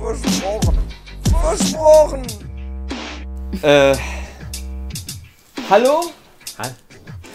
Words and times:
Versprochen. 0.00 0.78
Versprochen. 1.42 2.22
Äh. 3.62 3.94
Hallo? 5.68 6.00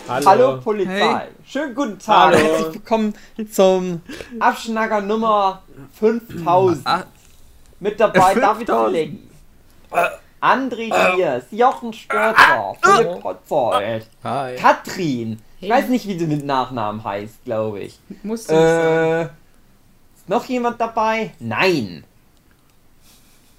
Hallo. 0.08 0.26
Hallo 0.26 0.62
Polizei. 0.62 0.94
Hey. 1.00 1.28
Schönen 1.46 1.76
guten 1.76 2.00
Tag. 2.00 2.34
Hallo. 2.34 2.38
Herzlich 2.38 2.74
willkommen 2.74 3.14
zum 3.52 4.02
Abschnacker 4.40 5.02
Nummer 5.02 5.62
5000. 6.00 6.88
Ah, 6.88 7.04
Mit 7.80 8.00
dabei 8.00 8.34
David 8.34 8.68
5000. 8.68 8.90
Fleggi, 8.90 9.30
André 10.42 11.16
Diers, 11.16 11.44
Jochen 11.52 11.94
Störzer, 11.94 12.76
Philipp 12.82 13.22
Potzold, 13.22 14.08
Hi. 14.24 14.56
Katrin. 14.56 15.40
Ich 15.62 15.70
weiß 15.70 15.88
nicht, 15.90 16.08
wie 16.08 16.18
sie 16.18 16.28
mit 16.28 16.44
Nachnamen 16.44 17.04
heißt, 17.04 17.44
glaube 17.46 17.82
ich. 17.82 18.00
du 18.24 18.36
sagen. 18.36 18.60
Äh, 18.60 19.24
ist 19.24 20.28
noch 20.30 20.46
jemand 20.46 20.82
dabei? 20.82 21.32
Nein. 21.40 22.04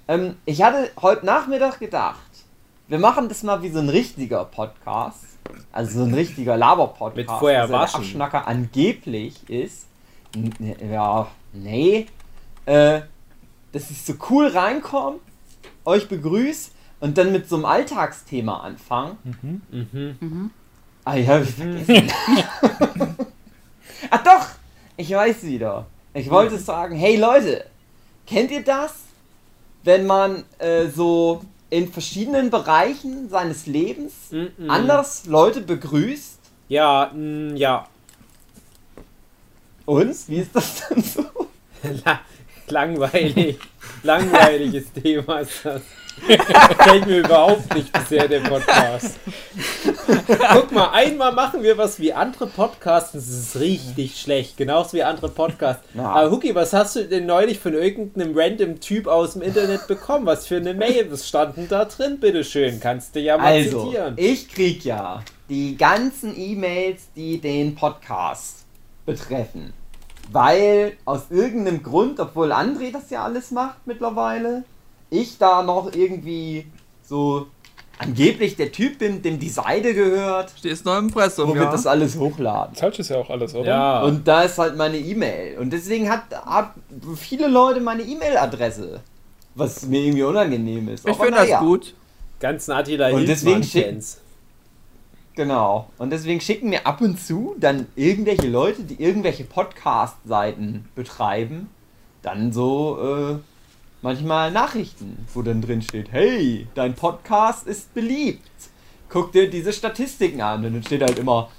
Ähm, 0.09 0.37
ich 0.45 0.63
hatte 0.63 0.91
heute 1.01 1.27
Nachmittag 1.27 1.79
gedacht, 1.81 2.21
wir 2.89 2.99
machen 2.99 3.29
das 3.29 3.43
mal 3.43 3.63
wie 3.63 3.71
so 3.71 3.81
ein 3.81 3.89
richtiger 3.89 4.45
Podcast. 4.45 5.25
Also 5.73 6.01
so 6.01 6.05
ein 6.05 6.15
richtiger 6.15 6.57
Laber-Podcast. 6.57 7.17
Mit 7.17 7.31
vorher 7.31 7.63
also 7.63 7.73
der. 7.73 7.83
Abschnacker 7.83 8.47
angeblich 8.47 9.49
ist. 9.49 9.87
Ja, 10.91 11.29
nee. 11.53 12.07
Äh, 12.67 13.03
dass 13.73 13.91
ich 13.91 14.03
so 14.03 14.15
cool 14.31 14.49
reinkomme, 14.49 15.19
euch 15.85 16.09
begrüße 16.09 16.71
und 17.01 17.19
dann 17.19 17.33
mit 17.33 17.49
so 17.49 17.57
einem 17.57 17.65
Alltagsthema 17.65 18.61
anfange. 18.61 19.17
Mhm. 19.71 20.51
Ah, 21.05 21.15
ja, 21.17 21.35
hab 21.35 21.43
ich 21.43 21.51
vergessen. 21.51 22.11
Ach 24.11 24.23
doch! 24.25 24.47
Ich 24.97 25.11
weiß 25.11 25.43
wieder. 25.45 25.87
Ich 26.15 26.31
wollte 26.31 26.59
sagen, 26.59 26.97
hey 26.97 27.17
Leute, 27.17 27.67
kennt 28.27 28.51
ihr 28.51 28.65
das? 28.65 29.06
Wenn 29.87 30.05
man 30.05 30.45
äh, 30.59 30.89
so 30.89 31.43
in 31.71 31.93
verschiedenen 31.93 32.51
Bereichen 32.51 33.29
seines 33.29 33.67
Lebens 33.67 34.13
Mhm. 34.33 34.69
anders 34.69 35.27
Leute 35.27 35.61
begrüßt? 35.61 36.41
Ja, 36.69 37.13
mm, 37.15 37.55
ja. 37.55 37.87
Und? 39.85 40.17
Wie 40.29 40.39
ist 40.39 40.51
das 40.55 40.89
denn 40.89 41.01
so? 41.05 41.23
La 42.05 42.21
langweilig. 42.67 43.59
Langweiliges 44.03 44.93
Thema 44.93 45.39
ist 45.39 45.65
das. 45.65 45.83
Gefällt 46.27 47.07
mir 47.07 47.19
überhaupt 47.19 47.75
nicht 47.75 47.93
bisher 47.93 48.27
der 48.27 48.41
Podcast. 48.41 49.19
Guck 50.53 50.73
mal, 50.73 50.91
einmal 50.91 51.33
machen 51.33 51.63
wir 51.63 51.77
was 51.77 52.01
wie 52.01 52.13
andere 52.13 52.47
Podcasts 52.47 53.15
es 53.15 53.29
ist 53.29 53.57
richtig 53.61 54.21
schlecht. 54.21 54.57
Genauso 54.57 54.95
wie 54.95 55.03
andere 55.03 55.29
Podcasts. 55.29 55.83
Ja. 55.95 56.05
Aber 56.11 56.31
Huki, 56.31 56.55
was 56.55 56.73
hast 56.73 56.97
du 56.97 57.05
denn 57.05 57.27
neulich 57.27 57.59
von 57.59 57.75
irgendeinem 57.75 58.33
random 58.37 58.81
Typ 58.81 59.07
aus 59.07 59.35
dem 59.35 59.43
Internet 59.43 59.87
bekommen? 59.87 60.27
Was 60.27 60.47
für 60.47 60.57
eine 60.57 60.75
Mail? 60.75 61.11
Was 61.11 61.29
stand 61.29 61.57
denn 61.59 61.69
da 61.69 61.85
drin? 61.85 62.19
Bitteschön, 62.19 62.81
kannst 62.81 63.15
du 63.15 63.21
ja 63.21 63.37
mal 63.37 63.47
Also, 63.53 63.85
zitieren. 63.85 64.15
ich 64.17 64.49
krieg 64.49 64.85
ja 64.85 65.23
die 65.49 65.77
ganzen 65.77 66.37
E-Mails, 66.37 67.09
die 67.15 67.41
den 67.41 67.75
Podcast 67.75 68.65
betreffen. 69.05 69.73
Weil 70.33 70.97
aus 71.05 71.31
irgendeinem 71.31 71.83
Grund, 71.83 72.19
obwohl 72.19 72.53
André 72.53 72.91
das 72.93 73.11
ja 73.11 73.23
alles 73.23 73.53
macht 73.53 73.87
mittlerweile, 73.87 74.65
ich 75.11 75.39
da 75.39 75.63
noch 75.63 75.95
irgendwie 75.95 76.67
so 77.03 77.47
angeblich 77.99 78.57
der 78.57 78.73
Typ 78.73 78.99
bin, 78.99 79.23
dem 79.23 79.39
die 79.39 79.49
Seite 79.49 79.95
gehört, 79.95 80.53
Stehst 80.59 80.85
noch 80.85 80.99
im 80.99 81.07
Impressum, 81.07 81.51
wo 81.51 81.55
wir 81.55 81.63
ja? 81.63 81.71
das 81.71 81.87
alles 81.87 82.17
hochladen. 82.19 82.75
Falsch 82.75 82.99
ist 82.99 83.09
ja 83.09 83.17
auch 83.17 83.31
alles, 83.31 83.55
oder? 83.55 83.69
Ja. 83.69 84.03
Und 84.03 84.27
da 84.29 84.43
ist 84.43 84.59
halt 84.59 84.77
meine 84.77 84.99
E-Mail. 84.99 85.59
Und 85.59 85.73
deswegen 85.73 86.11
hat, 86.11 86.25
hat 86.45 86.73
viele 87.17 87.49
Leute 87.49 87.81
meine 87.81 88.03
E-Mail-Adresse. 88.03 89.01
Was 89.55 89.87
mir 89.87 90.01
irgendwie 90.01 90.23
unangenehm 90.25 90.89
ist. 90.89 91.09
Ich 91.09 91.17
finde 91.17 91.47
das 91.47 91.61
gut. 91.61 91.95
ganzen 92.41 92.73
Attila 92.73 93.09
Und 93.11 93.27
deswegen 93.27 93.63
Hildmann-Fans. 93.63 94.21
Genau. 95.35 95.91
Und 95.99 96.11
deswegen 96.11 96.41
schicken 96.41 96.71
mir 96.71 96.87
ab 96.87 97.01
und 97.01 97.19
zu 97.21 97.55
dann 97.59 97.87
irgendwelche 97.95 98.49
Leute, 98.49 98.83
die 98.83 99.03
irgendwelche 99.03 99.45
Podcast-Seiten 99.45 100.89
betreiben, 100.95 101.69
dann 102.23 102.53
so 102.53 102.99
äh, 103.01 103.39
manchmal 104.07 104.53
Nachrichten, 104.53 105.27
wo 105.35 105.43
dann 105.43 105.61
drin 105.61 105.83
steht, 105.83 106.13
hey, 106.13 106.69
dein 106.77 106.95
Podcast 106.95 107.67
ist 107.67 107.93
beliebt. 107.93 108.49
Guck 109.09 109.33
dir 109.33 109.51
diese 109.51 109.73
Statistiken 109.73 110.41
an. 110.41 110.65
Und 110.65 110.75
dann 110.75 110.83
steht 110.85 111.03
halt 111.03 111.19
immer 111.19 111.51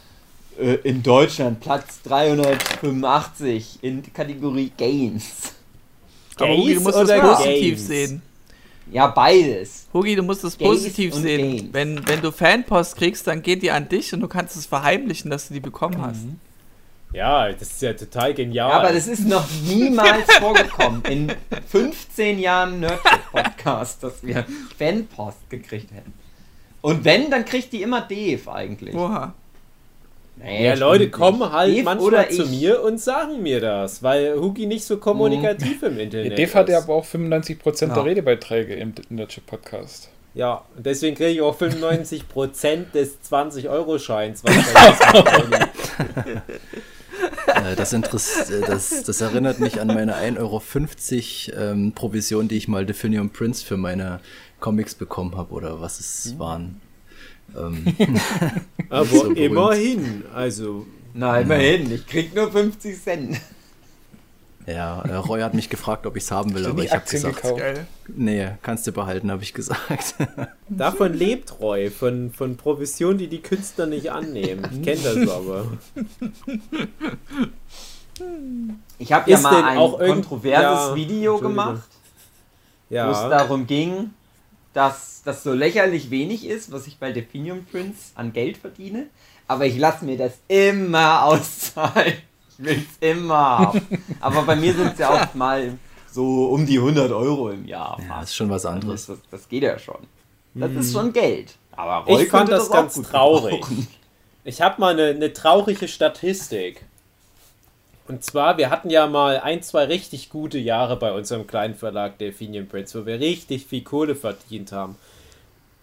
äh, 0.58 0.76
in 0.76 1.04
Deutschland 1.04 1.60
Platz 1.60 2.02
385 2.04 3.80
in 3.82 4.02
der 4.02 4.14
Kategorie 4.14 4.72
Games. 4.78 5.56
Aber 6.38 6.56
Hugi, 6.56 6.76
du 6.76 6.82
musst 6.82 6.96
es 6.96 7.04
oder 7.04 7.20
positiv 7.20 7.60
Games? 7.60 7.88
sehen. 7.88 8.22
Ja, 8.94 9.08
beides. 9.08 9.88
Hugi, 9.94 10.16
du 10.16 10.24
musst 10.24 10.46
es 10.46 10.58
Gays 10.58 10.70
positiv 10.70 11.16
sehen. 11.16 11.58
Games. 11.58 11.74
Wenn, 11.74 12.08
wenn 12.08 12.22
du 12.22 12.32
Fanpost 12.32 12.96
kriegst, 12.96 13.28
dann 13.28 13.42
geht 13.42 13.62
die 13.62 13.72
an 13.72 13.90
dich 13.90 14.14
und 14.14 14.22
du 14.22 14.30
kannst 14.30 14.56
es 14.56 14.66
verheimlichen, 14.66 15.30
dass 15.30 15.50
du 15.50 15.54
die 15.54 15.60
bekommen 15.60 16.02
hast. 16.02 16.24
Ja, 17.14 17.52
das 17.52 17.62
ist 17.70 17.82
ja 17.82 17.94
total 17.94 18.34
genial. 18.34 18.72
Aber 18.72 18.94
das 18.94 19.08
ist 19.08 19.26
noch 19.28 19.46
niemals 19.66 20.32
vorgekommen 20.40 21.02
in 21.10 21.32
15 21.70 22.40
Jahren 22.40 22.82
Nerdship-Podcast, 22.82 24.04
dass 24.04 24.24
wir 24.24 24.46
Fanpost 24.78 25.50
gekriegt 25.50 25.92
hätten. 25.92 26.14
Und 26.82 27.04
wenn, 27.06 27.32
dann 27.32 27.46
kriegt 27.46 27.72
die 27.74 27.82
immer 27.82 28.02
Dave 28.02 28.52
eigentlich. 28.52 28.94
Oha. 28.94 29.34
Nee, 30.36 30.66
ja, 30.68 30.76
Leute 30.76 31.10
kommen 31.10 31.52
halt 31.52 31.74
Dave 31.74 31.84
manchmal 31.84 32.08
oder 32.08 32.30
zu 32.30 32.46
mir 32.46 32.84
und 32.84 33.00
sagen 33.02 33.42
mir 33.42 33.60
das, 33.60 34.04
weil 34.04 34.36
Hugi 34.40 34.68
nicht 34.68 34.86
so 34.86 34.98
kommunikativ 34.98 35.82
im 35.82 35.98
Ja, 35.98 36.04
Internet 36.04 36.38
Dave 36.38 36.54
hat 36.54 36.70
ja 36.70 36.78
aber 36.78 36.94
auch 36.94 37.06
95% 37.06 37.88
Ja. 37.88 37.94
der 37.96 38.06
Redebeiträge 38.06 38.76
im 38.76 38.94
Nerdship-Podcast. 39.10 40.10
Ja, 40.36 40.62
und 40.76 40.86
deswegen 40.86 41.16
kriege 41.16 41.32
ich 41.32 41.42
auch 41.42 41.58
95% 41.60 42.92
des 42.94 43.18
20-Euro-Scheins. 43.28 44.44
Das, 47.78 47.94
Interess 47.94 48.50
äh, 48.50 48.62
das, 48.62 49.04
das 49.04 49.22
erinnert 49.22 49.60
mich 49.60 49.80
an 49.80 49.88
meine 49.88 50.16
1,50 50.18 50.38
Euro 51.54 51.72
ähm, 51.72 51.94
Provision, 51.94 52.48
die 52.48 52.58
ich 52.58 52.68
mal 52.68 52.86
Definium 52.86 53.30
Prince 53.30 53.66
für 53.66 53.78
meine 53.78 54.20
Comics 54.60 54.96
bekommen 54.96 55.36
habe 55.36 55.54
oder 55.54 55.80
was 55.82 56.00
es 56.00 56.38
waren. 56.38 56.82
Ähm, 57.58 57.86
aber 58.90 59.06
So 59.06 59.32
immerhin, 59.32 60.24
also 60.34 60.86
Na, 61.14 61.40
immerhin, 61.40 61.92
ich 61.92 62.06
krieg 62.06 62.36
nur 62.36 62.52
50 62.52 63.02
Cent. 63.02 63.42
Ja, 64.68 65.02
äh, 65.04 65.16
Roy 65.16 65.40
hat 65.42 65.54
mich 65.54 65.70
gefragt, 65.70 66.06
ob 66.06 66.18
ich 66.18 66.24
es 66.24 66.32
haben 66.32 66.54
will, 66.54 66.66
aber 66.66 66.84
ich 66.84 66.92
habe 66.92 67.10
gesagt, 67.10 67.42
gekauft? 67.42 67.64
Nee, 68.10 68.50
kannst 68.62 68.86
du 68.86 68.92
behalten, 68.92 69.32
habe 69.32 69.42
ich 69.42 69.54
gesagt. 69.54 70.16
davon 70.70 71.14
lebt 71.14 71.62
Roy, 71.62 71.90
von, 71.90 72.32
von 72.34 72.58
Provision, 72.58 73.18
die 73.18 73.28
die 73.28 73.42
Künstler 73.42 73.86
nicht 73.86 74.12
annehmen. 74.12 74.68
Ich 74.74 74.84
kenne 74.84 75.02
das 75.02 75.30
aber. 75.34 75.72
Ich 79.00 79.14
habe 79.14 79.32
ja 79.32 79.40
mal 79.40 79.64
ein 79.64 79.78
kontroverses 79.78 80.90
Ja, 80.90 80.96
Video 80.96 81.40
gemacht, 81.40 81.88
wo 82.90 82.96
es 82.96 83.00
Ja, 83.00 83.30
darum 83.30 83.68
ging, 83.68 84.10
dass 84.74 85.22
das 85.24 85.44
so 85.44 85.54
lächerlich 85.54 86.10
wenig 86.10 86.46
ist, 86.46 86.74
was 86.74 86.88
ich 86.88 86.98
bei 86.98 87.14
Definium 87.14 87.64
Prince 87.66 88.12
an 88.16 88.34
Geld 88.34 88.58
verdiene. 88.58 89.08
Aber 89.48 89.66
ich 89.66 89.78
lasse 89.78 90.04
mir 90.04 90.18
das 90.18 90.34
immer 90.50 91.24
auszahlen. 91.24 92.16
Ich 92.60 92.66
will 92.66 92.86
es 93.02 93.10
immer. 93.10 93.74
Aber 94.20 94.42
bei 94.44 94.56
mir 94.56 94.74
sind 94.74 94.94
es 94.94 95.00
ja 95.00 95.10
auch 95.10 95.34
mal 95.34 95.78
so 96.12 96.48
um 96.50 96.66
die 96.66 96.78
100 96.78 97.12
Euro 97.12 97.50
im 97.52 97.66
Jahr. 97.66 97.98
Ja, 98.00 98.16
fast. 98.16 98.30
ist 98.30 98.36
schon 98.36 98.50
was 98.50 98.64
Das, 98.64 98.72
anderes. 98.72 99.06
das, 99.08 99.18
das 99.30 99.48
geht 99.50 99.64
ja 99.64 99.78
schon. 99.78 99.98
Das 100.54 100.72
ist 100.72 100.92
schon 100.94 101.14
Geld. 101.14 101.56
Aber 101.76 102.06
Roy 102.12 102.24
Ich 102.24 102.30
fand 102.30 102.50
das 102.50 102.70
auch 102.70 102.74
ganz 102.74 103.00
traurig. 103.02 103.54
gebrauchen. 103.62 103.88
Ich 104.44 104.62
habe 104.62 104.80
mal 104.82 104.94
eine, 104.94 105.08
eine 105.16 105.32
traurige 105.34 105.88
Statistik. 105.88 106.84
Und 108.08 108.24
zwar, 108.24 108.58
wir 108.58 108.70
hatten 108.70 108.90
ja 108.90 109.06
mal 109.06 109.40
ein, 109.42 109.62
zwei 109.62 109.84
richtig 109.84 110.30
gute 110.30 110.58
Jahre 110.58 110.96
bei 110.96 111.12
unserem 111.12 111.46
kleinen 111.46 111.76
Verlag 111.76 112.18
Delphinium 112.18 112.66
Prince, 112.68 113.00
wo 113.00 113.06
wir 113.06 113.20
richtig 113.20 113.66
viel 113.66 113.84
Kohle 113.84 114.16
verdient 114.16 114.72
haben. 114.72 114.96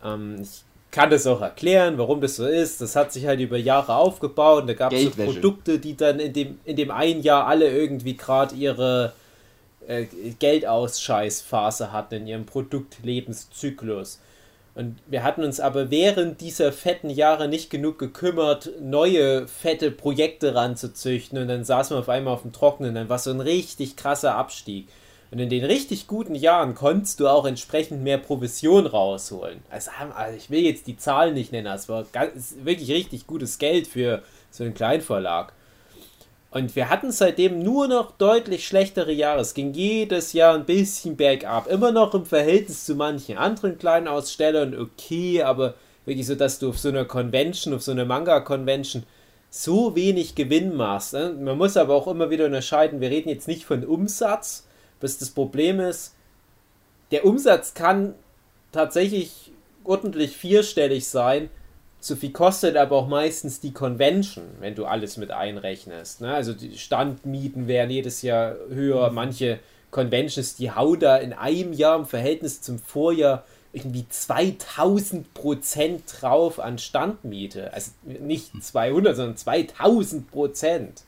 Ähm, 0.03 0.39
ich 0.43 0.65
kann 0.95 1.11
das 1.11 1.27
auch 1.27 1.41
erklären, 1.41 1.99
warum 1.99 2.21
das 2.21 2.37
so 2.37 2.47
ist. 2.47 2.81
Das 2.81 2.95
hat 2.95 3.13
sich 3.13 3.27
halt 3.27 3.41
über 3.41 3.59
Jahre 3.59 3.97
aufgebaut 3.97 4.63
und 4.63 4.69
da 4.69 4.75
gab 4.75 4.93
es 4.93 5.03
so. 5.03 5.11
Produkte, 5.11 5.81
die 5.81 5.97
dann 5.97 6.21
in 6.21 6.33
dem, 6.33 6.61
in 6.65 6.77
dem 6.77 6.93
einen 6.93 7.21
Jahr 7.21 7.49
alle 7.49 7.69
irgendwie 7.69 8.17
gerade 8.17 8.55
ihre 8.55 9.13
äh, 9.89 10.05
Geldausscheißphase 10.39 11.91
hatten 11.91 12.15
in 12.15 12.27
ihrem 12.29 12.47
Produktlebenszyklus. 12.47 14.21
Und 14.77 14.97
wir 15.09 15.25
hatten 15.25 15.43
uns 15.43 15.59
aber 15.59 15.91
während 15.91 16.41
dieser 16.41 16.73
fetten 16.73 17.11
Jahre 17.11 17.49
nicht 17.49 17.71
genug 17.71 17.99
gekümmert, 17.99 18.71
neue 18.81 19.49
fette 19.49 19.91
Projekte 19.91 20.55
ranzuzüchten. 20.55 21.39
Und 21.39 21.49
dann 21.49 21.65
saßen 21.65 21.97
wir 21.97 22.01
auf 22.01 22.09
einmal 22.09 22.35
auf 22.35 22.43
dem 22.43 22.53
Trockenen. 22.53 22.95
Dann 22.95 23.09
war 23.09 23.19
so 23.19 23.31
ein 23.31 23.41
richtig 23.41 23.97
krasser 23.97 24.37
Abstieg. 24.37 24.87
Und 25.35 25.41
in 25.41 25.51
den 25.51 25.65
richtig 25.65 26.07
guten 26.07 26.37
Jahren 26.37 26.77
konntest 26.77 27.19
du 27.19 27.27
auch 27.27 27.45
entsprechend 27.45 28.05
mehr 28.05 28.19
Provision 28.19 28.87
rausholen. 28.87 29.65
Also, 29.69 29.91
also 30.15 30.37
ich 30.37 30.49
will 30.49 30.61
jetzt 30.61 30.87
die 30.87 30.97
Zahlen 30.97 31.35
nicht 31.35 31.51
nennen, 31.51 31.67
es 31.75 31.89
war 31.89 32.07
ganz, 32.13 32.55
wirklich 32.63 32.93
richtig 32.93 33.27
gutes 33.27 33.59
Geld 33.59 33.89
für 33.89 34.23
so 34.53 34.63
einen 34.63 34.75
Kleinverlag. 34.75 35.53
Und 36.53 36.77
wir 36.77 36.89
hatten 36.89 37.11
seitdem 37.11 37.65
nur 37.65 37.89
noch 37.89 38.13
deutlich 38.13 38.65
schlechtere 38.65 39.11
Jahre. 39.11 39.41
Es 39.41 39.55
ging 39.55 39.73
jedes 39.73 40.35
Jahr 40.35 40.55
ein 40.55 40.67
bisschen 40.67 41.17
bergab. 41.17 41.67
Immer 41.67 41.91
noch 41.91 42.15
im 42.15 42.27
Verhältnis 42.27 42.85
zu 42.85 42.95
manchen 42.95 43.37
anderen 43.37 43.77
kleinen 43.77 44.07
Ausstellern 44.07 44.79
okay, 44.79 45.43
aber 45.43 45.75
wirklich 46.05 46.29
so, 46.29 46.37
dass 46.37 46.61
du 46.61 46.69
auf 46.69 46.79
so 46.79 46.91
einer 46.91 47.07
Convention, 47.07 47.75
auf 47.75 47.83
so 47.83 47.91
einer 47.91 48.05
Manga-Convention 48.05 49.03
so 49.51 49.97
wenig 49.97 50.37
Gewinn 50.37 50.77
machst. 50.77 51.13
Ne? 51.13 51.35
Man 51.37 51.59
muss 51.59 51.77
aber 51.77 51.95
auch 51.95 52.07
immer 52.07 52.31
wieder 52.31 52.47
unterscheiden, 52.47 53.01
wir 53.01 53.11
reden 53.11 53.31
jetzt 53.31 53.49
nicht 53.49 53.65
von 53.65 53.85
Umsatz, 53.85 54.64
bis 55.05 55.19
das 55.19 55.29
Problem 55.29 55.81
ist, 55.81 56.15
der 57.11 57.27
Umsatz 57.27 57.75
kann 57.75 58.15
tatsächlich 58.73 59.53
ordentlich 59.85 60.35
vierstellig 60.35 61.07
sein, 61.07 61.51
so 62.01 62.17
viel 62.17 62.33
kostet 62.33 62.79
aber 62.79 62.97
auch 62.97 63.07
meistens 63.07 63.61
die 63.61 63.75
Convention, 63.75 64.45
wenn 64.61 64.75
du 64.75 64.87
alles 64.87 65.19
mit 65.19 65.31
einrechnest. 65.31 66.23
Ne? 66.23 66.33
Also 66.33 66.55
die 66.55 66.79
Standmieten 66.79 67.69
werden 67.69 67.91
jedes 67.91 68.23
Jahr 68.23 68.57
höher. 68.71 69.11
Mhm. 69.11 69.15
Manche 69.15 69.61
Conventions, 69.91 70.57
die 70.57 70.71
hauen 70.71 71.01
da 71.01 71.19
in 71.19 71.35
einem 71.35 71.75
Jahr 71.75 71.99
im 71.99 72.07
Verhältnis 72.07 72.63
zum 72.63 72.79
Vorjahr 72.79 73.45
irgendwie 73.75 74.09
2000 74.09 75.35
Prozent 75.35 76.05
drauf 76.19 76.59
an 76.61 76.79
Standmiete. 76.79 77.75
Also 77.75 77.91
nicht 78.05 78.53
200, 78.59 79.17
sondern 79.17 79.37
2000 79.37 80.31
Prozent. 80.31 81.03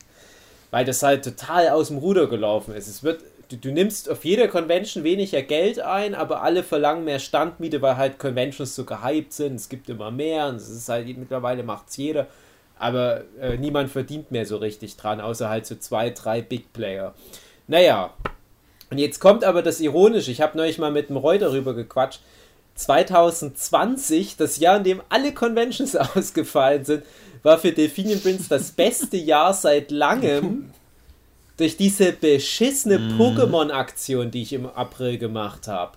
Weil 0.70 0.84
das 0.84 1.02
halt 1.02 1.24
total 1.24 1.70
aus 1.70 1.88
dem 1.88 1.96
Ruder 1.96 2.26
gelaufen 2.26 2.74
ist. 2.74 2.88
Es 2.88 3.02
wird 3.02 3.22
du, 3.48 3.56
du 3.56 3.72
nimmst 3.72 4.10
auf 4.10 4.24
jeder 4.24 4.48
Convention 4.48 5.04
weniger 5.04 5.42
Geld 5.42 5.80
ein, 5.80 6.14
aber 6.14 6.42
alle 6.42 6.62
verlangen 6.62 7.04
mehr 7.04 7.18
Standmiete, 7.18 7.82
weil 7.82 7.96
halt 7.96 8.18
Conventions 8.18 8.74
so 8.74 8.84
gehypt 8.84 9.32
sind. 9.32 9.56
Es 9.56 9.68
gibt 9.68 9.88
immer 9.88 10.10
mehr 10.10 10.48
und 10.48 10.56
es 10.56 10.68
ist 10.68 10.88
halt 10.88 11.06
mittlerweile 11.16 11.62
macht 11.62 11.88
es 11.88 11.96
jeder. 11.96 12.26
Aber 12.78 13.24
äh, 13.40 13.56
niemand 13.56 13.90
verdient 13.90 14.30
mehr 14.30 14.44
so 14.44 14.56
richtig 14.56 14.96
dran, 14.96 15.20
außer 15.20 15.48
halt 15.48 15.66
so 15.66 15.76
zwei, 15.76 16.10
drei 16.10 16.42
Big 16.42 16.72
Player. 16.72 17.14
Naja, 17.66 18.12
und 18.90 18.98
jetzt 18.98 19.18
kommt 19.18 19.44
aber 19.44 19.62
das 19.62 19.80
Ironische. 19.80 20.30
Ich 20.30 20.40
habe 20.40 20.56
neulich 20.56 20.78
mal 20.78 20.92
mit 20.92 21.08
dem 21.08 21.16
Roy 21.16 21.38
darüber 21.38 21.74
gequatscht. 21.74 22.20
2020, 22.74 24.36
das 24.36 24.58
Jahr, 24.58 24.76
in 24.76 24.84
dem 24.84 25.02
alle 25.08 25.32
Conventions 25.32 25.96
ausgefallen 26.16 26.84
sind, 26.84 27.04
war 27.42 27.58
für 27.58 27.72
Delphinium 27.72 28.20
Prince 28.20 28.48
das 28.48 28.72
beste 28.72 29.16
Jahr 29.16 29.54
seit 29.54 29.90
langem 29.90 30.70
durch 31.56 31.76
diese 31.76 32.12
beschissene 32.12 32.98
mm. 32.98 33.20
Pokémon-Aktion, 33.20 34.30
die 34.30 34.42
ich 34.42 34.52
im 34.52 34.66
April 34.66 35.18
gemacht 35.18 35.68
habe. 35.68 35.96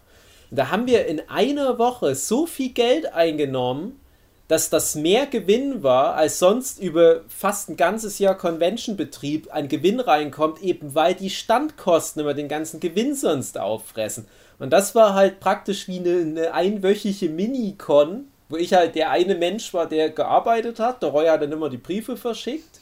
Da 0.51 0.71
haben 0.71 0.88
wir 0.88 1.06
in 1.06 1.21
einer 1.29 1.77
Woche 1.77 2.15
so 2.15 2.45
viel 2.45 2.69
Geld 2.69 3.13
eingenommen, 3.13 4.00
dass 4.47 4.71
das 4.71 4.95
mehr 4.95 5.27
Gewinn 5.27 5.83
war, 5.83 6.15
als 6.15 6.39
sonst 6.39 6.79
über 6.79 7.21
fast 7.27 7.69
ein 7.69 7.77
ganzes 7.77 8.17
Jahr 8.17 8.35
Convention-Betrieb 8.35 9.53
an 9.53 9.67
Gewinn 9.67 10.00
reinkommt, 10.00 10.63
eben 10.63 10.95
weil 10.95 11.13
die 11.13 11.29
Standkosten 11.29 12.23
immer 12.23 12.33
den 12.33 12.47
ganzen 12.47 12.79
Gewinn 12.79 13.13
sonst 13.13 13.59
auffressen. 13.59 14.25
Und 14.57 14.73
das 14.73 14.95
war 14.95 15.13
halt 15.13 15.39
praktisch 15.39 15.88
wie 15.88 16.00
eine, 16.00 16.21
eine 16.21 16.53
einwöchige 16.53 17.29
Mini-Con, 17.29 18.25
wo 18.50 18.57
ich 18.57 18.73
halt 18.73 18.95
der 18.95 19.11
eine 19.11 19.35
Mensch 19.35 19.71
war, 19.75 19.88
der 19.88 20.09
gearbeitet 20.09 20.79
hat. 20.79 21.03
Der 21.03 21.09
Roy 21.09 21.27
hat 21.27 21.44
dann 21.44 21.51
immer 21.51 21.69
die 21.69 21.77
Briefe 21.77 22.17
verschickt. 22.17 22.79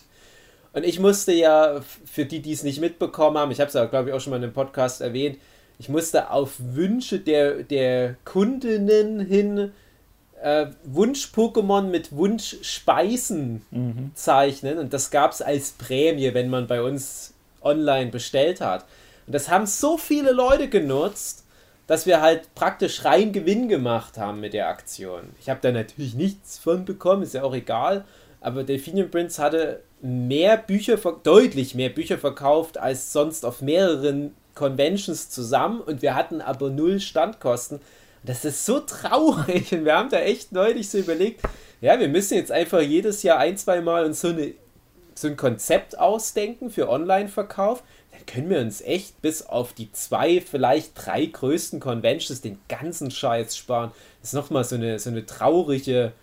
Und 0.77 0.83
ich 0.83 1.00
musste 1.00 1.33
ja, 1.33 1.81
für 2.06 2.25
die, 2.25 2.39
die 2.39 2.51
es 2.51 2.62
nicht 2.62 2.79
mitbekommen 2.79 3.39
haben, 3.39 3.50
ich 3.50 3.59
habe 3.59 3.69
es 3.69 3.74
ja, 3.74 3.85
glaube 3.85 4.09
ich, 4.09 4.15
auch 4.15 4.21
schon 4.21 4.29
mal 4.29 4.38
in 4.38 4.44
einem 4.44 4.53
Podcast 4.53 5.01
erwähnt, 5.01 5.39
ich 5.79 5.89
musste 5.89 6.29
auf 6.29 6.51
Wünsche 6.59 7.18
der, 7.18 7.63
der 7.63 8.15
Kundinnen 8.25 9.19
hin 9.19 9.71
äh, 10.39 10.68
Wunsch-Pokémon 10.83 11.81
mit 11.81 12.15
Wunsch-Speisen 12.15 13.65
mhm. 13.71 14.12
zeichnen. 14.13 14.77
Und 14.77 14.94
das 14.94 15.09
gab 15.09 15.31
es 15.31 15.41
als 15.41 15.71
Prämie, 15.71 16.35
wenn 16.35 16.51
man 16.51 16.68
bei 16.68 16.83
uns 16.83 17.33
online 17.63 18.12
bestellt 18.12 18.62
hat. 18.62 18.85
Und 19.25 19.33
das 19.33 19.50
haben 19.50 19.65
so 19.65 19.97
viele 19.97 20.31
Leute 20.31 20.69
genutzt, 20.69 21.44
dass 21.88 22.06
wir 22.06 22.21
halt 22.21 22.53
praktisch 22.53 23.03
rein 23.03 23.31
Gewinn 23.31 23.68
gemacht 23.68 24.19
haben 24.19 24.41
mit 24.41 24.53
der 24.53 24.68
Aktion. 24.68 25.21
Ich 25.41 25.50
habe 25.50 25.59
da 25.59 25.71
natürlich 25.71 26.13
nichts 26.13 26.59
von 26.59 26.85
bekommen, 26.85 27.24
ist 27.24 27.33
ja 27.33 27.41
auch 27.41 27.56
egal. 27.56 28.06
Aber 28.42 28.63
Delphinium 28.63 29.10
Prince 29.10 29.42
hatte 29.42 29.81
mehr 30.01 30.57
Bücher, 30.57 30.98
deutlich 31.24 31.75
mehr 31.75 31.89
Bücher 31.89 32.18
verkauft 32.18 32.78
als 32.78 33.12
sonst 33.12 33.45
auf 33.45 33.62
mehreren 33.62 34.36
Conventions 34.54 35.30
zusammen 35.30 35.81
und 35.81 36.01
wir 36.01 36.16
hatten 36.16 36.42
aber 36.42 36.69
null 36.69 37.00
Standkosten. 37.00 37.80
Das 38.24 38.44
ist 38.45 38.66
so 38.66 38.80
traurig 38.80 39.72
und 39.72 39.86
wir 39.86 39.95
haben 39.95 40.10
da 40.10 40.19
echt 40.19 40.51
neulich 40.51 40.89
so 40.89 40.98
überlegt, 40.98 41.42
ja, 41.80 42.00
wir 42.00 42.10
müssen 42.10 42.34
jetzt 42.36 42.51
einfach 42.51 42.81
jedes 42.81 43.24
Jahr 43.24 43.38
ein, 43.38 43.56
zwei 43.57 43.81
Mal 43.81 44.06
uns 44.06 44.22
so, 44.22 44.30
eine, 44.30 44.54
so 45.13 45.28
ein 45.28 45.38
Konzept 45.38 45.98
ausdenken 45.98 46.72
für 46.72 46.89
Online-Verkauf. 46.89 47.84
Dann 48.12 48.25
können 48.25 48.50
wir 48.50 48.60
uns 48.60 48.81
echt 48.81 49.22
bis 49.22 49.45
auf 49.45 49.74
die 49.74 49.92
zwei, 49.92 50.42
vielleicht 50.42 50.94
drei 50.95 51.25
größten 51.25 51.80
Conventions 51.80 52.42
den 52.42 52.60
ganzen 52.68 53.12
Scheiß 53.12 53.56
sparen. 53.56 53.92
Das 54.22 54.31
ist 54.31 54.34
nochmal 54.34 54.63
so 54.63 54.75
eine, 54.75 54.98
so 54.98 55.12
eine 55.12 55.25
traurige 55.25 56.13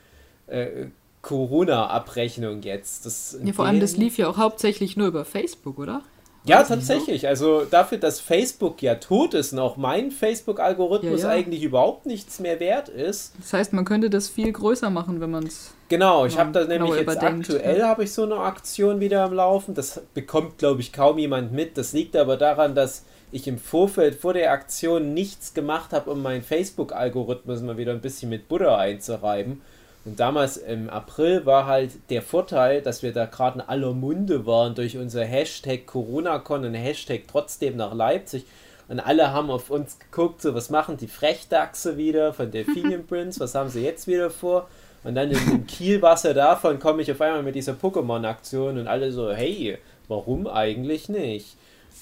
äh, 0.49 0.87
Corona-Abrechnung 1.25 2.63
jetzt. 2.63 3.07
Das 3.07 3.37
ja, 3.43 3.53
vor 3.53 3.67
allem, 3.67 3.81
das 3.81 3.97
lief 3.97 4.19
ja 4.19 4.29
auch 4.29 4.37
hauptsächlich 4.37 4.97
nur 4.97 5.09
über 5.09 5.25
Facebook, 5.25 5.79
oder? 5.79 6.03
Ja, 6.47 6.63
tatsächlich. 6.63 7.27
Also 7.27 7.65
dafür, 7.65 7.97
dass 7.97 8.21
Facebook 8.21 8.83
ja 8.83 8.97
tot 8.97 9.33
ist 9.33 9.55
und 9.55 9.59
auch 9.61 9.79
mein 9.79 10.11
Facebook-Algorithmus 10.11 11.23
ja, 11.23 11.29
ja. 11.29 11.35
eigentlich 11.35 11.63
überhaupt 11.63 12.05
nichts 12.05 12.39
mehr 12.39 12.61
wert 12.61 12.91
ist. 12.91 13.33
Das 13.41 13.55
heißt, 13.55 13.73
man 13.73 13.87
könnte 13.87 14.11
das 14.11 14.29
viel 14.29 14.53
größer 14.53 14.91
machen, 14.91 15.23
wenn 15.23 15.31
man 15.31 15.47
es. 15.47 15.73
Genau, 15.89 16.27
ich 16.27 16.39
habe 16.39 16.53
da 16.53 16.65
nämlich 16.65 16.95
jetzt 16.97 17.23
aktuell 17.23 17.79
ja. 17.79 17.89
habe 17.89 18.05
ich 18.05 18.13
so 18.13 18.25
eine 18.25 18.37
Aktion 18.37 19.01
wieder 19.01 19.25
am 19.25 19.33
Laufen. 19.33 19.75
Das 19.75 20.03
bekommt, 20.13 20.59
glaube 20.59 20.83
ich, 20.83 20.93
kaum 20.93 21.17
jemand 21.17 21.53
mit. 21.53 21.79
Das 21.79 21.95
liegt 21.95 22.15
aber 22.15 22.37
daran, 22.37 22.75
dass 22.75 23.05
ich 23.33 23.49
im 23.49 23.59
Vorfeld 23.59 24.15
vor 24.15 24.35
der 24.35 24.53
Aktion 24.53 25.15
nichts 25.15 25.55
gemacht 25.55 25.93
habe, 25.93 26.11
um 26.11 26.23
meinen 26.23 26.43
Facebook-Algorithmus 26.43 27.63
mal 27.63 27.79
wieder 27.79 27.93
ein 27.93 28.03
bisschen 28.03 28.29
mit 28.29 28.49
Butter 28.49 28.77
einzureiben. 28.77 29.63
Und 30.05 30.21
damals 30.21 30.59
im 30.59 30.91
April 30.91 31.47
war 31.47 31.67
halt 31.67 31.93
der 32.11 32.21
Vorteil, 32.21 32.83
dass 32.83 33.03
wir 33.03 33.13
da 33.13 33.25
gerade 33.25 33.61
in 33.61 33.65
aller 33.67 33.95
Munde 33.95 34.45
waren 34.45 34.75
durch 34.75 34.99
unser 34.99 35.25
Hashtag 35.25 35.87
CoronaCon 35.87 36.65
und 36.65 36.75
Hashtag 36.75 37.23
trotzdem 37.27 37.77
nach 37.77 37.95
Leipzig. 37.95 38.45
Und 38.89 39.01
alle 39.01 39.33
haben 39.33 39.51
auf 39.51 39.71
uns 39.71 39.99
geguckt, 39.99 40.43
so 40.43 40.55
was 40.55 40.69
machen 40.69 40.99
die 40.99 41.09
Frechdachse 41.09 41.97
wieder 41.97 42.35
von 42.35 42.51
Delphinium 42.51 43.07
Prince, 43.09 43.41
was 43.41 43.55
haben 43.55 43.71
sie 43.71 43.83
jetzt 43.83 44.07
wieder 44.07 44.29
vor? 44.29 44.69
Und 45.05 45.15
dann 45.15 45.31
im 45.31 45.67
Kielwasser 45.67 46.35
davon 46.35 46.79
komme 46.79 47.03
ich 47.03 47.11
auf 47.11 47.21
einmal 47.21 47.43
mit 47.43 47.55
dieser 47.55 47.73
Pokémon-Aktion 47.73 48.79
und 48.79 48.87
alle 48.87 49.11
so, 49.11 49.33
hey, 49.33 49.79
warum 50.09 50.47
eigentlich 50.47 51.09
nicht? 51.09 51.57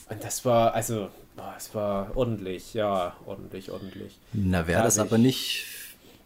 Und 0.09 0.23
das 0.25 0.44
war, 0.44 0.75
also, 0.75 1.09
es 1.56 1.75
war 1.75 2.11
ordentlich, 2.14 2.75
ja, 2.75 3.16
ordentlich, 3.26 3.71
ordentlich. 3.71 4.18
Na, 4.32 4.66
wäre 4.66 4.82
das 4.82 4.99
aber 4.99 5.18
nicht 5.18 5.66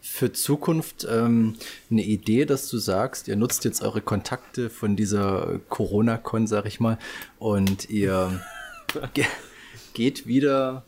für 0.08 0.32
Zukunft 0.32 1.06
ähm, 1.10 1.56
eine 1.90 2.02
Idee, 2.02 2.46
dass 2.46 2.68
du 2.68 2.78
sagst, 2.78 3.28
ihr 3.28 3.36
nutzt 3.36 3.64
jetzt 3.64 3.82
eure 3.82 4.00
Kontakte 4.00 4.70
von 4.70 4.96
dieser 4.96 5.60
Corona-Con, 5.68 6.46
sag 6.46 6.64
ich 6.66 6.80
mal, 6.80 6.96
und 7.38 7.90
ihr 7.90 8.40
ge 9.14 9.24
geht 9.92 10.26
wieder 10.26 10.84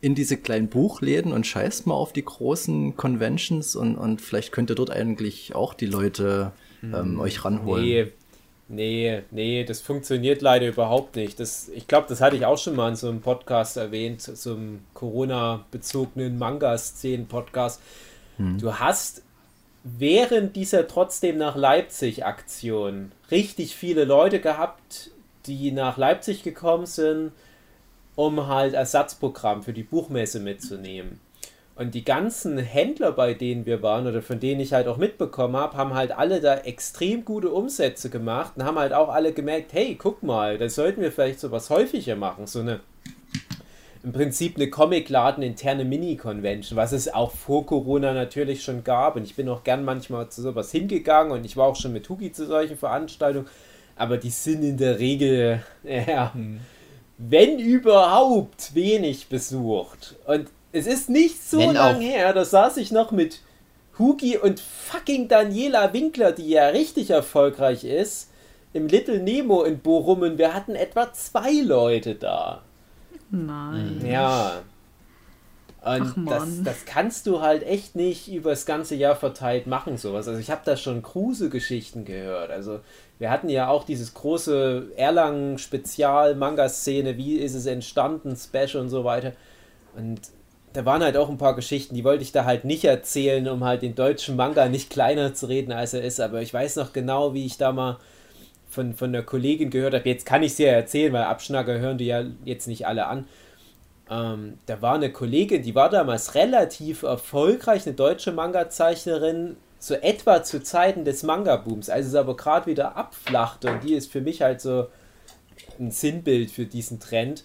in 0.00 0.14
diese 0.14 0.36
kleinen 0.36 0.68
Buchläden 0.68 1.32
und 1.32 1.46
scheißt 1.46 1.86
mal 1.86 1.94
auf 1.94 2.12
die 2.12 2.24
großen 2.24 2.96
Conventions 2.96 3.76
und, 3.76 3.96
und 3.96 4.20
vielleicht 4.20 4.50
könnt 4.50 4.70
ihr 4.70 4.76
dort 4.76 4.90
eigentlich 4.90 5.54
auch 5.54 5.74
die 5.74 5.86
Leute 5.86 6.52
ähm, 6.82 6.92
hm, 6.92 7.20
euch 7.20 7.44
ranholen. 7.44 7.84
Nee, 7.84 8.06
nee, 8.68 9.22
nee, 9.30 9.64
das 9.64 9.80
funktioniert 9.80 10.42
leider 10.42 10.68
überhaupt 10.68 11.16
nicht. 11.16 11.38
Das, 11.38 11.68
ich 11.68 11.86
glaube, 11.86 12.06
das 12.08 12.20
hatte 12.20 12.36
ich 12.36 12.46
auch 12.46 12.58
schon 12.58 12.76
mal 12.76 12.88
in 12.88 12.96
so 12.96 13.08
einem 13.08 13.20
Podcast 13.20 13.76
erwähnt, 13.76 14.22
so 14.22 14.54
einem 14.54 14.80
Corona-bezogenen 14.94 16.38
Manga-Szenen-Podcast 16.38 17.80
hm. 18.40 18.58
Du 18.58 18.78
hast 18.78 19.22
während 19.84 20.56
dieser 20.56 20.88
trotzdem 20.88 21.36
nach 21.36 21.56
Leipzig 21.56 22.24
Aktion 22.24 23.12
richtig 23.30 23.76
viele 23.76 24.04
Leute 24.04 24.40
gehabt, 24.40 25.10
die 25.46 25.72
nach 25.72 25.98
Leipzig 25.98 26.42
gekommen 26.42 26.86
sind, 26.86 27.32
um 28.16 28.46
halt 28.46 28.74
Ersatzprogramm 28.74 29.62
für 29.62 29.72
die 29.72 29.82
Buchmesse 29.82 30.40
mitzunehmen. 30.40 31.20
Und 31.76 31.94
die 31.94 32.04
ganzen 32.04 32.58
Händler, 32.58 33.12
bei 33.12 33.32
denen 33.32 33.64
wir 33.64 33.82
waren 33.82 34.06
oder 34.06 34.20
von 34.20 34.38
denen 34.38 34.60
ich 34.60 34.74
halt 34.74 34.86
auch 34.86 34.98
mitbekommen 34.98 35.56
habe, 35.56 35.76
haben 35.76 35.94
halt 35.94 36.12
alle 36.12 36.40
da 36.40 36.56
extrem 36.56 37.24
gute 37.24 37.50
Umsätze 37.50 38.10
gemacht 38.10 38.52
und 38.56 38.64
haben 38.64 38.78
halt 38.78 38.92
auch 38.92 39.08
alle 39.08 39.32
gemerkt, 39.32 39.72
hey, 39.72 39.94
guck 39.94 40.22
mal, 40.22 40.58
da 40.58 40.68
sollten 40.68 41.00
wir 41.00 41.12
vielleicht 41.12 41.40
sowas 41.40 41.70
häufiger 41.70 42.16
machen, 42.16 42.46
so 42.46 42.60
eine 42.60 42.80
im 44.02 44.12
Prinzip 44.12 44.56
eine 44.56 44.70
Comicladen-interne 44.70 45.84
Mini-Convention, 45.84 46.76
was 46.76 46.92
es 46.92 47.12
auch 47.12 47.32
vor 47.32 47.66
Corona 47.66 48.14
natürlich 48.14 48.62
schon 48.62 48.82
gab. 48.82 49.16
Und 49.16 49.24
ich 49.24 49.36
bin 49.36 49.48
auch 49.48 49.62
gern 49.62 49.84
manchmal 49.84 50.28
zu 50.30 50.40
sowas 50.42 50.70
hingegangen 50.70 51.32
und 51.32 51.44
ich 51.44 51.56
war 51.56 51.66
auch 51.66 51.76
schon 51.76 51.92
mit 51.92 52.08
Hugi 52.08 52.32
zu 52.32 52.46
solchen 52.46 52.78
Veranstaltungen. 52.78 53.46
Aber 53.96 54.16
die 54.16 54.30
sind 54.30 54.62
in 54.62 54.78
der 54.78 54.98
Regel, 54.98 55.62
ja, 55.84 56.32
wenn 57.18 57.58
überhaupt, 57.58 58.74
wenig 58.74 59.28
besucht. 59.28 60.16
Und 60.26 60.48
es 60.72 60.86
ist 60.86 61.10
nicht 61.10 61.42
so 61.42 61.58
Wenn 61.58 61.74
lang 61.74 61.96
auch. 61.96 62.00
her, 62.00 62.32
da 62.32 62.44
saß 62.44 62.78
ich 62.78 62.92
noch 62.92 63.10
mit 63.10 63.40
Hugi 63.98 64.38
und 64.38 64.60
fucking 64.60 65.28
Daniela 65.28 65.92
Winkler, 65.92 66.32
die 66.32 66.48
ja 66.48 66.68
richtig 66.68 67.10
erfolgreich 67.10 67.84
ist, 67.84 68.30
im 68.72 68.86
Little 68.86 69.18
Nemo 69.18 69.64
in 69.64 69.80
Bochum 69.80 70.22
und 70.22 70.38
wir 70.38 70.54
hatten 70.54 70.74
etwa 70.76 71.12
zwei 71.12 71.60
Leute 71.60 72.14
da. 72.14 72.62
Nein. 73.30 74.00
Ja. 74.04 74.62
Und 75.82 76.02
Ach, 76.02 76.14
das, 76.28 76.62
das 76.62 76.84
kannst 76.84 77.26
du 77.26 77.40
halt 77.40 77.62
echt 77.62 77.96
nicht 77.96 78.30
über 78.30 78.50
das 78.50 78.66
ganze 78.66 78.96
Jahr 78.96 79.16
verteilt 79.16 79.66
machen, 79.66 79.96
sowas. 79.96 80.28
Also 80.28 80.38
ich 80.38 80.50
habe 80.50 80.60
da 80.64 80.76
schon 80.76 81.00
Kruse-Geschichten 81.02 82.04
gehört. 82.04 82.50
Also 82.50 82.80
wir 83.18 83.30
hatten 83.30 83.48
ja 83.48 83.68
auch 83.68 83.84
dieses 83.84 84.12
große 84.12 84.88
Erlangen-Spezial-Manga-Szene, 84.96 87.16
wie 87.16 87.36
ist 87.36 87.54
es 87.54 87.64
entstanden, 87.64 88.36
Special 88.36 88.82
und 88.82 88.90
so 88.90 89.04
weiter. 89.04 89.32
Und 89.96 90.20
da 90.74 90.84
waren 90.84 91.02
halt 91.02 91.16
auch 91.16 91.30
ein 91.30 91.38
paar 91.38 91.56
Geschichten, 91.56 91.94
die 91.94 92.04
wollte 92.04 92.24
ich 92.24 92.32
da 92.32 92.44
halt 92.44 92.66
nicht 92.66 92.84
erzählen, 92.84 93.48
um 93.48 93.64
halt 93.64 93.80
den 93.80 93.94
deutschen 93.94 94.36
Manga 94.36 94.68
nicht 94.68 94.90
kleiner 94.90 95.32
zu 95.32 95.46
reden, 95.46 95.72
als 95.72 95.94
er 95.94 96.02
ist. 96.02 96.20
Aber 96.20 96.42
ich 96.42 96.52
weiß 96.52 96.76
noch 96.76 96.92
genau, 96.92 97.32
wie 97.32 97.46
ich 97.46 97.56
da 97.56 97.72
mal 97.72 97.96
von, 98.70 98.94
von 98.94 99.12
der 99.12 99.22
Kollegin 99.22 99.70
gehört 99.70 99.94
habe. 99.94 100.08
Jetzt 100.08 100.24
kann 100.24 100.42
ich 100.42 100.54
sie 100.54 100.64
ja 100.64 100.72
erzählen, 100.72 101.12
weil 101.12 101.24
Abschnacker 101.24 101.78
hören 101.78 101.98
die 101.98 102.06
ja 102.06 102.24
jetzt 102.44 102.68
nicht 102.68 102.86
alle 102.86 103.06
an. 103.06 103.26
Ähm, 104.10 104.58
da 104.66 104.80
war 104.80 104.94
eine 104.94 105.12
Kollegin, 105.12 105.62
die 105.62 105.74
war 105.74 105.90
damals 105.90 106.34
relativ 106.34 107.02
erfolgreich, 107.02 107.86
eine 107.86 107.94
deutsche 107.94 108.32
Manga-Zeichnerin, 108.32 109.56
so 109.78 109.94
etwa 109.94 110.42
zu 110.42 110.62
Zeiten 110.62 111.04
des 111.04 111.22
Manga-Booms, 111.22 111.90
als 111.90 112.06
es 112.06 112.14
aber 112.14 112.36
gerade 112.36 112.66
wieder 112.66 112.96
abflachte 112.96 113.70
und 113.70 113.84
die 113.84 113.94
ist 113.94 114.10
für 114.10 114.20
mich 114.20 114.42
halt 114.42 114.60
so 114.60 114.88
ein 115.78 115.90
Sinnbild 115.90 116.50
für 116.50 116.66
diesen 116.66 117.00
Trend. 117.00 117.44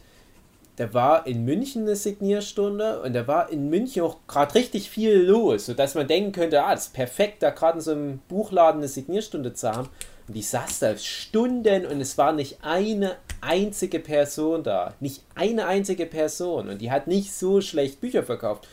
Da 0.76 0.94
war 0.94 1.26
in 1.26 1.46
München 1.46 1.84
eine 1.84 1.96
Signierstunde 1.96 3.02
und 3.02 3.14
da 3.14 3.28
war 3.28 3.50
in 3.50 3.70
München 3.70 4.04
auch 4.04 4.18
gerade 4.28 4.56
richtig 4.56 4.90
viel 4.90 5.22
los, 5.22 5.68
sodass 5.68 5.96
man 5.96 6.08
denken 6.08 6.34
könnte, 6.34 6.64
ah, 6.64 6.74
das 6.74 6.88
ist 6.88 6.94
perfekt, 6.94 7.42
da 7.44 7.52
gerade 7.52 7.78
in 7.78 7.82
so 7.82 7.92
einem 7.92 8.20
Buchladen 8.28 8.82
eine 8.82 8.90
Signierstunde 8.90 9.54
zu 9.54 9.72
haben. 9.72 9.88
Und 10.28 10.36
ich 10.36 10.48
saß 10.48 10.80
da 10.80 10.98
Stunden 10.98 11.86
und 11.86 12.02
es 12.02 12.18
war 12.18 12.34
nicht 12.34 12.58
eine 12.62 13.18
einzige 13.42 14.00
Person 14.00 14.64
da. 14.64 14.96
Nicht 15.00 15.24
eine 15.36 15.68
einzige 15.68 16.06
Person. 16.06 16.70
Und 16.70 16.82
die 16.82 16.92
hat 16.92 17.08
nicht 17.08 17.34
so 17.34 17.62
schlecht 17.62 18.02
Bücher 18.02 18.24
verkauft. 18.24 18.68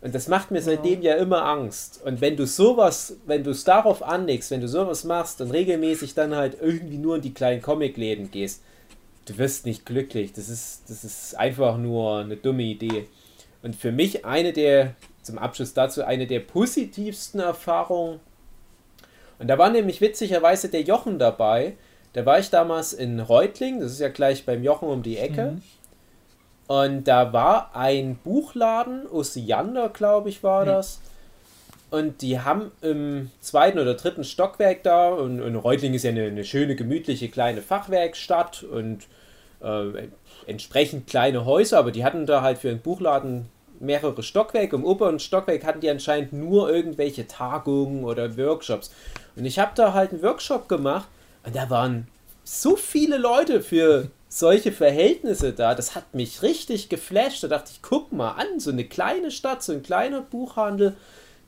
Und 0.00 0.14
das 0.14 0.28
macht 0.28 0.50
mir 0.50 0.62
seitdem 0.62 1.02
ja 1.02 1.16
immer 1.16 1.44
Angst. 1.44 2.00
Und 2.04 2.20
wenn 2.20 2.36
du 2.36 2.46
sowas, 2.46 3.16
wenn 3.26 3.44
du 3.44 3.50
es 3.50 3.64
darauf 3.64 4.02
anlegst, 4.02 4.50
wenn 4.50 4.60
du 4.60 4.68
sowas 4.68 5.04
machst 5.04 5.40
und 5.40 5.50
regelmäßig 5.50 6.14
dann 6.14 6.34
halt 6.34 6.56
irgendwie 6.60 6.98
nur 6.98 7.16
in 7.16 7.22
die 7.22 7.34
kleinen 7.34 7.62
Comicläden 7.62 8.30
gehst, 8.30 8.62
du 9.26 9.36
wirst 9.38 9.66
nicht 9.66 9.84
glücklich. 9.84 10.32
Das 10.32 10.48
ist, 10.48 10.82
das 10.88 11.04
ist 11.04 11.36
einfach 11.36 11.76
nur 11.76 12.18
eine 12.18 12.36
dumme 12.36 12.62
Idee. 12.62 13.08
Und 13.62 13.74
für 13.74 13.90
mich 13.90 14.24
eine 14.24 14.52
der, 14.52 14.94
zum 15.22 15.38
Abschluss 15.38 15.74
dazu, 15.74 16.04
eine 16.04 16.26
der 16.26 16.40
positivsten 16.40 17.40
Erfahrungen. 17.40 18.20
Und 19.38 19.48
da 19.48 19.58
war 19.58 19.70
nämlich 19.70 20.00
witzigerweise 20.00 20.68
der 20.68 20.82
Jochen 20.82 21.18
dabei. 21.18 21.74
Da 22.12 22.24
war 22.24 22.38
ich 22.38 22.50
damals 22.50 22.92
in 22.92 23.20
Reutling, 23.20 23.80
das 23.80 23.92
ist 23.92 24.00
ja 24.00 24.08
gleich 24.08 24.46
beim 24.46 24.62
Jochen 24.64 24.88
um 24.88 25.02
die 25.02 25.18
Ecke. 25.18 25.58
Und 26.66 27.04
da 27.04 27.32
war 27.32 27.76
ein 27.76 28.16
Buchladen, 28.16 29.06
Osiander, 29.06 29.88
glaube 29.90 30.30
ich, 30.30 30.42
war 30.42 30.64
das. 30.64 31.00
Und 31.90 32.22
die 32.22 32.40
haben 32.40 32.72
im 32.82 33.30
zweiten 33.40 33.78
oder 33.78 33.94
dritten 33.94 34.24
Stockwerk 34.24 34.82
da, 34.82 35.10
und, 35.10 35.40
und 35.40 35.54
Reutling 35.56 35.94
ist 35.94 36.02
ja 36.02 36.10
eine, 36.10 36.24
eine 36.24 36.44
schöne, 36.44 36.74
gemütliche 36.74 37.28
kleine 37.28 37.62
Fachwerkstatt 37.62 38.64
und 38.64 39.06
äh, 39.62 40.08
entsprechend 40.46 41.06
kleine 41.06 41.44
Häuser, 41.44 41.78
aber 41.78 41.92
die 41.92 42.04
hatten 42.04 42.26
da 42.26 42.42
halt 42.42 42.58
für 42.58 42.70
einen 42.70 42.80
Buchladen 42.80 43.46
mehrere 43.78 44.22
Stockwerke. 44.22 44.74
Im 44.74 44.84
oberen 44.84 45.18
Stockwerk 45.18 45.64
hatten 45.64 45.80
die 45.80 45.90
anscheinend 45.90 46.32
nur 46.32 46.70
irgendwelche 46.70 47.26
Tagungen 47.26 48.04
oder 48.04 48.36
Workshops. 48.36 48.90
Und 49.36 49.44
ich 49.44 49.58
habe 49.58 49.72
da 49.74 49.92
halt 49.92 50.12
einen 50.12 50.22
Workshop 50.22 50.68
gemacht 50.68 51.08
und 51.44 51.54
da 51.54 51.70
waren 51.70 52.08
so 52.44 52.76
viele 52.76 53.18
Leute 53.18 53.60
für 53.60 54.10
solche 54.28 54.72
Verhältnisse 54.72 55.52
da. 55.52 55.74
Das 55.74 55.94
hat 55.94 56.14
mich 56.14 56.42
richtig 56.42 56.88
geflasht. 56.88 57.42
Da 57.42 57.48
dachte 57.48 57.70
ich, 57.72 57.82
guck 57.82 58.12
mal 58.12 58.32
an, 58.32 58.58
so 58.58 58.70
eine 58.70 58.84
kleine 58.84 59.30
Stadt, 59.30 59.62
so 59.62 59.72
ein 59.72 59.82
kleiner 59.82 60.22
Buchhandel, 60.22 60.96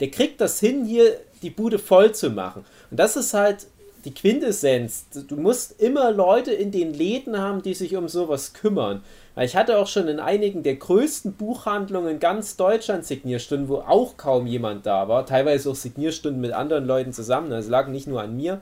der 0.01 0.11
kriegt 0.11 0.41
das 0.41 0.61
hin, 0.61 0.85
hier 0.85 1.19
die 1.43 1.51
Bude 1.51 1.79
voll 1.79 2.15
zu 2.15 2.31
machen. 2.31 2.65
Und 2.91 2.99
das 2.99 3.17
ist 3.17 3.35
halt 3.35 3.67
die 4.05 4.15
Quintessenz. 4.15 5.07
Du 5.29 5.37
musst 5.37 5.81
immer 5.81 6.13
Leute 6.13 6.53
in 6.53 6.71
den 6.71 6.95
Läden 6.95 7.39
haben, 7.39 7.63
die 7.63 7.75
sich 7.75 7.97
um 7.97 8.09
sowas 8.09 8.53
kümmern. 8.53 9.03
Weil 9.39 9.47
ich 9.47 9.55
hatte 9.55 9.79
auch 9.79 9.87
schon 9.87 10.09
in 10.09 10.19
einigen 10.19 10.65
der 10.65 10.75
größten 10.75 11.35
Buchhandlungen 11.35 12.19
ganz 12.19 12.57
Deutschland 12.57 13.05
Signierstunden, 13.05 13.69
wo 13.69 13.77
auch 13.77 14.17
kaum 14.17 14.49
jemand 14.49 14.85
da 14.85 15.07
war. 15.07 15.27
Teilweise 15.27 15.71
auch 15.71 15.77
Signierstunden 15.77 16.41
mit 16.41 16.51
anderen 16.51 16.87
Leuten 16.87 17.13
zusammen. 17.13 17.49
Das 17.49 17.69
lag 17.69 17.87
nicht 17.87 18.09
nur 18.09 18.21
an 18.21 18.37
mir, 18.37 18.61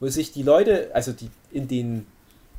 wo 0.00 0.08
sich 0.08 0.32
die 0.32 0.42
Leute, 0.42 0.90
also 0.94 1.12
die 1.12 1.30
in 1.52 1.68
den 1.68 2.06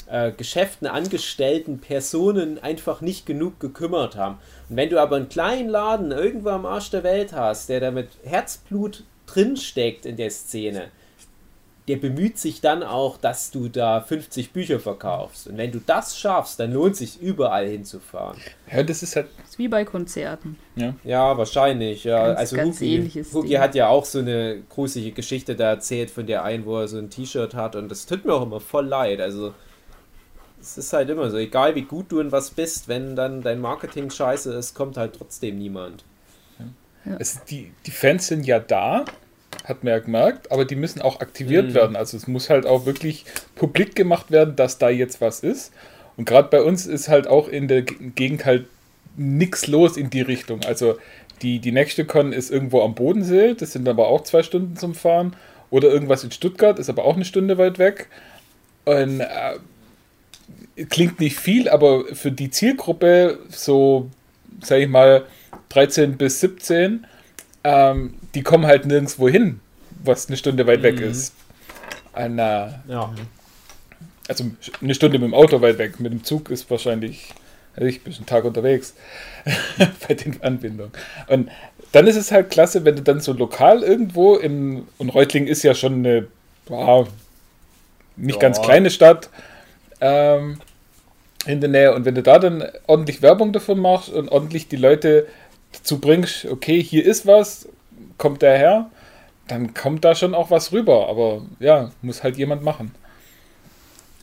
äh, 0.10 0.32
Geschäften 0.32 0.88
angestellten 0.88 1.80
Personen 1.80 2.58
einfach 2.58 3.02
nicht 3.02 3.26
genug 3.26 3.60
gekümmert 3.60 4.16
haben. 4.16 4.38
Und 4.70 4.78
wenn 4.78 4.90
du 4.90 4.98
aber 5.02 5.18
einen 5.18 5.28
kleinen 5.28 5.68
Laden 5.68 6.14
irgendwo 6.14 6.52
am 6.52 6.66
Arsch 6.66 6.90
der 6.92 7.04
Welt 7.04 7.34
hast, 7.34 7.68
der 7.68 7.82
da 7.82 7.92
mit 7.92 8.08
Herzblut 8.24 9.04
drinsteckt 9.26 10.06
in 10.06 10.16
der 10.16 10.30
Szene, 10.30 10.88
der 11.88 11.98
bemüht 11.98 12.38
sich 12.38 12.60
dann 12.60 12.84
auch, 12.84 13.18
dass 13.18 13.50
du 13.52 13.70
da 13.70 14.02
50 14.02 14.52
Bücher 14.52 14.80
verkaufst. 14.80 15.48
Und 15.48 15.58
wenn 15.58 15.72
du 15.72 15.80
das 15.80 16.20
schaffst, 16.20 16.60
dann 16.60 16.74
lohnt 16.74 16.98
sich 16.98 17.22
überall 17.22 17.66
hinzufahren. 17.68 18.38
Ja, 18.72 18.84
das 18.84 19.04
ist 19.04 19.16
halt. 19.16 19.28
ist 19.48 19.58
wie 19.58 19.70
bei 19.70 19.86
Konzerten. 19.86 20.58
Ja, 21.06 21.38
wahrscheinlich. 21.38 22.04
Ja. 22.04 22.28
Ganz- 22.28 22.40
also 22.40 22.56
ganz 22.58 22.82
Hugi 22.82 23.48
Ding. 23.50 23.60
hat 23.60 23.74
ja 23.76 23.88
auch 23.88 24.04
so 24.06 24.20
eine 24.20 24.62
gruselige 24.70 25.14
Geschichte 25.14 25.56
da 25.56 25.70
erzählt 25.70 26.12
von 26.12 26.28
der 26.28 26.44
einen, 26.44 26.66
wo 26.66 26.78
er 26.78 26.88
so 26.90 26.98
ein 26.98 27.10
T-Shirt 27.10 27.54
hat 27.54 27.76
und 27.76 27.90
das 27.90 28.06
tut 28.06 28.26
mir 28.26 28.34
auch 28.34 28.44
immer 28.44 28.60
voll 28.60 28.86
leid. 28.88 29.22
Also 29.22 29.54
es 30.60 30.78
ist 30.78 30.92
halt 30.92 31.10
immer 31.10 31.30
so, 31.30 31.38
egal 31.38 31.76
wie 31.76 31.84
gut 31.84 32.12
du 32.12 32.20
in 32.20 32.32
was 32.34 32.52
bist, 32.52 32.88
wenn 32.90 33.16
dann 33.16 33.42
dein 33.42 33.62
Marketing 33.62 34.10
scheiße 34.10 34.54
ist, 34.54 34.74
kommt 34.74 34.98
halt 34.98 35.16
trotzdem 35.18 35.58
niemand. 35.58 36.04
Es, 37.20 37.42
die, 37.46 37.72
die 37.86 37.92
Fans 37.92 38.28
sind 38.28 38.46
ja 38.46 38.60
da, 38.60 39.06
hat 39.68 39.84
man 39.84 39.92
ja 39.94 40.00
gemerkt, 40.00 40.52
aber 40.52 40.66
die 40.66 40.76
müssen 40.76 41.02
auch 41.02 41.20
aktiviert 41.20 41.68
Mhm. 41.70 41.74
werden. 41.74 41.96
Also 41.96 42.18
es 42.18 42.28
muss 42.28 42.50
halt 42.50 42.66
auch 42.66 42.86
wirklich 42.86 43.26
publik 43.56 43.96
gemacht 43.96 44.32
werden, 44.32 44.56
dass 44.56 44.78
da 44.78 44.90
jetzt 44.90 45.20
was 45.22 45.42
ist. 45.42 45.72
Und 46.16 46.26
gerade 46.26 46.50
bei 46.50 46.62
uns 46.62 46.88
ist 46.88 47.10
halt 47.10 47.28
auch 47.28 47.48
in 47.48 47.68
der 47.68 47.82
Gegend 47.84 48.46
halt 48.46 48.66
nichts 49.18 49.68
los 49.68 49.98
in 49.98 50.10
die 50.10 50.22
Richtung. 50.22 50.62
Also 50.66 50.98
die, 51.42 51.60
die 51.60 51.72
nächste 51.72 52.06
Con 52.06 52.34
ist 52.34 52.50
irgendwo 52.50 52.82
am 52.82 52.96
Bodensee, 52.96 53.54
das 53.54 53.74
sind 53.74 53.88
aber 53.88 54.08
auch 54.08 54.24
zwei 54.24 54.42
Stunden 54.44 54.76
zum 54.78 54.96
Fahren. 54.96 55.36
Oder 55.70 55.90
irgendwas 55.90 56.24
in 56.24 56.32
Stuttgart, 56.32 56.80
ist 56.80 56.90
aber 56.90 57.04
auch 57.04 57.16
eine 57.16 57.26
Stunde 57.26 57.58
weit 57.58 57.78
weg. 57.78 58.08
Und 58.86 59.20
äh, 59.20 60.86
klingt 60.90 61.20
nicht 61.20 61.38
viel, 61.38 61.68
aber 61.68 62.06
für 62.14 62.32
die 62.32 62.50
Zielgruppe, 62.50 63.40
so, 63.50 64.10
sag 64.64 64.80
ich 64.80 64.88
mal, 64.88 65.26
13 65.70 66.18
bis 66.18 66.40
17, 66.40 67.06
ähm, 67.66 68.14
die 68.38 68.44
kommen 68.44 68.68
halt 68.68 68.86
nirgendwo 68.86 69.28
hin, 69.28 69.60
was 70.04 70.28
eine 70.28 70.38
Stunde 70.38 70.68
weit 70.68 70.84
weg 70.84 70.98
Mhm. 70.98 71.10
ist. 71.10 71.34
Und, 72.14 72.38
äh, 72.38 72.68
Ja. 72.88 73.12
also 74.28 74.44
eine 74.80 74.94
Stunde 74.94 75.18
mit 75.18 75.28
dem 75.28 75.34
Auto 75.34 75.60
weit 75.62 75.80
weg. 75.80 76.00
Mit 76.00 76.12
dem 76.12 76.24
Zug 76.24 76.52
ist 76.52 76.70
wahrscheinlich, 76.70 77.34
also 77.76 77.88
ich 77.88 78.04
bin 78.04 78.14
einen 78.14 78.28
Tag 78.28 78.44
unterwegs 78.46 78.94
bei 80.08 80.14
den 80.14 80.40
Anbindungen. 80.44 80.92
Und 81.28 81.50
dann 81.94 82.06
ist 82.06 82.16
es 82.16 82.32
halt 82.32 82.52
klasse, 82.52 82.86
wenn 82.86 82.96
du 82.96 83.02
dann 83.02 83.22
so 83.22 83.34
lokal 83.34 83.82
irgendwo 83.82 84.36
in, 84.36 84.88
und 85.00 85.10
Reutlingen 85.10 85.48
ist 85.50 85.64
ja 85.64 85.74
schon 85.74 85.94
eine 86.06 86.28
wow, 86.68 87.08
nicht 88.18 88.36
Ja. 88.36 88.42
ganz 88.42 88.62
kleine 88.62 88.92
Stadt 88.92 89.30
ähm, 90.00 90.60
in 91.48 91.60
der 91.60 91.70
Nähe. 91.72 91.96
Und 91.96 92.06
wenn 92.06 92.14
du 92.14 92.22
da 92.22 92.38
dann 92.38 92.64
ordentlich 92.86 93.24
Werbung 93.24 93.52
davon 93.52 93.80
machst 93.80 94.10
und 94.10 94.30
ordentlich 94.30 94.68
die 94.68 94.76
Leute 94.76 95.26
dazu 95.72 96.00
bringst, 96.00 96.46
okay, 96.46 96.84
hier 96.84 97.04
ist 97.04 97.26
was, 97.26 97.68
kommt 98.18 98.44
daher, 98.44 98.90
dann 99.48 99.74
kommt 99.74 100.04
da 100.06 100.16
schon 100.16 100.34
auch 100.36 100.52
was 100.52 100.72
rüber. 100.72 101.08
Aber 101.10 101.42
ja, 101.60 101.92
muss 102.02 102.24
halt 102.24 102.38
jemand 102.38 102.64
machen. 102.64 102.92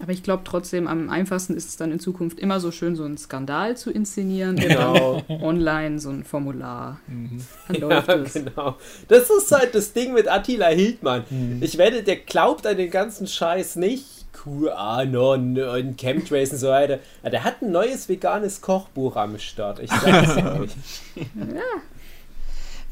Aber 0.03 0.11
ich 0.13 0.23
glaube 0.25 0.43
trotzdem, 0.45 0.89
am 0.89 1.09
einfachsten 1.09 1.55
ist 1.57 1.69
es 1.69 1.77
dann 1.77 1.93
in 1.93 2.01
Zukunft 2.01 2.41
immer 2.41 2.59
so 2.59 2.73
schön, 2.73 2.97
so 2.97 3.05
einen 3.05 3.17
Skandal 3.17 3.77
zu 3.77 3.91
inszenieren. 3.93 4.57
Genau. 4.57 5.23
Online 5.29 5.99
so 6.01 6.11
ein 6.11 6.25
Formular. 6.25 6.99
Mhm. 7.07 7.41
Dann 7.69 7.77
Ja, 7.81 7.89
läuft 7.89 8.09
es. 8.09 8.33
genau. 8.35 8.77
Das 9.09 9.31
ist 9.31 9.53
halt 9.53 9.75
das 9.75 9.93
Ding 9.93 10.13
mit 10.13 10.29
Attila 10.29 10.67
Hildmann. 10.67 11.25
Ich 11.61 11.79
wette, 11.79 12.03
der 12.03 12.17
glaubt 12.17 12.67
an 12.67 12.77
den 12.77 12.91
ganzen 12.91 13.27
Scheiß 13.27 13.77
nicht. 13.77 14.05
QAnon 14.33 15.57
und 15.59 15.97
Chemtrails 15.97 16.51
und 16.53 16.59
so 16.59 16.69
weiter. 16.69 16.99
Ja, 17.23 17.31
der 17.31 17.45
hat 17.45 17.63
ein 17.63 17.71
neues 17.71 18.09
veganes 18.09 18.61
Kochbuch 18.61 19.15
am 19.17 19.39
Start. 19.39 19.79
Ich 19.79 19.91
sag's 19.91 20.37
euch. 20.37 20.71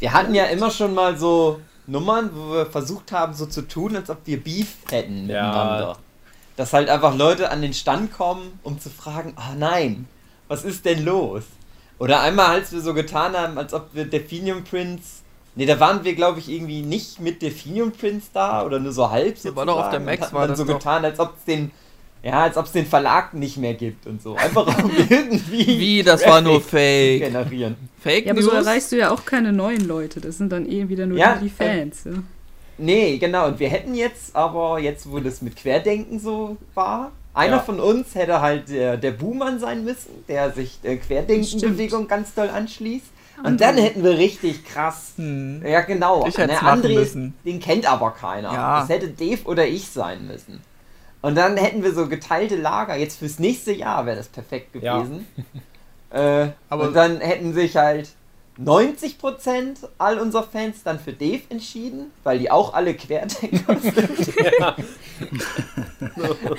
Wir 0.03 0.13
hatten 0.13 0.35
ja 0.35 0.47
immer 0.47 0.69
schon 0.73 0.95
mal 0.95 1.17
so 1.17 1.61
Nummern, 1.87 2.31
wo 2.35 2.55
wir 2.55 2.67
versucht 2.67 3.13
haben, 3.13 3.35
so 3.35 3.47
zu 3.47 3.63
tun, 3.63 3.95
als 3.95 4.11
ob 4.11 4.19
wir 4.25 4.43
Beef 4.43 4.75
hätten 4.91 5.29
Ja. 5.29 5.47
miteinander. 5.47 5.97
Dass 6.57 6.73
halt 6.73 6.89
einfach 6.89 7.17
Leute 7.17 7.53
an 7.53 7.63
den 7.63 7.73
Stand 7.73 8.13
kommen, 8.13 8.59
um 8.65 8.81
zu 8.81 8.91
fragen, 8.91 9.33
ah 9.37 9.55
nein, 9.57 10.09
was 10.49 10.65
ist 10.65 10.85
denn 10.87 11.05
los? 11.05 11.45
Oder 12.01 12.21
einmal, 12.21 12.47
als 12.47 12.73
wir 12.73 12.81
so 12.81 12.95
getan 12.95 13.37
haben, 13.37 13.57
als 13.59 13.73
ob 13.73 13.91
wir 13.93 14.05
Definium 14.05 14.65
Prince. 14.65 15.23
Ne, 15.55 15.67
da 15.67 15.79
waren 15.79 16.03
wir, 16.03 16.17
glaube 16.17 16.41
ich, 16.41 16.49
irgendwie 16.49 16.83
nicht 16.83 17.21
mit 17.21 17.41
Definium 17.41 17.93
Prince 17.93 18.27
da 18.35 18.65
oder 18.67 18.81
nur 18.81 18.91
so 18.91 19.09
halb. 19.09 19.39
Ja, 19.45 19.55
war 19.55 19.67
doch 19.67 19.85
auf 19.85 19.91
der 19.91 20.01
Max, 20.01 20.33
war 20.33 20.41
dann 20.41 20.51
das 20.51 20.59
so 20.59 20.65
doch. 20.65 20.79
getan, 20.79 21.05
als 21.05 21.21
ob 21.21 21.35
es 21.39 21.45
den. 21.45 21.71
Ja, 22.23 22.43
als 22.45 22.57
ob 22.57 22.67
es 22.67 22.73
den 22.73 22.87
Verlag 22.87 23.35
nicht 23.35 23.57
mehr 23.57 23.75
gibt 23.75 24.07
und 24.07 24.23
so. 24.23 24.37
Einfach 24.37 24.67
um 24.85 24.91
irgendwie. 25.09 25.67
Wie, 25.67 26.03
das 26.05 26.25
war 26.27 26.41
nur 26.41 26.55
Traffic 26.61 26.71
Fake. 26.71 27.21
Generieren. 27.25 27.77
Fake 28.01 28.27
Ja, 28.27 28.33
aber 28.33 28.41
News? 28.41 28.51
so 28.51 28.57
erreichst 28.57 28.93
du 28.93 28.97
ja 28.99 29.11
auch 29.11 29.25
keine 29.25 29.53
neuen 29.53 29.87
Leute. 29.89 30.21
Das 30.21 30.39
sind 30.39 30.51
dann 30.53 30.67
eh 30.71 30.89
wieder 30.89 31.07
nur 31.07 31.19
Ja, 31.19 31.35
die, 31.35 31.45
die 31.45 31.51
Fans. 31.51 32.05
Ja. 32.05 32.13
Nee, 32.79 33.19
genau. 33.19 33.49
Und 33.49 33.59
wir 33.59 33.69
hätten 33.69 33.95
jetzt, 33.95 34.35
aber 34.37 34.79
jetzt, 34.79 35.11
wo 35.11 35.19
das 35.19 35.43
mit 35.43 35.57
Querdenken 35.57 36.21
so 36.21 36.57
war, 36.75 37.11
einer 37.35 37.57
Ja. 37.57 37.63
von 37.63 37.81
uns 37.81 38.15
hätte 38.15 38.41
halt 38.41 38.69
der, 38.69 38.97
der 38.97 39.11
Buhmann 39.13 39.59
sein 39.59 39.85
müssen, 39.85 40.11
der 40.29 40.53
sich 40.53 40.81
der 40.83 40.99
Querdenkenbewegung 40.99 42.07
ganz 42.09 42.35
doll 42.35 42.49
anschließt. 42.51 43.07
Und 43.45 43.61
dann 43.61 43.77
hätten 43.77 44.05
wir 44.05 44.17
richtig 44.19 44.65
krass. 44.65 45.15
Hm. 45.17 45.63
Ja, 45.67 45.81
genau. 45.81 46.25
Ich 46.29 46.35
Der 46.37 46.47
machen 46.47 46.83
André, 46.83 46.95
müssen. 46.95 47.35
den 47.45 47.59
kennt 47.59 47.91
aber 47.91 48.13
keiner. 48.13 48.53
Ja. 48.53 48.81
Das 48.81 48.89
hätte 48.89 49.09
Dave 49.09 49.41
oder 49.47 49.67
ich 49.67 49.89
sein 49.89 50.27
müssen. 50.29 50.61
Und 51.23 51.37
dann 51.37 51.57
hätten 51.57 51.83
wir 51.83 51.95
so 51.95 52.09
geteilte 52.09 52.57
Lager. 52.57 52.97
Jetzt 52.97 53.19
fürs 53.19 53.39
nächste 53.39 53.73
Jahr 53.73 54.05
wäre 54.07 54.17
das 54.17 54.29
perfekt 54.29 54.75
Ja. 54.83 54.99
gewesen. 55.03 55.27
äh, 56.11 56.49
Aber- 56.69 56.89
und 56.89 56.95
dann 56.95 57.21
hätten 57.21 57.55
sich 57.55 57.77
halt 57.77 58.11
90% 58.63 59.77
all 59.97 60.19
unserer 60.19 60.43
Fans 60.43 60.83
dann 60.85 60.99
für 61.01 61.13
Dave 61.15 61.41
entschieden, 61.49 62.11
weil 62.23 62.39
die 62.39 62.51
auch 62.51 62.75
alle 62.75 62.93
Querdenker 62.95 63.77
sind. 63.81 64.11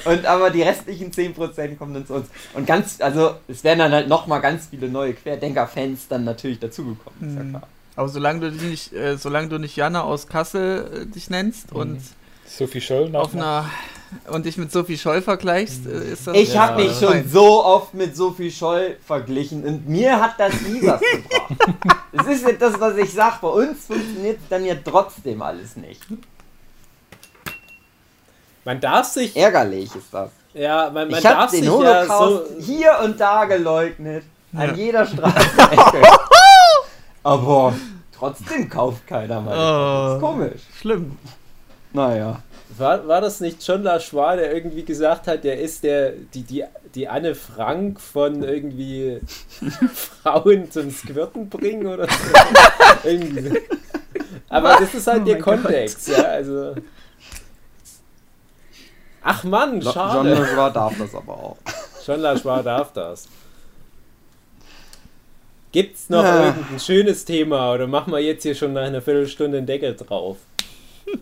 Und 0.05 0.25
aber 0.25 0.49
die 0.49 0.61
restlichen 0.61 1.11
10% 1.11 1.77
kommen 1.77 1.93
dann 1.93 2.07
zu 2.07 2.15
uns. 2.15 2.27
Und 2.53 2.65
ganz, 2.65 2.99
also 3.01 3.35
es 3.47 3.63
wären 3.63 3.79
dann 3.79 3.91
halt 3.91 4.07
nochmal 4.07 4.41
ganz 4.41 4.67
viele 4.67 4.89
neue 4.89 5.13
Querdenker-Fans 5.13 6.07
dann 6.07 6.23
natürlich 6.23 6.59
dazugekommen. 6.59 7.29
Ist 7.29 7.35
ja 7.37 7.43
Mhm. 7.43 7.49
klar. 7.51 7.67
Aber 7.95 8.09
solange 8.09 8.39
du 8.39 8.51
dich 8.51 8.61
nicht, 8.63 8.93
äh, 8.93 9.17
solange 9.17 9.49
du 9.49 9.59
nicht 9.59 9.75
Jana 9.75 10.01
aus 10.01 10.27
Kassel 10.27 11.03
äh, 11.03 11.05
dich 11.05 11.29
nennst 11.29 11.71
und 11.73 11.99
Sophie 12.57 12.81
Scholl 12.81 13.15
auf 13.15 13.33
nach. 13.33 13.65
einer 13.65 13.69
und 14.35 14.45
dich 14.45 14.57
mit 14.57 14.71
Sophie 14.71 14.97
Scholl 14.97 15.21
vergleichst, 15.23 15.87
äh, 15.87 16.11
ist 16.11 16.27
das. 16.27 16.35
Ich 16.37 16.53
Ja, 16.53 16.67
habe 16.67 16.81
mich 16.83 16.91
das 16.91 16.99
schon 16.99 17.13
fein. 17.13 17.29
so 17.29 17.65
oft 17.65 17.93
mit 17.95 18.15
Sophie 18.15 18.51
Scholl 18.51 18.97
verglichen 19.05 19.63
und 19.65 19.89
mir 19.89 20.19
hat 20.21 20.39
das 20.39 20.53
nie 20.61 20.85
was 20.85 21.01
gebracht. 21.11 21.99
Es 22.11 22.27
ist 22.27 22.45
nicht 22.45 22.61
das, 22.61 22.79
was 22.79 22.95
ich 22.97 23.11
sage. 23.11 23.37
Bei 23.41 23.47
uns 23.47 23.85
funktioniert 23.87 24.39
dann 24.49 24.63
ja 24.65 24.75
trotzdem 24.85 25.41
alles 25.41 25.75
nicht. 25.77 26.01
Man 28.65 28.79
darf 28.79 29.05
sich, 29.07 29.35
Ärgerlich 29.35 29.93
ist 29.95 30.13
das. 30.13 30.29
ja, 30.53 30.85
man, 30.91 31.09
man 31.09 31.19
ich 31.19 31.25
habe 31.25 31.35
darf 31.35 31.51
den 31.51 31.59
sich 31.61 31.69
ja 31.69 31.75
Holocaust 31.75 32.49
so, 32.59 32.61
hier 32.61 32.99
und 33.03 33.19
da 33.19 33.45
geleugnet. 33.45 34.23
An 34.55 34.69
Ja. 34.69 34.73
jeder 34.75 35.05
Straßenecke. 35.07 36.01
Aber 37.23 37.73
trotzdem 38.15 38.69
kauft 38.69 39.07
keiner 39.07 39.41
mal. 39.41 39.53
Oh. 39.53 40.05
Das 40.05 40.15
ist 40.15 40.21
komisch. 40.21 40.61
Schlimm. 40.79 41.17
Naja. 41.93 42.41
War, 42.77 43.07
war 43.07 43.21
das 43.21 43.39
nicht 43.39 43.65
John 43.67 43.83
Lachroix, 43.83 44.35
der 44.37 44.51
irgendwie 44.53 44.83
gesagt 44.83 45.27
hat, 45.27 45.43
der 45.43 45.59
ist 45.59 45.83
der, 45.83 46.11
die, 46.11 46.41
die, 46.41 46.63
die 46.95 47.07
Anne 47.07 47.35
Frank 47.35 47.99
von 48.01 48.41
irgendwie 48.43 49.19
Frauen 49.93 50.71
zum 50.71 50.89
Squirten 50.89 51.49
bringen 51.49 51.85
oder 51.85 52.07
so? 52.07 52.13
irgendwie. 53.07 53.59
Aber 54.49 54.77
das 54.79 54.93
ist 54.95 55.05
halt 55.07 55.21
Oh 55.21 55.25
der 55.25 55.35
mein 55.35 55.43
Gott. 55.43 55.61
Kontext, 55.63 56.07
ja, 56.07 56.23
also. 56.23 56.75
Ach 59.21 59.43
Mann, 59.43 59.79
John 59.79 59.93
schade. 59.93 60.33
Lachroix 60.33 60.73
darf 60.73 60.93
das 60.97 61.15
aber 61.15 61.33
auch. 61.33 61.57
John 62.05 62.19
Lachroix 62.21 62.63
darf 62.63 62.91
das. 62.93 63.27
Gibt's 65.71 66.09
noch 66.09 66.23
Ja. 66.23 66.47
irgendein 66.47 66.79
schönes 66.79 67.23
Thema 67.25 67.73
oder 67.73 67.87
machen 67.87 68.11
wir 68.11 68.19
jetzt 68.19 68.43
hier 68.43 68.53
schon 68.55 68.73
nach 68.73 68.81
einer 68.83 69.01
Viertelstunde 69.01 69.57
den 69.59 69.65
Deckel 69.67 69.95
drauf? 69.95 70.37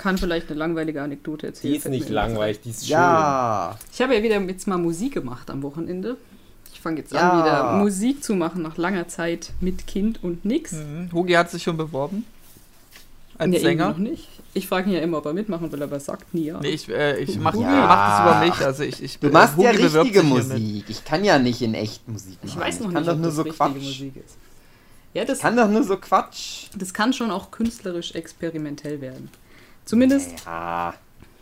Ja, 0.00 0.10
ich 0.10 0.16
kann 0.16 0.18
vielleicht 0.18 0.48
eine 0.50 0.58
langweilige 0.58 1.02
Anekdote 1.02 1.48
erzählen. 1.48 1.72
Die 1.72 1.78
ist 1.78 1.88
nicht 1.88 2.08
langweilig, 2.08 2.60
die 2.64 2.70
ist 2.70 2.84
schön. 2.86 2.92
Ja. 2.92 3.76
Ich 3.92 4.00
habe 4.00 4.14
ja 4.14 4.22
wieder 4.22 4.40
jetzt 4.40 4.66
mal 4.66 4.78
Musik 4.78 5.14
gemacht 5.14 5.50
am 5.50 5.62
Wochenende. 5.62 6.16
Ich 6.72 6.80
fange 6.80 6.98
jetzt 7.00 7.12
Ja. 7.12 7.30
an, 7.30 7.38
wieder 7.42 7.72
Musik 7.76 8.24
zu 8.24 8.34
machen 8.34 8.62
nach 8.62 8.76
langer 8.78 9.08
Zeit 9.08 9.50
mit 9.60 9.86
Kind 9.86 10.22
und 10.24 10.44
nix. 10.46 10.72
Mhm. 10.72 11.10
Hugi 11.12 11.34
hat 11.34 11.50
sich 11.50 11.62
schon 11.62 11.76
beworben. 11.76 12.24
Als 13.36 13.50
Nee, 13.50 13.58
Sänger. 13.58 13.90
noch 13.90 13.98
nicht. 13.98 14.28
Ich 14.52 14.66
frage 14.68 14.88
ihn 14.90 14.96
ja 14.96 15.00
immer, 15.00 15.18
ob 15.18 15.26
er 15.26 15.32
mitmachen 15.32 15.70
will, 15.72 15.82
aber 15.82 15.94
er 15.96 16.00
sagt 16.00 16.32
nie 16.34 16.46
ja. 16.46 16.60
Nee, 16.60 16.70
ich, 16.70 16.88
äh, 16.88 17.18
ich 17.20 17.38
mach, 17.38 17.54
Ja. 17.54 17.60
mach 17.86 18.08
das 18.08 18.20
über 18.20 18.46
mich. 18.54 18.66
Also 18.66 18.82
ich, 18.82 19.02
ich, 19.02 19.18
Du 19.18 19.28
äh, 19.28 19.30
machst 19.30 19.56
ja 19.58 19.70
Hugi 19.70 19.82
bewirbt 19.82 20.04
richtige. 20.06 20.22
Musik. 20.22 20.84
Ich 20.88 21.04
kann 21.04 21.24
ja 21.24 21.38
nicht 21.38 21.60
in 21.62 21.74
echt 21.74 22.06
Musik 22.08 22.38
machen. 22.42 22.46
Ich 22.48 22.56
weiß 22.58 22.80
noch 22.80 22.88
ich 22.88 22.94
kann 22.94 23.02
nicht, 23.02 23.08
doch 23.08 23.14
ob 23.14 23.18
nur 23.20 23.26
das 23.28 23.36
so 23.36 23.42
richtige 23.42 23.64
Quatsch. 23.70 23.82
Musik 23.82 24.16
ist. 24.16 24.36
Ja, 25.14 25.24
das, 25.24 25.38
Ich 25.38 25.42
kann 25.42 25.56
doch 25.56 25.68
nur 25.68 25.82
so 25.84 25.96
Quatsch. 25.96 26.66
das 26.76 26.92
kann 26.94 27.12
schon 27.12 27.30
auch 27.30 27.50
künstlerisch 27.50 28.14
experimentell 28.14 29.00
werden. 29.00 29.28
Zumindest, 29.90 30.30
Ja. 30.46 30.94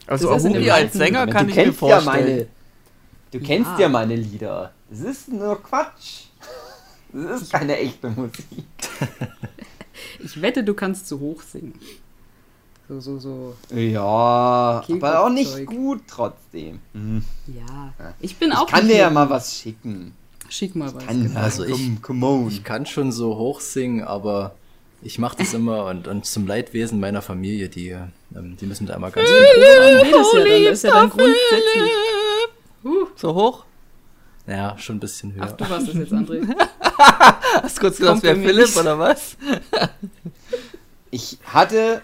Also 0.07 0.35
dem 0.39 0.71
als 0.71 0.95
Sänger 0.95 1.27
du 1.27 1.33
kann 1.33 1.49
ich 1.51 1.55
mir 1.57 1.65
kennst 1.65 1.83
ja 1.83 2.01
vorstellen. 2.01 2.27
meine. 2.27 2.47
Du 3.31 3.41
kennst 3.41 3.71
Ja. 3.73 3.79
ja 3.81 3.89
meine 3.91 4.17
Lieder. 4.17 4.73
Das 4.89 5.01
ist 5.01 5.29
nur 5.29 5.63
Quatsch. 5.63 6.25
Das 7.13 7.43
ist 7.43 7.53
keine 7.53 7.77
echte 7.77 8.09
Musik. 8.09 8.47
ich 10.25 10.41
wette, 10.41 10.65
du 10.65 10.73
kannst 10.75 11.07
zu 11.09 11.21
hoch 11.21 11.43
singen. 11.43 11.75
So, 12.89 13.01
so, 13.01 13.19
so. 13.19 13.55
Ja, 13.75 14.83
aber 14.89 15.21
auch 15.21 15.29
nicht 15.29 15.67
gut 15.67 16.03
trotzdem. 16.07 16.79
Mhm. 16.95 17.23
Ja. 17.47 17.93
Ich 18.19 18.39
bin 18.39 18.51
Ich 18.51 18.57
auch 18.57 18.67
kann 18.67 18.87
nicht 18.87 18.95
dir 18.97 19.01
ja 19.03 19.11
mal 19.11 19.29
was 19.29 19.55
schicken. 19.59 20.15
Schick 20.49 20.75
mal 20.75 20.95
was. 20.95 21.05
Kann, 21.05 21.37
Also 21.37 21.65
ich- 21.65 21.73
come, 21.73 21.99
come 22.01 22.27
on. 22.27 22.49
Ich 22.49 22.65
kann 22.65 22.87
schon 22.87 23.13
so 23.13 23.37
hoch 23.37 23.61
singen, 23.61 24.03
aber 24.05 24.55
ich 25.03 25.19
mache 25.19 25.37
das 25.39 25.55
immer 25.55 25.85
und, 25.91 26.09
und 26.09 26.25
zum 26.27 26.47
Leidwesen 26.47 27.01
meiner 27.01 27.23
Familie, 27.23 27.69
die, 27.69 27.89
ähm, 27.91 28.57
die 28.61 28.67
müssen 28.67 28.87
da 28.87 28.95
immer 28.95 29.11
ganz 29.11 29.29
viel. 29.29 29.39
Nee, 29.41 30.11
das 30.11 30.21
ist 30.21 30.35
ja 30.35 30.45
dann, 30.45 30.65
das 30.65 30.73
ist 30.73 30.83
ja 30.85 30.91
dann 30.93 31.11
grundsätzlich. 31.11 31.93
Uh, 32.85 33.07
So 33.17 33.35
hoch? 33.35 33.65
Ja, 34.47 34.79
schon 34.79 34.97
ein 34.97 35.01
bisschen 35.01 35.35
höher. 35.35 35.45
ach, 35.45 35.53
du 35.53 35.69
warst 35.69 35.89
das 35.89 35.95
jetzt, 35.95 36.13
André. 36.13 36.43
Hast 37.63 37.77
du 37.77 37.81
kurz 37.81 37.99
gedacht, 37.99 38.13
Kommt 38.15 38.23
wer 38.23 38.37
Philipp 38.37 38.67
nicht. 38.67 38.77
oder 38.77 38.99
was? 38.99 39.37
Ich 41.11 41.39
hatte, 41.45 42.03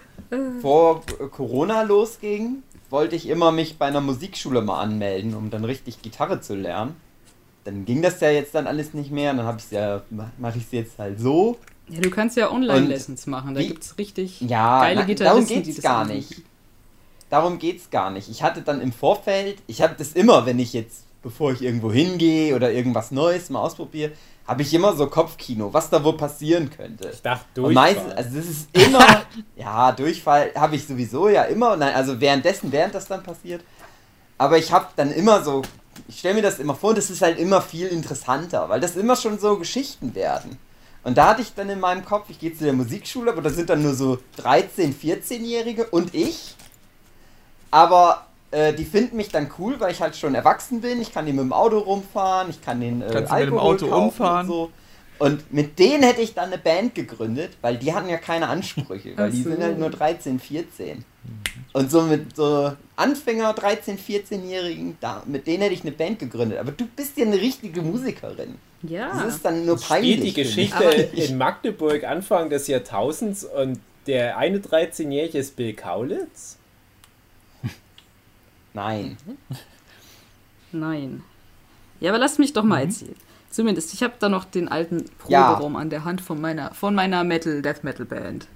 vor 0.61 1.03
Corona 1.31 1.83
losging, 1.83 2.63
wollte 2.89 3.15
ich 3.15 3.27
immer 3.29 3.51
mich 3.51 3.77
bei 3.77 3.85
einer 3.85 4.01
Musikschule 4.01 4.61
mal 4.61 4.81
anmelden, 4.81 5.35
um 5.35 5.51
dann 5.51 5.63
richtig 5.63 6.01
Gitarre 6.01 6.41
zu 6.41 6.55
lernen. 6.55 6.95
Dann 7.65 7.85
ging 7.85 8.01
das 8.01 8.19
ja 8.21 8.31
jetzt 8.31 8.55
dann 8.55 8.65
alles 8.67 8.93
nicht 8.95 9.11
mehr. 9.11 9.31
Dann 9.33 9.45
habe 9.45 9.59
ich 9.59 9.69
ja, 9.69 10.01
mache 10.39 10.57
ich 10.57 10.63
es 10.63 10.71
jetzt 10.71 10.97
halt 10.97 11.19
so. 11.19 11.57
Ja, 11.89 12.01
du 12.01 12.09
kannst 12.09 12.35
ja 12.37 12.51
Online-Lessons 12.51 13.27
machen. 13.27 13.53
Da 13.53 13.61
gibt 13.61 13.83
es 13.83 13.97
richtig 13.97 14.41
Ja, 14.41 14.81
geile 14.81 15.01
na, 15.01 15.05
Gitarristen, 15.05 15.47
darum 15.47 15.63
geht's 15.63 15.75
das 15.75 15.83
gar 15.83 16.01
anbieten. 16.01 16.17
nicht. 16.29 16.41
Darum 17.29 17.59
geht's 17.59 17.89
gar 17.89 18.11
nicht. 18.11 18.29
Ich 18.29 18.43
hatte 18.43 18.61
dann 18.61 18.81
im 18.81 18.91
Vorfeld, 18.91 19.57
ich 19.67 19.81
habe 19.81 19.95
das 19.97 20.13
immer, 20.13 20.45
wenn 20.45 20.59
ich 20.59 20.73
jetzt, 20.73 21.03
bevor 21.23 21.51
ich 21.51 21.61
irgendwo 21.61 21.91
hingehe 21.91 22.55
oder 22.55 22.71
irgendwas 22.71 23.11
Neues 23.11 23.49
mal 23.49 23.59
ausprobiere, 23.61 24.11
habe 24.47 24.61
ich 24.61 24.73
immer 24.73 24.95
so 24.95 25.07
Kopfkino, 25.07 25.73
was 25.73 25.89
da 25.89 26.03
wohl 26.03 26.17
passieren 26.17 26.69
könnte. 26.69 27.09
Ich 27.11 27.21
dachte, 27.21 27.45
Und 27.61 27.63
durch. 27.63 27.75
meistens, 27.75 28.13
also 28.13 28.37
das 28.37 28.45
ist 28.45 28.67
immer, 28.73 29.23
ja, 29.55 29.91
Durchfall 29.91 30.51
habe 30.55 30.75
ich 30.75 30.85
sowieso 30.85 31.29
ja 31.29 31.43
immer, 31.43 31.75
nein, 31.77 31.95
also 31.95 32.21
währenddessen, 32.21 32.71
während 32.71 32.93
das 32.93 33.07
dann 33.07 33.23
passiert. 33.23 33.63
Aber 34.37 34.57
ich 34.57 34.71
habe 34.71 34.87
dann 34.95 35.11
immer 35.11 35.43
so, 35.43 35.63
ich 36.07 36.19
stelle 36.19 36.35
mir 36.35 36.41
das 36.43 36.59
immer 36.59 36.75
vor, 36.75 36.93
das 36.93 37.09
ist 37.09 37.21
halt 37.23 37.39
immer 37.39 37.61
viel 37.61 37.87
interessanter, 37.87 38.69
weil 38.69 38.79
das 38.79 38.95
immer 38.95 39.15
schon 39.15 39.39
so 39.39 39.57
Geschichten 39.57 40.13
werden. 40.13 40.59
Und 41.05 41.19
da 41.19 41.27
hatte 41.27 41.43
ich 41.43 41.53
dann 41.53 41.69
in 41.69 41.79
meinem 41.79 42.03
Kopf, 42.03 42.25
ich 42.29 42.39
gehe 42.39 42.51
zu 42.51 42.63
der 42.63 42.73
Musikschule, 42.73 43.31
aber 43.31 43.43
da 43.43 43.51
sind 43.51 43.69
dann 43.69 43.83
nur 43.83 43.93
so 43.93 44.17
13-, 44.39 44.91
14-Jährige 44.91 45.85
und 45.85 46.15
ich. 46.15 46.55
Aber 47.69 48.25
äh, 48.49 48.73
die 48.73 48.85
finden 48.85 49.15
mich 49.15 49.29
dann 49.29 49.51
cool, 49.59 49.79
weil 49.79 49.91
ich 49.91 50.01
halt 50.01 50.15
schon 50.15 50.33
erwachsen 50.33 50.81
bin. 50.81 50.99
Ich 50.99 51.13
kann 51.13 51.27
die 51.27 51.31
mit 51.31 51.41
dem 51.41 51.53
Auto 51.53 51.77
rumfahren, 51.77 52.49
ich 52.49 52.59
kann 52.59 52.81
den 52.81 53.03
äh, 53.03 53.09
Kannst 53.11 53.31
du 53.31 53.35
mit 53.35 53.47
dem 53.47 53.53
Alkohol 53.53 53.59
Auto 53.59 53.87
kaufen 53.87 54.03
umfahren? 54.03 54.49
Und, 54.49 54.51
so. 54.51 54.71
und 55.19 55.53
mit 55.53 55.77
denen 55.77 56.01
hätte 56.01 56.21
ich 56.21 56.33
dann 56.33 56.45
eine 56.45 56.57
Band 56.57 56.95
gegründet, 56.95 57.51
weil 57.61 57.77
die 57.77 57.93
hatten 57.93 58.09
ja 58.09 58.17
keine 58.17 58.47
Ansprüche, 58.47 59.15
weil 59.15 59.29
die 59.29 59.43
sind 59.43 59.61
halt 59.61 59.77
nur 59.77 59.91
13, 59.91 60.39
14. 60.39 61.05
Und 61.73 61.91
so 61.91 62.03
mit 62.03 62.35
so 62.35 62.73
Anfänger, 62.95 63.53
13, 63.53 63.97
14-Jährigen, 63.97 64.97
da, 65.01 65.23
mit 65.25 65.45
denen 65.45 65.63
hätte 65.63 65.73
ich 65.73 65.81
eine 65.81 65.91
Band 65.91 66.19
gegründet. 66.19 66.57
Aber 66.59 66.71
du 66.71 66.85
bist 66.95 67.17
ja 67.17 67.25
eine 67.25 67.35
richtige 67.35 67.81
Musikerin. 67.81 68.55
Ja. 68.83 69.11
Das 69.13 69.35
ist 69.35 69.45
dann 69.45 69.65
nur 69.65 69.77
peinlich. 69.77 70.19
Spielt 70.19 70.37
die. 70.37 70.43
Geschichte 70.43 70.83
in 70.83 71.37
Magdeburg 71.37 72.03
Anfang 72.05 72.49
des 72.49 72.67
Jahrtausends 72.67 73.43
und 73.43 73.79
der 74.07 74.37
eine 74.37 74.59
13-Jährige 74.59 75.37
ist 75.37 75.55
Bill 75.55 75.73
Kaulitz? 75.73 76.57
Nein. 78.73 79.17
Nein. 80.71 81.23
Ja, 81.99 82.11
aber 82.11 82.19
lasst 82.19 82.39
mich 82.39 82.53
doch 82.53 82.63
mal 82.63 82.81
erzählen. 82.81 83.15
Zumindest, 83.49 83.93
ich 83.93 84.03
habe 84.03 84.15
da 84.19 84.27
noch 84.27 84.43
den 84.43 84.67
alten 84.67 85.05
Proberaum 85.17 85.77
an 85.77 85.89
der 85.89 86.03
Hand 86.03 86.19
von 86.19 86.39
meiner, 86.41 86.73
von 86.73 86.93
meiner 86.93 87.23
Metal, 87.23 87.61
Death 87.61 87.83
Metal 87.83 88.05
Band. 88.05 88.47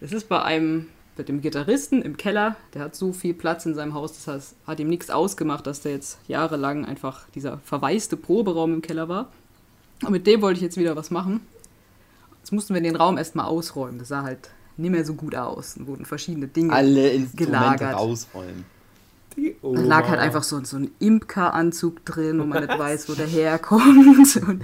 Das 0.00 0.12
ist 0.12 0.28
bei 0.28 0.42
einem, 0.42 0.88
bei 1.16 1.22
dem 1.22 1.40
Gitarristen 1.40 2.02
im 2.02 2.16
Keller, 2.16 2.56
der 2.74 2.82
hat 2.82 2.94
so 2.94 3.12
viel 3.12 3.34
Platz 3.34 3.66
in 3.66 3.74
seinem 3.74 3.94
Haus, 3.94 4.12
das 4.14 4.26
heißt, 4.26 4.54
hat 4.66 4.80
ihm 4.80 4.88
nichts 4.88 5.10
ausgemacht, 5.10 5.66
dass 5.66 5.80
der 5.80 5.92
jetzt 5.92 6.18
jahrelang 6.28 6.84
einfach 6.84 7.28
dieser 7.34 7.58
verwaiste 7.58 8.16
Proberaum 8.16 8.74
im 8.74 8.82
Keller 8.82 9.08
war. 9.08 9.30
Und 10.02 10.10
mit 10.10 10.26
dem 10.26 10.42
wollte 10.42 10.58
ich 10.58 10.62
jetzt 10.62 10.76
wieder 10.76 10.96
was 10.96 11.10
machen. 11.10 11.40
Jetzt 12.40 12.52
mussten 12.52 12.74
wir 12.74 12.80
den 12.80 12.96
Raum 12.96 13.16
erstmal 13.16 13.46
ausräumen. 13.46 13.98
Das 13.98 14.08
sah 14.08 14.22
halt 14.22 14.50
nicht 14.76 14.90
mehr 14.90 15.04
so 15.04 15.14
gut 15.14 15.34
aus. 15.34 15.76
Und 15.76 15.86
wurden 15.86 16.04
verschiedene 16.04 16.48
Dinge 16.48 16.72
Alle 16.72 17.08
Instrumente 17.10 17.36
gelagert. 17.44 17.94
rausräumen. 17.94 18.64
Die 19.36 19.56
Da 19.62 19.68
lag 19.80 20.08
halt 20.08 20.20
einfach 20.20 20.42
so, 20.42 20.62
so 20.64 20.76
ein 20.76 20.90
Imkeranzug 20.98 22.04
drin, 22.04 22.40
wo 22.40 22.44
man 22.44 22.66
nicht 22.66 22.78
weiß, 22.78 23.08
wo 23.08 23.14
der 23.14 23.26
herkommt. 23.26 24.36
Und 24.46 24.62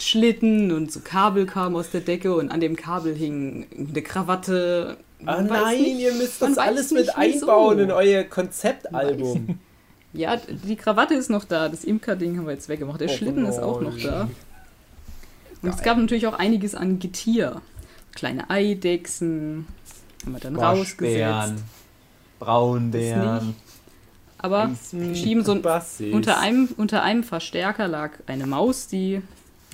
Schlitten 0.00 0.70
und 0.70 0.92
so 0.92 1.00
Kabel 1.00 1.44
kamen 1.44 1.74
aus 1.74 1.90
der 1.90 2.00
Decke 2.00 2.32
und 2.36 2.52
an 2.52 2.60
dem 2.60 2.76
Kabel 2.76 3.16
hing 3.16 3.66
eine 3.76 4.00
Krawatte. 4.00 4.96
Ah 5.26 5.42
nein, 5.42 5.82
nicht- 5.82 5.98
ihr 6.00 6.14
müsst 6.14 6.40
das 6.40 6.58
alles 6.58 6.90
mit 6.92 7.16
einbauen 7.16 7.78
in 7.80 7.90
euer 7.90 8.22
Konzeptalbum. 8.24 9.58
Ja, 10.12 10.36
die 10.36 10.76
Krawatte 10.76 11.14
ist 11.14 11.28
noch 11.28 11.44
da, 11.44 11.68
das 11.68 11.84
Imker-Ding 11.84 12.38
haben 12.38 12.46
wir 12.46 12.54
jetzt 12.54 12.68
weggemacht. 12.68 13.00
Der 13.00 13.08
Oh 13.10 13.12
Schlitten 13.12 13.44
ist 13.46 13.58
auch 13.58 13.80
noch 13.80 13.96
da. 13.98 14.28
Und 15.60 15.70
es 15.74 15.82
gab 15.82 15.98
natürlich 15.98 16.26
auch 16.26 16.38
einiges 16.38 16.74
an 16.74 16.98
Getier. 16.98 17.60
Kleine 18.14 18.48
Eidechsen, 18.48 19.66
haben 20.24 20.32
wir 20.32 20.40
dann 20.40 20.56
rausgesetzt. 20.56 21.54
Braunbären. 22.38 23.54
Aber 24.38 24.70
schieben 25.14 25.44
so 25.44 25.52
ein. 25.52 26.12
Unter 26.12 26.38
einem, 26.38 26.68
unter 26.76 27.02
einem 27.02 27.24
Verstärker 27.24 27.88
lag 27.88 28.12
eine 28.26 28.46
Maus, 28.46 28.86
die 28.86 29.20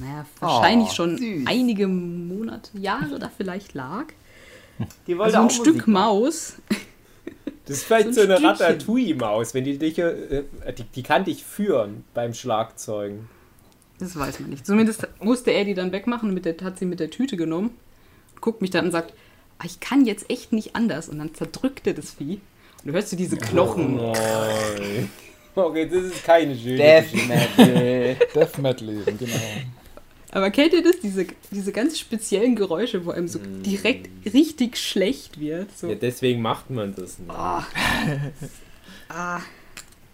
naja, 0.00 0.24
wahrscheinlich 0.40 0.88
Oh, 0.90 0.94
schon 0.94 1.18
süß. 1.18 1.46
einige 1.46 1.86
Monate, 1.86 2.76
Jahre 2.78 3.18
da 3.18 3.30
vielleicht 3.36 3.74
lag. 3.74 4.06
Die 5.06 5.16
wollte 5.18 5.36
Also 5.36 5.38
ein 5.38 5.46
auch 5.46 5.50
Stück 5.50 5.74
Musik. 5.74 5.86
Maus. 5.88 6.52
Das 7.66 7.78
ist 7.78 7.84
vielleicht 7.84 8.08
so 8.08 8.12
so, 8.14 8.20
ein 8.22 8.30
eine 8.32 8.36
Stückchen. 8.38 8.66
Ratatouille-Maus, 8.66 9.54
wenn 9.54 9.64
die 9.64 9.78
dich, 9.78 9.98
äh, 9.98 10.44
die, 10.76 10.82
die 10.84 11.02
kann 11.02 11.24
dich 11.24 11.44
führen 11.44 12.04
beim 12.12 12.34
Schlagzeugen. 12.34 13.28
Das 13.98 14.18
weiß 14.18 14.40
man 14.40 14.50
nicht. 14.50 14.66
Zumindest 14.66 15.06
musste 15.20 15.50
er 15.52 15.64
die 15.64 15.74
dann 15.74 15.92
wegmachen, 15.92 16.34
mit 16.34 16.44
der, 16.44 16.56
hat 16.62 16.78
sie 16.78 16.84
mit 16.84 17.00
der 17.00 17.10
Tüte 17.10 17.36
genommen, 17.36 17.70
guckt 18.40 18.60
mich 18.60 18.70
dann 18.70 18.86
und 18.86 18.90
sagt, 18.92 19.14
"Ah, 19.58 19.64
ich 19.64 19.80
kann 19.80 20.04
jetzt 20.04 20.28
echt 20.30 20.52
nicht 20.52 20.76
anders. 20.76 21.08
Und 21.08 21.18
dann 21.20 21.32
zerdrückt 21.34 21.86
er 21.86 21.94
das 21.94 22.10
Vieh. 22.10 22.40
Und 22.82 22.88
du 22.88 22.92
hörst 22.92 23.12
du 23.12 23.16
diese 23.16 23.36
Knochen. 23.36 23.96
Nein. 23.96 25.10
Okay, 25.56 25.88
das 25.88 26.02
ist 26.02 26.24
keine 26.24 26.56
schöne 26.56 26.78
Death 26.78 27.12
Geschichte. 27.12 27.28
Metal. 27.56 28.16
Death 28.34 28.58
Metal 28.58 28.88
eben, 28.88 29.18
genau. 29.18 29.32
Aber 30.34 30.50
kennt 30.50 30.72
ihr 30.72 30.82
das? 30.82 30.98
Diese, 31.00 31.26
diese 31.52 31.70
ganz 31.70 31.96
speziellen 31.96 32.56
Geräusche, 32.56 33.06
wo 33.06 33.12
einem 33.12 33.28
so 33.28 33.38
direkt 33.38 34.10
richtig 34.34 34.76
schlecht 34.76 35.38
wird. 35.38 35.68
So. 35.78 35.88
Ja, 35.88 35.94
deswegen 35.94 36.42
macht 36.42 36.70
man 36.70 36.92
das 36.92 37.20
nicht. 37.20 37.30
Ah. 37.30 37.64
ah. 39.08 39.40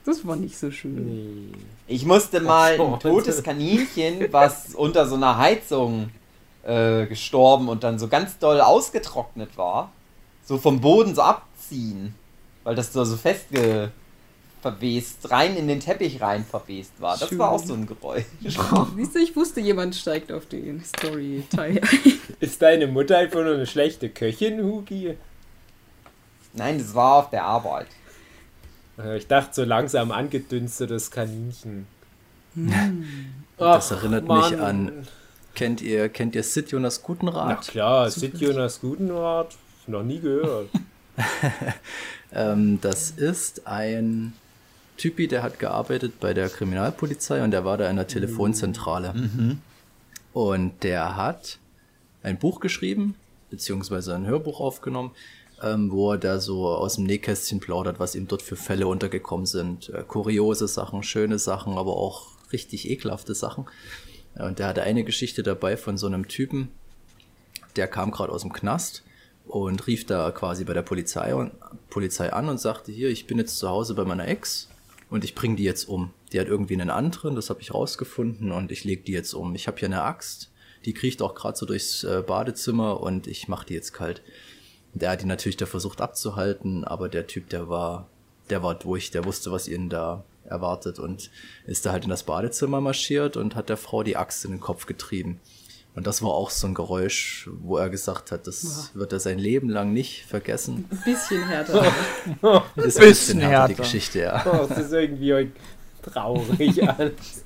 Das 0.04 0.26
war 0.26 0.36
nicht 0.36 0.58
so 0.58 0.70
schön. 0.70 1.06
Nee. 1.06 1.58
Ich 1.86 2.04
musste 2.04 2.40
mal 2.40 2.76
so. 2.76 2.94
ein 2.94 3.00
totes 3.00 3.42
Kaninchen, 3.42 4.30
was 4.30 4.74
unter 4.74 5.06
so 5.06 5.14
einer 5.14 5.38
Heizung 5.38 6.10
äh, 6.64 7.06
gestorben 7.06 7.68
und 7.68 7.82
dann 7.82 7.98
so 7.98 8.08
ganz 8.08 8.38
doll 8.38 8.60
ausgetrocknet 8.60 9.56
war, 9.56 9.90
so 10.44 10.58
vom 10.58 10.80
Boden 10.80 11.14
so 11.14 11.22
abziehen, 11.22 12.14
weil 12.64 12.74
das 12.74 12.92
so, 12.92 13.04
so 13.04 13.16
festge 13.16 13.90
verwest, 14.62 15.30
rein 15.30 15.56
in 15.56 15.68
den 15.68 15.80
Teppich 15.80 16.20
rein 16.20 16.44
verwest 16.44 16.92
war. 16.98 17.16
Das 17.16 17.36
war 17.38 17.50
auch 17.52 17.64
so 17.64 17.74
ein 17.74 17.86
Geräusch. 17.86 18.24
Siehst 18.96 19.14
du, 19.14 19.18
ich 19.18 19.34
wusste, 19.36 19.60
jemand 19.60 19.94
steigt 19.96 20.30
auf 20.32 20.46
den 20.46 20.82
Story-Teil. 20.84 21.80
Ist 22.40 22.60
deine 22.62 22.86
Mutter 22.86 23.18
einfach 23.18 23.42
nur 23.42 23.54
eine 23.54 23.66
schlechte 23.66 24.08
Köchin, 24.10 24.62
Hugi? 24.62 25.16
Nein, 26.52 26.78
das 26.78 26.94
war 26.94 27.16
auf 27.16 27.30
der 27.30 27.44
Arbeit. 27.44 27.86
Äh, 28.98 29.16
Ich 29.18 29.26
dachte 29.26 29.50
so 29.54 29.64
langsam 29.64 30.10
angedünstetes 30.12 31.10
Kaninchen. 31.10 31.86
Das 33.56 33.92
Ach, 33.92 33.96
erinnert 33.96 34.26
Mann. 34.26 34.50
mich 34.50 34.60
an. 34.60 35.06
Kennt 35.54 35.80
ihr, 35.82 36.08
kennt 36.08 36.34
ihr 36.34 36.42
Sid 36.42 36.70
Jonas 36.70 37.00
Na 37.00 37.06
Gutenrat? 37.06 37.68
klar, 37.68 38.10
Sid 38.10 38.38
Jonas 38.38 38.80
Gutenrat. 38.80 39.56
Noch 39.86 40.02
nie 40.02 40.20
gehört. 40.20 40.68
Ähm, 42.32 42.78
das 42.80 43.10
ist 43.10 43.66
ein 43.66 44.34
Typi, 45.00 45.28
der 45.28 45.42
hat 45.42 45.58
gearbeitet 45.58 46.20
bei 46.20 46.34
der 46.34 46.50
Kriminalpolizei 46.50 47.42
und 47.42 47.52
der 47.52 47.64
war 47.64 47.78
da 47.78 47.88
in 47.88 47.96
der 47.96 48.06
Telefonzentrale. 48.06 49.14
Und 50.34 50.82
der 50.82 51.16
hat 51.16 51.58
ein 52.22 52.38
Buch 52.38 52.60
geschrieben, 52.60 53.14
beziehungsweise 53.48 54.14
ein 54.14 54.26
Hörbuch 54.26 54.60
aufgenommen, 54.60 55.12
ähm, 55.62 55.90
wo 55.90 56.12
er 56.12 56.18
da 56.18 56.38
so 56.38 56.68
aus 56.68 56.96
dem 56.96 57.04
Nähkästchen 57.04 57.60
plaudert, 57.60 57.98
was 57.98 58.14
ihm 58.14 58.28
dort 58.28 58.42
für 58.42 58.56
Fälle 58.56 58.86
untergekommen 58.86 59.46
sind. 59.46 59.88
Äh, 59.88 60.04
kuriose 60.06 60.68
Sachen, 60.68 61.02
schöne 61.02 61.38
Sachen, 61.38 61.78
aber 61.78 61.96
auch 61.96 62.26
richtig 62.52 62.90
ekelhafte 62.90 63.34
Sachen. 63.34 63.64
Und 64.34 64.58
der 64.58 64.66
hatte 64.66 64.82
eine 64.82 65.02
Geschichte 65.02 65.42
dabei 65.42 65.78
von 65.78 65.96
so 65.96 66.08
einem 66.08 66.28
Typen, 66.28 66.68
der 67.76 67.88
kam 67.88 68.10
gerade 68.10 68.32
aus 68.32 68.42
dem 68.42 68.52
Knast 68.52 69.02
und 69.46 69.86
rief 69.86 70.04
da 70.04 70.30
quasi 70.30 70.64
bei 70.64 70.74
der 70.74 70.82
Polizei, 70.82 71.34
und, 71.34 71.52
Polizei 71.88 72.32
an 72.34 72.50
und 72.50 72.60
sagte, 72.60 72.92
hier, 72.92 73.08
ich 73.08 73.26
bin 73.26 73.38
jetzt 73.38 73.56
zu 73.56 73.68
Hause 73.70 73.94
bei 73.94 74.04
meiner 74.04 74.28
Ex 74.28 74.69
und 75.10 75.24
ich 75.24 75.34
bringe 75.34 75.56
die 75.56 75.64
jetzt 75.64 75.88
um. 75.88 76.12
Die 76.32 76.40
hat 76.40 76.46
irgendwie 76.46 76.74
einen 76.74 76.90
anderen, 76.90 77.34
das 77.34 77.50
habe 77.50 77.60
ich 77.60 77.74
rausgefunden 77.74 78.52
und 78.52 78.72
ich 78.72 78.84
leg 78.84 79.04
die 79.04 79.12
jetzt 79.12 79.34
um. 79.34 79.54
Ich 79.54 79.66
habe 79.66 79.78
hier 79.78 79.88
eine 79.88 80.02
Axt, 80.02 80.50
die 80.84 80.94
kriecht 80.94 81.20
auch 81.20 81.34
gerade 81.34 81.58
so 81.58 81.66
durchs 81.66 82.04
äh, 82.04 82.22
Badezimmer 82.26 83.00
und 83.00 83.26
ich 83.26 83.48
mache 83.48 83.66
die 83.66 83.74
jetzt 83.74 83.92
kalt. 83.92 84.22
Der 84.94 85.10
hat 85.10 85.22
die 85.22 85.26
natürlich 85.26 85.56
da 85.56 85.66
versucht 85.66 86.00
abzuhalten, 86.00 86.84
aber 86.84 87.08
der 87.08 87.26
Typ, 87.26 87.48
der 87.50 87.68
war, 87.68 88.08
der 88.48 88.62
war 88.62 88.74
durch, 88.74 89.10
der 89.10 89.24
wusste, 89.24 89.52
was 89.52 89.68
ihn 89.68 89.88
da 89.88 90.24
erwartet 90.44 90.98
und 90.98 91.30
ist 91.66 91.86
da 91.86 91.92
halt 91.92 92.04
in 92.04 92.10
das 92.10 92.24
Badezimmer 92.24 92.80
marschiert 92.80 93.36
und 93.36 93.54
hat 93.54 93.68
der 93.68 93.76
Frau 93.76 94.02
die 94.02 94.16
Axt 94.16 94.44
in 94.44 94.52
den 94.52 94.60
Kopf 94.60 94.86
getrieben. 94.86 95.40
Und 95.96 96.06
das 96.06 96.22
war 96.22 96.30
auch 96.30 96.50
so 96.50 96.68
ein 96.68 96.74
Geräusch, 96.74 97.48
wo 97.60 97.76
er 97.76 97.90
gesagt 97.90 98.30
hat, 98.30 98.46
das 98.46 98.90
wird 98.94 99.12
er 99.12 99.18
sein 99.20 99.38
Leben 99.38 99.68
lang 99.68 99.92
nicht 99.92 100.24
vergessen. 100.24 100.88
Ein 100.90 101.02
bisschen 101.04 101.46
härter. 101.46 101.84
Das 102.76 102.86
ist 102.86 102.98
Bisschen 102.98 103.02
ein 103.02 103.08
bisschen 103.08 103.40
härter, 103.40 103.68
die. 103.68 103.74
Geschichte, 103.74 104.18
ja. 104.20 104.44
Oh, 104.46 104.66
das 104.66 104.78
ist 104.78 104.92
irgendwie 104.92 105.34
heute 105.34 105.52
traurig 106.02 106.88
alles. 106.88 107.42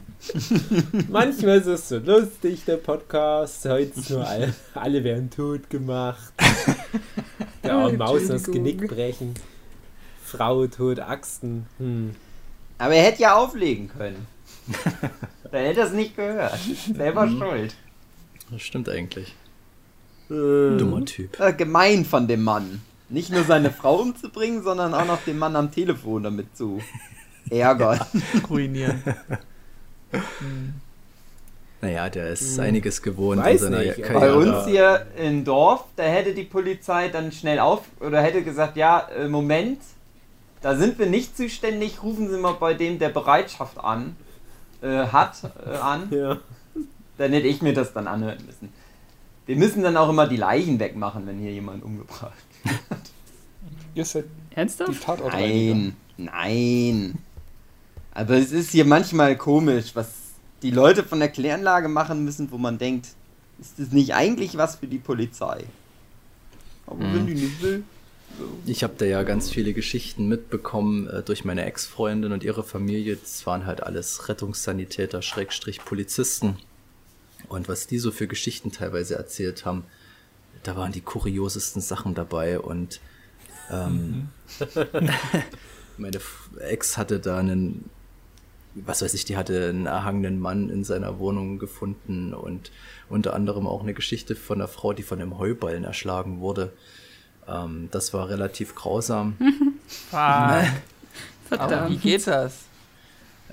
Manchmal 1.09 1.59
ist 1.59 1.67
es 1.67 1.89
so 1.89 1.99
lustig, 1.99 2.65
der 2.67 2.77
Podcast. 2.77 3.65
Heute 3.67 3.99
ist 3.99 4.11
nur 4.11 4.27
alle, 4.27 4.55
alle 4.75 5.05
werden 5.05 5.31
tot 5.31 5.69
gemacht. 5.71 6.33
Der 7.63 7.75
arme 7.75 7.97
Maus 7.97 8.29
das. 8.29 8.45
Genick 8.45 8.87
brechen. 8.89 9.35
Frau 10.23 10.67
tot, 10.67 10.99
Axten. 11.01 11.67
Hm. 11.79 12.15
Aber 12.79 12.95
er 12.95 13.05
hätte 13.05 13.23
ja 13.23 13.37
auflegen 13.37 13.89
können. 13.89 14.27
Dann 15.51 15.63
hätte 15.65 15.81
er 15.81 15.87
es 15.87 15.93
nicht 15.93 16.17
gehört. 16.17 16.59
Selber 16.95 17.29
schuld. 17.29 17.75
Das 18.51 18.63
stimmt 18.63 18.89
eigentlich. 18.89 19.35
Äh, 20.31 20.77
Dummer 20.79 21.05
Typ. 21.05 21.39
Äh, 21.41 21.53
gemein 21.53 22.05
von 22.05 22.27
dem 22.29 22.43
Mann. 22.45 22.83
Nicht 23.09 23.31
nur 23.31 23.45
seine 23.45 23.71
Frau 23.73 23.97
umzubringen, 23.97 24.63
sondern 24.63 24.95
auch 24.95 25.07
noch 25.07 25.23
den 25.25 25.39
Mann 25.39 25.57
am 25.57 25.71
Telefon 25.73 26.23
damit 26.23 26.57
zu 26.57 26.81
ärgern. 27.51 28.01
ruinieren. 28.49 29.03
Naja, 31.81 32.09
der 32.09 32.31
ist 32.31 32.59
einiges 32.59 33.03
gewohnt 33.03 33.43
Weiß 33.43 33.61
in 33.63 33.73
seiner 33.73 33.79
nicht, 33.85 34.05
aber- 34.05 34.21
Bei 34.21 34.27
Karriere. 34.29 34.39
uns 34.59 34.67
hier 34.67 35.07
im 35.19 35.45
Dorf, 35.45 35.85
da 35.97 36.05
hätte 36.05 36.33
die 36.33 36.45
Polizei 36.45 37.09
dann 37.09 37.31
schnell 37.31 37.59
auf 37.59 37.83
oder 38.01 38.23
hätte 38.23 38.43
gesagt, 38.43 38.77
ja, 38.79 39.01
äh, 39.15 39.29
Moment, 39.29 39.81
da 40.63 40.77
sind 40.77 40.99
wir 40.99 41.07
nicht 41.07 41.37
zuständig, 41.37 42.03
rufen 42.03 42.31
Sie 42.31 42.39
mal 42.39 42.55
bei 42.55 42.73
dem, 42.73 42.99
der 42.99 43.11
Bereitschaft 43.11 43.77
an 43.79 44.17
äh, 44.81 45.07
hat, 45.09 45.37
äh, 45.67 45.77
an. 45.77 46.09
Ja. 46.11 46.39
Dann 47.19 47.33
hätte 47.33 47.47
ich 47.47 47.63
mir 47.63 47.73
das 47.73 47.93
dann 47.93 48.07
anhören 48.07 48.45
müssen. 48.45 48.73
Wir 49.47 49.57
müssen 49.57 49.83
dann 49.83 49.97
auch 49.97 50.09
immer 50.09 50.27
die 50.27 50.37
Leichen 50.37 50.81
wegmachen, 50.81 51.27
wenn 51.27 51.39
hier 51.39 51.53
jemand 51.53 51.85
umgebracht 51.85 52.33
wird. 52.65 52.77
Ihr 53.95 54.05
seid 54.05 54.25
die 54.51 54.57
Ernsthaft? 54.57 55.07
Nein, 55.33 55.95
nein. 56.17 57.19
Aber 58.13 58.35
es 58.37 58.53
ist 58.53 58.71
hier 58.71 58.85
manchmal 58.85 59.37
komisch, 59.37 59.95
was 59.95 60.09
die 60.63 60.71
Leute 60.71 61.05
von 61.05 61.19
der 61.19 61.29
Kläranlage 61.29 61.89
machen 61.89 62.25
müssen, 62.25 62.51
wo 62.51 62.59
man 62.59 62.79
denkt, 62.79 63.09
ist 63.61 63.79
das 63.79 63.93
nicht 63.93 64.15
eigentlich 64.15 64.57
was 64.57 64.77
für 64.77 64.87
die 64.87 64.99
Polizei? 64.99 65.65
Aber 66.87 67.01
wenn 67.01 67.27
die 67.27 67.35
nicht 67.35 67.63
will. 67.63 67.85
Ich 68.67 68.83
habe 68.83 68.95
da 68.99 69.05
ja 69.05 69.23
ganz 69.23 69.51
viele 69.51 69.73
Geschichten 69.73 70.27
mitbekommen 70.27 71.09
äh, 71.09 71.23
durch 71.23 71.45
meine 71.45 71.65
Ex-Freundin 71.65 72.33
und 72.33 72.43
ihre 72.43 72.65
Familie. 72.65 73.17
Das 73.17 73.47
waren 73.47 73.65
halt 73.65 73.83
alles 73.83 74.29
Rettungssanitäter, 74.29 75.23
Schrägstrich 75.23 75.85
Polizisten. 75.85 76.57
Und 77.49 77.69
was 77.69 77.87
die 77.87 77.99
so 77.99 78.11
für 78.11 78.27
Geschichten 78.27 78.73
teilweise 78.73 79.17
erzählt 79.17 79.65
haben, 79.65 79.85
da 80.63 80.77
waren 80.77 80.93
die 80.93 81.01
kuriosesten 81.01 81.83
Sachen 81.83 82.15
dabei. 82.15 82.59
Und 82.59 83.01
ähm, 83.71 84.29
meine 85.99 86.21
Ex 86.61 86.97
hatte 86.97 87.21
da 87.21 87.39
einen, 87.39 87.91
was 88.75 89.03
weiß 89.03 89.15
ich, 89.15 89.25
die 89.25 89.37
hatte 89.37 89.69
einen 89.69 89.87
erhangenen 89.87 90.41
Mann 90.41 90.71
in 90.71 90.85
seiner 90.85 91.19
Wohnung 91.19 91.59
gefunden 91.59 92.35
und 92.35 92.73
unter 93.09 93.35
anderem 93.35 93.67
auch 93.67 93.83
eine 93.83 93.95
Geschichte 93.95 94.35
von 94.35 94.61
einer 94.61 94.69
Frau, 94.69 94.93
die 94.93 95.03
von 95.03 95.21
einem 95.21 95.39
Heuballen 95.39 95.85
erschlagen 95.85 96.41
wurde. 96.41 96.73
Ähm, 97.47 97.89
das 97.91 98.13
war 98.15 98.29
relativ 98.29 98.75
grausam. 98.75 99.37
Fuck. 100.11 100.19
Aber 100.19 100.63
wie 100.63 101.57
Verdammt. 101.57 102.03
geht 102.03 102.27
das? 102.27 102.65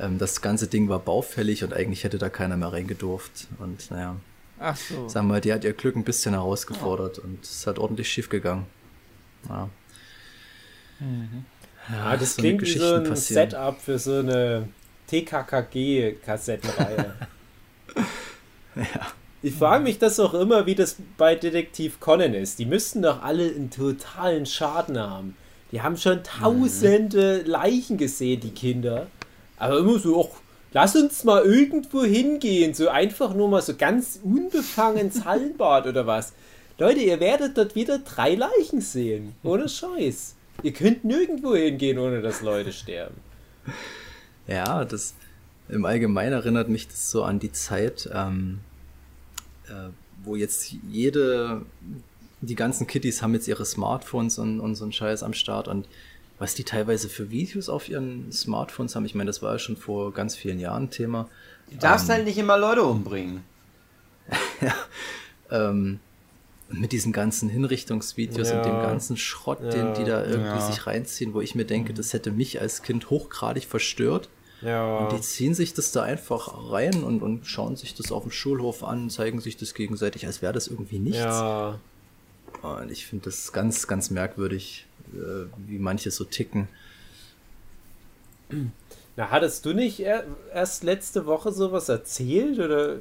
Ähm, 0.02 0.18
das 0.18 0.42
ganze 0.42 0.68
Ding 0.68 0.90
war 0.90 1.00
baufällig 1.00 1.64
und 1.64 1.74
eigentlich 1.74 2.04
hätte 2.04 2.18
da 2.18 2.28
keiner 2.30 2.58
mehr 2.58 2.74
reingedurft. 2.74 3.48
Und 3.60 3.90
naja, 3.92 4.16
Ach 4.60 4.76
so. 4.76 5.08
sag 5.08 5.24
mal, 5.24 5.40
die 5.40 5.54
hat 5.54 5.64
ihr 5.64 5.72
Glück 5.74 5.96
ein 5.96 6.04
bisschen 6.04 6.34
herausgefordert 6.34 7.20
und 7.20 7.44
es 7.44 7.66
hat 7.68 7.78
ordentlich 7.80 8.12
schief 8.12 8.28
gegangen. 8.30 8.66
Ja. 9.48 9.70
Ja, 11.90 12.18
das 12.18 12.36
so 12.36 12.42
klingt 12.42 12.62
wie 12.62 12.78
so 12.78 12.96
ein 12.96 13.06
passieren. 13.06 13.50
Setup 13.50 13.80
für 13.82 13.98
so 13.98 14.20
eine 14.20 14.68
TKKG-Kassettenreihe. 15.08 17.14
Ich 19.44 19.56
frage 19.56 19.84
mich 19.84 19.98
das 19.98 20.20
auch 20.20 20.36
immer, 20.36 20.68
wie 20.68 20.76
das 20.76 20.98
bei 21.18 21.34
Detektiv 21.34 22.00
Conan 22.00 22.36
ist. 22.36 22.60
Die 22.60 22.68
müssten 22.68 23.02
doch 23.02 23.24
alle 23.24 23.50
einen 23.50 23.72
totalen 23.72 24.46
Schaden 24.46 25.00
haben. 25.00 25.36
Die 25.72 25.82
haben 25.82 25.98
schon 25.98 26.24
tausende 26.24 27.42
Leichen 27.42 27.98
gesehen, 27.98 28.40
die 28.40 28.52
Kinder. 28.52 29.08
Aber 29.62 29.78
immer 29.78 30.00
so, 30.00 30.28
ach, 30.28 30.42
lass 30.74 30.96
uns 30.96 31.24
mal 31.24 31.44
irgendwo 31.44 32.04
hingehen. 32.04 32.74
So 32.74 32.90
einfach 32.90 33.36
nur 33.36 33.48
mal 33.48 33.62
so 33.62 33.76
ganz 33.76 34.20
unbefangen 34.24 34.98
ins 34.98 35.24
Hallenbad 35.26 35.86
oder 35.86 36.08
was. 36.08 36.34
Leute, 36.80 37.02
ihr 37.02 37.20
werdet 37.20 37.56
dort 37.60 37.76
wieder 37.76 38.00
drei 38.00 38.34
Leichen 38.34 38.82
sehen. 38.82 39.36
Ohne 39.44 39.70
Scheiß. 39.70 40.36
Ihr 40.64 40.74
könnt 40.74 41.06
nirgendwo 41.06 41.56
hingehen, 41.56 42.00
ohne 42.00 42.24
dass 42.24 42.42
Leute 42.42 42.74
sterben. 42.74 43.16
Ja, 44.48 44.84
das 44.84 45.14
im 45.70 45.86
Allgemeinen 45.86 46.34
erinnert 46.34 46.68
mich 46.68 46.88
das 46.88 47.12
so 47.12 47.24
an 47.24 47.38
die 47.38 47.52
Zeit, 47.52 48.10
ähm, 48.12 48.62
äh, 49.68 49.90
wo 50.24 50.36
jetzt 50.36 50.74
jede, 50.90 51.62
die 52.42 52.56
ganzen 52.56 52.88
Kitties 52.88 53.22
haben 53.22 53.36
jetzt 53.36 53.48
ihre 53.48 53.66
Smartphones 53.66 54.40
und, 54.40 54.60
und 54.60 54.74
so 54.74 54.86
einen 54.86 54.92
Scheiß 54.92 55.22
am 55.22 55.34
Start 55.34 55.68
und 55.68 55.88
was 56.42 56.56
die 56.56 56.64
teilweise 56.64 57.08
für 57.08 57.30
Videos 57.30 57.70
auf 57.70 57.88
ihren 57.88 58.32
Smartphones 58.32 58.96
haben, 58.96 59.06
ich 59.06 59.14
meine, 59.14 59.28
das 59.28 59.44
war 59.44 59.54
ja 59.54 59.60
schon 59.60 59.78
vor 59.78 60.12
ganz 60.12 60.36
vielen 60.36 60.60
Jahren 60.60 60.90
Thema. 60.90 61.30
Du 61.70 61.78
darfst 61.78 62.10
halt 62.10 62.26
nicht 62.26 62.38
immer 62.40 62.58
Leute 62.58 62.84
umbringen. 62.84 63.44
Ähm, 65.54 66.00
und 66.70 66.80
mit 66.80 66.94
diesen 66.94 67.12
ganzen 67.12 67.50
Hinrichtungsvideos 67.50 68.52
und 68.52 68.64
dem 68.64 68.76
Ja. 68.76 68.82
ganzen 68.84 69.18
Schrott, 69.18 69.60
den 69.74 69.94
die 69.96 70.06
da 70.06 70.24
irgendwie 70.26 70.60
Ja. 70.60 70.72
sich 70.72 70.88
reinziehen, 70.88 71.34
wo 71.34 71.42
ich 71.42 71.56
mir 71.56 71.66
denke, 71.66 71.94
das 71.94 72.14
hätte 72.14 72.32
mich 72.32 72.62
als 72.62 72.82
Kind 72.82 73.10
hochgradig 73.10 73.66
verstört. 73.66 74.30
Ja. 74.62 75.00
Und 75.00 75.12
die 75.12 75.20
ziehen 75.20 75.54
sich 75.54 75.74
das 75.74 75.92
da 75.92 76.04
einfach 76.04 76.72
rein 76.72 77.04
und, 77.04 77.22
und 77.22 77.46
schauen 77.46 77.76
sich 77.76 77.94
das 77.96 78.14
auf 78.14 78.24
dem 78.24 78.32
Schulhof 78.32 78.84
an, 78.86 79.10
zeigen 79.10 79.42
sich 79.42 79.58
das 79.58 79.74
gegenseitig, 79.74 80.26
als 80.26 80.42
wäre 80.42 80.54
das 80.54 80.68
irgendwie 80.68 81.00
nichts. 81.00 81.20
Ja. 81.20 81.78
Und 82.62 82.90
ich 82.92 83.06
finde 83.06 83.26
das 83.26 83.52
ganz, 83.52 83.88
ganz 83.88 84.10
merkwürdig, 84.10 84.88
wie 85.68 85.80
manche 85.80 86.12
so 86.12 86.24
ticken. 86.24 86.68
Na, 89.16 89.30
hattest 89.30 89.66
du 89.66 89.74
nicht 89.74 90.00
er, 90.00 90.24
erst 90.54 90.84
letzte 90.84 91.26
Woche 91.26 91.52
sowas 91.52 91.90
erzählt? 91.90 92.60
Oder 92.60 92.98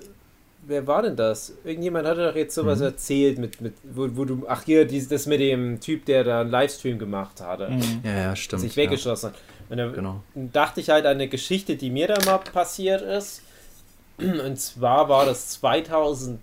wer 0.67 0.87
war 0.87 1.03
denn 1.03 1.17
das? 1.17 1.55
Irgendjemand 1.65 2.07
hatte 2.07 2.29
doch 2.29 2.37
jetzt 2.37 2.55
sowas 2.55 2.81
erzählt, 2.81 3.39
mit, 3.39 3.61
mit, 3.61 3.75
wo, 3.83 4.09
wo 4.15 4.25
du. 4.25 4.45
Ach, 4.49 4.65
hier, 4.65 4.87
das 4.87 5.27
mit 5.27 5.41
dem 5.41 5.81
Typ, 5.81 6.05
der 6.05 6.25
da 6.25 6.41
einen 6.43 6.51
Livestream 6.51 6.99
gemacht 6.99 7.41
hatte. 7.41 7.71
Ja, 8.05 8.17
ja, 8.17 8.37
stimmt. 8.37 8.63
Sich 8.63 8.77
ja. 8.77 8.83
weggeschossen 8.85 9.31
hat. 9.31 9.39
Und 9.69 9.77
dann 9.79 9.93
Genau. 9.93 10.23
dachte 10.35 10.81
ich 10.81 10.91
halt 10.91 11.07
an 11.07 11.13
eine 11.13 11.29
Geschichte, 11.29 11.77
die 11.77 11.91
mir 11.91 12.09
da 12.09 12.19
mal 12.25 12.39
passiert 12.39 13.03
ist. 13.03 13.43
Und 14.19 14.59
zwar 14.61 15.09
war 15.09 15.25
das 15.27 15.51
2004, 15.51 16.39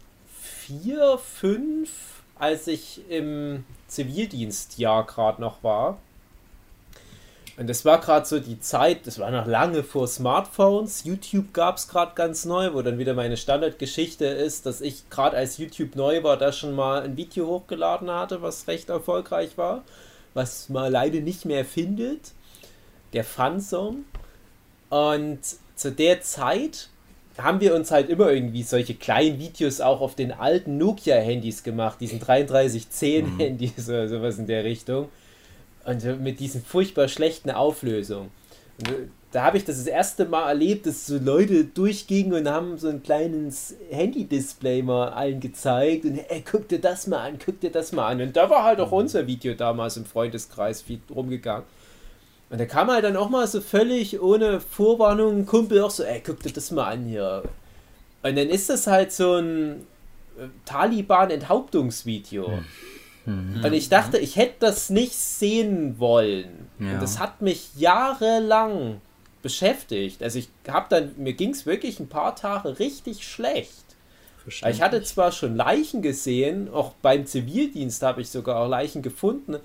2005, 0.68 1.90
als 2.36 2.68
ich 2.68 3.02
im 3.10 3.64
Zivildienstjahr 3.88 5.06
gerade 5.06 5.42
noch 5.42 5.64
war. 5.64 5.98
Und 7.58 7.68
das 7.68 7.86
war 7.86 8.00
gerade 8.00 8.26
so 8.26 8.40
die 8.40 8.60
Zeit, 8.60 9.08
das 9.08 9.18
war 9.18 9.32
noch 9.32 9.48
lange 9.48 9.84
vor 9.84 10.08
Smartphones. 10.08 11.06
YouTube 11.06 11.54
gab 11.54 11.78
es 11.78 11.88
gerade 11.88 12.12
ganz 12.14 12.46
neu, 12.46 12.74
wo 12.74 12.84
dann 12.84 13.00
wieder 13.00 13.16
meine 13.16 13.36
Standardgeschichte 13.36 14.26
ist, 14.26 14.68
dass 14.68 14.80
ich 14.80 15.10
gerade 15.10 15.36
als 15.36 15.58
YouTube 15.58 15.96
neu 15.96 16.22
war, 16.22 16.38
da 16.38 16.52
schon 16.52 16.76
mal 16.76 17.02
ein 17.02 17.18
Video 17.18 17.48
hochgeladen 17.48 18.12
hatte, 18.12 18.44
was 18.44 18.68
recht 18.68 18.90
erfolgreich 18.90 19.58
war, 19.58 19.84
was 20.36 20.70
man 20.70 20.92
leider 20.92 21.20
nicht 21.20 21.46
mehr 21.46 21.66
findet. 21.66 22.32
Der 23.14 23.24
Fun-Song. 23.24 24.06
Und 24.90 25.40
zu 25.76 25.92
der 25.92 26.22
Zeit 26.22 26.90
haben 27.38 27.62
wir 27.62 27.76
uns 27.76 27.92
halt 27.92 28.10
immer 28.10 28.32
irgendwie 28.32 28.64
solche 28.64 28.96
kleinen 28.96 29.40
Videos 29.40 29.82
auch 29.82 30.02
auf 30.02 30.16
den 30.16 30.32
alten 30.32 30.78
Nokia-Handys 30.78 31.64
gema10 31.64 31.98
diesen 32.00 32.20
3310-Handys 32.20 33.90
oder 33.90 34.08
sowas 34.08 34.38
in 34.40 34.48
der 34.48 34.64
Richtung. 34.64 35.10
Und 35.86 36.22
mit 36.22 36.40
diesen 36.40 36.64
furchtbar 36.64 37.08
schlechten 37.08 37.52
Auflösungen. 37.52 38.30
Und 38.80 38.90
äh, 38.90 39.08
da 39.32 39.44
habe 39.44 39.58
ich 39.58 39.66
das 39.66 39.78
das 39.78 39.88
erste 39.88 40.26
Mal 40.26 40.48
erlebt, 40.48 40.86
dass 40.86 41.06
so 41.06 41.18
Leute 41.18 41.66
durchgingen 41.66 42.34
und 42.34 42.50
haben 42.50 42.78
so 42.78 42.88
ein 42.88 43.04
kleines 43.04 43.76
Handy-Display 43.92 44.82
mal 44.82 45.10
allen 45.10 45.40
gezeigt 45.40 46.06
und 46.06 46.18
ey, 46.30 46.44
guck 46.50 46.68
dir 46.68 46.80
das 46.80 47.08
mal 47.08 47.28
an, 47.28 47.38
guck 47.44 47.60
dir 47.60 47.72
das 47.72 47.92
mal 47.92 48.08
an. 48.08 48.22
Und 48.22 48.36
da 48.36 48.50
war 48.50 48.64
halt 48.64 48.80
auch 48.80 48.92
unser 48.92 49.28
Video 49.28 49.54
damals 49.54 49.98
im 49.98 50.06
Freundeskreis 50.06 50.82
viel 50.82 51.00
rumgegangen. 51.14 51.66
Und 52.50 52.60
da 52.60 52.66
kam 52.66 52.90
halt 52.90 53.04
dann 53.04 53.18
auch 53.18 53.30
mal 53.30 53.46
so 53.48 53.60
völlig 53.62 54.22
ohne 54.22 54.62
Vorwarnung 54.62 55.40
ein 55.40 55.46
Kumpel 55.46 55.82
auch 55.82 55.92
so, 55.92 56.04
ey, 56.04 56.22
guck 56.26 56.42
dir 56.42 56.54
das 56.54 56.72
mal 56.72 56.92
an 56.92 57.06
hier. 57.06 57.44
Und 58.24 58.38
dann 58.38 58.50
ist 58.50 58.70
das 58.70 58.88
halt 58.88 59.12
so 59.12 59.36
ein 59.36 59.86
äh, 60.38 60.48
Taliban-Enthauptungsvideo. 60.66 62.60
Und 63.28 63.74
ich 63.74 63.90
dachte, 63.90 64.18
ich 64.18 64.38
hätte 64.38 64.56
das 64.62 64.90
nicht 64.90 65.14
sehen 65.14 66.00
wollen. 66.00 66.70
Ja. 66.80 66.94
Und 66.94 67.02
das 67.02 67.20
hat 67.20 67.42
mich 67.42 67.72
jahrelang 67.76 69.02
beschäftigt. 69.42 70.24
Also 70.24 70.40
ich 70.40 70.50
habe 70.70 70.86
dann, 70.90 71.12
mir 71.18 71.34
ging 71.34 71.50
es 71.50 71.66
wirklich 71.66 72.00
ein 72.00 72.08
paar 72.08 72.38
Tage 72.38 72.80
richtig 72.80 73.28
schlecht. 73.28 73.84
Ich 74.70 74.82
hatte 74.82 75.04
zwar 75.04 75.34
schon 75.34 75.58
Leichen 75.58 76.02
gesehen, 76.02 76.70
auch 76.72 76.94
beim 77.02 77.26
Zivildienst 77.26 78.02
habe 78.02 78.22
ich 78.22 78.30
sogar 78.30 78.62
auch 78.62 78.70
Leichen 78.70 79.02
gefunden, 79.02 79.58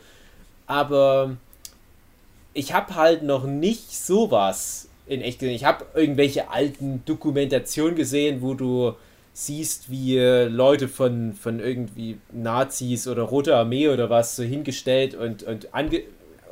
aber 0.66 1.36
ich 2.54 2.72
habe 2.72 2.94
halt 2.94 3.22
noch 3.22 3.44
nicht 3.44 3.96
sowas 3.96 4.88
in 5.06 5.20
echt 5.20 5.40
gesehen. 5.40 5.54
Ich 5.54 5.64
habe 5.64 5.86
irgendwelche 5.94 6.50
alten 6.50 7.02
Dokumentationen 7.04 7.96
gesehen, 7.96 8.42
wo 8.42 8.54
du 8.54 8.94
siehst, 9.32 9.90
wie 9.90 10.18
äh, 10.18 10.44
Leute 10.44 10.88
von, 10.88 11.32
von 11.32 11.58
irgendwie 11.58 12.18
Nazis 12.32 13.08
oder 13.08 13.22
Rote 13.22 13.56
Armee 13.56 13.88
oder 13.88 14.10
was 14.10 14.36
so 14.36 14.42
hingestellt 14.42 15.14
und, 15.14 15.42
und 15.42 15.74
ange 15.74 16.02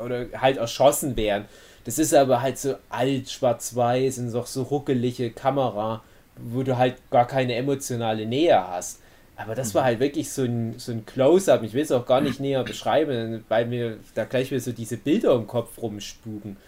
oder 0.03 0.27
halt 0.41 0.57
erschossen 0.57 1.17
werden. 1.17 1.45
Das 1.85 1.99
ist 1.99 2.15
aber 2.15 2.41
halt 2.41 2.59
so 2.59 2.77
alt, 2.89 3.31
schwarz-weiß 3.31 4.19
und 4.19 4.33
doch 4.33 4.47
so 4.47 4.63
ruckelige 4.63 5.31
Kamera, 5.31 6.03
wo 6.37 6.63
du 6.63 6.77
halt 6.79 6.97
gar 7.11 7.27
keine 7.27 7.55
emotionale 7.55 8.27
Nähe 8.27 8.67
hast. 8.69 9.01
Aber 9.43 9.55
das 9.55 9.75
war 9.75 9.85
halt 9.85 10.01
wirklich 10.01 10.31
so 10.31 10.43
ein, 10.43 10.79
so 10.79 10.93
ein 10.93 11.07
Close-Up. 11.07 11.63
Ich 11.63 11.73
will 11.73 11.83
es 11.83 11.91
auch 11.93 12.05
gar 12.05 12.21
nicht 12.21 12.41
näher 12.41 12.63
beschreiben, 12.63 13.43
weil 13.49 13.67
mir 13.67 13.97
da 14.15 14.25
gleich 14.25 14.51
wieder 14.51 14.61
so 14.61 14.73
diese 14.73 14.99
Bilder 14.99 15.35
im 15.35 15.47
Kopf 15.47 15.81
rumspuken. 15.81 16.59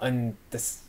Und 0.00 0.36
das, 0.50 0.80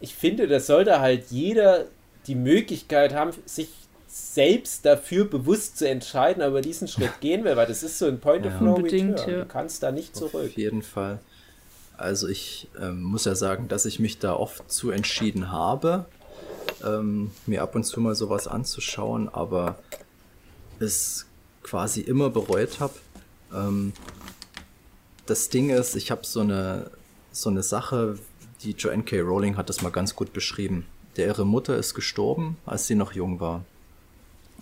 ich 0.00 0.14
finde, 0.14 0.46
das 0.46 0.68
sollte 0.68 1.00
halt 1.00 1.24
jeder 1.30 1.86
die 2.28 2.36
Möglichkeit 2.36 3.12
haben, 3.12 3.32
sich 3.44 3.70
selbst 4.06 4.86
dafür 4.86 5.24
bewusst 5.24 5.78
zu 5.78 5.88
entscheiden, 5.88 6.42
aber 6.42 6.60
diesen 6.60 6.86
Schritt 6.86 7.10
gehen 7.20 7.42
will, 7.42 7.56
weil 7.56 7.66
das 7.66 7.82
ist 7.82 7.98
so 7.98 8.06
ein 8.06 8.20
Point 8.20 8.46
of 8.46 8.52
Ja. 8.52 8.60
No 8.60 8.74
Unbedingt, 8.74 9.18
Return. 9.18 9.30
ja. 9.30 9.40
Du 9.40 9.46
kannst 9.46 9.82
da 9.82 9.90
nicht 9.90 10.14
zurück. 10.14 10.46
Auf 10.50 10.56
jeden 10.56 10.82
Fall. 10.82 11.18
Also 11.96 12.28
ich 12.28 12.68
ähm, 12.80 13.02
muss 13.02 13.24
ja 13.24 13.34
sagen, 13.34 13.66
dass 13.66 13.84
ich 13.84 13.98
mich 13.98 14.20
da 14.20 14.34
oft 14.34 14.70
zu 14.70 14.90
entschieden 14.90 15.50
habe, 15.50 16.04
ähm, 16.84 17.32
mir 17.46 17.62
ab 17.62 17.74
und 17.74 17.84
zu 17.84 18.00
mal 18.00 18.14
sowas 18.14 18.46
anzuschauen, 18.46 19.28
aber 19.28 19.78
es 20.82 21.26
quasi 21.62 22.00
immer 22.00 22.30
bereut 22.30 22.80
habe. 22.80 22.94
Ähm, 23.54 23.92
das 25.26 25.48
Ding 25.48 25.70
ist, 25.70 25.94
ich 25.96 26.10
habe 26.10 26.24
so 26.26 26.40
eine, 26.40 26.90
so 27.30 27.48
eine 27.50 27.62
Sache, 27.62 28.18
die 28.62 28.72
Joanne 28.72 29.02
K. 29.04 29.20
Rowling 29.20 29.56
hat 29.56 29.68
das 29.68 29.82
mal 29.82 29.90
ganz 29.90 30.14
gut 30.14 30.32
beschrieben. 30.32 30.86
Der 31.16 31.26
ihre 31.26 31.44
Mutter 31.46 31.76
ist 31.76 31.94
gestorben, 31.94 32.56
als 32.66 32.86
sie 32.86 32.94
noch 32.94 33.12
jung 33.12 33.40
war. 33.40 33.64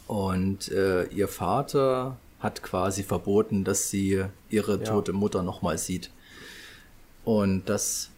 Und 0.06 0.68
äh, 0.70 1.04
ihr 1.04 1.28
Vater 1.28 2.16
hat 2.40 2.62
quasi 2.62 3.02
verboten, 3.02 3.64
dass 3.64 3.90
sie 3.90 4.24
ihre 4.48 4.78
Ja. 4.78 4.85
tote 4.85 5.12
Mutter 5.12 5.42
nochmal 5.42 5.78
sieht. 5.78 6.11
Und 7.24 7.68
das, 7.68 8.11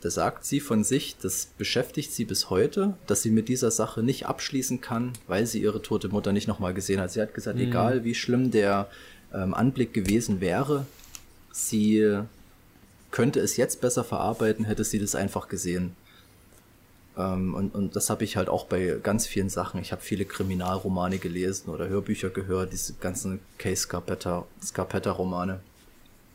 das 0.00 0.14
sagt 0.14 0.44
sie 0.44 0.60
von 0.60 0.84
sich, 0.84 1.16
das 1.20 1.48
beschäftigt 1.58 2.12
sie 2.12 2.24
bis 2.24 2.50
heute, 2.50 2.94
dass 3.06 3.22
sie 3.22 3.30
mit 3.30 3.48
dieser 3.48 3.70
Sache 3.70 4.02
nicht 4.02 4.26
abschließen 4.26 4.80
kann, 4.80 5.12
weil 5.26 5.46
sie 5.46 5.60
ihre 5.62 5.82
tote 5.82 6.08
Mutter 6.08 6.32
nicht 6.32 6.48
nochmal 6.48 6.74
gesehen 6.74 7.00
hat. 7.00 7.10
Sie 7.10 7.20
hat 7.20 7.34
gesagt, 7.34 7.58
egal 7.58 8.04
wie 8.04 8.14
schlimm 8.14 8.50
der 8.50 8.88
ähm, 9.34 9.54
Anblick 9.54 9.92
gewesen 9.92 10.40
wäre, 10.40 10.86
sie 11.52 12.18
könnte 13.10 13.40
es 13.40 13.56
jetzt 13.56 13.80
besser 13.80 14.04
verarbeiten, 14.04 14.64
hätte 14.64 14.84
sie 14.84 14.98
das 14.98 15.14
einfach 15.14 15.48
gesehen. 15.48 15.96
Ähm, 17.16 17.54
und, 17.54 17.74
und 17.74 17.96
das 17.96 18.10
habe 18.10 18.24
ich 18.24 18.36
halt 18.36 18.48
auch 18.48 18.66
bei 18.66 18.98
ganz 19.02 19.26
vielen 19.26 19.50
Sachen. 19.50 19.80
Ich 19.80 19.92
habe 19.92 20.02
viele 20.02 20.24
Kriminalromane 20.24 21.18
gelesen 21.18 21.70
oder 21.70 21.88
Hörbücher 21.88 22.30
gehört, 22.30 22.72
diese 22.72 22.94
ganzen 22.94 23.40
Case 23.58 23.88
Scarpetta-Romane, 24.62 25.60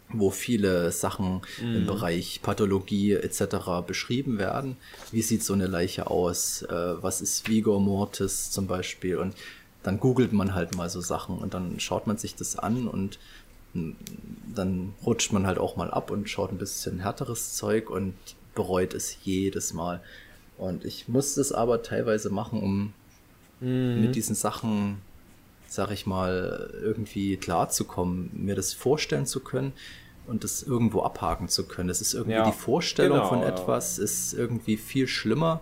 wo 0.09 0.29
viele 0.29 0.91
Sachen 0.91 1.41
Mhm. 1.61 1.75
im 1.75 1.85
Bereich 1.87 2.41
Pathologie 2.41 3.13
etc. 3.13 3.83
beschrieben 3.85 4.37
werden. 4.37 4.77
Wie 5.11 5.21
sieht 5.21 5.43
so 5.43 5.53
eine 5.53 5.67
Leiche 5.67 6.09
aus? 6.09 6.61
Äh, 6.63 7.01
was 7.03 7.21
ist 7.21 7.49
Vigor 7.49 7.79
Mortis 7.81 8.51
zum 8.51 8.67
Beispiel? 8.67 9.17
Und 9.17 9.33
dann 9.83 9.99
googelt 9.99 10.31
man 10.33 10.53
halt 10.55 10.75
mal 10.75 10.89
so 10.89 11.01
Sachen 11.01 11.37
und 11.37 11.53
dann 11.53 11.79
schaut 11.79 12.07
man 12.07 12.17
sich 12.17 12.35
das 12.35 12.55
an 12.57 12.87
und 12.87 13.19
dann 14.55 14.93
rutscht 15.05 15.33
man 15.33 15.45
halt 15.45 15.57
auch 15.57 15.75
mal 15.75 15.91
ab 15.91 16.11
und 16.11 16.29
schaut 16.29 16.51
ein 16.51 16.57
bisschen 16.57 16.99
härteres 16.99 17.55
Zeug 17.55 17.89
und 17.89 18.13
bereut 18.53 18.93
es 18.93 19.17
jedes 19.23 19.73
Mal. 19.73 20.01
Und 20.57 20.85
ich 20.85 21.07
muss 21.09 21.35
das 21.35 21.51
aber 21.51 21.83
teilweise 21.83 22.29
machen, 22.29 22.61
um 22.61 22.93
mit 23.59 24.15
diesen 24.15 24.35
Sachen, 24.35 24.99
sag 25.67 25.91
ich 25.91 26.05
mal, 26.05 26.73
irgendwie 26.81 27.37
klarzukommen, 27.37 28.29
mir 28.33 28.55
das 28.55 28.73
vorstellen 28.73 29.25
zu 29.25 29.39
können 29.39 29.73
und 30.27 30.43
das 30.43 30.63
irgendwo 30.63 31.01
abhaken 31.01 31.49
zu 31.49 31.67
können. 31.67 31.87
Das 31.87 32.01
ist 32.01 32.13
irgendwie 32.13 32.33
Ja, 32.33 32.45
die 32.45 32.57
Vorstellung 32.57 33.17
genau, 33.17 33.29
von 33.29 33.41
ja. 33.41 33.47
etwas, 33.47 33.99
ist 33.99 34.33
irgendwie 34.33 34.77
viel 34.77 35.07
schlimmer. 35.07 35.61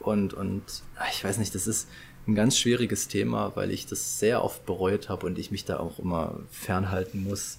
Und, 0.00 0.34
und 0.34 0.62
ich 1.10 1.24
weiß 1.24 1.38
nicht, 1.38 1.54
das 1.54 1.66
ist 1.66 1.88
ein 2.26 2.34
ganz 2.34 2.58
schwieriges 2.58 3.08
Thema, 3.08 3.52
weil 3.54 3.70
ich 3.70 3.86
das 3.86 4.18
sehr 4.18 4.42
oft 4.42 4.66
bereut 4.66 5.08
habe 5.08 5.26
und 5.26 5.38
ich 5.38 5.50
mich 5.50 5.64
da 5.64 5.78
auch 5.78 5.98
immer 5.98 6.40
fernhalten 6.50 7.22
muss. 7.24 7.58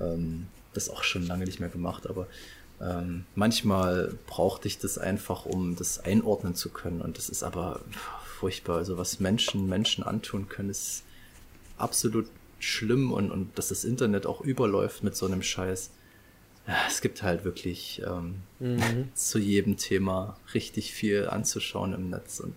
Ähm, 0.00 0.46
das 0.72 0.88
auch 0.88 1.02
schon 1.02 1.26
lange 1.26 1.44
nicht 1.44 1.58
mehr 1.58 1.68
gemacht, 1.68 2.08
aber 2.08 2.28
ähm, 2.80 3.24
manchmal 3.34 4.14
brauchte 4.26 4.68
ich 4.68 4.78
das 4.78 4.98
einfach, 4.98 5.44
um 5.44 5.76
das 5.76 5.98
einordnen 5.98 6.54
zu 6.54 6.70
können. 6.70 7.00
Und 7.00 7.18
das 7.18 7.28
ist 7.28 7.42
aber 7.42 7.80
furchtbar. 8.40 8.76
Also 8.78 8.96
was 8.96 9.20
Menschen 9.20 9.68
Menschen 9.68 10.02
antun 10.02 10.48
können, 10.48 10.70
ist 10.70 11.02
absolut 11.76 12.26
schlimm 12.58 13.12
und, 13.12 13.30
und 13.30 13.56
dass 13.58 13.68
das 13.68 13.84
Internet 13.84 14.26
auch 14.26 14.40
überläuft 14.40 15.04
mit 15.04 15.14
so 15.16 15.26
einem 15.26 15.42
Scheiß. 15.42 15.90
Es 16.88 17.00
gibt 17.00 17.22
halt 17.22 17.44
wirklich 17.44 18.02
ähm, 18.06 18.42
zu 19.14 19.38
jedem 19.38 19.76
Thema 19.76 20.36
richtig 20.54 20.92
viel 20.92 21.28
anzuschauen 21.28 21.94
im 21.94 22.10
Netz 22.10 22.40
und 22.40 22.54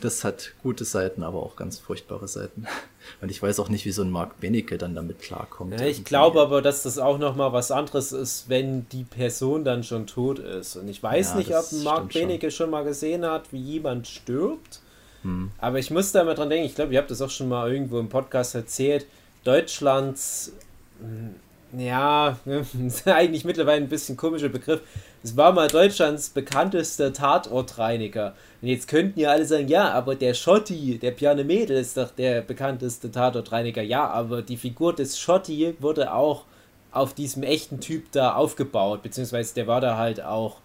das 0.00 0.24
hat 0.24 0.54
gute 0.62 0.86
Seiten, 0.86 1.22
aber 1.22 1.40
auch 1.42 1.56
ganz 1.56 1.78
furchtbare 1.78 2.26
Seiten. 2.26 2.66
Und 3.20 3.30
ich 3.30 3.42
weiß 3.42 3.60
auch 3.60 3.68
nicht, 3.68 3.84
wie 3.84 3.92
so 3.92 4.00
ein 4.02 4.10
Mark 4.10 4.40
Benecke 4.40 4.78
dann 4.78 4.94
damit 4.94 5.20
klarkommt. 5.20 5.78
Ja, 5.78 5.86
ich 5.86 6.04
glaube 6.04 6.40
aber, 6.40 6.62
dass 6.62 6.84
das 6.84 6.98
auch 6.98 7.18
nochmal 7.18 7.52
was 7.52 7.70
anderes 7.70 8.12
ist, 8.12 8.48
wenn 8.48 8.88
die 8.88 9.04
Person 9.04 9.62
dann 9.62 9.84
schon 9.84 10.06
tot 10.06 10.38
ist. 10.38 10.76
Und 10.76 10.88
ich 10.88 11.02
weiß 11.02 11.30
Ja, 11.32 11.36
nicht, 11.36 11.54
ob 11.54 11.70
Mark 11.82 11.96
stimmt 11.98 12.12
schon. 12.12 12.22
Benecke 12.22 12.50
schon 12.50 12.70
mal 12.70 12.84
gesehen 12.84 13.26
hat, 13.26 13.52
wie 13.52 13.60
jemand 13.60 14.06
stirbt. 14.06 14.80
Hm. 15.22 15.50
Aber 15.58 15.78
ich 15.78 15.90
muss 15.90 16.12
da 16.12 16.24
mal 16.24 16.34
dran 16.34 16.50
denken, 16.50 16.66
ich 16.66 16.74
glaube, 16.74 16.92
ihr 16.92 16.98
habt 16.98 17.10
das 17.10 17.22
auch 17.22 17.30
schon 17.30 17.48
mal 17.48 17.70
irgendwo 17.70 17.98
im 17.98 18.08
Podcast 18.08 18.54
erzählt. 18.54 19.06
Deutschlands, 19.44 20.52
mm, 21.00 21.80
ja, 21.80 22.38
eigentlich 23.04 23.44
mittlerweile 23.44 23.82
ein 23.82 23.88
bisschen 23.88 24.16
komischer 24.16 24.48
Begriff. 24.48 24.80
Es 25.22 25.36
war 25.36 25.52
mal 25.52 25.68
Deutschlands 25.68 26.30
bekanntester 26.30 27.12
Tatortreiniger. 27.12 28.34
Und 28.62 28.68
jetzt 28.68 28.88
könnten 28.88 29.20
ja 29.20 29.30
alle 29.30 29.44
sagen, 29.44 29.68
ja, 29.68 29.90
aber 29.92 30.14
der 30.14 30.34
Schotti, 30.34 30.98
der 30.98 31.10
Piane 31.10 31.44
Mädel 31.44 31.76
ist 31.76 31.96
doch 31.96 32.10
der 32.10 32.40
bekannteste 32.40 33.10
Tatortreiniger. 33.10 33.82
Ja, 33.82 34.08
aber 34.08 34.42
die 34.42 34.56
Figur 34.56 34.94
des 34.94 35.18
Schotti 35.18 35.74
wurde 35.78 36.12
auch 36.12 36.44
auf 36.92 37.14
diesem 37.14 37.42
echten 37.42 37.80
Typ 37.80 38.10
da 38.12 38.34
aufgebaut, 38.34 39.02
beziehungsweise 39.02 39.54
der 39.54 39.66
war 39.66 39.80
da 39.80 39.96
halt 39.96 40.22
auch, 40.22 40.56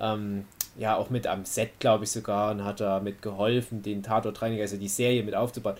ähm, 0.00 0.44
ja, 0.78 0.96
auch 0.96 1.10
mit 1.10 1.26
am 1.26 1.44
Set, 1.44 1.80
glaube 1.80 2.04
ich 2.04 2.10
sogar, 2.10 2.50
und 2.50 2.64
hat 2.64 2.80
da 2.80 3.00
mit 3.00 3.22
geholfen, 3.22 3.82
den 3.82 4.02
Tatortreiniger, 4.02 4.62
also 4.62 4.76
die 4.76 4.88
Serie 4.88 5.22
mit 5.22 5.34
aufzubauen. 5.34 5.76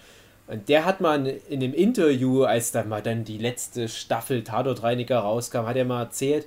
Und 0.46 0.68
der 0.68 0.84
hat 0.84 1.00
mal 1.00 1.26
in, 1.26 1.40
in 1.48 1.60
dem 1.60 1.74
Interview, 1.74 2.44
als 2.44 2.72
dann 2.72 2.88
mal 2.88 3.02
dann 3.02 3.24
die 3.24 3.38
letzte 3.38 3.88
Staffel 3.88 4.44
Tatortreiniger 4.44 5.18
rauskam, 5.18 5.66
hat 5.66 5.76
er 5.76 5.84
mal 5.84 6.02
erzählt, 6.02 6.46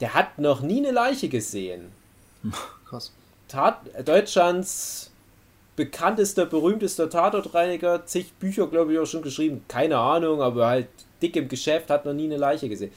der 0.00 0.14
hat 0.14 0.38
noch 0.38 0.62
nie 0.62 0.78
eine 0.78 0.92
Leiche 0.92 1.28
gesehen. 1.28 1.92
Krass. 2.88 3.12
Tat, 3.48 3.80
Deutschlands 4.04 5.10
bekanntester, 5.76 6.46
berühmtester 6.46 7.08
Tatortreiniger, 7.08 8.04
zig 8.06 8.32
Bücher, 8.34 8.66
glaube 8.66 8.92
ich, 8.92 8.98
auch 8.98 9.06
schon 9.06 9.22
geschrieben, 9.22 9.64
keine 9.66 9.96
Ahnung, 9.96 10.42
aber 10.42 10.66
halt 10.66 10.88
dick 11.22 11.36
im 11.36 11.48
Geschäft, 11.48 11.90
hat 11.90 12.04
noch 12.04 12.12
nie 12.12 12.24
eine 12.24 12.36
Leiche 12.36 12.68
gesehen. 12.68 12.92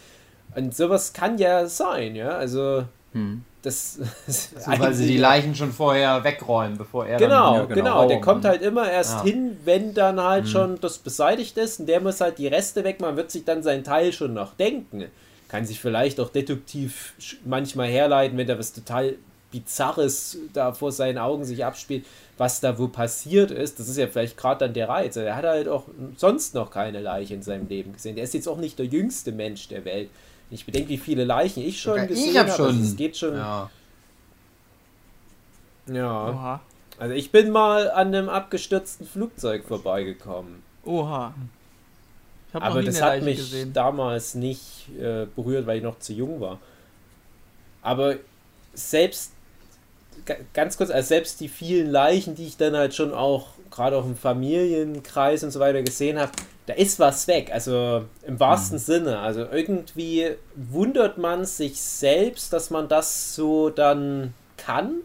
Und 0.55 0.75
sowas 0.75 1.13
kann 1.13 1.37
ja 1.37 1.65
sein, 1.67 2.15
ja, 2.15 2.29
also 2.29 2.83
Hm. 3.13 3.43
das... 3.61 3.99
So, 4.27 4.71
weil 4.79 4.93
sie 4.93 5.07
die 5.07 5.17
Leichen 5.17 5.55
schon 5.55 5.71
vorher 5.71 6.23
wegräumen, 6.23 6.77
bevor 6.77 7.05
er 7.05 7.17
Genau, 7.17 7.59
dann... 7.59 7.69
genau, 7.69 8.07
Der 8.07 8.21
kommt 8.21 8.45
halt 8.45 8.61
immer 8.61 8.89
erst 8.89 9.17
Ja. 9.19 9.23
hin, 9.23 9.57
wenn 9.65 9.93
dann 9.93 10.19
halt 10.21 10.47
schon 10.47 10.79
das 10.81 10.97
beseitigt 10.97 11.57
ist 11.57 11.79
und 11.79 11.85
der 11.87 12.01
muss 12.01 12.19
halt 12.21 12.37
die 12.37 12.47
Reste 12.47 12.83
wegmachen, 12.83 13.15
wird 13.17 13.31
sich 13.31 13.45
dann 13.45 13.63
sein 13.63 13.83
Teil 13.83 14.11
schon 14.13 14.33
noch 14.33 14.53
denken. 14.55 15.05
Kann 15.47 15.65
sich 15.65 15.79
vielleicht 15.79 16.19
auch 16.19 16.29
deduktiv 16.29 17.13
manchmal 17.45 17.87
herleiten, 17.87 18.37
wenn 18.37 18.47
da 18.47 18.57
was 18.57 18.73
total 18.73 19.15
Bizarres 19.51 20.37
da 20.53 20.73
vor 20.73 20.91
seinen 20.91 21.19
Augen 21.19 21.45
sich 21.45 21.63
abspielt, 21.63 22.05
was 22.39 22.59
da 22.59 22.79
wo 22.79 22.87
passiert 22.87 23.51
ist. 23.51 23.79
Das 23.79 23.87
ist 23.87 23.97
ja 23.97 24.07
vielleicht 24.07 24.35
gerade 24.35 24.65
dann 24.65 24.73
der 24.73 24.89
Reiz. 24.89 25.15
Er 25.15 25.35
hat 25.35 25.45
halt 25.45 25.67
auch 25.67 25.85
sonst 26.17 26.55
noch 26.55 26.71
keine 26.71 26.99
Leiche 27.01 27.35
in 27.35 27.43
seinem 27.43 27.67
Leben 27.67 27.93
gesehen. 27.93 28.15
Der 28.15 28.23
ist 28.23 28.33
jetzt 28.33 28.47
auch 28.47 28.57
nicht 28.57 28.79
der 28.79 28.87
jüngste 28.87 29.31
Mensch 29.31 29.67
der 29.67 29.85
Welt. 29.85 30.09
Ich 30.53 30.65
bedenke, 30.65 30.89
wie 30.89 30.97
viele 30.97 31.23
Leichen 31.23 31.63
ich 31.63 31.81
schon 31.81 31.93
Sogar 31.93 32.07
gesehen 32.07 32.29
ich 32.31 32.37
hab 32.37 32.47
habe. 32.47 32.57
schon. 32.57 32.65
Also 32.67 32.81
es 32.83 32.95
geht 32.95 33.17
schon. 33.17 33.35
Ja. 33.35 33.69
ja. 35.87 36.29
Oha. 36.29 36.61
Also 36.99 37.15
ich 37.15 37.31
bin 37.31 37.49
mal 37.51 37.89
an 37.91 38.07
einem 38.07 38.29
abgestürzten 38.29 39.05
Flugzeug 39.07 39.65
vorbeigekommen. 39.65 40.61
Oha. 40.85 41.33
Ich 42.49 42.53
habe 42.55 42.65
noch 42.65 42.71
Aber 42.71 42.79
nie 42.81 42.85
das 42.85 42.97
eine 42.97 43.05
hat 43.05 43.13
Leiche 43.15 43.25
mich 43.25 43.37
gesehen. 43.37 43.73
damals 43.73 44.35
nicht 44.35 44.89
äh, 44.99 45.25
berührt, 45.35 45.65
weil 45.65 45.77
ich 45.77 45.83
noch 45.83 45.97
zu 45.99 46.13
jung 46.13 46.39
war. 46.39 46.59
Aber 47.81 48.15
selbst, 48.75 49.31
ga- 50.25 50.37
ganz 50.53 50.77
kurz, 50.77 50.91
also 50.91 51.07
selbst 51.07 51.39
die 51.41 51.47
vielen 51.49 51.89
Leichen, 51.89 52.35
die 52.35 52.45
ich 52.45 52.57
dann 52.57 52.75
halt 52.77 52.93
schon 52.93 53.11
auch 53.13 53.47
gerade 53.71 53.97
auch 53.97 54.05
im 54.05 54.15
Familienkreis 54.15 55.43
und 55.43 55.49
so 55.49 55.59
weiter 55.59 55.81
gesehen 55.81 56.19
habe, 56.19 56.31
da 56.65 56.73
ist 56.73 56.99
was 56.99 57.27
weg. 57.27 57.51
Also 57.51 58.05
im 58.25 58.39
wahrsten 58.39 58.79
Sinne. 58.79 59.19
Also 59.19 59.41
irgendwie 59.41 60.35
wundert 60.55 61.17
man 61.17 61.45
sich 61.45 61.81
selbst, 61.81 62.53
dass 62.53 62.69
man 62.69 62.87
das 62.87 63.35
so 63.35 63.69
dann 63.69 64.33
kann. 64.57 65.01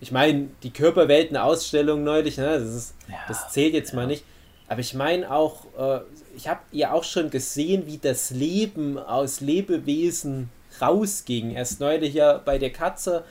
Ich 0.00 0.12
meine, 0.12 0.48
die 0.62 0.70
Körperwelten-Ausstellung 0.70 2.04
neulich, 2.04 2.38
ne, 2.38 2.58
das, 2.58 2.74
ist, 2.74 2.94
das 3.28 3.50
zählt 3.50 3.74
jetzt 3.74 3.92
mal 3.92 4.06
nicht. 4.06 4.24
Aber 4.68 4.80
ich 4.80 4.94
meine 4.94 5.30
auch, 5.30 5.64
äh, 5.76 6.00
ich 6.36 6.48
habe 6.48 6.60
ja 6.70 6.92
auch 6.92 7.04
schon 7.04 7.30
gesehen, 7.30 7.86
wie 7.86 7.98
das 7.98 8.30
Leben 8.30 8.98
aus 8.98 9.40
Lebewesen 9.40 10.48
rausging. 10.80 11.50
Erst 11.50 11.80
neulich 11.80 12.14
ja 12.14 12.38
bei 12.38 12.58
der 12.58 12.70
Katze. 12.70 13.24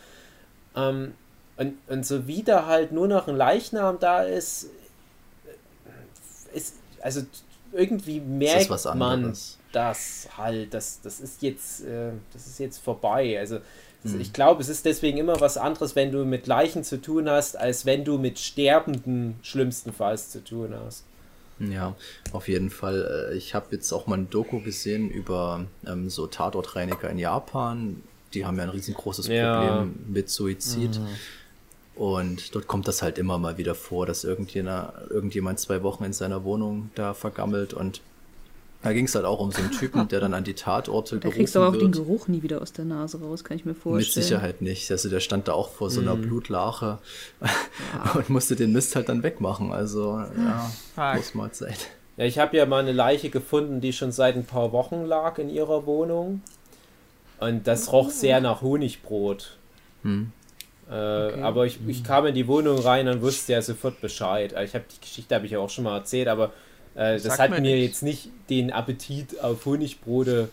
Ähm, 0.76 1.14
und, 1.56 1.78
und 1.88 2.06
so 2.06 2.28
wie 2.28 2.44
da 2.44 2.66
halt 2.66 2.92
nur 2.92 3.08
noch 3.08 3.28
ein 3.28 3.36
Leichnam 3.36 3.98
da 4.00 4.24
ist 4.24 4.70
also 7.02 7.22
irgendwie 7.72 8.20
Das 8.20 8.28
merkt 8.28 8.70
was 8.70 8.86
man 8.96 9.34
das 9.72 10.28
halt, 10.38 10.74
das, 10.74 11.00
das 11.04 11.20
ist 11.20 11.42
jetzt, 11.44 11.82
äh, 11.86 12.12
das 12.34 12.48
ist 12.48 12.60
jetzt 12.60 12.80
vorbei. 12.80 13.38
Also 13.40 13.60
das- 14.04 14.14
Hm. 14.14 14.22
ich 14.22 14.34
glaube, 14.34 14.62
es 14.62 14.70
ist 14.70 14.86
deswegen 14.86 15.18
immer 15.18 15.40
was 15.42 15.58
anderes, 15.58 15.96
wenn 15.96 16.12
du 16.12 16.26
mit 16.26 16.48
Leichen 16.48 16.84
zu 16.84 17.02
tun 17.02 17.30
hast, 17.30 17.58
als 17.58 17.86
wenn 17.86 18.04
du 18.06 18.18
mit 18.18 18.40
Sterbenden 18.40 19.36
schlimmstenfalls 19.44 20.30
zu 20.32 20.44
tun 20.44 20.74
hast. 20.86 21.04
Ja, 21.60 21.94
auf 22.32 22.48
jeden 22.48 22.70
Fall. 22.70 23.30
Äh, 23.34 23.38
Ich 23.38 23.54
habe 23.54 23.68
jetzt 23.72 23.92
auch 23.92 24.08
mal 24.08 24.18
ein 24.18 24.30
Doku 24.30 24.62
gesehen 24.62 25.10
über 25.12 25.66
ähm, 25.86 26.10
so 26.10 26.26
Tatortreiniger 26.28 27.10
in 27.10 27.20
Japan. 27.20 28.02
Die 28.34 28.46
haben 28.46 28.58
ja 28.58 28.64
ein 28.64 28.70
riesengroßes 28.70 29.28
Ja. 29.28 29.58
Problem 29.60 29.96
mit 30.08 30.30
Suizid. 30.30 31.00
Und 32.00 32.56
dort 32.56 32.68
kommt 32.68 32.88
das 32.88 33.02
halt 33.02 33.18
immer 33.18 33.38
mal 33.38 33.58
wieder 33.58 33.76
vor, 33.76 34.06
dass 34.06 34.24
irgendjemand, 34.24 34.94
irgendjemand 35.10 35.60
zwei 35.60 35.84
Wochen 35.84 36.06
in 36.06 36.14
seiner 36.14 36.46
Wohnung 36.46 36.92
da 36.96 37.14
vergammelt. 37.14 37.74
Und 37.74 38.00
da 38.82 38.94
ging 38.94 39.04
es 39.04 39.16
halt 39.16 39.26
auch 39.26 39.42
um 39.42 39.52
so 39.52 39.62
einen 39.62 39.72
Typen, 39.72 40.08
der 40.08 40.22
dann 40.22 40.34
an 40.34 40.46
die 40.46 40.54
Tatorte 40.54 41.18
Da 41.20 41.28
kriegst 41.30 41.56
du 41.56 41.60
aber 41.60 41.68
auch 41.68 41.72
gerufen 41.74 41.92
den 41.92 41.98
wird. 42.00 42.08
Geruch 42.08 42.28
nie 42.30 42.42
wieder 42.42 42.62
aus 42.62 42.72
der 42.72 42.86
Nase 42.86 43.20
raus, 43.20 43.44
kann 43.44 43.58
ich 43.58 43.66
mir 43.66 43.74
vorstellen. 43.76 43.98
Mit 43.98 44.14
Sicherheit 44.14 44.62
nicht. 44.62 44.90
Also 44.90 45.10
der 45.10 45.20
stand 45.20 45.50
da 45.50 45.52
auch 45.52 45.72
vor 45.74 45.90
so 45.90 46.00
einer 46.00 46.16
Mhm. 46.16 46.22
Blutlache 46.22 47.00
und 48.16 48.30
musste 48.30 48.56
den 48.56 48.72
Mist 48.72 48.96
halt 48.96 49.10
dann 49.10 49.22
wegmachen. 49.22 49.74
Also 49.74 50.20
ja, 50.38 50.72
Fuck. 50.96 51.16
muss 51.18 51.34
mal 51.36 51.52
Zeit. 51.52 51.90
Ja, 52.16 52.24
ich 52.24 52.40
habe 52.40 52.56
ja 52.56 52.66
mal 52.66 52.80
eine 52.80 52.94
Leiche 52.94 53.30
gefunden, 53.30 53.82
die 53.82 53.92
schon 53.92 54.14
seit 54.14 54.38
ein 54.38 54.46
paar 54.46 54.72
Wochen 54.72 55.04
lag 55.04 55.38
in 55.38 55.50
ihrer 55.50 55.86
Wohnung. 55.86 56.44
Und 57.42 57.68
das 57.68 57.92
roch 57.92 58.10
sehr 58.10 58.40
nach 58.40 58.62
Honigbrot. 58.62 59.58
Hm. 60.04 60.32
Äh, 60.90 60.94
Aber 60.94 61.66
ich, 61.66 61.80
ich 61.88 62.04
kam 62.04 62.26
in 62.26 62.36
die 62.36 62.48
Wohnung 62.48 62.80
rein 62.80 63.08
und 63.08 63.22
wusste 63.22 63.54
ja 63.54 63.62
sofort 63.62 64.02
Bescheid. 64.02 64.54
Also 64.54 64.70
Ich 64.70 64.76
habe 64.76 64.86
die 64.94 65.00
Geschichte 65.02 65.36
habe 65.36 65.46
ich 65.46 65.52
ja 65.52 65.60
auch 65.60 65.70
schon 65.70 65.84
mal 65.84 65.98
erzählt, 65.98 66.28
aber 66.28 66.54
äh, 66.96 67.20
das 67.20 67.40
hat 67.40 67.58
mir 67.60 67.62
nichts. 67.62 68.02
jetzt 68.02 68.04
nicht 68.04 68.30
den 68.50 68.72
Appetit 68.72 69.40
auf 69.42 69.66
Honigbrote 69.66 70.50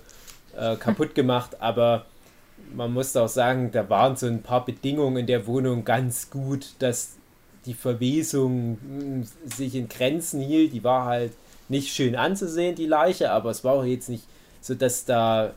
äh, 0.57 0.77
kaputt 0.77 1.15
gemacht, 1.15 1.57
aber 1.61 2.07
man 2.75 2.93
muss 2.93 3.17
auch 3.17 3.29
sagen, 3.29 3.71
da 3.73 3.89
waren 3.91 4.17
so 4.17 4.27
ein 4.27 4.43
paar 4.43 4.65
Bedingungen 4.65 5.19
in 5.19 5.27
der 5.27 5.47
Wohnung 5.47 5.85
ganz 5.85 6.31
gut, 6.31 6.75
dass 6.81 7.17
die 7.65 7.75
Verwesung 7.75 8.79
mh, 8.83 9.27
sich 9.57 9.75
in 9.75 9.89
Grenzen 9.89 10.41
hielt. 10.41 10.73
Die 10.73 10.85
war 10.85 11.07
halt 11.07 11.33
nicht 11.69 11.93
schön 11.95 12.17
anzusehen, 12.17 12.75
die 12.77 12.87
Leiche, 12.87 13.31
aber 13.31 13.51
es 13.51 13.65
war 13.65 13.75
auch 13.75 13.85
jetzt 13.85 14.09
nicht 14.09 14.25
so, 14.61 14.75
dass 14.75 15.05
da 15.05 15.55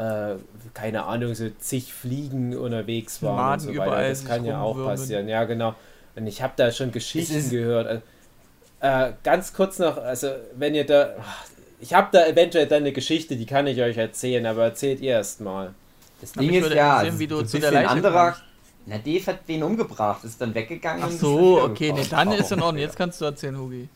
äh, 0.00 0.36
keine 0.74 1.04
Ahnung, 1.04 1.34
so 1.34 1.48
zig 1.58 1.92
Fliegen 1.92 2.56
unterwegs 2.56 3.22
waren 3.22 3.36
Maden 3.36 3.68
und 3.68 3.74
so 3.74 3.80
weiter. 3.80 3.86
überall 3.86 4.08
Das 4.10 4.24
kann 4.24 4.44
ja 4.44 4.60
auch 4.62 4.76
passieren, 4.84 5.28
ja 5.28 5.44
genau. 5.44 5.74
Und 6.16 6.26
ich 6.26 6.42
habe 6.42 6.54
da 6.56 6.70
schon 6.72 6.90
Geschichten 6.92 7.50
gehört. 7.50 7.86
Also, 7.86 8.02
Äh, 8.82 9.12
ganz 9.22 9.52
kurz 9.52 9.78
noch, 9.78 9.98
also 9.98 10.28
wenn 10.56 10.74
ihr 10.74 10.86
da, 10.86 11.14
ich 11.80 11.92
habe 11.92 12.08
da 12.12 12.26
eventuell 12.26 12.66
dann 12.66 12.78
eine 12.82 12.92
Geschichte, 12.92 13.36
die 13.36 13.44
kann 13.46 13.66
ich 13.66 13.80
euch 13.82 13.98
erzählen, 13.98 14.46
aber 14.46 14.64
erzählt 14.64 15.00
ihr 15.00 15.12
erst 15.12 15.40
mal. 15.42 15.74
Das 16.22 16.32
Aber 16.32 16.40
Ding 16.40 16.54
ist 16.54 16.62
würde 16.62 16.76
ja, 16.76 16.96
also 16.96 17.18
wie 17.18 17.26
du 17.26 17.42
zu 17.42 17.58
der 17.60 17.72
Leiche 17.72 17.90
anderer. 17.90 18.26
kommst. 18.32 18.42
Na, 18.86 18.96
Dave 18.98 19.26
hat 19.26 19.40
wen 19.46 19.62
umgebracht, 19.62 20.24
ist 20.24 20.40
dann 20.40 20.54
weggegangen. 20.54 21.02
Ach 21.04 21.10
so, 21.10 21.60
okay, 21.62 21.92
nee, 21.92 22.06
dann 22.08 22.32
ist 22.32 22.50
in 22.52 22.58
Warum? 22.58 22.62
Ordnung. 22.68 22.82
Jetzt 22.82 22.96
kannst 22.96 23.20
du 23.20 23.26
erzählen, 23.26 23.58
Hugi. 23.58 23.88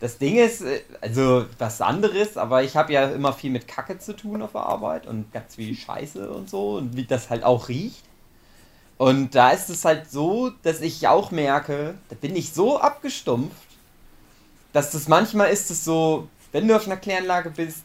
Das 0.00 0.18
Ding 0.18 0.36
ist, 0.36 0.62
äh, 0.62 0.82
also 1.00 1.46
was 1.58 1.80
anderes, 1.80 2.36
aber 2.36 2.62
ich 2.62 2.76
habe 2.76 2.92
ja 2.92 3.06
immer 3.10 3.32
viel 3.32 3.50
mit 3.50 3.66
Kacke 3.66 3.98
zu 3.98 4.14
tun 4.14 4.42
auf 4.42 4.52
der 4.52 4.62
Arbeit 4.62 5.06
und 5.06 5.32
ganz 5.32 5.54
viel 5.56 5.74
Scheiße 5.76 6.30
und 6.30 6.50
so 6.50 6.76
und 6.76 6.96
wie 6.96 7.04
das 7.04 7.30
halt 7.30 7.44
auch 7.44 7.68
riecht. 7.68 8.04
Und 8.98 9.34
da 9.34 9.50
ist 9.50 9.68
es 9.68 9.84
halt 9.84 10.10
so, 10.10 10.50
dass 10.62 10.80
ich 10.80 11.06
auch 11.06 11.30
merke, 11.30 11.96
da 12.08 12.16
bin 12.16 12.34
ich 12.34 12.52
so 12.52 12.78
abgestumpft, 12.80 13.56
dass 14.72 14.90
das 14.90 15.08
manchmal 15.08 15.50
ist 15.50 15.70
es 15.70 15.84
so, 15.84 16.28
wenn 16.52 16.66
du 16.66 16.76
auf 16.76 16.86
einer 16.86 16.96
Kläranlage 16.96 17.50
bist, 17.50 17.84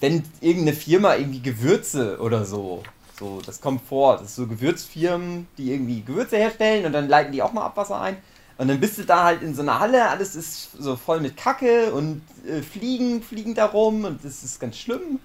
wenn 0.00 0.24
irgendeine 0.40 0.76
Firma 0.76 1.14
irgendwie 1.14 1.40
Gewürze 1.40 2.18
oder 2.20 2.44
so, 2.44 2.82
so, 3.18 3.40
das 3.44 3.60
kommt 3.60 3.82
vor, 3.82 4.14
das 4.14 4.28
ist 4.28 4.36
so 4.36 4.46
Gewürzfirmen, 4.46 5.46
die 5.56 5.72
irgendwie 5.72 6.02
Gewürze 6.02 6.36
herstellen 6.36 6.84
und 6.84 6.92
dann 6.92 7.08
leiten 7.08 7.32
die 7.32 7.42
auch 7.42 7.52
mal 7.52 7.64
Abwasser 7.64 8.00
ein. 8.00 8.16
Und 8.56 8.68
dann 8.68 8.78
bist 8.78 8.98
du 8.98 9.02
da 9.04 9.24
halt 9.24 9.42
in 9.42 9.54
so 9.54 9.62
einer 9.62 9.80
Halle, 9.80 10.08
alles 10.08 10.36
ist 10.36 10.70
so 10.78 10.94
voll 10.96 11.20
mit 11.20 11.36
Kacke 11.36 11.92
und 11.92 12.22
äh, 12.48 12.62
Fliegen 12.62 13.20
fliegen 13.22 13.54
da 13.54 13.66
rum 13.66 14.04
und 14.04 14.24
das 14.24 14.44
ist 14.44 14.60
ganz 14.60 14.76
schlimm. 14.78 15.18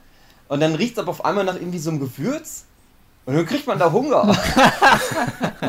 Und 0.47 0.61
dann 0.61 0.73
riecht 0.75 0.93
es 0.93 0.99
aber 0.99 1.09
auf 1.11 1.23
einmal 1.23 1.43
nach 1.45 1.55
irgendwie 1.55 1.77
so 1.77 1.91
einem 1.91 1.99
Gewürz 1.99 2.65
und 3.25 3.36
dann 3.36 3.45
kriegt 3.45 3.67
man 3.67 3.77
da 3.77 3.91
Hunger. 3.91 4.36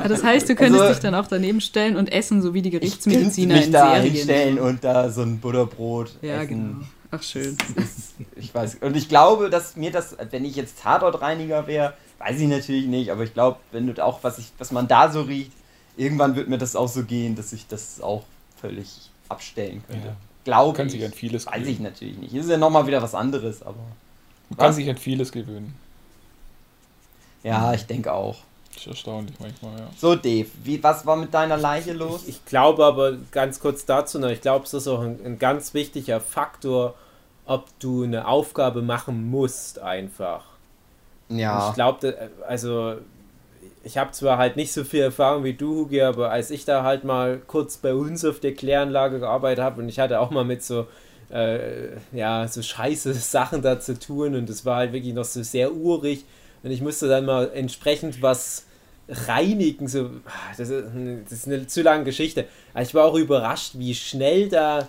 Das 0.09 0.23
heißt, 0.25 0.49
du 0.49 0.55
könntest 0.55 0.81
Also- 0.81 0.95
dich 0.95 1.03
dann 1.03 1.15
auch 1.15 1.27
daneben 1.27 1.61
stellen 1.61 1.97
und 1.97 2.11
essen, 2.11 2.43
so 2.43 2.55
wie 2.55 2.63
die 2.63 2.69
Ich 2.71 2.81
Gerichtsmediziner 2.81 3.55
mich 3.57 3.67
in 3.67 3.73
da 3.73 3.95
Serien. 3.97 4.13
hinstellen 4.13 4.59
und 4.59 4.83
da 4.85 5.11
so 5.11 5.23
ein 5.23 5.39
Butterbrot 5.39 6.13
ja, 6.23 6.37
essen. 6.43 6.49
genau. 6.49 6.87
Ach, 7.13 7.23
schön. 7.23 7.59
Ich 8.37 8.55
weiß. 8.55 8.79
Und 8.81 8.97
ich 8.97 9.09
glaube, 9.09 9.51
dass 9.51 9.77
mir 9.77 9.91
das, 9.91 10.17
wenn 10.31 10.45
ich 10.45 10.55
jetzt 10.57 10.81
Tatortreiniger 10.81 11.67
wäre, 11.67 11.95
weiß 12.19 12.39
ich 12.41 12.49
natürlich 12.49 12.87
nicht, 12.87 13.11
aber 13.11 13.25
ich 13.25 13.35
glaube, 13.35 13.59
wenn 13.73 13.93
du 13.93 14.05
auch, 14.05 14.23
was 14.23 14.39
ich, 14.39 14.53
was 14.59 14.71
man 14.71 14.87
da 14.89 15.11
so 15.11 15.23
riecht, 15.23 15.51
irgendwann 15.97 16.37
wird 16.37 16.49
mir 16.49 16.59
das 16.59 16.77
auch 16.77 16.89
so 16.89 17.05
gehen, 17.05 17.37
dass 17.37 17.53
ich 17.53 17.67
das 17.67 18.01
auch 18.01 18.25
völlig 18.61 19.11
abstellen 19.29 19.83
könnte. 19.87 20.09
Ja. 20.09 20.17
Glaube 20.45 20.77
Kann 20.77 20.87
ich. 20.87 20.93
sich 20.93 21.05
an 21.05 21.13
vieles 21.13 21.47
Weiß 21.47 21.57
ich 21.59 21.63
gewöhnen. 21.63 21.83
natürlich 21.83 22.19
nicht. 22.19 22.35
Ist 22.35 22.49
ja 22.49 22.57
nochmal 22.57 22.87
wieder 22.87 23.03
was 23.03 23.15
anderes, 23.15 23.63
aber. 23.63 23.79
Man 24.49 24.59
kann 24.59 24.73
sich 24.73 24.89
an 24.89 24.97
vieles 24.97 25.31
gewöhnen. 25.31 25.75
Ja, 27.43 27.73
ich 27.73 27.87
denke 27.87 28.13
auch. 28.13 28.39
Das 28.73 28.83
ist 28.83 28.87
erstaunlich 28.87 29.37
manchmal, 29.41 29.79
ja. 29.79 29.87
So, 29.97 30.15
Dave, 30.15 30.49
wie, 30.65 30.83
was 30.83 31.05
war 31.05 31.17
mit 31.17 31.35
deiner 31.35 31.57
Leiche 31.57 31.93
los? 31.93 32.27
Ich 32.27 32.45
glaube 32.45 32.85
aber 32.85 33.17
ganz 33.31 33.61
kurz 33.61 33.85
dazu 33.85 34.19
noch, 34.19 34.29
ich 34.29 34.41
glaube, 34.41 34.65
es 34.65 34.75
ist 34.75 34.87
auch 34.89 35.01
ein, 35.01 35.19
ein 35.25 35.39
ganz 35.39 35.75
wichtiger 35.75 36.21
Faktor, 36.21 36.95
ob 37.47 37.67
du 37.81 38.05
eine 38.05 38.29
Aufgabe 38.29 38.81
machen 38.83 39.29
musst 39.31 39.81
einfach. 39.81 40.45
Ja. 41.29 41.69
Ich 41.69 41.75
glaube, 41.75 42.31
also 42.47 42.97
ich 43.83 43.99
habe 43.99 44.13
zwar 44.13 44.39
halt 44.39 44.57
nicht 44.57 44.73
so 44.73 44.85
viel 44.85 45.03
Erfahrung 45.03 45.45
wie 45.45 45.55
du, 45.55 45.77
Hugi, 45.77 46.03
aber 46.03 46.31
als 46.31 46.51
ich 46.51 46.65
da 46.65 46.83
halt 46.83 47.05
mal 47.05 47.41
kurz 47.47 47.79
bei 47.79 47.95
uns 47.95 48.25
auf 48.25 48.41
der 48.41 48.55
Kläranlage 48.55 49.21
gearbeitet 49.21 49.65
habe 49.65 49.81
und 49.83 49.89
ich 49.89 49.99
hatte 49.99 50.21
auch 50.21 50.31
mal 50.31 50.45
mit 50.45 50.63
so 50.63 50.87
äh, 51.31 51.97
ja, 52.13 52.47
so 52.49 52.63
scheiße 52.63 53.13
Sachen 53.15 53.63
da 53.63 53.81
zu 53.81 53.99
tun 53.99 54.35
und 54.35 54.51
es 54.51 54.65
war 54.65 54.77
halt 54.77 54.93
wirklich 54.93 55.15
noch 55.15 55.25
so 55.25 55.43
sehr 55.43 55.73
urig 55.73 56.25
und 56.63 56.71
ich 56.71 56.83
musste 56.83 57.09
dann 57.09 57.25
mal 57.25 57.51
entsprechend 57.55 58.21
was 58.21 58.67
reinigen, 59.09 59.89
so, 59.89 60.11
ah, 60.27 60.55
das 60.57 60.69
ist, 60.69 60.85
das 61.25 61.33
ist 61.33 61.47
eine 61.47 61.67
zu 61.67 61.83
lange 61.83 62.05
Geschichte. 62.05 62.47
Aber 62.73 62.83
ich 62.83 62.95
war 62.95 63.05
auch 63.05 63.17
überrascht, 63.17 63.73
wie 63.75 63.95
schnell 63.95 64.49
da 64.49 64.89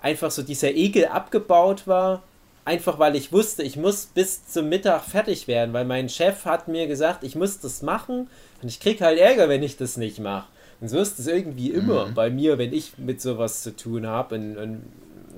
einfach 0.00 0.30
so 0.30 0.42
dieser 0.42 0.72
Ekel 0.72 1.06
abgebaut 1.06 1.86
war. 1.86 2.22
Einfach 2.64 2.98
weil 2.98 3.14
ich 3.14 3.30
wusste, 3.30 3.62
ich 3.62 3.76
muss 3.76 4.06
bis 4.06 4.46
zum 4.46 4.70
Mittag 4.70 5.02
fertig 5.04 5.48
werden, 5.48 5.74
weil 5.74 5.84
mein 5.84 6.08
Chef 6.08 6.46
hat 6.46 6.66
mir 6.66 6.86
gesagt, 6.86 7.22
ich 7.22 7.36
muss 7.36 7.60
das 7.60 7.82
machen 7.82 8.28
und 8.62 8.68
ich 8.68 8.80
krieg 8.80 9.02
halt 9.02 9.18
Ärger, 9.18 9.50
wenn 9.50 9.62
ich 9.62 9.76
das 9.76 9.98
nicht 9.98 10.18
mache. 10.18 10.46
Und 10.80 10.88
so 10.88 10.98
ist 10.98 11.18
es 11.18 11.26
irgendwie 11.26 11.70
immer 11.70 12.06
bei 12.14 12.30
mir, 12.30 12.58
wenn 12.58 12.72
ich 12.72 12.98
mit 12.98 13.20
sowas 13.20 13.62
zu 13.62 13.76
tun 13.76 14.06
habe. 14.06 14.34
Und, 14.36 14.56
und 14.56 14.82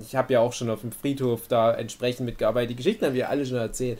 ich 0.00 0.14
habe 0.14 0.32
ja 0.32 0.40
auch 0.40 0.52
schon 0.52 0.70
auf 0.70 0.80
dem 0.80 0.92
Friedhof 0.92 1.48
da 1.48 1.72
entsprechend 1.74 2.26
mitgearbeitet. 2.26 2.70
Die 2.70 2.76
Geschichten 2.76 3.06
haben 3.06 3.14
wir 3.14 3.28
alle 3.28 3.44
schon 3.44 3.58
erzählt. 3.58 3.98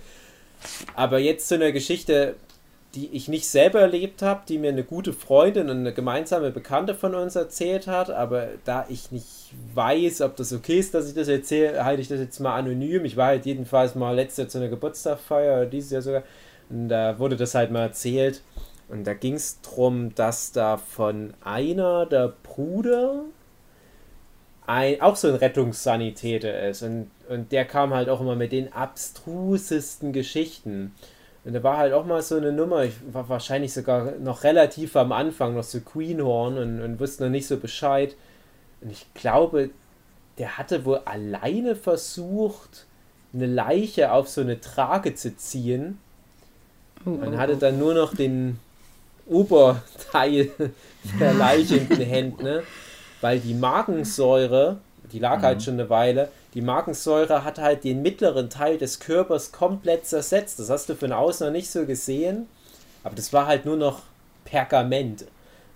Aber 0.95 1.19
jetzt 1.19 1.49
zu 1.49 1.57
einer 1.57 1.73
Geschichte, 1.73 2.37
die 2.97 3.09
ich 3.13 3.29
nicht 3.29 3.47
selber 3.47 3.81
erlebt 3.81 4.23
habe, 4.23 4.43
die 4.49 4.59
mir 4.59 4.71
eine 4.71 4.83
gute 4.83 5.13
Freundin 5.13 5.69
und 5.69 5.79
eine 5.79 5.93
gemeinsame 5.93 6.51
Bekannte 6.51 6.95
von 6.95 7.15
uns 7.15 7.37
erzählt 7.37 7.87
hat, 7.87 8.11
aber 8.11 8.49
da 8.65 8.87
ich 8.89 9.13
nicht 9.13 9.53
weiß, 9.75 10.23
ob 10.23 10.37
das 10.37 10.53
okay 10.53 10.79
ist, 10.79 10.95
dass 10.95 11.07
ich 11.07 11.15
das 11.15 11.29
erzähle, 11.29 11.85
halte 11.85 12.01
ich 12.01 12.09
das 12.09 12.19
jetzt 12.19 12.41
mal 12.41 12.57
anonym. 12.57 13.05
Ich 13.05 13.17
war 13.17 13.27
halt 13.27 13.47
jedenfalls 13.47 13.95
mal 13.95 14.15
letztes 14.15 14.39
Jahr 14.39 14.49
zu 14.49 14.59
einer 14.59 14.69
Geburtstagsfeier, 14.69 15.59
oder 15.59 15.67
dieses 15.67 15.91
Jahr 15.91 16.03
sogar, 16.03 16.23
und 16.71 16.89
da 16.89 17.19
wurde 17.19 17.37
das 17.37 17.55
halt 17.55 17.71
mal 17.71 17.83
erzählt. 17.83 18.43
Und 18.89 19.05
da 19.07 19.15
ging 19.15 19.35
es 19.35 19.61
darum, 19.61 20.15
dass 20.15 20.53
da 20.53 20.77
von 20.77 21.35
einer 21.45 22.07
der 22.07 22.33
Bruder 22.43 23.25
ein, 24.67 25.01
auch 25.01 25.17
so 25.17 25.29
ein 25.29 25.35
Rettungssanitäter 25.35 26.69
ist. 26.69 26.83
Und, 26.83 27.11
und 27.29 27.53
der 27.53 27.65
kam 27.65 27.93
halt 27.93 28.09
auch 28.09 28.21
immer 28.21 28.37
mit 28.37 28.53
den 28.53 28.73
abstrusesten 28.73 30.13
Geschichten. 30.13 30.95
Und 31.47 31.53
da 31.53 31.63
war 31.63 31.79
halt 31.79 31.93
auch 31.93 32.05
mal 32.05 32.21
so 32.23 32.37
eine 32.37 32.53
Nummer, 32.53 32.85
ich 32.85 32.95
war 33.13 33.29
wahrscheinlich 33.29 33.73
sogar 33.73 34.13
noch 34.19 34.43
relativ 34.43 34.97
am 34.97 35.13
Anfang, 35.13 35.55
noch 35.55 35.63
so 35.63 35.81
Queenhorn 35.81 36.59
und, 36.59 36.83
und 36.83 37.01
wusste 37.01 37.25
noch 37.25 37.31
nicht 37.31 37.47
so 37.47 37.57
Bescheid. 37.57 38.17
Und 38.81 38.91
ich 38.91 39.07
glaube, 39.15 39.71
der 40.39 40.59
hatte 40.59 40.85
wohl 40.85 41.01
alleine 41.05 41.77
versucht, 41.77 42.87
eine 43.33 43.47
Leiche 43.47 44.13
auf 44.13 44.29
so 44.29 44.41
eine 44.41 44.61
Trage 44.61 45.15
zu 45.15 45.37
ziehen 45.37 45.99
Oh, 47.07 47.11
und 47.11 47.35
oh, 47.35 47.39
hatte 47.39 47.55
oh. 47.55 47.59
dann 47.61 47.79
nur 47.79 47.95
noch 47.95 48.15
den 48.15 48.59
Oberteil 49.27 50.51
der 51.21 51.35
Leiche 51.35 51.77
in 51.77 51.89
den 51.89 52.01
Händen, 52.01 52.43
ne? 52.43 52.63
weil 53.21 53.39
die 53.39 53.55
Magensäure, 53.55 54.79
die 55.13 55.21
lag 55.21 55.41
halt 55.43 55.63
schon 55.63 55.75
eine 55.75 55.89
Weile, 55.89 56.29
die 56.57 56.63
Magensäure 56.63 57.45
hat 57.45 57.59
halt 57.59 57.85
den 57.85 58.01
mittleren 58.01 58.49
Teil 58.49 58.79
des 58.79 58.99
Körpers 58.99 59.53
komplett 59.53 60.07
zersetzt. 60.07 60.59
Das 60.59 60.71
hast 60.71 60.89
du 60.89 60.95
von 60.95 61.13
außen 61.13 61.47
noch 61.47 61.53
nicht 61.53 61.71
so 61.71 61.85
gesehen, 61.85 62.49
aber 63.05 63.15
das 63.15 63.35
war 63.35 63.47
halt 63.47 63.67
nur 63.67 63.77
noch 63.77 64.05
Pergament. 64.47 65.27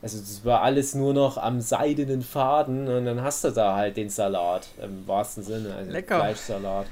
Also 0.01 0.18
das 0.18 0.43
war 0.43 0.62
alles 0.62 0.95
nur 0.95 1.12
noch 1.12 1.37
am 1.37 1.61
seidenen 1.61 2.22
Faden 2.22 2.89
und 2.89 3.05
dann 3.05 3.20
hast 3.22 3.45
du 3.45 3.51
da 3.51 3.76
halt 3.76 3.99
den 3.99 4.09
Salat 4.09 4.68
im 4.83 5.07
wahrsten 5.07 5.43
Sinne, 5.43 5.74
also 5.74 5.91
Lecker. 5.91 6.16
Fleischsalat. 6.16 6.87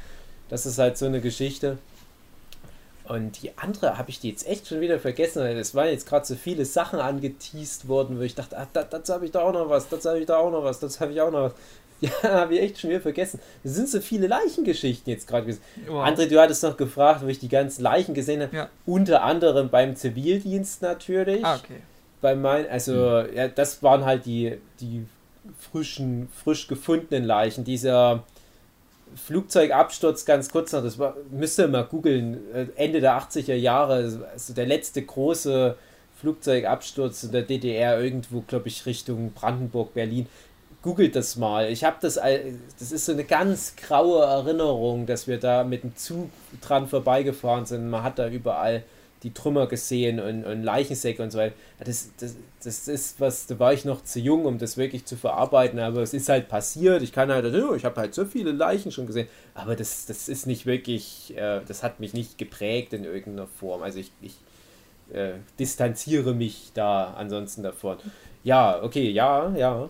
Das 0.51 0.67
ist 0.67 0.79
halt 0.79 0.99
so 0.99 1.07
eine 1.07 1.23
Geschichte. 1.23 1.79
Und 3.05 3.43
die 3.43 3.57
andere 3.57 3.97
habe 3.97 4.11
ich 4.11 4.21
die 4.21 4.29
jetzt 4.29 4.47
echt 4.47 4.69
schon 4.69 4.83
wieder 4.83 4.99
vergessen, 4.99 5.41
weil 5.41 5.57
es 5.57 5.75
waren 5.75 5.89
jetzt 5.89 6.07
gerade 6.07 6.27
so 6.27 6.35
viele 6.35 6.67
Sachen 6.67 7.01
angeteased 7.01 7.89
worden, 7.89 8.19
wo 8.19 8.23
ich 8.23 8.35
dachte, 8.35 8.59
ach, 8.59 8.67
da, 8.75 8.83
dazu 8.83 9.15
habe 9.15 9.25
ich 9.25 9.31
da 9.31 9.41
auch 9.41 9.55
noch 9.55 9.71
was, 9.71 9.89
dazu 9.89 10.11
habe 10.11 10.21
ich 10.21 10.27
da 10.27 10.37
auch 10.37 10.51
noch 10.51 10.63
was, 10.63 10.79
dazu 10.79 11.01
habe 11.01 11.13
ich 11.13 11.21
auch 11.23 11.31
noch 11.31 11.45
was. 11.45 11.53
Ja, 12.01 12.11
habe 12.23 12.55
ich 12.55 12.63
echt 12.63 12.81
schon 12.81 12.91
wieder 12.91 13.01
vergessen. 13.01 13.41
Es 13.65 13.75
sind 13.75 13.89
so 13.89 14.01
viele 14.01 14.29
Leichengeschichten 14.29 15.13
jetzt 15.13 15.27
gerade 15.27 15.47
gewesen. 15.47 15.63
Wow. 15.89 16.07
André, 16.07 16.27
du 16.27 16.41
hattest 16.41 16.63
noch 16.63 16.77
gefragt, 16.77 17.23
wo 17.25 17.27
ich 17.27 17.41
die 17.41 17.49
ganzen 17.49 17.83
Leichen 17.83 18.15
gesehen 18.15 18.43
habe. 18.43 18.57
Ja. 18.57 18.69
Unter 18.87 19.23
anderem 19.25 19.69
beim 19.69 19.97
Zivildienst 19.97 20.81
natürlich. 20.83 21.45
Ah, 21.45 21.57
okay. 21.57 21.81
Bei 22.21 22.37
mein, 22.37 22.69
also, 22.69 23.21
ja, 23.35 23.49
das 23.49 23.83
waren 23.83 24.05
halt 24.05 24.27
die, 24.27 24.59
die 24.81 25.07
frischen, 25.59 26.29
frisch 26.33 26.69
gefundenen 26.69 27.25
Leichen. 27.25 27.65
Dieser 27.65 28.25
Flugzeugabsturz, 29.15 30.25
ganz 30.25 30.51
kurz 30.51 30.73
noch, 30.73 30.83
das 30.83 30.99
war, 30.99 31.17
müsst 31.31 31.59
ihr 31.59 31.69
mal 31.69 31.85
googeln, 31.85 32.39
äh, 32.55 32.67
Ende 32.77 33.01
der 33.01 33.19
80er 33.19 33.55
Jahre, 33.55 34.29
also 34.33 34.53
der 34.53 34.67
letzte 34.67 35.03
große 35.03 35.77
Flugzeugabsturz 36.21 37.25
in 37.25 37.33
der 37.33 37.43
DDR, 37.43 38.01
irgendwo, 38.01 38.41
glaube 38.41 38.69
ich, 38.69 38.87
Richtung 38.87 39.33
Brandenburg, 39.33 39.95
Berlin. 39.95 40.27
Googelt 40.83 41.17
das 41.17 41.37
mal. 41.37 41.71
Ich 41.71 41.83
habe 41.85 41.97
das, 42.01 42.15
das 42.79 42.93
ist 42.93 43.07
so 43.07 43.13
eine 43.13 43.25
ganz 43.25 43.75
graue 43.77 44.25
Erinnerung, 44.25 45.07
dass 45.07 45.27
wir 45.27 45.39
da 45.39 45.65
mit 45.65 45.83
dem 45.83 45.97
Zug 45.97 46.31
dran 46.61 46.87
vorbeigefahren 46.87 47.67
sind. 47.67 47.91
Man 47.91 48.05
hat 48.05 48.19
da 48.19 48.29
überall 48.29 48.85
die 49.23 49.35
Trümmer 49.35 49.67
gesehen 49.67 50.21
und, 50.21 50.45
und 50.45 50.63
Leichensäcke 50.63 51.23
und 51.23 51.31
so 51.33 51.39
weiter. 51.39 51.55
Das, 51.85 52.11
das, 52.21 52.37
das 52.63 52.89
ist 52.89 53.21
was, 53.21 53.47
da 53.47 53.59
war 53.59 53.73
ich 53.73 53.85
noch 53.85 54.05
zu 54.05 54.21
jung, 54.21 54.45
um 54.45 54.59
das 54.59 54.77
wirklich 54.77 55.05
zu 55.05 55.17
verarbeiten, 55.17 55.79
aber 55.81 56.03
es 56.03 56.15
ist 56.15 56.29
halt 56.29 56.49
passiert. 56.49 57.03
Ich 57.03 57.13
kann 57.13 57.31
halt, 57.31 57.45
oh, 57.55 57.75
ich 57.75 57.85
habe 57.85 58.01
halt 58.01 58.15
so 58.15 58.25
viele 58.25 58.53
Leichen 58.53 58.93
schon 58.93 59.07
gesehen, 59.07 59.29
aber 59.55 59.75
das, 59.75 60.07
das 60.07 60.29
ist 60.29 60.47
nicht 60.47 60.67
wirklich, 60.67 61.37
äh, 61.37 61.61
das 61.67 61.83
hat 61.83 61.99
mich 61.99 62.15
nicht 62.15 62.39
geprägt 62.39 62.93
in 62.93 63.05
irgendeiner 63.05 63.49
Form. 63.49 63.83
Also 63.83 63.99
ich, 63.99 64.13
ich 64.21 64.37
äh, 65.13 65.33
distanziere 65.59 66.35
mich 66.35 66.71
da 66.75 67.15
ansonsten 67.15 67.65
davon. 67.65 67.99
Ja, 68.45 68.81
okay, 68.83 69.11
ja, 69.11 69.53
ja. 69.57 69.89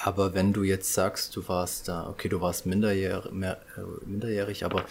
Aber 0.00 0.34
wenn 0.34 0.52
du 0.52 0.62
jetzt 0.62 0.94
sagst, 0.94 1.34
du 1.34 1.46
warst 1.48 1.88
da, 1.88 2.08
okay, 2.08 2.28
du 2.28 2.40
warst 2.40 2.66
minderjährig, 2.66 3.32
mehr, 3.32 3.60
äh, 3.76 4.06
minderjährig 4.06 4.64
aber 4.64 4.84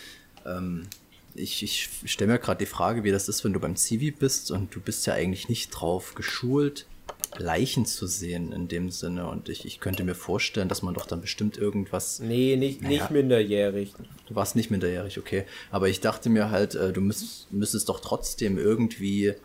ähm, 0.45 0.88
ich, 1.34 1.64
ich 1.64 1.89
stelle 2.05 2.34
mir 2.34 2.39
gerade 2.39 2.60
die 2.60 2.66
Frage, 2.66 3.03
wie 3.03 3.12
das 3.12 3.30
ist, 3.30 3.43
wenn 3.43 3.53
du 3.53 3.60
beim 3.60 3.76
Zivi 3.76 4.12
bist 4.12 4.51
und 4.51 4.74
du 4.76 4.82
bist 4.82 5.05
ja 5.05 5.14
eigentlich 5.14 5.49
nicht 5.49 5.70
drauf 5.70 6.16
geschult, 6.16 6.86
Leichen 7.38 7.86
zu 7.86 8.08
sehen 8.08 8.51
in 8.51 8.68
dem 8.68 8.89
Sinne. 8.89 9.28
Und 9.30 9.49
ich, 9.49 9.66
ich 9.66 9.80
könnte 9.80 10.03
mir 10.03 10.16
vorstellen, 10.16 10.70
dass 10.70 10.82
man 10.82 10.93
doch 10.93 11.05
dann 11.05 11.22
bestimmt 11.22 11.58
irgendwas. 11.58 12.20
Nee, 12.20 12.55
nicht, 12.55 12.82
Naja. 12.82 13.01
nicht 13.01 13.12
minderjährig. 13.12 13.93
Du 14.28 14.36
warst 14.36 14.55
nicht 14.55 14.72
minderjährig, 14.72 15.20
okay. 15.20 15.45
Aber 15.70 15.88
ich 15.89 15.99
dachte 15.99 16.30
mir 16.30 16.49
halt, 16.49 16.76
äh, 16.76 16.91
du 16.91 17.01
müsst, 17.01 17.51
müsstest 17.51 17.89
doch 17.89 17.99
trotzdem 17.99 18.58
irgendwie 18.58 19.36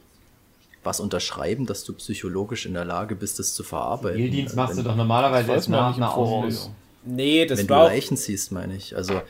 was 0.85 1.01
unterschreiben, 1.01 1.66
dass 1.66 1.85
du 1.85 1.93
psychologisch 1.95 2.66
in 2.66 2.74
der 2.74 2.85
Lage 2.85 3.14
bist, 3.14 3.39
das 3.39 3.55
zu 3.55 3.62
verarbeiten. 3.62 4.16
Zivildienst 4.18 4.57
machst 4.57 4.74
du 4.74 4.78
wenn, 4.78 4.85
doch 4.85 4.97
normalerweise 4.97 5.53
erst 5.53 5.68
nach 5.68 5.97
einer. 5.97 6.14
Ausbildung. 6.16 6.74
Nee, 7.05 7.47
das 7.47 7.59
wenn 7.59 7.66
du 7.66 7.74
Leichen 7.74 8.16
siehst, 8.16 8.53
meine 8.53 8.76
ich. 8.76 8.97
Also 8.97 9.22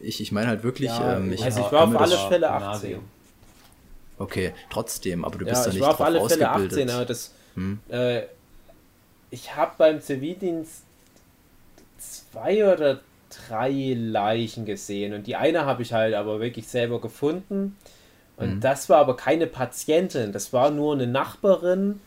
ich, 0.00 0.20
ich 0.20 0.32
meine 0.32 0.48
halt 0.48 0.62
wirklich, 0.64 0.90
Ja, 0.90 1.16
ähm, 1.16 1.32
ich, 1.32 1.42
also 1.44 1.60
ich 1.60 1.72
war 1.72 1.84
auf 1.84 1.96
alle 1.96 2.10
das, 2.10 2.20
Fälle 2.24 2.46
Gymnasium. 2.46 3.00
18. 3.00 3.12
Okay, 4.18 4.52
trotzdem, 4.70 5.24
aber 5.24 5.38
du 5.38 5.44
Ja, 5.46 5.50
bist 5.50 5.62
ja 5.64 5.68
ich 5.68 5.74
nicht 5.74 5.82
war 5.82 5.90
auf 5.90 5.96
drauf 5.96 6.06
alle 6.06 6.28
Fälle 6.28 6.50
ausgebildet. 6.50 6.78
18, 6.78 6.90
aber 6.90 7.04
das, 7.04 7.32
Hm. 7.54 7.80
äh, 7.88 8.22
ich 9.30 9.54
habe 9.56 9.72
beim 9.78 10.00
Zivildienst 10.00 10.82
zwei 11.98 12.72
oder 12.72 13.00
drei 13.48 13.94
Leichen 13.98 14.64
gesehen 14.66 15.14
und 15.14 15.26
die 15.26 15.36
eine 15.36 15.64
habe 15.64 15.82
ich 15.82 15.92
halt 15.92 16.14
aber 16.14 16.40
wirklich 16.40 16.68
selber 16.68 17.00
gefunden 17.00 17.76
und 18.42 18.56
Mhm. 18.56 18.60
das 18.60 18.88
war 18.88 18.98
aber 18.98 19.16
keine 19.16 19.46
Patientin, 19.46 20.32
das 20.32 20.52
war 20.52 20.70
nur 20.70 20.92
eine 20.94 21.06
Nachbarin 21.06 22.00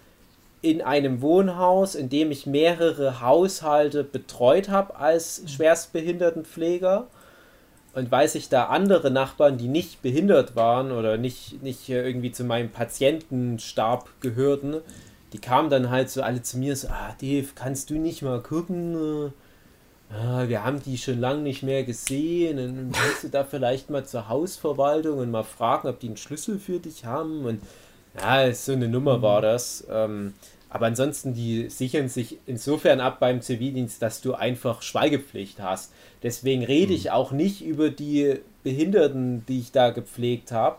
in 0.61 0.81
einem 0.81 1.21
Wohnhaus, 1.21 1.95
in 1.95 2.09
dem 2.09 2.31
ich 2.31 2.45
mehrere 2.45 3.21
Haushalte 3.21 4.03
betreut 4.03 4.69
habe 4.69 4.95
als 4.95 5.43
Schwerstbehindertenpfleger. 5.47 7.07
Und 7.93 8.11
weil 8.11 8.27
sich 8.27 8.49
da 8.49 8.65
andere 8.65 9.09
Nachbarn, 9.09 9.57
die 9.57 9.69
nicht 9.69 10.01
behindert 10.01 10.57
waren 10.57 10.91
oder 10.91 11.17
nicht, 11.17 11.63
nicht 11.63 11.87
äh, 11.89 12.05
irgendwie 12.05 12.31
zu 12.31 12.43
meinem 12.43 12.69
Patientenstab 12.69 14.09
gehörten, 14.19 14.81
die 15.31 15.39
kamen 15.39 15.69
dann 15.69 15.89
halt 15.89 16.09
so 16.09 16.21
alle 16.21 16.41
zu 16.41 16.57
mir 16.57 16.75
so, 16.75 16.89
ah 16.89 17.15
Dave, 17.21 17.47
kannst 17.55 17.89
du 17.89 17.95
nicht 17.95 18.21
mal 18.21 18.41
gucken? 18.41 19.31
Ah, 20.11 20.47
wir 20.47 20.63
haben 20.63 20.81
die 20.83 20.97
schon 20.97 21.19
lange 21.19 21.41
nicht 21.41 21.63
mehr 21.63 21.83
gesehen. 21.83 22.59
Und 22.59 22.91
kannst 22.93 23.23
du 23.23 23.29
da 23.29 23.43
vielleicht 23.43 23.89
mal 23.89 24.05
zur 24.05 24.29
Hausverwaltung 24.29 25.19
und 25.19 25.31
mal 25.31 25.43
fragen, 25.43 25.87
ob 25.87 25.99
die 25.99 26.07
einen 26.07 26.17
Schlüssel 26.17 26.59
für 26.59 26.79
dich 26.79 27.05
haben? 27.05 27.45
Und 27.45 27.61
ja, 28.19 28.51
so 28.53 28.73
eine 28.73 28.87
Nummer 28.87 29.21
war 29.21 29.41
das. 29.41 29.85
Ähm, 29.89 30.33
aber 30.69 30.87
ansonsten, 30.87 31.33
die 31.33 31.69
sichern 31.69 32.09
sich 32.09 32.37
insofern 32.45 32.99
ab 32.99 33.19
beim 33.19 33.41
Zivildienst, 33.41 34.01
dass 34.01 34.21
du 34.21 34.33
einfach 34.33 34.81
Schweigepflicht 34.81 35.59
hast. 35.59 35.93
Deswegen 36.21 36.63
rede 36.63 36.93
ich 36.93 37.11
auch 37.11 37.31
nicht 37.31 37.63
über 37.63 37.89
die 37.89 38.39
Behinderten, 38.63 39.45
die 39.47 39.59
ich 39.59 39.71
da 39.71 39.91
gepflegt 39.91 40.51
habe. 40.51 40.77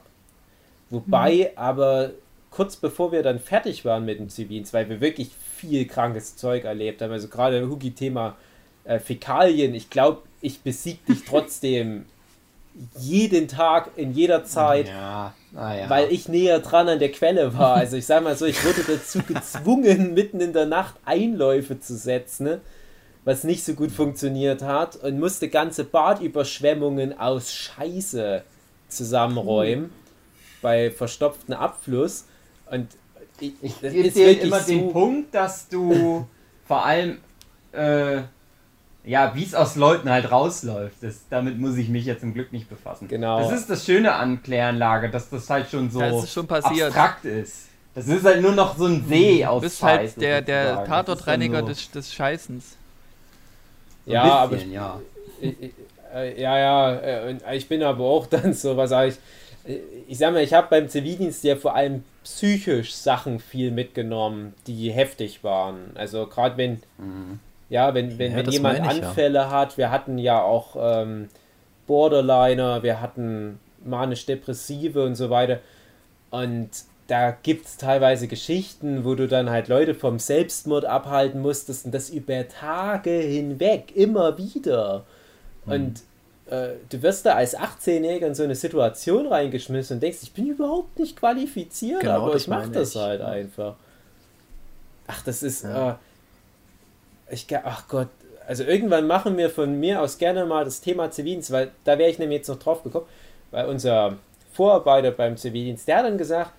Wobei 0.90 1.52
aber 1.56 2.10
kurz 2.50 2.76
bevor 2.76 3.12
wir 3.12 3.22
dann 3.22 3.38
fertig 3.38 3.84
waren 3.84 4.04
mit 4.04 4.18
dem 4.18 4.28
Zivildienst, 4.28 4.72
weil 4.72 4.88
wir 4.88 5.00
wirklich 5.00 5.30
viel 5.56 5.86
krankes 5.86 6.36
Zeug 6.36 6.64
erlebt 6.64 7.02
haben, 7.02 7.12
also 7.12 7.28
gerade 7.28 7.68
Hugi-Thema 7.68 8.36
äh, 8.86 8.98
Fäkalien, 8.98 9.74
ich 9.74 9.90
glaube, 9.90 10.22
ich 10.40 10.60
besieg 10.60 11.04
dich 11.06 11.24
trotzdem 11.28 12.06
jeden 12.98 13.48
Tag, 13.48 13.90
in 13.96 14.12
jeder 14.12 14.44
Zeit, 14.44 14.88
Ja, 14.88 15.32
naja. 15.52 15.88
weil 15.88 16.12
ich 16.12 16.28
näher 16.28 16.58
dran 16.60 16.88
an 16.88 16.98
der 16.98 17.10
Quelle 17.10 17.56
war. 17.56 17.74
Also 17.76 17.96
ich 17.96 18.04
sag 18.06 18.22
mal 18.22 18.36
so, 18.36 18.44
ich 18.44 18.62
wurde 18.64 18.82
dazu 18.86 19.20
gezwungen, 19.22 20.12
mitten 20.14 20.40
in 20.40 20.52
der 20.52 20.66
Nacht 20.66 20.94
Einläufe 21.06 21.80
zu 21.80 21.96
setzen, 21.96 22.44
ne? 22.44 22.60
was 23.24 23.44
nicht 23.44 23.64
so 23.64 23.72
gut 23.74 23.90
funktioniert 23.90 24.62
hat 24.62 24.96
und 24.96 25.18
musste 25.18 25.48
ganze 25.48 25.84
Badüberschwemmungen 25.84 27.18
aus 27.18 27.52
Scheiße 27.52 28.42
zusammenräumen 28.88 29.90
bei 30.62 30.90
verstopftem 30.90 31.54
Abfluss. 31.54 32.26
Und 32.70 32.88
ich, 33.40 33.52
Ich 33.62 33.80
gebe 33.80 34.10
dir 34.10 34.40
immer 34.42 34.60
so, 34.60 34.66
den 34.72 34.92
Punkt, 34.92 35.34
dass 35.34 35.68
du 35.68 36.26
vor 36.66 36.84
allem, 36.84 37.18
äh, 37.72 38.18
ja, 39.06 39.34
wie 39.34 39.44
es 39.44 39.54
aus 39.54 39.76
Leuten 39.76 40.10
halt 40.10 40.30
rausläuft. 40.30 40.96
Das, 41.00 41.20
damit 41.30 41.58
muss 41.58 41.76
ich 41.76 41.88
mich 41.88 42.04
jetzt 42.04 42.20
zum 42.20 42.34
Glück 42.34 42.52
nicht 42.52 42.68
befassen. 42.68 43.08
Genau. 43.08 43.38
Das 43.40 43.52
ist 43.52 43.70
das 43.70 43.86
Schöne 43.86 44.12
an 44.14 44.42
Kläranlage, 44.42 45.08
dass 45.08 45.30
das 45.30 45.48
halt 45.48 45.70
schon 45.70 45.90
so 45.90 46.02
ist 46.02 46.32
schon 46.32 46.46
passiert. 46.46 46.88
abstrakt 46.88 47.24
ist. 47.24 47.68
Das 47.94 48.08
ist 48.08 48.24
halt 48.24 48.42
nur 48.42 48.52
noch 48.52 48.76
so 48.76 48.84
ein 48.86 49.06
See 49.08 49.38
Du 49.42 49.48
aus 49.48 49.62
bist 49.62 49.78
Scheiße, 49.78 50.16
halt 50.16 50.20
der, 50.20 50.42
der 50.42 50.84
Tatortreiniger 50.84 51.60
so- 51.60 51.66
des, 51.68 51.90
des 51.90 52.12
Scheißens. 52.12 52.76
so 54.04 54.10
ein 54.10 54.14
Ja, 54.14 54.46
bisschen, 54.46 54.72
ja. 54.72 55.00
Ich- 55.40 55.62
ich- 55.62 55.72
äh, 56.14 56.40
Ja, 56.42 56.58
ja, 56.58 56.94
äh, 56.96 57.56
ich 57.56 57.68
bin 57.68 57.82
aber 57.82 58.04
auch 58.04 58.26
dann 58.30 58.52
so, 58.52 58.76
was 58.76 58.90
sage 58.90 59.08
ich, 59.10 59.70
äh, 59.72 59.78
ich 60.08 60.18
sag 60.18 60.32
mal, 60.34 60.42
ich 60.42 60.52
habe 60.52 60.66
beim 60.68 60.88
Zivildienst 60.88 61.42
ja 61.44 61.56
vor 61.56 61.74
allem 61.74 62.04
psychisch 62.24 62.92
Sachen 62.94 63.38
viel 63.40 63.70
mitgenommen, 63.70 64.52
die 64.66 64.90
heftig 64.90 65.42
waren. 65.44 65.92
Also 65.94 66.26
gerade 66.26 66.56
wenn, 66.58 66.82
ja, 67.68 67.94
wenn, 67.94 68.18
wenn, 68.18 68.32
Ja, 68.32 68.38
wenn 68.38 68.50
jemand 68.50 68.78
ich, 68.78 68.84
ja. 68.84 68.90
Anfälle 69.08 69.50
hat, 69.50 69.76
wir 69.78 69.90
hatten 69.90 70.18
ja 70.18 70.40
auch 70.42 70.76
ähm, 70.78 71.28
Borderliner, 71.86 72.82
wir 72.82 73.00
hatten 73.00 73.58
manisch-depressive 73.84 75.04
und 75.04 75.14
so 75.14 75.30
weiter. 75.30 75.58
Und 76.30 76.70
da 77.08 77.30
gibt 77.30 77.66
es 77.66 77.76
teilweise 77.76 78.26
Geschichten, 78.26 79.04
wo 79.04 79.14
du 79.14 79.28
dann 79.28 79.48
halt 79.50 79.68
Leute 79.68 79.94
vom 79.94 80.18
Selbstmord 80.18 80.84
abhalten 80.84 81.40
musstest 81.40 81.86
und 81.86 81.94
das 81.94 82.10
über 82.10 82.48
Tage 82.48 83.10
hinweg, 83.10 83.94
immer 83.94 84.36
wieder. 84.38 85.04
Hm. 85.66 85.72
Und 85.72 86.02
äh, 86.52 86.74
du 86.88 87.02
wirst 87.02 87.26
da 87.26 87.34
als 87.34 87.56
18-Jähriger 87.56 88.26
in 88.26 88.34
so 88.34 88.42
eine 88.42 88.54
Situation 88.56 89.26
reingeschmissen 89.26 89.96
und 89.96 90.02
denkst, 90.02 90.18
ich 90.22 90.32
bin 90.32 90.46
überhaupt 90.48 90.98
nicht 90.98 91.16
qualifiziert, 91.16 92.00
Genau, 92.00 92.26
aber 92.26 92.36
ich 92.36 92.48
mach 92.48 92.60
meine 92.60 92.72
das 92.72 92.94
halt 92.96 93.20
einfach. 93.20 93.76
Ach, 95.06 95.22
das 95.22 95.42
ist, 95.44 95.64
Ja. 95.64 95.92
äh, 95.92 95.94
ich, 97.30 97.46
ach 97.64 97.88
Gott, 97.88 98.08
also 98.46 98.64
irgendwann 98.64 99.06
machen 99.06 99.36
wir 99.36 99.50
von 99.50 99.78
mir 99.78 100.00
aus 100.00 100.18
gerne 100.18 100.46
mal 100.46 100.64
das 100.64 100.80
Thema 100.80 101.10
Zivildienst, 101.10 101.50
weil 101.50 101.70
da 101.84 101.98
wäre 101.98 102.10
ich 102.10 102.18
nämlich 102.18 102.38
jetzt 102.38 102.48
noch 102.48 102.58
drauf 102.58 102.82
gekommen, 102.82 103.06
weil 103.50 103.66
unser 103.66 104.18
Vorarbeiter 104.52 105.10
beim 105.10 105.36
Zivildienst, 105.36 105.88
der 105.88 105.98
hat 105.98 106.04
dann 106.06 106.18
gesagt, 106.18 106.52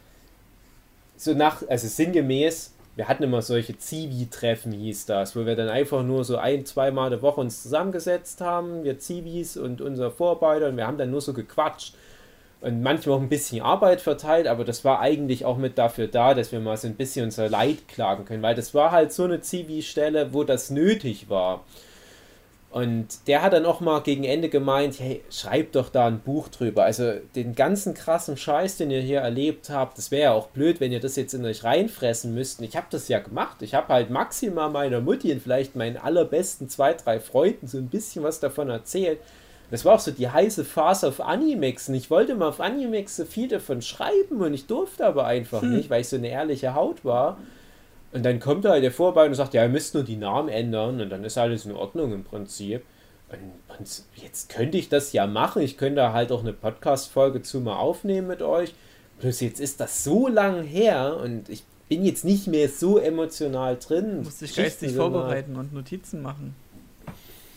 so 1.16 1.34
nach, 1.34 1.64
also 1.68 1.88
sinngemäß, 1.88 2.74
wir 2.96 3.08
hatten 3.08 3.24
immer 3.24 3.42
solche 3.42 3.78
Zivi-Treffen, 3.78 4.72
hieß 4.72 5.06
das, 5.06 5.36
wo 5.36 5.46
wir 5.46 5.56
dann 5.56 5.70
einfach 5.70 6.04
nur 6.04 6.24
so 6.24 6.38
ein, 6.38 6.66
zweimal 6.66 7.10
die 7.10 7.22
Woche 7.22 7.42
uns 7.42 7.64
zusammengesetzt 7.64 8.42
haben, 8.42 8.84
wir 8.84 9.00
Zivis 9.00 9.56
und 9.56 9.82
unser 9.82 10.12
Vorarbeiter, 10.12 10.68
und 10.68 10.78
wir 10.78 10.88
haben 10.88 10.98
dann 10.98 11.12
nur 11.12 11.22
so 11.22 11.34
gequatscht 11.34 11.96
und 12.62 12.82
manchmal 12.82 13.18
auch 13.18 13.22
ein 13.22 13.30
bisschen 13.30 13.62
Arbeit 13.62 14.02
verteilt, 14.02 14.48
aber 14.48 14.66
das 14.66 14.84
war 14.84 15.00
eigentlich 15.00 15.46
auch 15.46 15.58
mit 15.58 15.78
dafür 15.78 16.08
da, 16.08 16.34
dass 16.34 16.52
wir 16.52 16.60
mal 16.60 16.78
so 16.78 16.88
ein 16.88 16.96
bisschen 16.96 17.26
unser 17.26 17.50
Leid 17.50 17.88
klagen 17.88 18.26
können, 18.26 18.42
weil 18.42 18.56
das 18.56 18.74
war 18.74 18.92
halt 18.92 19.14
so 19.14 19.24
eine 19.24 19.42
Zivi-Stelle, 19.42 20.34
wo 20.34 20.44
das 20.44 20.70
nötig 20.70 21.30
war. 21.30 21.64
Und 22.70 23.28
der 23.28 23.44
hat 23.44 23.54
dann 23.54 23.66
auch 23.66 23.80
mal 23.80 24.02
gegen 24.02 24.24
Ende 24.24 24.50
gemeint, 24.50 25.00
hey, 25.00 25.24
schreibt 25.32 25.76
doch 25.76 25.90
da 25.90 26.06
ein 26.06 26.20
Buch 26.20 26.50
drüber. 26.50 26.84
Also 26.84 27.14
den 27.34 27.56
ganzen 27.56 27.94
krassen 27.94 28.36
Scheiß, 28.36 28.78
den 28.78 28.92
ihr 28.92 29.00
hier 29.00 29.22
erlebt 29.22 29.70
habt, 29.70 29.98
das 29.98 30.12
wäre 30.12 30.24
ja 30.24 30.32
auch 30.34 30.48
blöd, 30.48 30.82
wenn 30.82 30.92
ihr 30.92 31.00
das 31.00 31.16
jetzt 31.16 31.34
in 31.34 31.46
euch 31.46 31.64
reinfressen 31.64 32.34
müsst. 32.34 32.62
Ich 32.62 32.76
habe 32.76 32.88
das 32.90 33.08
ja 33.08 33.20
gemacht. 33.20 33.62
Ich 33.62 33.74
habe 33.74 33.94
halt 33.94 34.10
maximal 34.10 34.70
meiner 34.70 35.00
Mutti 35.00 35.32
und 35.32 35.42
vielleicht 35.42 35.76
meinen 35.76 35.98
allerbesten 35.98 36.68
zwei, 36.68 36.94
drei 36.94 37.20
Freunden 37.20 37.68
so 37.68 37.78
ein 37.78 37.88
bisschen 37.88 38.24
was 38.24 38.42
davon 38.42 38.70
erzählt. 38.70 39.20
Das 39.70 39.84
war 39.84 39.96
auch 39.96 40.00
so 40.00 40.12
die 40.12 40.30
heiße 40.30 40.64
Phase 40.64 41.08
auf 41.08 41.20
Animex. 41.20 41.90
Und 41.90 41.96
ich 41.96 42.10
wollte 42.10 42.36
mal 42.36 42.48
auf 42.48 42.62
Animex 42.62 43.18
so 43.18 43.26
viel 43.26 43.48
davon 43.48 43.82
schreiben 43.82 44.42
und 44.42 44.54
ich 44.54 44.66
durfte 44.66 45.06
aber 45.06 45.26
einfach 45.26 45.62
nicht, 45.62 45.90
weil 45.90 46.02
ich 46.02 46.08
so 46.08 46.16
eine 46.16 46.30
ehrliche 46.30 46.74
Haut 46.74 47.04
war. 47.04 47.38
Und 48.14 48.26
dann 48.26 48.40
kommt 48.40 48.66
halt 48.66 48.84
der 48.84 48.92
Vorbein 48.92 49.30
und 49.30 49.36
sagt, 49.36 49.54
ja, 49.54 49.64
ihr 49.64 49.70
müsst 49.70 49.94
nur 49.94 50.04
die 50.04 50.16
Namen 50.16 50.48
ändern 50.48 51.02
und 51.02 51.10
dann 51.10 51.24
ist 51.26 51.38
alles 51.38 51.66
in 51.66 51.74
Ordnung 51.74 52.14
im 52.14 52.24
Prinzip. 52.24 52.84
Und, 53.30 54.04
jetzt 54.16 54.50
könnte 54.50 54.78
ich 54.78 54.88
das 54.88 55.12
ja 55.12 55.28
machen. 55.28 55.62
Ich 55.62 55.78
könnte 55.78 56.14
halt 56.14 56.32
auch 56.32 56.40
eine 56.40 56.54
Podcast-Folge 56.54 57.42
zu 57.42 57.60
mal 57.60 57.76
aufnehmen 57.76 58.28
mit 58.28 58.42
euch. 58.42 58.74
Bloß 59.20 59.42
jetzt 59.42 59.60
ist 59.60 59.80
das 59.82 60.04
so 60.04 60.28
lang 60.28 60.64
her 60.64 61.18
und 61.22 61.50
ich 61.50 61.64
bin 61.90 62.06
jetzt 62.06 62.24
nicht 62.24 62.48
mehr 62.48 62.70
so 62.70 62.98
emotional 62.98 63.78
drin. 63.78 64.12
Du 64.12 64.24
musst 64.24 64.42
dich 64.42 64.56
Geschichten 64.56 64.86
geistig 64.86 64.98
vorbereiten 64.98 65.56
und 65.56 65.74
Notizen 65.74 66.22
machen. 66.22 66.56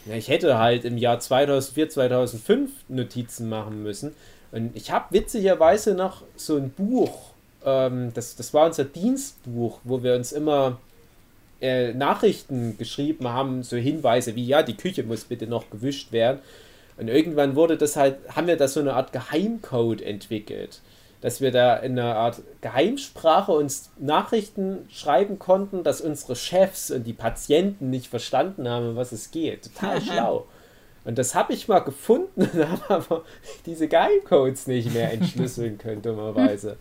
Ja, 0.07 0.15
ich 0.15 0.29
hätte 0.29 0.59
halt 0.59 0.85
im 0.85 0.97
Jahr 0.97 1.21
2004, 1.21 1.91
2005 1.91 2.71
Notizen 2.89 3.49
machen 3.49 3.83
müssen. 3.83 4.15
Und 4.53 4.75
ich 4.75 4.91
habe 4.91 5.07
witzigerweise 5.11 5.95
noch 5.95 6.23
so 6.37 6.57
ein 6.57 6.71
Buch 6.71 7.31
ähm, 7.65 8.13
das, 8.15 8.37
das 8.37 8.55
war 8.55 8.67
unser 8.67 8.85
Dienstbuch, 8.85 9.81
wo 9.85 10.03
wir 10.03 10.15
uns 10.15 10.33
immer 10.33 10.79
äh, 11.61 11.93
Nachrichten 11.93 12.79
geschrieben 12.79 13.29
haben, 13.29 13.63
so 13.63 13.77
Hinweise 13.77 14.35
wie, 14.35 14.47
ja, 14.47 14.63
die 14.63 14.77
Küche 14.77 15.03
muss 15.03 15.25
bitte 15.25 15.47
noch 15.47 15.71
gewischt 15.71 16.13
werden. 16.13 16.41
Und 16.97 17.09
irgendwann 17.09 17.57
wurde 17.57 17.77
das 17.77 17.97
halt, 17.97 18.17
haben 18.35 18.47
wir 18.47 18.57
da 18.57 18.69
so 18.69 18.81
eine 18.81 18.95
Art 18.95 19.13
Geheimcode 19.13 20.03
entwickelt, 20.03 20.81
dass 21.21 21.41
wir 21.41 21.51
da 21.51 21.77
in 21.77 21.99
einer 21.99 22.17
Art 22.17 22.43
Geheimsprache 22.61 23.53
uns 23.53 23.91
Nachrichten 23.99 24.89
schreiben 24.89 25.39
konnten, 25.39 25.85
dass 25.85 26.01
unsere 26.01 26.37
Chefs 26.37 26.91
und 26.91 27.05
die 27.07 27.13
Patienten 27.13 27.91
nicht 27.91 28.07
verstanden 28.07 28.69
haben, 28.69 28.91
um 28.91 28.97
was 28.97 29.13
es 29.13 29.31
geht. 29.31 29.71
Total 29.75 30.01
schlau. 30.03 30.47
Und 31.05 31.19
das 31.19 31.35
habe 31.35 31.53
ich 31.53 31.69
mal 31.69 31.81
gefunden 31.81 32.43
und 32.53 32.69
habe 32.69 32.95
aber 32.95 33.25
diese 33.67 33.89
Geheimcodes 33.89 34.67
nicht 34.67 34.93
mehr 34.93 35.13
entschlüsseln 35.13 35.79
können, 35.79 36.03
dummerweise. 36.03 36.77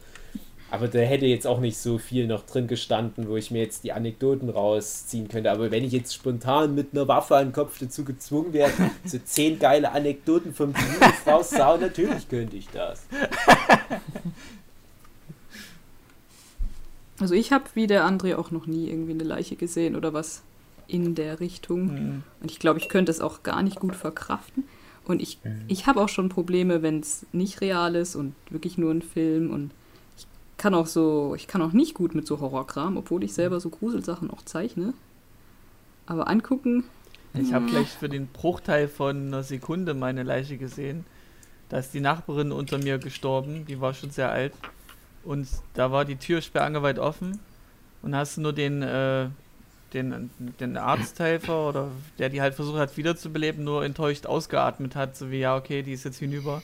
Aber 0.72 0.88
da 0.88 1.00
hätte 1.00 1.26
jetzt 1.26 1.48
auch 1.48 1.60
nicht 1.60 1.78
so 1.78 1.98
viel 1.98 2.28
noch 2.28 2.46
drin 2.46 2.68
gestanden, 2.68 3.28
wo 3.28 3.38
ich 3.38 3.50
mir 3.50 3.62
jetzt 3.62 3.84
die 3.84 3.92
Anekdoten 3.92 4.50
rausziehen 4.50 5.28
könnte. 5.28 5.52
Aber 5.52 5.72
wenn 5.72 5.84
ich 5.84 5.92
jetzt 5.92 6.14
spontan 6.14 6.76
mit 6.76 6.90
einer 6.94 7.08
Waffe 7.08 7.38
an 7.38 7.48
den 7.48 7.54
Kopf 7.54 7.80
dazu 7.80 8.06
gezwungen 8.06 8.54
wäre, 8.54 8.72
so 9.06 9.18
zehn 9.24 9.58
geile 9.58 9.92
Anekdoten 9.92 10.54
vom 10.54 10.74
Virus 10.76 11.26
rauszuhauen, 11.26 11.82
natürlich 11.82 12.30
könnte 12.30 12.58
ich 12.58 12.68
das. 12.70 13.08
Also 17.22 17.34
ich 17.34 17.52
habe 17.52 17.66
wie 17.74 17.86
der 17.86 18.06
André 18.06 18.38
auch 18.38 18.52
noch 18.52 18.66
nie 18.66 18.88
irgendwie 18.88 19.12
eine 19.12 19.26
Leiche 19.26 19.58
gesehen 19.58 19.98
oder 19.98 20.14
was 20.14 20.42
in 20.88 21.16
der 21.16 21.40
Richtung. 21.40 21.86
Mhm. 21.86 22.24
Und 22.42 22.52
ich 22.52 22.60
glaube, 22.60 22.80
ich 22.80 22.90
könnte 22.90 23.12
es 23.12 23.20
auch 23.22 23.44
gar 23.44 23.62
nicht 23.62 23.80
gut 23.80 23.96
verkraften. 23.96 24.64
Und 25.06 25.22
ich, 25.22 25.40
ich 25.68 25.88
habe 25.88 26.02
auch 26.02 26.10
schon 26.10 26.30
Probleme, 26.30 26.82
wenn 26.82 27.00
es 27.00 27.26
nicht 27.32 27.62
real 27.62 27.96
ist 27.96 28.16
und 28.16 28.36
wirklich 28.50 28.78
nur 28.78 28.92
ein 28.92 29.02
Film. 29.02 29.52
Und 29.52 29.72
kann 30.60 30.76
auch 30.76 30.86
so, 30.86 31.34
ich 31.36 31.48
kann 31.48 31.64
auch 31.64 31.72
nicht 31.72 31.96
gut 31.96 32.14
mit 32.14 32.28
so 32.28 32.40
Horrorkram, 32.40 32.98
obwohl 32.98 33.24
ich 33.24 33.34
selber 33.34 33.60
so 33.60 33.70
Gruselsachen 33.70 34.30
auch 34.30 34.44
zeichne. 34.44 34.94
Aber 36.06 36.28
angucken, 36.28 36.84
Ich 37.34 37.54
habe 37.54 37.66
gleich 37.68 37.90
für 37.90 38.10
den 38.10 38.28
Bruchteil 38.28 38.88
von 38.88 39.28
einer 39.28 39.44
Sekunde 39.44 39.94
meine 39.94 40.24
Leiche 40.24 40.58
gesehen. 40.58 41.06
Da 41.70 41.78
ist 41.78 41.94
die 41.94 42.00
Nachbarin 42.00 42.52
unter 42.52 42.80
mir 42.80 42.98
gestorben, 42.98 43.66
die 43.68 43.80
war 43.80 43.94
schon 43.94 44.10
sehr 44.10 44.32
alt. 44.32 44.54
Und 45.24 45.48
da 45.76 45.92
war 45.92 46.06
die 46.06 46.16
Tür 46.16 46.42
sperrangelweit 46.42 46.98
offen. 46.98 47.40
Und 48.02 48.16
hast 48.16 48.38
du 48.38 48.42
nur 48.42 48.54
den, 48.54 48.82
äh, 48.82 49.28
den, 49.94 50.32
den 50.60 50.78
Arzthelfer 50.78 51.70
oder 51.70 51.92
der 52.18 52.30
die 52.30 52.42
halt 52.42 52.56
versucht 52.56 52.80
hat 52.80 52.98
wiederzubeleben, 52.98 53.64
nur 53.64 53.86
enttäuscht 53.86 54.26
ausgeatmet 54.26 54.96
hat, 54.96 55.16
so 55.16 55.30
wie, 55.30 55.40
ja, 55.40 55.56
okay, 55.56 55.84
die 55.84 55.94
ist 55.94 56.06
jetzt 56.06 56.20
hinüber. 56.20 56.62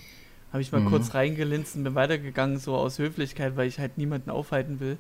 Habe 0.56 0.62
ich 0.62 0.72
mal 0.72 0.80
Mhm. 0.80 0.88
kurz 0.90 1.14
reingelinst 1.14 1.76
und 1.76 1.84
bin 1.84 1.96
weitergegangen, 1.96 2.60
so 2.60 2.76
aus 2.78 2.98
Höflichkeit, 2.98 3.58
weil 3.58 3.68
ich 3.68 3.78
halt 3.78 3.98
niemanden 3.98 4.30
aufhalten 4.30 4.80
will. 4.80 4.98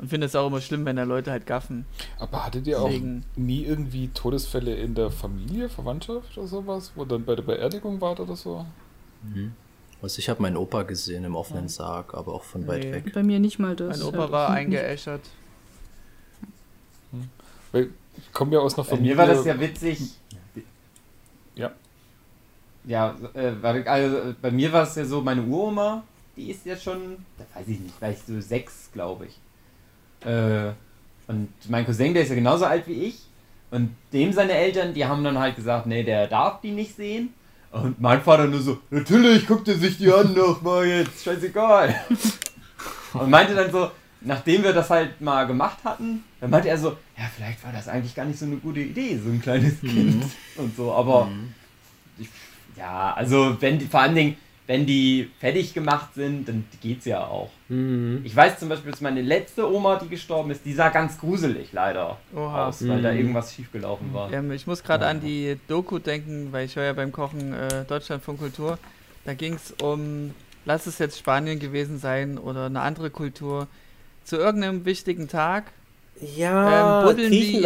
Und 0.00 0.08
finde 0.08 0.26
es 0.26 0.34
auch 0.34 0.48
immer 0.48 0.60
schlimm, 0.60 0.84
wenn 0.84 0.96
da 0.96 1.04
Leute 1.04 1.30
halt 1.30 1.46
gaffen. 1.46 1.86
Aber 2.18 2.44
hattet 2.44 2.66
ihr 2.66 2.80
auch 2.82 2.86
Deswegen- 2.88 3.22
nie 3.36 3.62
irgendwie 3.62 4.08
Todesfälle 4.08 4.74
in 4.74 4.96
der 4.96 5.12
Familie, 5.12 5.68
Verwandtschaft 5.68 6.36
oder 6.36 6.48
sowas, 6.48 6.90
wo 6.96 7.04
dann 7.04 7.24
bei 7.24 7.36
der 7.36 7.44
Beerdigung 7.44 8.00
wart 8.00 8.18
oder 8.18 8.34
so? 8.34 8.66
Also 10.02 10.18
ich 10.18 10.28
habe 10.28 10.42
meinen 10.42 10.56
Opa 10.56 10.82
gesehen 10.82 11.22
im 11.22 11.36
offenen 11.36 11.68
Sarg, 11.68 12.14
aber 12.14 12.34
auch 12.34 12.42
von 12.42 12.66
weit 12.66 12.82
Nee. 12.82 12.92
weg. 12.92 13.12
bei 13.14 13.22
mir 13.22 13.38
nicht 13.38 13.60
mal 13.60 13.76
das. 13.76 13.98
Mein 14.00 14.08
Opa 14.08 14.18
Also, 14.22 14.32
war 14.32 14.50
eingeäschert. 14.50 15.20
Weil 17.70 17.90
ich 18.16 18.32
komme 18.32 18.54
ja 18.54 18.58
aus 18.58 18.74
einer 18.74 18.82
Bei 18.82 18.90
Familie. 18.96 19.14
mir 19.14 19.18
war 19.18 19.26
das 19.28 19.44
ja 19.46 19.60
witzig. 19.60 20.00
Ja. 21.54 21.70
Ja, 22.86 23.16
äh, 23.34 23.52
also 23.86 24.34
bei 24.40 24.50
mir 24.50 24.72
war 24.72 24.84
es 24.84 24.94
ja 24.94 25.04
so, 25.04 25.20
meine 25.20 25.42
Uroma, 25.42 26.04
die 26.36 26.50
ist 26.50 26.64
ja 26.64 26.76
schon, 26.76 27.16
da 27.36 27.44
weiß 27.58 27.68
ich 27.68 27.80
nicht, 27.80 27.94
vielleicht 27.98 28.26
so 28.26 28.40
sechs, 28.40 28.90
glaube 28.92 29.26
ich. 29.26 30.26
Äh, 30.26 30.72
und 31.26 31.48
mein 31.68 31.84
Cousin, 31.84 32.14
der 32.14 32.22
ist 32.22 32.28
ja 32.28 32.34
genauso 32.36 32.64
alt 32.64 32.86
wie 32.86 33.04
ich. 33.04 33.22
Und 33.70 33.90
dem 34.12 34.32
seine 34.32 34.52
Eltern, 34.52 34.94
die 34.94 35.04
haben 35.04 35.24
dann 35.24 35.38
halt 35.38 35.56
gesagt, 35.56 35.86
nee, 35.86 36.04
der 36.04 36.28
darf 36.28 36.60
die 36.60 36.70
nicht 36.70 36.94
sehen. 36.94 37.34
Und 37.72 38.00
mein 38.00 38.22
Vater 38.22 38.46
nur 38.46 38.60
so, 38.60 38.78
natürlich, 38.90 39.46
guckt 39.46 39.66
er 39.68 39.74
sich 39.74 39.98
die 39.98 40.10
an 40.10 40.32
noch 40.34 40.62
mal 40.62 40.86
jetzt, 40.86 41.24
scheißegal. 41.24 41.94
Und 43.12 43.30
meinte 43.30 43.54
dann 43.54 43.70
so, 43.70 43.90
nachdem 44.20 44.62
wir 44.62 44.72
das 44.72 44.88
halt 44.88 45.20
mal 45.20 45.46
gemacht 45.46 45.78
hatten, 45.84 46.22
dann 46.40 46.50
meinte 46.50 46.68
er 46.68 46.78
so, 46.78 46.90
ja, 47.18 47.24
vielleicht 47.34 47.64
war 47.64 47.72
das 47.72 47.88
eigentlich 47.88 48.14
gar 48.14 48.24
nicht 48.24 48.38
so 48.38 48.46
eine 48.46 48.56
gute 48.56 48.80
Idee, 48.80 49.18
so 49.22 49.30
ein 49.30 49.40
kleines 49.40 49.80
Kind 49.80 50.24
und 50.56 50.76
so, 50.76 50.92
aber 50.92 51.28
ich, 51.30 51.65
ja, 52.76 53.12
also 53.14 53.56
wenn 53.60 53.78
die, 53.78 53.86
vor 53.86 54.00
allen 54.00 54.14
Dingen, 54.14 54.36
wenn 54.66 54.84
die 54.84 55.30
fertig 55.38 55.74
gemacht 55.74 56.14
sind, 56.14 56.48
dann 56.48 56.64
geht's 56.82 57.04
ja 57.04 57.24
auch. 57.24 57.50
Mhm. 57.68 58.20
Ich 58.24 58.34
weiß 58.34 58.58
zum 58.58 58.68
Beispiel, 58.68 58.90
dass 58.90 59.00
meine 59.00 59.22
letzte 59.22 59.72
Oma, 59.72 59.96
die 60.02 60.08
gestorben 60.08 60.50
ist, 60.50 60.64
die 60.64 60.72
sah 60.72 60.88
ganz 60.88 61.18
gruselig 61.18 61.72
leider 61.72 62.16
Oha. 62.34 62.66
aus, 62.68 62.86
weil 62.88 63.00
da 63.00 63.12
Mhm. 63.12 63.18
irgendwas 63.18 63.54
schiefgelaufen 63.54 64.12
war. 64.12 64.32
Ähm, 64.32 64.50
ich 64.50 64.66
muss 64.66 64.82
gerade 64.82 65.06
an 65.06 65.20
die 65.20 65.56
Doku 65.68 65.98
denken, 66.00 66.48
weil 66.52 66.66
ich 66.66 66.74
höre 66.76 66.84
ja 66.84 66.92
beim 66.94 67.12
Kochen 67.12 67.52
äh, 67.52 67.84
Deutschland 67.84 68.24
von 68.24 68.38
Kultur. 68.38 68.78
Da 69.24 69.34
ging 69.34 69.54
es 69.54 69.72
um, 69.82 70.32
lass 70.64 70.86
es 70.86 70.98
jetzt 70.98 71.18
Spanien 71.18 71.58
gewesen 71.60 71.98
sein 71.98 72.36
oder 72.38 72.66
eine 72.66 72.80
andere 72.80 73.10
Kultur. 73.10 73.68
Zu 74.24 74.36
irgendeinem 74.36 74.84
wichtigen 74.84 75.28
Tag 75.28 75.70
Ja, 76.36 76.98
ähm, 77.00 77.06
buddeln 77.06 77.30
die 77.30 77.60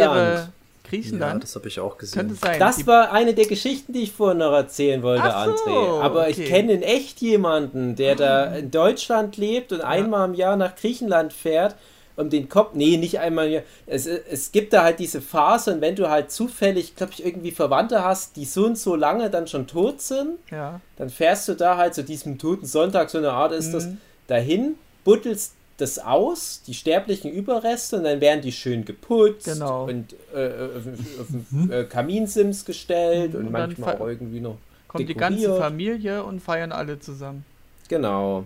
Griechenland. 0.91 1.33
Ja, 1.33 1.39
das 1.39 1.55
habe 1.55 1.67
ich 1.67 1.79
auch 1.79 1.97
gesehen. 1.97 2.19
Könnte 2.19 2.35
sein. 2.35 2.59
Das 2.59 2.77
die, 2.77 2.87
war 2.87 3.11
eine 3.11 3.33
der 3.33 3.45
Geschichten, 3.47 3.93
die 3.93 4.03
ich 4.03 4.11
vorhin 4.11 4.39
noch 4.39 4.53
erzählen 4.53 5.01
wollte, 5.01 5.23
Ach 5.23 5.45
so, 5.45 5.51
André. 5.65 6.01
Aber 6.01 6.29
ich 6.29 6.37
okay. 6.37 6.47
kenne 6.47 6.73
in 6.73 6.83
echt 6.83 7.21
jemanden, 7.21 7.95
der 7.95 8.15
da 8.15 8.45
in 8.55 8.69
Deutschland 8.71 9.37
lebt 9.37 9.71
und 9.73 9.81
einmal 9.81 10.27
im 10.27 10.35
Jahr 10.35 10.55
nach 10.57 10.75
Griechenland 10.75 11.33
fährt, 11.33 11.75
um 12.17 12.29
den 12.29 12.49
Kopf. 12.49 12.71
Nee, 12.73 12.97
nicht 12.97 13.19
einmal 13.19 13.47
im 13.47 13.53
Jahr. 13.53 13.63
Es, 13.87 14.05
es 14.05 14.51
gibt 14.51 14.73
da 14.73 14.83
halt 14.83 14.99
diese 14.99 15.21
Phase 15.21 15.73
und 15.73 15.81
wenn 15.81 15.95
du 15.95 16.09
halt 16.09 16.29
zufällig, 16.31 16.95
glaube 16.95 17.13
ich, 17.13 17.25
irgendwie 17.25 17.51
Verwandte 17.51 18.03
hast, 18.03 18.35
die 18.35 18.45
so 18.45 18.65
und 18.65 18.77
so 18.77 18.95
lange 18.95 19.29
dann 19.29 19.47
schon 19.47 19.65
tot 19.65 20.01
sind, 20.01 20.37
ja. 20.51 20.81
dann 20.97 21.09
fährst 21.09 21.47
du 21.47 21.53
da 21.53 21.77
halt 21.77 21.95
zu 21.95 22.03
diesem 22.03 22.37
toten 22.37 22.65
Sonntag, 22.65 23.09
so 23.09 23.17
eine 23.17 23.31
Art 23.31 23.53
ist 23.53 23.71
das, 23.73 23.85
Mhm. 23.85 23.97
dahin, 24.27 24.75
buddelst 25.03 25.53
das 25.81 25.99
aus, 25.99 26.61
die 26.65 26.73
sterblichen 26.73 27.31
Überreste, 27.31 27.97
und 27.97 28.03
dann 28.03 28.21
werden 28.21 28.41
die 28.41 28.51
schön 28.51 28.85
geputzt 28.85 29.45
Genau. 29.45 29.85
und 29.85 30.13
äh, 30.33 30.47
auf, 30.77 30.87
auf, 31.19 31.27
auf 31.65 31.71
äh, 31.71 31.83
Kaminsims 31.85 32.63
gestellt 32.65 33.35
und, 33.35 33.47
Und 33.47 33.53
dann 33.53 33.69
manchmal 33.69 33.97
auch 33.97 34.07
irgendwie 34.07 34.39
noch. 34.39 34.57
Kommt 34.87 35.07
die 35.09 35.13
ganze 35.15 35.39
dekoriert. 35.41 35.63
Familie 35.63 36.23
und 36.23 36.39
feiern 36.41 36.71
alle 36.71 36.99
zusammen. 36.99 37.45
Genau. 37.89 38.45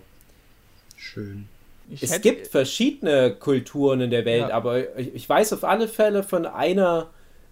Schön. 0.95 1.47
Ich 1.89 2.01
Es 2.03 2.11
hätte- 2.11 2.21
gibt 2.21 2.47
verschiedene 2.47 3.31
Kulturen 3.35 4.01
in 4.01 4.09
der 4.09 4.25
Welt, 4.25 4.49
Ja. 4.49 4.55
aber 4.55 4.97
ich, 4.97 5.13
ich 5.13 5.29
weiß 5.29 5.53
auf 5.53 5.63
alle 5.63 5.87
Fälle 5.87 6.23
von 6.23 6.45
einer, 6.45 7.07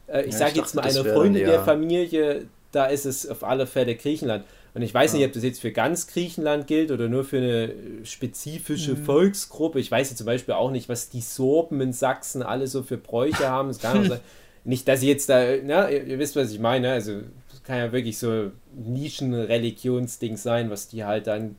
äh, 0.07 0.21
ich 0.23 0.33
Ja, 0.33 0.39
sage 0.39 0.53
jetzt 0.55 0.73
mal 0.75 0.81
einer 0.83 1.05
Freundin 1.05 1.45
der 1.45 1.63
Familie, 1.63 2.45
da 2.71 2.85
ist 2.85 3.05
es 3.05 3.27
auf 3.29 3.43
alle 3.43 3.67
Fälle 3.67 3.95
Griechenland. 3.95 4.43
Und 4.75 4.81
ich 4.81 4.93
weiß 4.93 5.13
nicht, 5.13 5.25
ob 5.25 5.33
das 5.33 5.43
jetzt 5.43 5.61
für 5.61 5.71
ganz 5.71 6.07
Griechenland 6.07 6.65
gilt 6.65 6.89
oder 6.89 7.07
nur 7.07 7.23
für 7.23 7.37
eine 7.37 7.63
äh, 7.71 8.05
spezifische 8.05 8.93
Mhm. 8.93 9.05
Volksgruppe. 9.05 9.79
Ich 9.79 9.91
weiß 9.91 10.09
jetzt 10.09 10.17
zum 10.17 10.25
Beispiel 10.25 10.55
auch 10.55 10.71
nicht, 10.71 10.89
was 10.89 11.09
die 11.09 11.21
Sorben 11.21 11.79
in 11.79 11.93
Sachsen 11.93 12.41
alle 12.41 12.65
so 12.67 12.81
für 12.81 12.97
Bräuche 12.97 13.47
haben. 13.49 13.69
Es 13.69 13.79
kann 13.79 14.09
sein, 14.09 14.19
nicht, 14.63 14.87
dass 14.87 15.01
ich 15.01 15.09
jetzt 15.09 15.29
da, 15.29 15.43
na, 15.63 15.89
ihr, 15.89 16.03
ihr 16.05 16.17
wisst, 16.19 16.35
was 16.35 16.51
ich 16.51 16.59
meine. 16.59 16.91
Also, 16.91 17.21
es 17.53 17.63
kann 17.63 17.77
ja 17.77 17.91
wirklich 17.91 18.17
so 18.17 18.51
Nischen-Religionsding 18.75 20.37
sein, 20.37 20.69
was 20.69 20.87
die 20.87 21.03
halt 21.03 21.27
dann 21.27 21.55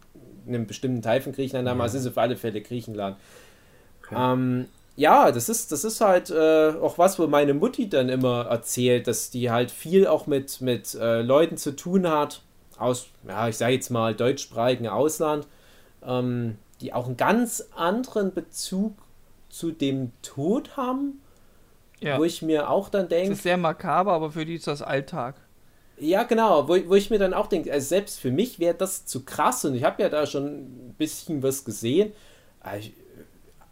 in 0.46 0.54
einem 0.54 0.66
bestimmten 0.66 1.00
Teil 1.02 1.20
von 1.20 1.32
Griechenland 1.32 1.68
haben. 1.68 1.80
Also, 1.80 1.98
es 1.98 2.04
ist 2.04 2.10
auf 2.10 2.18
alle 2.18 2.36
Fälle 2.36 2.60
Griechenland. 2.62 3.16
Okay. 4.02 4.16
Ähm, 4.18 4.66
ja, 4.96 5.32
das 5.32 5.48
ist, 5.48 5.72
das 5.72 5.84
ist 5.84 6.00
halt 6.00 6.30
äh, 6.30 6.72
auch 6.80 6.98
was, 6.98 7.18
wo 7.18 7.26
meine 7.26 7.54
Mutti 7.54 7.88
dann 7.88 8.08
immer 8.08 8.46
erzählt, 8.46 9.06
dass 9.06 9.30
die 9.30 9.50
halt 9.50 9.70
viel 9.70 10.06
auch 10.06 10.26
mit, 10.26 10.60
mit 10.60 10.94
äh, 10.94 11.20
Leuten 11.22 11.56
zu 11.56 11.74
tun 11.74 12.08
hat, 12.08 12.42
aus, 12.78 13.06
ja, 13.26 13.48
ich 13.48 13.56
sage 13.56 13.74
jetzt 13.74 13.90
mal, 13.90 14.14
deutschsprachigen 14.14 14.88
Ausland, 14.88 15.46
ähm, 16.06 16.58
die 16.80 16.92
auch 16.92 17.06
einen 17.06 17.16
ganz 17.16 17.64
anderen 17.76 18.32
Bezug 18.34 18.94
zu 19.48 19.70
dem 19.70 20.10
Tod 20.22 20.76
haben, 20.76 21.20
ja. 22.00 22.18
wo 22.18 22.24
ich 22.24 22.42
mir 22.42 22.68
auch 22.70 22.88
dann 22.88 23.02
Das 23.02 23.10
denke, 23.10 23.32
ist 23.32 23.42
sehr 23.42 23.56
makaber, 23.56 24.12
aber 24.12 24.30
für 24.32 24.44
die 24.44 24.56
ist 24.56 24.66
das 24.66 24.82
Alltag. 24.82 25.36
ja, 25.98 26.24
genau, 26.24 26.68
wo, 26.68 26.76
wo 26.88 26.94
ich 26.96 27.10
mir 27.10 27.18
dann 27.18 27.32
auch 27.34 27.46
denke, 27.46 27.72
also 27.72 27.86
selbst 27.86 28.18
für 28.18 28.30
mich 28.32 28.58
wäre 28.58 28.74
das 28.74 29.06
zu 29.06 29.24
krass 29.24 29.64
und 29.64 29.74
ich 29.74 29.84
habe 29.84 30.02
ja 30.02 30.08
da 30.08 30.26
schon 30.26 30.44
ein 30.46 30.94
bisschen 30.98 31.42
was 31.42 31.64
gesehen. 31.64 32.12
Aber 32.60 32.78
ich- 32.78 32.92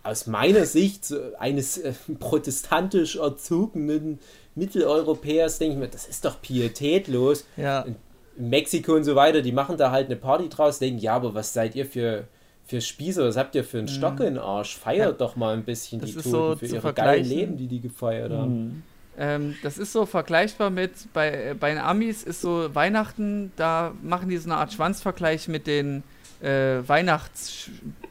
Aus 0.04 0.26
meiner 0.28 0.64
Sicht 0.78 1.12
eines 1.38 1.78
äh, 1.78 1.92
protestantisch 2.20 3.16
erzogenen 3.16 4.20
Mitteleuropäers 4.54 5.58
denke 5.58 5.74
ich 5.74 5.80
mir, 5.80 5.88
das 5.88 6.06
ist 6.06 6.24
doch 6.24 6.40
pietätlos. 6.40 7.44
Ja. 7.56 7.80
In 7.82 7.96
Mexiko 8.36 8.94
und 8.94 9.04
so 9.04 9.14
weiter, 9.14 9.42
die 9.42 9.52
machen 9.52 9.76
da 9.76 9.90
halt 9.90 10.06
eine 10.06 10.16
Party 10.16 10.48
draus, 10.48 10.78
denken, 10.78 10.98
ja, 10.98 11.14
aber 11.14 11.34
was 11.34 11.52
seid 11.52 11.74
ihr 11.74 11.86
für, 11.86 12.24
für 12.64 12.80
Spießer, 12.80 13.26
was 13.26 13.36
habt 13.36 13.54
ihr 13.54 13.64
für 13.64 13.78
einen 13.78 13.88
Stock 13.88 14.20
in 14.20 14.34
den 14.34 14.38
Arsch? 14.38 14.76
Feiert 14.76 15.12
Ja. 15.12 15.26
doch 15.26 15.36
mal 15.36 15.54
ein 15.54 15.64
bisschen 15.64 16.00
Das 16.00 16.10
die 16.10 16.16
Toten 16.16 16.30
so 16.30 16.56
für 16.56 16.66
ihre 16.66 16.92
geilen. 16.94 17.24
Leben, 17.24 17.56
die 17.56 17.66
die 17.66 17.80
gefeiert 17.80 18.32
haben. 18.32 18.82
Ähm, 19.18 19.56
das 19.62 19.76
ist 19.76 19.92
so 19.92 20.06
vergleichbar 20.06 20.70
mit, 20.70 20.92
bei, 21.12 21.54
bei 21.58 21.70
den 21.70 21.78
Amis 21.78 22.22
ist 22.22 22.40
so 22.40 22.74
Weihnachten, 22.74 23.52
da 23.56 23.92
machen 24.02 24.30
die 24.30 24.38
so 24.38 24.48
eine 24.48 24.58
Art 24.58 24.72
Schwanzvergleich 24.72 25.48
mit 25.48 25.66
den 25.66 26.02
äh, 26.40 26.80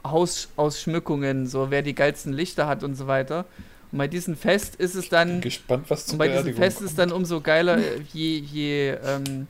Hausausschmückungen, 0.05 1.47
so 1.47 1.71
wer 1.71 1.81
die 1.81 1.95
geilsten 1.95 2.33
Lichter 2.33 2.67
hat 2.67 2.83
und 2.83 2.95
so 2.95 3.07
weiter. 3.07 3.45
Und 3.91 3.97
bei 3.97 4.07
diesem 4.07 4.35
Fest 4.37 4.75
ist 4.75 4.95
es 4.95 5.09
dann. 5.09 5.27
Bin 5.27 5.41
gespannt, 5.41 5.85
was 5.89 6.03
Und 6.03 6.09
zu 6.11 6.17
bei 6.17 6.27
diesem 6.29 6.55
Fest 6.55 6.81
ist 6.81 6.97
dann 6.97 7.11
umso 7.11 7.41
geiler, 7.41 7.79
je, 8.13 8.37
je 8.37 8.91
ähm, 8.91 9.47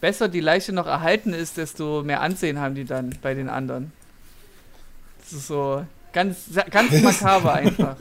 besser 0.00 0.28
die 0.28 0.40
Leiche 0.40 0.72
noch 0.72 0.86
erhalten 0.86 1.32
ist, 1.32 1.56
desto 1.56 2.02
mehr 2.02 2.20
Ansehen 2.20 2.58
haben 2.60 2.74
die 2.74 2.84
dann 2.84 3.16
bei 3.22 3.34
den 3.34 3.48
anderen. 3.48 3.92
Das 5.20 5.32
ist 5.32 5.46
so 5.48 5.84
ganz, 6.12 6.44
ganz 6.70 6.92
makaber 7.02 7.54
einfach. 7.54 7.96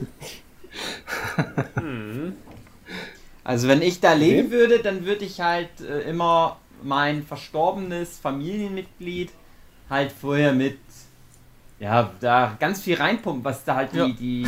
Also 3.44 3.68
wenn 3.68 3.82
ich 3.82 4.00
da 4.00 4.14
leben 4.14 4.52
würde, 4.52 4.80
dann 4.80 5.06
würde 5.06 5.26
ich 5.26 5.40
halt 5.42 5.70
äh, 5.82 6.02
immer 6.02 6.58
mein 6.84 7.24
verstorbenes 7.24 8.20
Familienmitglied 8.20 9.32
halt 9.90 10.12
vorher 10.12 10.54
mit, 10.54 10.78
ja, 11.80 12.12
da 12.20 12.56
ganz 12.60 12.82
viel 12.82 12.98
reinpumpen, 12.98 13.44
was 13.44 13.64
da 13.64 13.76
halt 13.76 13.94
Ja. 13.94 14.08
die, 14.08 14.14
die, 14.44 14.48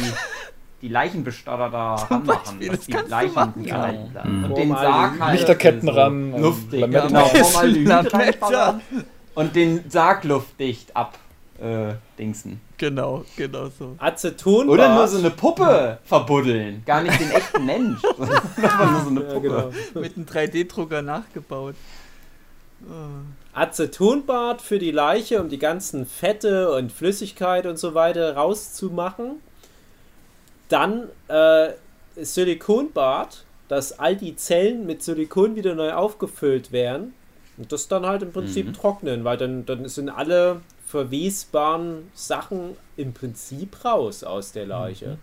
die 0.82 0.88
Leichenbestatter 0.88 1.70
da 1.70 1.96
ranmachen, 1.96 2.26
Beispiel, 2.26 2.70
was 2.70 2.78
das 2.78 2.86
die 2.86 2.92
kannst 2.92 3.08
du 3.08 3.12
Leichen 3.16 3.36
machen. 3.36 3.54
gut 3.56 3.66
Ja. 3.68 3.76
gehalten 3.76 4.12
bleiben. 4.12 4.38
Mhm. 4.40 4.44
Und 4.46 4.58
den. 4.58 4.70
Sarg 4.70 5.20
halt 5.20 5.34
Lichterketten 5.40 5.82
so 5.82 5.92
ran 5.92 6.34
und 6.34 6.42
luftig, 6.42 6.80
Lametta 6.82 7.08
genau, 7.08 7.30
Lametta. 8.12 8.82
und 9.36 9.56
den 9.56 9.90
Sarg 9.90 10.24
luftdicht 10.24 10.96
ab 10.96 11.18
äh, 11.62 11.94
dingsen. 12.18 12.62
Genau, 12.78 13.26
genau 13.36 13.68
so. 13.78 13.96
Acetonbad. 13.98 14.70
Oder 14.74 14.96
nur 14.96 15.08
so 15.10 15.18
eine 15.18 15.30
Puppe 15.32 15.98
verbuddeln, 16.06 16.84
gar 16.86 17.02
nicht 17.02 17.20
den 17.20 17.32
echten 17.32 17.66
Mensch, 17.66 18.00
sondern 18.18 18.92
nur 18.94 19.02
so 19.04 19.10
eine 19.10 19.22
Ja, 19.22 19.34
Puppe. 19.34 19.42
genau. 19.50 19.72
Mit 20.02 20.16
einem 20.16 20.26
3D-Drucker 20.26 21.02
nachgebaut. 21.02 21.76
Oh. 22.90 22.94
Acetonbad 23.54 24.62
für 24.62 24.80
die 24.80 24.92
Leiche, 24.92 25.42
um 25.42 25.50
die 25.50 25.60
ganzen 25.60 26.06
Fette 26.06 26.72
und 26.72 26.94
Flüssigkeit 26.94 27.66
und 27.66 27.78
so 27.78 27.94
weiter 27.94 28.36
rauszumachen. 28.38 29.42
Dann 30.70 31.10
äh, 31.28 31.70
Silikonbad, 32.16 33.44
dass 33.68 34.00
all 34.00 34.16
die 34.16 34.36
Zellen 34.36 34.86
mit 34.86 35.04
Silikon 35.04 35.56
wieder 35.56 35.76
neu 35.76 35.94
aufgefüllt 35.94 36.72
werden. 36.72 37.14
Und 37.58 37.72
das 37.72 37.88
dann 37.88 38.06
halt 38.06 38.22
im 38.22 38.32
Prinzip 38.32 38.68
Mhm. 38.68 38.74
trocknen, 38.74 39.24
weil 39.26 39.38
dann, 39.38 39.66
dann 39.66 39.88
sind 39.90 40.10
alle 40.10 40.62
verwesbaren 40.88 42.10
Sachen 42.14 42.78
im 42.98 43.14
Prinzip 43.14 43.84
raus 43.84 44.24
aus 44.24 44.54
der 44.54 44.66
Leiche. 44.66 45.18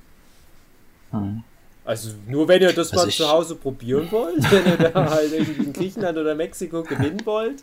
Hm. 1.13 1.43
Also 1.85 2.11
nur 2.29 2.47
wenn 2.49 2.63
ihr 2.63 2.73
das 2.73 2.93
Also 2.93 3.07
mal 3.07 3.11
zu 3.11 3.29
Hause 3.29 3.55
probieren 3.55 4.11
wollt, 4.11 4.43
wenn 4.53 4.67
ihr 4.67 4.77
da 4.77 5.11
halt 5.11 5.33
irgendwie 5.33 5.65
in 5.65 5.73
Griechenland 5.73 6.19
oder 6.19 6.35
Mexiko 6.35 6.83
gewinnen 6.83 7.23
wollt, 7.25 7.63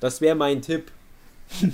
das 0.00 0.20
wäre 0.20 0.36
mein 0.36 0.62
Tipp. 0.62 0.90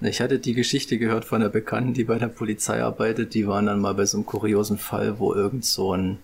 Ich 0.00 0.20
hatte 0.20 0.38
die 0.38 0.54
Geschichte 0.54 0.96
gehört 0.96 1.24
von 1.24 1.42
einer 1.42 1.50
Bekannten, 1.50 1.92
die 1.92 2.04
bei 2.04 2.18
der 2.18 2.28
Polizei 2.28 2.82
arbeitet. 2.82 3.34
Die 3.34 3.48
waren 3.48 3.66
dann 3.66 3.80
mal 3.80 3.94
bei 3.94 4.06
so 4.06 4.18
einem 4.18 4.26
kuriosen 4.26 4.78
Fall, 4.78 5.18
wo 5.18 5.34
irgend 5.34 5.64
so, 5.64 5.92
ein, 5.92 6.18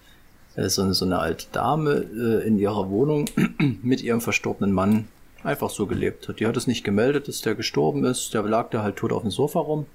äh, 0.54 0.68
so, 0.68 0.82
eine, 0.82 0.94
so 0.94 1.04
eine 1.04 1.18
alte 1.18 1.46
Dame 1.50 2.04
äh, 2.14 2.46
in 2.46 2.56
ihrer 2.56 2.88
Wohnung 2.88 3.28
mit 3.82 4.00
ihrem 4.00 4.20
verstorbenen 4.20 4.72
Mann 4.72 5.08
einfach 5.42 5.70
so 5.70 5.86
gelebt 5.86 6.28
hat. 6.28 6.38
Die 6.38 6.46
hat 6.46 6.56
es 6.56 6.68
nicht 6.68 6.84
gemeldet, 6.84 7.26
dass 7.26 7.40
der 7.40 7.56
gestorben 7.56 8.04
ist. 8.04 8.32
Der 8.32 8.44
lag 8.44 8.70
da 8.70 8.82
halt 8.82 8.96
tot 8.96 9.12
auf 9.12 9.22
dem 9.22 9.32
Sofa 9.32 9.58
rum. 9.58 9.86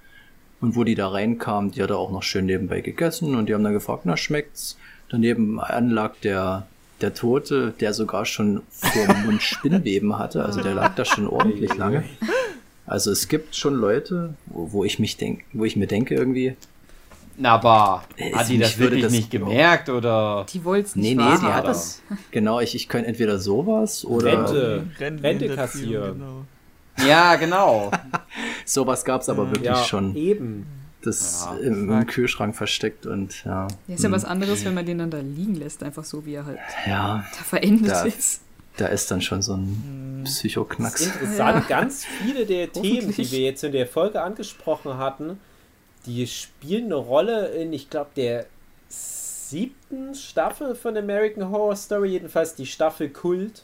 Und 0.60 0.76
wo 0.76 0.84
die 0.84 0.96
da 0.96 1.08
reinkam, 1.08 1.72
die 1.72 1.82
hat 1.82 1.90
er 1.90 1.98
auch 1.98 2.12
noch 2.12 2.24
schön 2.24 2.46
nebenbei 2.46 2.82
gegessen 2.82 3.34
und 3.36 3.48
die 3.48 3.54
haben 3.54 3.64
dann 3.64 3.72
gefragt, 3.72 4.02
na 4.04 4.18
schmeckt's? 4.18 4.78
Daneben 5.08 5.60
an 5.60 5.90
lag 5.90 6.16
der, 6.22 6.68
der 7.00 7.14
Tote, 7.14 7.74
der 7.80 7.94
sogar 7.94 8.26
schon 8.26 8.62
vor 8.70 9.08
dem 9.08 9.26
Mund 9.26 9.42
Spinnweben 9.42 10.20
hatte. 10.20 10.44
Also 10.44 10.62
der 10.62 10.74
lag 10.74 10.96
da 10.96 11.06
schon 11.06 11.28
ordentlich 11.28 11.74
lange. 11.76 12.04
Also 12.90 13.12
es 13.12 13.28
gibt 13.28 13.56
schon 13.56 13.76
Leute, 13.76 14.34
wo, 14.48 14.72
wo 14.72 14.84
ich 14.84 14.98
mich 15.00 15.16
denk, 15.18 15.44
wo 15.54 15.64
ich 15.64 15.76
mir 15.76 15.86
denke 15.88 16.16
irgendwie, 16.16 16.56
Na, 17.38 17.52
aber 17.54 18.04
Äh, 18.18 18.34
hat 18.34 18.50
die 18.50 18.58
mich 18.58 18.68
das 18.68 18.78
wirklich 18.80 19.04
das- 19.04 19.12
nicht 19.12 19.30
gemerkt 19.32 19.90
oder? 19.90 20.46
Die 20.52 20.64
wollte 20.66 20.88
es 20.90 20.96
nee, 20.96 21.14
nicht 21.14 21.18
nee, 21.18 21.38
die 21.40 21.54
hat 21.54 21.68
das. 21.68 22.02
Genau, 22.32 22.60
ich, 22.60 22.74
ich 22.76 22.90
könnte 22.90 23.08
entweder 23.08 23.38
sowas 23.40 24.04
oder 24.04 24.26
Rente. 24.26 24.88
Rente 25.00 25.28
hinterziehen, 25.30 25.56
kassieren. 25.56 26.14
Genau. 26.20 26.46
Ja, 27.08 27.36
genau. 27.36 27.92
sowas 28.66 29.06
gab's 29.06 29.30
aber 29.30 29.46
wirklich 29.52 29.66
Ja, 29.66 29.84
schon. 29.84 30.16
eben. 30.16 30.66
Das 31.02 31.48
Ja, 31.50 31.58
im, 31.66 31.90
im. 31.90 32.08
Kühlschrank 32.08 32.56
versteckt 32.58 33.06
und 33.06 33.46
ja. 33.46 33.68
Ja, 33.88 33.96
ist 33.96 34.02
ja 34.04 34.08
hm, 34.08 34.16
was 34.16 34.26
anderes, 34.26 34.66
wenn 34.66 34.74
man 34.74 34.86
den 34.86 34.98
dann 34.98 35.12
da 35.12 35.20
liegen 35.20 35.56
lässt, 35.56 35.82
einfach 35.84 36.04
so 36.04 36.26
wie 36.26 36.34
er 36.34 36.46
halt 36.46 36.60
Ja, 36.86 37.24
da 37.38 37.44
verendet 37.44 37.90
Da- 37.92 38.04
ist. 38.04 38.42
Da 38.80 38.88
ist 38.88 39.12
dann 39.12 39.22
schon 39.22 39.42
so 39.42 39.54
ein 39.56 40.22
Psychoknacks. 40.26 41.06
Interessant, 41.06 41.68
ganz 41.68 42.06
viele 42.06 42.46
der 42.46 42.72
Themen, 42.72 43.12
die 43.12 43.32
wir 43.32 43.40
jetzt 43.40 43.64
in 43.64 43.72
der 43.72 43.88
Folge 43.88 44.22
angesprochen 44.22 44.98
hatten, 44.98 45.40
die 46.06 46.26
spielen 46.28 46.86
eine 46.86 46.96
Rolle 46.96 47.48
in, 47.48 47.74
ich 47.74 47.90
glaube, 47.90 48.12
der 48.16 48.46
siebten 48.88 50.16
Staffel 50.16 50.76
von 50.76 50.96
American 50.96 51.50
Horror 51.50 51.76
Story, 51.76 52.10
jedenfalls 52.10 52.56
die 52.56 52.66
Staffel 52.66 53.10
Kult. 53.10 53.64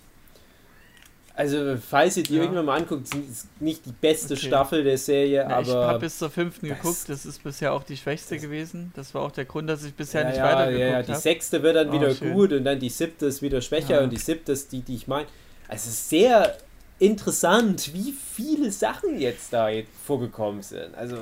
Also, 1.37 1.75
falls 1.77 2.15
ihr 2.15 2.23
die 2.23 2.35
Ja. 2.35 2.43
irgendwann 2.43 2.65
mal 2.65 2.77
anguckt, 2.79 3.13
ist 3.13 3.47
nicht 3.59 3.85
die 3.85 3.91
beste 3.91 4.35
Okay. 4.35 4.47
Staffel 4.47 4.83
der 4.85 4.97
Serie, 4.97 5.43
ich 5.43 5.49
aber. 5.51 5.87
habe 5.87 5.99
bis 5.99 6.17
zur 6.17 6.29
fünften 6.29 6.69
das- 6.69 6.77
geguckt, 6.77 7.09
das 7.09 7.25
ist 7.25 7.43
bisher 7.43 7.73
auch 7.73 7.83
die 7.83 7.97
schwächste 7.97 8.37
gewesen. 8.37 8.93
Das 8.95 9.13
war 9.13 9.21
auch 9.23 9.31
der 9.31 9.43
Grund, 9.45 9.69
dass 9.69 9.83
ich 9.83 9.93
bisher 9.93 10.21
ja, 10.21 10.27
nicht 10.29 10.37
ja, 10.37 10.45
weitergeguckt 10.45 10.79
ja, 10.79 10.87
ja, 10.87 10.93
habe. 10.95 11.05
die 11.07 11.15
sechste 11.15 11.61
wird 11.61 11.75
dann 11.75 11.89
Ah, 11.89 11.93
wieder 11.93 12.15
schön. 12.15 12.33
gut 12.33 12.53
und 12.53 12.63
dann 12.63 12.79
die 12.79 12.87
siebte 12.89 13.25
ist 13.25 13.41
wieder 13.41 13.59
schwächer 13.59 14.01
und 14.01 14.11
die 14.11 14.17
siebte 14.17 14.53
ist 14.53 14.71
die, 14.71 14.79
die 14.81 14.95
ich 14.95 15.07
meine. 15.07 15.27
Also, 15.67 15.89
es 15.89 15.95
ist 15.95 16.09
sehr 16.09 16.55
interessant, 16.99 17.93
wie 17.93 18.13
viele 18.13 18.71
Sachen 18.71 19.19
jetzt 19.19 19.51
da 19.51 19.67
jetzt 19.69 19.91
vorgekommen 20.05 20.61
sind. 20.63 20.95
Also, 20.95 21.17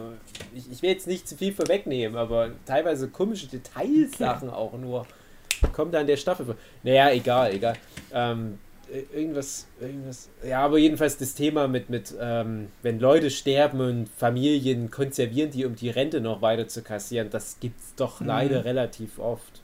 ich, 0.54 0.72
ich 0.72 0.82
will 0.84 0.92
jetzt 0.92 1.08
nicht 1.08 1.28
zu 1.28 1.36
viel 1.36 1.54
vorwegnehmen, 1.54 2.18
aber 2.18 2.52
teilweise 2.66 3.08
komische 3.08 3.48
Detailsachen 3.48 4.50
auch 4.50 4.74
nur 4.74 5.06
kommen 5.72 5.92
da 5.92 6.02
in 6.02 6.08
der 6.08 6.18
Staffel 6.18 6.46
vor. 6.46 6.56
Naja, 6.84 7.10
egal, 7.12 7.54
egal. 7.54 7.74
Ähm, 8.14 8.60
äh, 8.73 8.73
irgendwas, 9.14 9.68
irgendwas. 9.82 10.30
Ja, 10.48 10.60
aber 10.62 10.78
jedenfalls 10.78 11.18
das 11.18 11.34
Thema 11.36 11.68
mit, 11.68 11.90
mit 11.90 12.14
ähm, 12.20 12.68
wenn 12.82 13.00
Leute 13.00 13.30
sterben 13.32 13.80
und 13.82 14.10
Familien 14.10 14.92
konservieren 14.92 15.52
die, 15.52 15.66
um 15.66 15.76
die 15.76 15.90
Rente 15.90 16.22
noch 16.22 16.42
weiter 16.42 16.68
zu 16.68 16.82
kassieren, 16.84 17.30
das 17.30 17.58
gibt's 17.60 17.94
doch 17.96 18.20
Mhm. 18.22 18.28
leider 18.28 18.66
relativ 18.66 19.20
oft. 19.20 19.62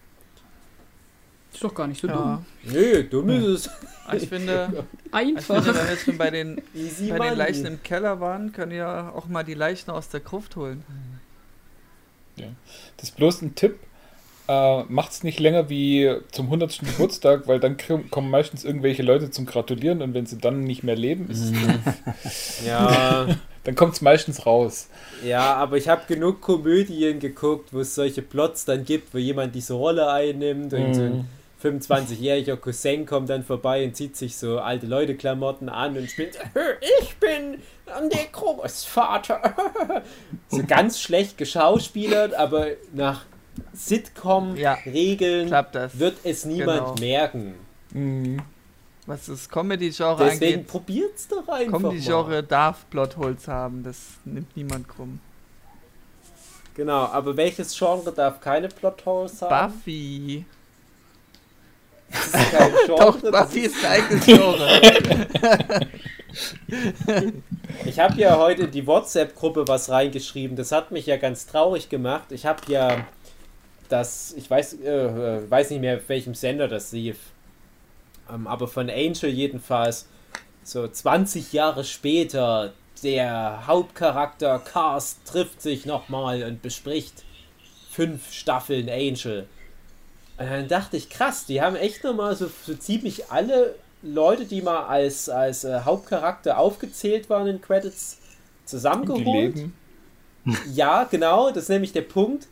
Ist 1.53 1.63
doch 1.63 1.73
gar 1.73 1.87
nicht 1.87 1.99
so 2.01 2.07
Ja. 2.07 2.15
dumm. 2.15 2.45
Nö, 2.73 3.03
dumm 3.03 3.29
ist 3.29 3.65
es. 4.11 4.21
Ich 4.23 4.29
finde, 4.29 4.85
ich 5.05 5.13
Einfach. 5.13 5.63
finde, 5.63 5.79
wenn 5.79 5.85
wir 5.85 5.91
jetzt 5.93 6.05
schon 6.05 6.17
bei 6.17 6.29
den, 6.31 6.61
Easy 6.75 7.09
bei 7.09 7.17
money. 7.17 7.29
den 7.29 7.37
Leichen 7.37 7.65
im 7.65 7.83
Keller 7.83 8.19
waren, 8.19 8.51
können 8.51 8.71
wir 8.71 9.13
auch 9.15 9.27
mal 9.27 9.43
die 9.43 9.53
Leichen 9.55 9.89
aus 9.91 10.09
der 10.09 10.19
Gruft 10.19 10.55
holen. 10.55 10.83
Das 12.97 13.09
ist 13.09 13.15
bloß 13.17 13.41
ein 13.41 13.55
Tipp. 13.55 13.79
Äh, 14.49 14.83
macht's 14.89 15.21
nicht 15.21 15.39
länger 15.39 15.69
wie 15.69 16.11
zum 16.31 16.47
100. 16.47 16.79
Geburtstag, 16.79 17.47
weil 17.47 17.59
dann 17.59 17.77
kommen 18.09 18.31
meistens 18.31 18.65
irgendwelche 18.65 19.03
Leute 19.03 19.29
zum 19.29 19.45
Gratulieren 19.45 20.01
und 20.01 20.15
wenn 20.15 20.25
sie 20.25 20.39
dann 20.39 20.61
nicht 20.61 20.81
mehr 20.81 20.95
leben, 20.95 21.29
ist, 21.29 21.53
Ja, 22.65 23.27
dann 23.63 23.75
kommt's 23.75 24.01
meistens 24.01 24.47
raus. 24.47 24.89
ja, 25.23 25.53
aber 25.53 25.77
ich 25.77 25.87
habe 25.87 26.01
genug 26.07 26.41
Komödien 26.41 27.19
geguckt, 27.19 27.73
wo 27.73 27.81
es 27.81 27.93
solche 27.93 28.23
Plots 28.23 28.65
dann 28.65 28.85
gibt, 28.85 29.13
wo 29.13 29.19
jemand 29.19 29.53
diese 29.53 29.75
Rolle 29.75 30.09
einnimmt 30.09 30.73
und 30.73 30.95
so 30.95 31.03
ein 31.03 31.29
25-jähriger 31.61 32.55
Cousin 32.55 33.05
kommt 33.05 33.29
dann 33.29 33.43
vorbei 33.43 33.83
und 33.83 33.95
zieht 33.95 34.17
sich 34.17 34.35
so 34.35 34.57
alte 34.57 34.87
Leute-Klamotten 34.87 35.69
an 35.69 35.95
und 35.95 36.09
spielt, 36.09 36.39
ich 37.01 37.17
bin 37.17 37.61
der 38.11 38.25
Großvater. 38.31 39.55
so 40.47 40.63
ganz 40.65 40.99
schlecht 40.99 41.37
geschauspielert, 41.37 42.33
aber 42.33 42.69
nach 42.93 43.25
Sitcom-Regeln 43.73 45.47
Klappt 45.47 45.75
das. 45.75 45.97
wird 45.99 46.17
es 46.23 46.45
niemand 46.45 46.79
Genau. 46.79 46.95
merken. 46.99 47.53
Mhm. 47.91 48.41
Was 49.05 49.25
das 49.25 49.49
Comedy-Genre 49.49 50.23
Deswegen 50.25 50.53
angeht, 50.59 50.67
probiert's 50.67 51.27
doch 51.27 51.47
einfach 51.47 51.79
mal. 51.79 51.89
Comedy-Genre 51.89 52.43
darf 52.43 52.87
Plotholes 52.89 53.47
haben. 53.47 53.83
Das 53.83 53.97
nimmt 54.25 54.55
niemand 54.55 54.87
krumm. 54.87 55.19
Genau, 56.75 57.05
aber 57.05 57.35
welches 57.35 57.75
Genre 57.77 58.11
darf 58.11 58.39
keine 58.39 58.67
Plotholes 58.69 59.41
haben? 59.41 59.73
Buffy. 59.73 60.45
Das 62.11 62.25
ist 62.27 62.33
kein 62.51 62.71
Genre, 62.85 62.97
Doch, 63.21 63.31
Buffy 63.31 63.59
ist 63.61 63.83
ein 63.83 63.91
eigenes 63.91 64.25
Genre. 64.25 64.81
Ich 67.85 67.99
habe 67.99 68.15
ja 68.19 68.37
heute 68.37 68.63
in 68.63 68.71
die 68.71 68.85
WhatsApp-Gruppe 68.85 69.67
was 69.67 69.89
reingeschrieben. 69.89 70.55
Das 70.55 70.71
hat 70.71 70.91
mich 70.91 71.05
ja 71.07 71.17
ganz 71.17 71.47
traurig 71.47 71.89
gemacht. 71.89 72.31
Ich 72.31 72.45
habe 72.45 72.61
ja 72.67 73.05
das, 73.89 74.33
ich 74.37 74.49
weiß, 74.49 74.75
äh, 74.81 74.87
äh, 74.87 75.49
weiß 75.49 75.71
nicht 75.71 75.81
mehr, 75.81 75.97
auf 75.97 76.07
welchem 76.07 76.35
Sender 76.35 76.67
das 76.67 76.91
lief. 76.91 77.17
Ähm, 78.31 78.47
aber 78.47 78.67
von 78.67 78.89
Angel 78.89 79.29
jedenfalls, 79.29 80.07
so 80.63 80.87
20 80.87 81.51
Jahre 81.53 81.83
später, 81.83 82.73
der 83.03 83.65
Hauptcharakter 83.65 84.59
Cast 84.59 85.25
trifft 85.25 85.61
sich 85.61 85.85
nochmal 85.85 86.43
und 86.43 86.61
bespricht 86.61 87.23
fünf 87.89 88.31
Staffeln 88.31 88.89
Angel. 88.89 89.47
Und 90.37 90.49
dann 90.49 90.67
dachte 90.67 90.97
ich, 90.97 91.09
krass, 91.09 91.45
die 91.45 91.61
haben 91.61 91.75
echt 91.75 92.03
nochmal 92.03 92.35
so, 92.35 92.49
so 92.65 92.73
ziemlich 92.75 93.29
alle 93.29 93.75
Leute, 94.01 94.45
die 94.45 94.61
mal 94.61 94.85
als, 94.85 95.27
als 95.27 95.63
äh, 95.63 95.81
Hauptcharakter 95.81 96.57
aufgezählt 96.57 97.29
waren 97.29 97.47
in 97.47 97.61
Credits, 97.61 98.17
zusammengeholt. 98.65 99.55
Ja, 100.73 101.03
genau, 101.03 101.49
das 101.49 101.63
ist 101.63 101.69
nämlich 101.69 101.91
der 101.91 102.03
Punkt. 102.03 102.47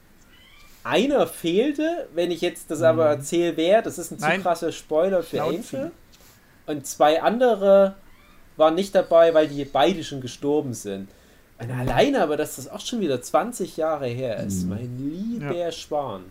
Einer 0.88 1.27
fehlte, 1.27 2.07
wenn 2.13 2.31
ich 2.31 2.41
jetzt 2.41 2.71
das 2.71 2.81
aber 2.81 3.07
erzähle, 3.07 3.57
wer, 3.57 3.81
das 3.81 3.97
ist 3.97 4.11
ein 4.11 4.19
zu 4.19 4.25
Nein. 4.25 4.41
krasser 4.41 4.71
Spoiler 4.71 5.21
für 5.21 5.38
Schnauzen. 5.38 5.79
Angel. 5.79 5.91
Und 6.65 6.88
zwei 6.88 7.21
andere 7.21 7.95
waren 8.55 8.75
nicht 8.75 8.95
dabei, 8.95 9.33
weil 9.33 9.47
die 9.47 9.65
beide 9.65 10.03
schon 10.03 10.21
gestorben 10.21 10.73
sind. 10.73 11.09
Und 11.59 11.71
alleine 11.71 12.21
aber, 12.21 12.38
dass 12.38 12.57
das 12.57 12.69
auch 12.69 12.79
schon 12.79 12.99
wieder 12.99 13.21
20 13.21 13.77
Jahre 13.77 14.07
her 14.07 14.38
ist. 14.38 14.67
Mein 14.67 14.97
lieber 14.97 15.71
Schwan. 15.71 16.25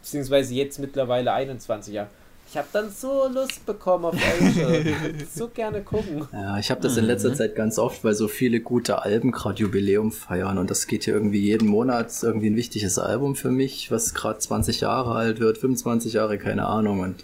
Beziehungsweise 0.00 0.54
jetzt 0.54 0.78
mittlerweile 0.78 1.32
21 1.32 1.94
Jahre. 1.94 2.08
Ich 2.50 2.56
habe 2.56 2.68
dann 2.72 2.90
so 2.90 3.28
Lust 3.28 3.66
bekommen 3.66 4.06
auf 4.06 4.16
Angel. 4.40 4.96
So 5.34 5.48
gerne 5.48 5.82
gucken. 5.82 6.26
Ja, 6.32 6.58
ich 6.58 6.70
habe 6.70 6.80
das 6.80 6.96
in 6.96 7.04
letzter 7.04 7.34
Zeit 7.34 7.54
ganz 7.54 7.78
oft, 7.78 8.04
weil 8.04 8.14
so 8.14 8.26
viele 8.26 8.60
gute 8.60 9.02
Alben 9.02 9.32
gerade 9.32 9.60
Jubiläum 9.60 10.12
feiern 10.12 10.56
und 10.56 10.70
das 10.70 10.86
geht 10.86 11.04
hier 11.04 11.12
irgendwie 11.14 11.40
jeden 11.40 11.68
Monat 11.68 12.10
irgendwie 12.22 12.48
ein 12.48 12.56
wichtiges 12.56 12.98
Album 12.98 13.36
für 13.36 13.50
mich, 13.50 13.90
was 13.90 14.14
gerade 14.14 14.38
20 14.38 14.80
Jahre 14.80 15.14
alt 15.14 15.40
wird, 15.40 15.58
25 15.58 16.14
Jahre, 16.14 16.38
keine 16.38 16.64
Ahnung 16.66 17.00
und 17.00 17.22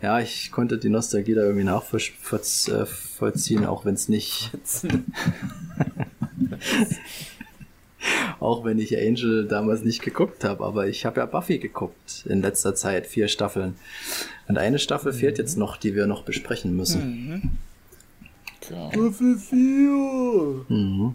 ja, 0.00 0.20
ich 0.20 0.52
konnte 0.52 0.78
die 0.78 0.90
Nostalgie 0.90 1.34
da 1.34 1.42
irgendwie 1.42 1.64
nachvollziehen, 1.64 3.66
auch 3.66 3.84
wenn 3.84 3.94
es 3.94 4.08
nicht, 4.08 4.52
auch 8.40 8.64
wenn 8.64 8.78
ich 8.78 8.96
Angel 8.96 9.46
damals 9.46 9.82
nicht 9.82 10.02
geguckt 10.02 10.44
habe, 10.44 10.64
aber 10.64 10.86
ich 10.86 11.04
habe 11.04 11.20
ja 11.20 11.26
Buffy 11.26 11.58
geguckt 11.58 12.24
in 12.28 12.42
letzter 12.42 12.74
Zeit, 12.74 13.06
vier 13.06 13.28
Staffeln. 13.28 13.76
Und 14.48 14.58
eine 14.58 14.78
Staffel 14.78 15.12
fehlt 15.12 15.38
jetzt 15.38 15.56
noch, 15.56 15.76
die 15.76 15.94
wir 15.94 16.06
noch 16.06 16.24
besprechen 16.24 16.76
müssen. 16.76 17.58
Tja. 18.60 18.90
Mhm. 20.68 21.14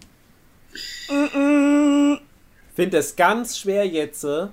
finde 2.75 2.97
es 2.97 3.15
ganz 3.15 3.57
schwer 3.57 3.85
jetzt. 3.87 4.23
äh, 4.23 4.47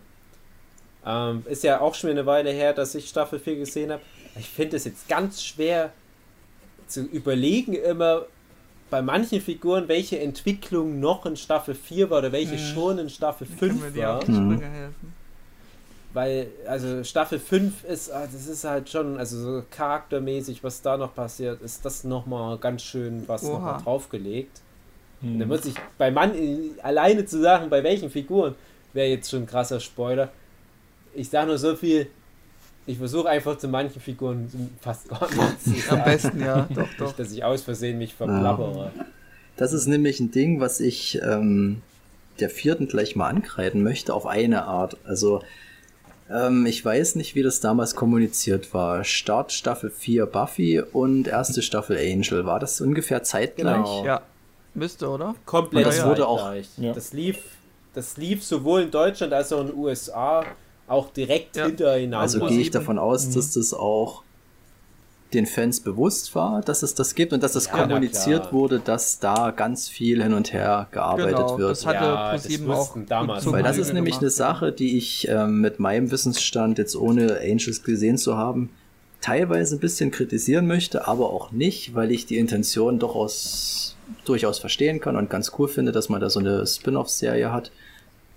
Ähm, 1.07 1.43
ist 1.47 1.63
ja 1.63 1.81
auch 1.81 1.95
schon 1.95 2.11
eine 2.11 2.25
Weile 2.25 2.51
her, 2.51 2.73
dass 2.73 2.95
ich 2.95 3.09
Staffel 3.09 3.39
4 3.39 3.57
gesehen 3.57 3.93
habe. 3.93 4.03
Ich 4.39 4.49
finde 4.49 4.77
es 4.79 4.85
jetzt 4.85 5.07
ganz 5.09 5.43
schwer 5.45 5.93
zu 6.87 7.03
überlegen, 7.03 7.75
immer 7.75 8.25
bei 8.91 9.03
manchen 9.03 9.41
Figuren, 9.41 9.89
welche 9.89 10.19
Entwicklung 10.21 11.01
noch 11.01 11.27
in 11.27 11.37
Staffel 11.37 11.75
4 11.75 12.11
war 12.11 12.19
oder 12.19 12.33
welche 12.33 12.55
Mhm. 12.55 12.59
schon 12.59 12.99
in 12.99 13.09
Staffel 13.11 13.47
Können 13.47 13.59
5 13.59 13.83
wir 13.83 13.91
dir 13.91 14.07
war. 14.09 14.21
helfen? 14.21 15.13
Weil, 16.13 16.47
also 16.69 17.03
Staffel 17.03 17.41
5 17.41 17.83
ist, 17.85 18.11
ah, 18.13 18.27
das 18.33 18.47
ist 18.47 18.63
halt 18.63 18.89
schon, 18.89 19.19
also 19.19 19.37
so 19.41 19.63
charaktermäßig, 19.69 20.63
was 20.63 20.81
da 20.81 20.97
noch 20.97 21.13
passiert, 21.15 21.61
ist 21.61 21.85
das 21.85 22.05
nochmal 22.05 22.57
ganz 22.59 22.83
schön 22.83 23.25
was 23.27 23.43
nochmal 23.43 23.83
draufgelegt. 23.83 24.61
Und 25.33 25.41
da 25.41 25.45
Hm. 25.45 25.49
muss 25.49 25.65
ich 25.65 25.75
bei 25.99 26.13
Mann 26.13 26.33
alleine 26.83 27.25
zu 27.25 27.41
sagen, 27.41 27.69
bei 27.69 27.83
welchen 27.83 28.11
Figuren, 28.11 28.55
wäre 28.93 29.09
jetzt 29.09 29.29
schon 29.31 29.43
ein 29.43 29.47
krasser 29.47 29.81
Spoiler. 29.81 30.31
Ich 31.15 31.31
sage 31.31 31.49
nur 31.49 31.59
so 31.59 31.75
viel, 31.75 32.07
ich 32.87 32.99
versuche 32.99 33.29
einfach 33.29 33.57
zu 33.57 33.69
manchen 33.69 34.01
Figuren 34.01 34.49
fast 34.81 35.09
gar 35.09 35.29
nichts 35.31 35.65
zu 35.65 35.71
Am 35.71 35.99
sagen. 35.99 36.05
besten, 36.05 36.41
ja, 36.41 36.69
doch, 36.75 36.89
doch. 36.99 37.07
Nicht, 37.07 37.19
dass 37.19 37.33
ich 37.33 37.45
aus 37.45 37.63
Versehen 37.63 37.99
mich 37.99 38.15
verplappere. 38.15 38.93
Das 39.57 39.73
ist 39.73 39.87
nämlich 39.87 40.21
ein 40.21 40.31
Ding, 40.31 40.61
was 40.61 40.81
ich 40.81 41.21
ähm, 41.23 41.83
der 42.41 42.51
vierten 42.51 42.89
gleich 42.89 43.17
mal 43.17 43.29
ankreiden 43.29 43.83
möchte, 43.83 44.13
auf 44.13 44.27
eine 44.27 44.65
Art. 44.65 44.97
Also, 45.05 45.43
ähm, 46.31 46.67
ich 46.67 46.85
weiß 46.85 47.15
nicht, 47.15 47.35
wie 47.35 47.43
das 47.43 47.61
damals 47.61 47.95
kommuniziert 47.95 48.75
war. 48.75 49.05
Start 49.05 49.53
Staffel 49.53 49.91
4 49.91 50.27
Buffy 50.27 50.81
und 50.81 51.29
erste 51.29 51.63
Staffel 51.63 51.97
Angel. 51.97 52.45
War 52.45 52.59
das 52.59 52.81
ungefähr 52.81 53.23
zeitgleich? 53.23 53.77
Genau. 53.77 54.05
Ja, 54.05 54.23
müsste, 54.75 55.09
oder? 55.09 55.35
Komplett 55.47 55.87
Und 55.87 55.95
das 55.95 56.05
wurde 56.05 56.27
auch-. 56.27 56.53
Ja. 56.77 56.93
Das 56.93 57.13
lief, 57.13 57.39
das 57.95 58.17
lief 58.17 58.43
sowohl 58.43 58.83
in 58.83 58.91
Deutschland 58.91 59.33
als 59.33 59.53
auch 59.53 59.61
in 59.61 59.69
den 59.69 59.77
USA 59.77 60.45
auch 60.87 61.11
direkt 61.11 61.57
Ja. 61.57 61.67
hintereinander. 61.67 62.19
Also 62.19 62.41
gehe 62.47 62.61
ich 62.61 62.71
davon 62.71 62.99
aus, 62.99 63.31
dass 63.31 63.53
das 63.53 63.73
auch 63.73 64.23
den 65.33 65.47
Fans 65.47 65.81
bewusst 65.81 66.35
war, 66.35 66.61
dass 66.61 66.83
es 66.83 66.95
das 66.95 67.15
gibt 67.15 67.33
und 67.33 67.43
dass 67.43 67.57
es 67.57 67.67
Ja, 67.67 67.73
kommuniziert 67.73 68.53
wurde, 68.53 68.79
dass 68.79 69.19
da 69.19 69.51
ganz 69.51 69.89
viel 69.89 70.23
hin 70.23 70.33
und 70.33 70.53
her 70.53 70.89
gearbeitet 70.93 71.35
Genau, 71.39 71.59
wird. 71.59 71.71
das 71.71 71.87
hatte 71.87 72.05
Ja, 72.05 72.31
das 72.31 72.43
ProSieben 72.43 72.71
auch 72.71 72.97
damals 73.09 73.47
Weil 73.47 73.63
das 73.65 73.79
ist 73.79 73.93
nämlich 73.93 74.17
eine 74.17 74.27
gemacht. 74.29 74.37
Sache, 74.37 74.73
die 74.73 74.97
ich 74.97 75.27
ähm, 75.29 75.61
mit 75.61 75.81
meinem 75.81 76.11
Wissensstand 76.11 76.79
jetzt 76.79 76.95
ohne 76.95 77.41
Angels 77.41 77.83
gesehen 77.83 78.17
zu 78.17 78.37
haben, 78.37 78.71
teilweise 79.21 79.77
ein 79.77 79.81
bisschen 79.81 80.11
kritisieren 80.11 80.67
möchte, 80.67 81.09
aber 81.09 81.31
auch 81.31 81.51
nicht, 81.51 81.95
weil 81.95 82.13
ich 82.13 82.27
die 82.27 82.37
Intention 82.37 82.99
durchaus, 83.01 83.97
durchaus 84.25 84.59
verstehen 84.59 85.01
kann 85.01 85.17
und 85.17 85.31
ganz 85.31 85.53
cool 85.59 85.67
finde, 85.67 85.91
dass 85.93 86.09
man 86.09 86.21
da 86.21 86.31
so 86.31 86.39
eine 86.41 86.65
Spin-off-Serie 86.67 87.51
hat, 87.51 87.73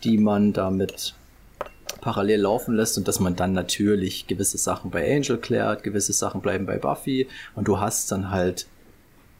die 0.03 0.17
man 0.17 0.53
damit 0.53 1.13
parallel 2.08 2.39
laufen 2.39 2.74
lässt 2.74 2.97
und 2.97 3.05
dass 3.10 3.20
man 3.20 3.36
dann 3.36 3.51
natürlich 3.51 4.28
gewisse 4.28 4.58
Sachen 4.58 4.91
bei 4.91 5.14
Angel 5.14 5.38
klärt, 5.38 5.84
gewisse 5.84 6.14
Sachen 6.14 6.39
bleiben 6.39 6.66
bei 6.66 6.78
Buffy 6.78 7.28
und 7.53 7.68
du 7.68 7.82
hast 7.82 8.10
dann 8.14 8.32
halt 8.32 8.66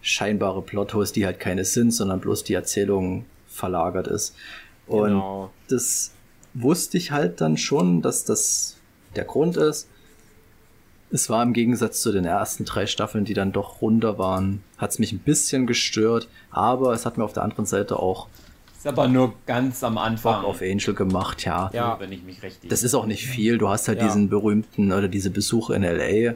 scheinbare 0.02 0.62
Plotholes, 0.62 1.14
die 1.14 1.26
halt 1.26 1.40
keine 1.40 1.64
sind, 1.64 1.92
sondern 1.92 2.20
bloß 2.20 2.44
die 2.44 2.56
Erzählung 2.56 3.24
verlagert 3.48 4.08
ist. 4.08 4.36
Und 4.86 5.12
Genau. 5.12 5.50
das 5.70 6.12
wusste 6.54 6.98
ich 6.98 7.12
halt 7.12 7.40
dann 7.40 7.56
schon, 7.56 8.02
dass 8.02 8.26
das 8.26 8.76
der 9.16 9.24
Grund 9.24 9.56
ist. 9.56 9.88
Es 11.10 11.30
war 11.30 11.42
im 11.44 11.54
Gegensatz 11.54 12.02
zu 12.02 12.12
den 12.12 12.26
ersten 12.26 12.66
drei 12.66 12.86
Staffeln, 12.86 13.24
die 13.24 13.34
dann 13.34 13.54
doch 13.54 13.82
runter 13.82 14.18
waren, 14.18 14.62
hat 14.78 14.90
es 14.90 15.00
mich 15.00 15.14
ein 15.14 15.20
bisschen 15.20 15.68
gestört, 15.68 16.28
aber 16.52 16.92
es 16.92 17.06
hat 17.06 17.18
mir 17.18 17.24
auf 17.24 17.32
der 17.32 17.44
anderen 17.44 17.66
Seite 17.66 17.98
auch 17.98 18.28
Ist 18.88 18.98
aber 18.98 19.08
nur 19.10 19.34
ganz 19.46 19.84
am 19.84 19.98
Anfang. 19.98 20.42
Bock 20.42 20.50
auf 20.50 20.62
Angel 20.62 20.94
gemacht, 20.94 21.44
ja. 21.46 21.70
Ja. 21.74 22.00
Wenn 22.00 22.12
ich 22.12 22.24
mich 22.24 22.42
richtig. 22.42 22.70
Das 22.70 22.84
ist 22.84 22.94
auch 22.94 23.06
nicht 23.06 23.26
viel. 23.26 23.58
Du 23.58 23.68
hast 23.68 23.88
halt 23.90 24.00
Ja. 24.00 24.06
diesen 24.06 24.30
berühmten 24.30 24.92
oder 24.94 25.08
diese 25.10 25.30
Besuche 25.30 25.76
in 25.76 25.84
LA, 25.84 26.36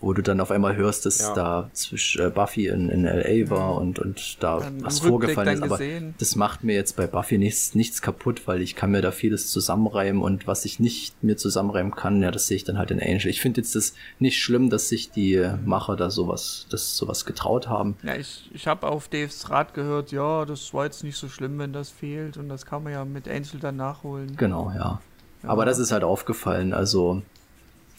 wo 0.00 0.12
du 0.12 0.22
dann 0.22 0.40
auf 0.40 0.50
einmal 0.50 0.76
hörst, 0.76 1.06
dass 1.06 1.20
Ja. 1.20 1.34
da 1.34 1.70
zwischen 1.72 2.26
äh, 2.26 2.30
Buffy 2.30 2.66
in, 2.66 2.88
in 2.90 3.04
LA 3.04 3.48
war 3.50 3.76
und, 3.76 3.98
und 3.98 4.42
da 4.42 4.58
Dann 4.60 4.84
was 4.84 5.00
vorgefallen 5.00 5.54
ist. 5.56 5.62
Aber 5.62 5.78
gesehen. 5.78 6.14
das 6.18 6.36
macht 6.36 6.62
mir 6.62 6.74
jetzt 6.74 6.96
bei 6.96 7.06
Buffy 7.06 7.38
nichts, 7.38 7.74
nichts 7.74 8.02
kaputt, 8.02 8.42
weil 8.46 8.60
ich 8.60 8.76
kann 8.76 8.90
mir 8.90 9.00
da 9.00 9.12
vieles 9.12 9.50
zusammenreimen 9.50 10.20
und 10.22 10.46
was 10.46 10.64
ich 10.64 10.78
nicht 10.80 11.22
mir 11.24 11.36
zusammenreimen 11.36 11.94
kann, 11.94 12.22
ja, 12.22 12.30
das 12.30 12.46
sehe 12.48 12.56
ich 12.56 12.64
dann 12.64 12.76
halt 12.78 12.90
in 12.90 13.00
Angel. 13.00 13.28
Ich 13.28 13.40
finde 13.40 13.60
jetzt 13.60 13.74
das 13.74 13.94
nicht 14.18 14.38
schlimm, 14.42 14.68
dass 14.70 14.88
sich 14.88 15.10
die 15.10 15.42
Macher 15.64 15.96
da 15.96 16.10
sowas, 16.10 16.66
das 16.70 16.96
sowas 16.96 17.24
getraut 17.24 17.68
haben. 17.68 17.96
Ja, 18.02 18.14
ich, 18.16 18.50
ich 18.52 18.66
habe 18.66 18.86
auf 18.86 19.08
Daves 19.08 19.48
Rat 19.50 19.74
gehört, 19.74 20.12
ja, 20.12 20.44
das 20.44 20.74
war 20.74 20.84
jetzt 20.84 21.02
nicht 21.04 21.16
so 21.16 21.28
schlimm, 21.28 21.58
wenn 21.58 21.72
das 21.72 21.88
fehlt 21.90 22.36
und 22.36 22.48
das 22.48 22.66
kann 22.66 22.82
man 22.82 22.92
ja 22.92 23.04
mit 23.04 23.28
Angel 23.28 23.58
dann 23.60 23.76
nachholen. 23.76 24.36
Genau, 24.36 24.70
ja. 24.74 25.00
Ja. 25.42 25.48
Aber 25.50 25.64
das 25.66 25.78
ist 25.78 25.92
halt 25.92 26.04
aufgefallen, 26.04 26.72
also. 26.72 27.22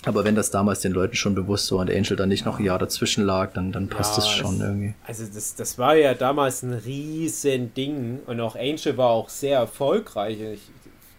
Aber 0.04 0.24
wenn 0.24 0.36
das 0.36 0.52
damals 0.52 0.82
den 0.82 0.92
Leuten 0.92 1.16
schon 1.16 1.34
bewusst 1.34 1.72
war 1.72 1.80
und 1.80 1.90
Angel 1.90 2.16
dann 2.16 2.30
nicht 2.30 2.46
noch 2.46 2.60
ein 2.60 2.66
Jahr 2.66 2.78
dazwischen 2.78 3.24
lag, 3.26 3.54
dann, 3.54 3.72
dann 3.72 3.88
passt 3.88 4.12
Ja, 4.12 4.16
das 4.18 4.30
schon 4.30 4.60
das- 4.60 4.68
irgendwie. 4.68 4.94
Also 5.08 5.24
das, 5.34 5.56
das 5.56 5.78
war 5.80 5.96
ja 5.96 6.14
damals 6.14 6.62
ein 6.62 6.74
riesen 6.74 7.74
Ding 7.74 8.20
und 8.28 8.40
auch 8.40 8.56
Angel 8.56 8.98
war 8.98 9.10
auch 9.10 9.30
sehr 9.30 9.58
erfolgreich. 9.60 10.40
Ich, 10.42 10.62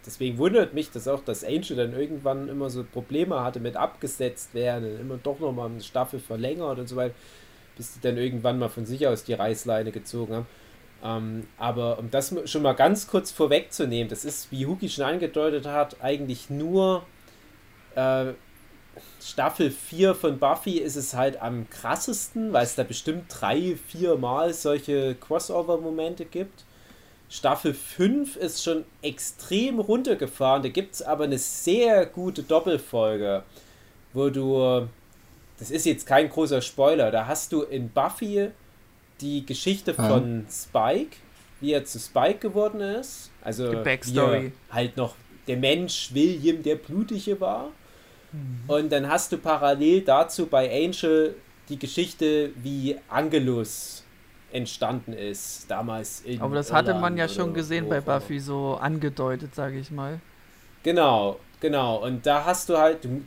deswegen 0.05 0.39
wundert 0.39 0.73
mich 0.73 0.91
das 0.93 1.09
auch, 1.09 1.21
dass 1.25 1.43
Angel 1.43 1.77
dann 1.77 1.95
irgendwann 1.95 2.49
immer 2.49 2.71
so 2.71 2.85
Probleme 2.85 3.43
hatte 3.43 3.59
mit 3.59 3.77
abgesetzt 3.77 4.55
werden 4.55 4.95
und 4.95 5.01
immer 5.01 5.19
doch 5.21 5.41
nochmal 5.41 5.69
eine 5.69 5.83
Staffel 5.83 6.21
verlängert 6.21 6.79
und 6.79 6.87
so 6.89 6.95
weiter, 6.95 7.15
bis 7.77 7.95
die 7.95 8.01
dann 8.01 8.17
irgendwann 8.17 8.59
mal 8.61 8.69
von 8.69 8.87
sich 8.87 9.05
aus 9.09 9.25
die 9.25 9.33
Reißleine 9.35 9.91
gezogen 9.91 10.35
haben. 10.35 10.47
Ähm, 11.03 11.47
aber 11.59 11.99
um 11.99 12.09
das 12.13 12.33
schon 12.45 12.63
mal 12.63 12.75
ganz 12.75 13.09
kurz 13.09 13.33
vorwegzunehmen, 13.33 14.09
das 14.09 14.25
ist, 14.25 14.53
wie 14.53 14.65
Huki 14.65 14.89
schon 14.89 15.05
angedeutet 15.05 15.67
hat, 15.67 15.97
eigentlich 16.03 16.51
nur 16.51 17.03
äh, 17.97 18.27
Staffel 19.29 19.71
4 19.73 20.15
von 20.15 20.39
Buffy 20.39 20.79
ist 20.79 20.95
es 20.95 21.15
halt 21.15 21.43
am 21.43 21.69
krassesten, 21.69 22.53
weil 22.53 22.63
es 22.65 22.77
da 22.77 22.85
bestimmt 22.85 23.25
drei, 23.29 23.77
vier 23.89 24.17
Mal 24.17 24.53
solche 24.55 25.17
Crossover-Momente 25.17 26.27
gibt. 26.27 26.65
Staffel 27.29 27.75
5 27.75 28.37
ist 28.37 28.63
schon 28.63 28.85
extrem 29.03 29.81
runtergefahren. 29.81 30.63
Da 30.63 30.69
gibt 30.69 30.95
es 30.95 31.03
aber 31.03 31.25
eine 31.25 31.39
sehr 31.39 32.07
gute 32.07 32.45
Doppelfolge, 32.45 33.43
wo 34.13 34.29
du. 34.31 34.87
Das 35.59 35.71
ist 35.71 35.87
jetzt 35.87 36.07
kein 36.07 36.29
großer 36.29 36.63
Spoiler. 36.63 37.11
Da 37.11 37.27
hast 37.27 37.51
du 37.53 37.63
in 37.63 37.89
Buffy 37.89 38.51
die 39.21 39.45
Geschichte 39.45 39.95
Ah. 39.97 40.09
von 40.09 40.47
Spike, 40.49 41.17
wie 41.61 41.73
er 41.73 41.85
zu 41.85 41.99
Spike 41.99 42.39
geworden 42.39 42.81
ist. 42.81 43.31
Also 43.43 43.71
Die 43.73 43.79
wie 43.79 43.83
Backstory. 43.83 44.53
er 44.71 44.75
halt 44.75 44.97
noch 44.97 45.17
der 45.49 45.57
Mensch 45.57 46.11
William 46.13 46.63
der 46.63 46.77
Blutige 46.77 47.41
war. 47.41 47.71
Und 48.67 48.93
dann 48.93 49.09
hast 49.09 49.33
du 49.33 49.39
parallel 49.39 50.03
dazu 50.03 50.47
bei 50.47 50.71
Angel 50.71 51.37
die 51.69 51.79
Geschichte, 51.79 52.51
wie 52.63 52.97
Angelus 53.09 54.05
entstanden 54.53 55.13
ist, 55.13 55.71
damals 55.71 56.21
in 56.21 56.41
Aber 56.41 56.55
das 56.55 56.73
hatte 56.73 56.95
man 56.95 57.17
Irland 57.17 57.19
ja 57.19 57.29
schon 57.29 57.55
gesehen 57.55 57.89
bei. 57.89 58.01
Buffy, 58.01 58.39
so 58.39 58.77
angedeutet, 58.81 59.55
sage 59.55 59.79
ich 59.79 59.91
mal. 59.91 60.21
Genau, 60.83 61.41
genau. 61.61 62.05
Und 62.05 62.25
da 62.27 62.45
hast 62.45 62.69
du 62.69 62.77
halt, 62.77 63.05
du, 63.05 63.23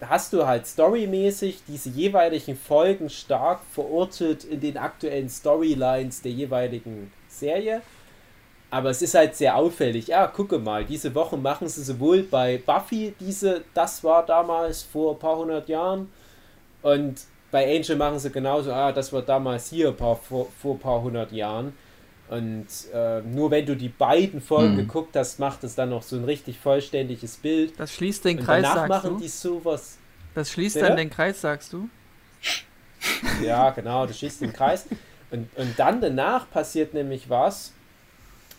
hast 0.00 0.32
du 0.32 0.46
halt 0.46 0.66
storymäßig 0.66 1.62
diese 1.66 1.88
jeweiligen 1.88 2.56
Folgen 2.56 3.08
stark 3.08 3.60
verortet 3.72 4.44
in 4.44 4.60
den 4.60 4.76
aktuellen 4.76 5.28
Storylines 5.28 6.20
der 6.22 6.32
jeweiligen 6.32 7.10
Serie. 7.28 7.82
Aber 8.74 8.90
es 8.90 9.02
ist 9.02 9.14
halt 9.14 9.36
sehr 9.36 9.56
auffällig. 9.56 10.08
Ja, 10.08 10.26
gucke 10.26 10.58
mal, 10.58 10.84
diese 10.84 11.14
Woche 11.14 11.36
machen 11.36 11.68
sie 11.68 11.84
sowohl 11.84 12.22
bei 12.24 12.58
Buffy 12.58 13.14
diese, 13.20 13.64
das 13.74 14.02
war 14.02 14.26
damals 14.26 14.82
vor 14.82 15.12
ein 15.14 15.18
paar 15.18 15.36
hundert 15.38 15.68
Jahren, 15.68 16.10
und 16.82 17.20
bei 17.50 17.76
Angel 17.76 17.96
machen 17.96 18.18
sie 18.18 18.30
genauso, 18.30 18.72
ah, 18.72 18.92
das 18.92 19.12
war 19.12 19.22
damals 19.22 19.70
hier 19.70 19.92
paar, 19.92 20.16
vor, 20.16 20.48
vor 20.60 20.74
ein 20.74 20.80
paar 20.80 21.02
hundert 21.02 21.32
Jahren. 21.32 21.74
Und 22.28 22.66
äh, 22.92 23.20
nur 23.22 23.50
wenn 23.50 23.66
du 23.66 23.76
die 23.76 23.88
beiden 23.90 24.40
Folgen 24.40 24.74
Mhm. 24.74 24.76
geguckt 24.76 25.16
hast, 25.16 25.38
macht 25.38 25.64
es 25.64 25.74
dann 25.74 25.90
noch 25.90 26.02
so 26.02 26.16
ein 26.16 26.24
richtig 26.24 26.58
vollständiges 26.58 27.36
Bild. 27.38 27.74
Das 27.76 27.92
schließt 27.94 28.24
den 28.24 28.38
Und 28.38 28.46
Kreis, 28.46 28.62
danach 28.62 28.74
sagst 28.74 28.90
machen 28.90 29.10
du? 29.10 29.18
die 29.18 29.28
sowas. 29.28 29.98
Das 30.34 30.50
schließt 30.52 30.74
Bitte? 30.76 30.86
dann 30.86 30.96
den 30.96 31.10
Kreis, 31.10 31.40
sagst 31.40 31.72
du? 31.72 31.88
Ja, 33.36 33.70
genau, 33.70 34.06
du 34.06 34.12
schießt 34.14 34.40
den 34.42 34.52
Kreis. 34.52 34.86
Und, 35.30 35.48
und 35.56 35.78
dann 35.78 36.00
danach 36.00 36.48
passiert 36.50 36.94
nämlich 36.94 37.28
was. 37.28 37.73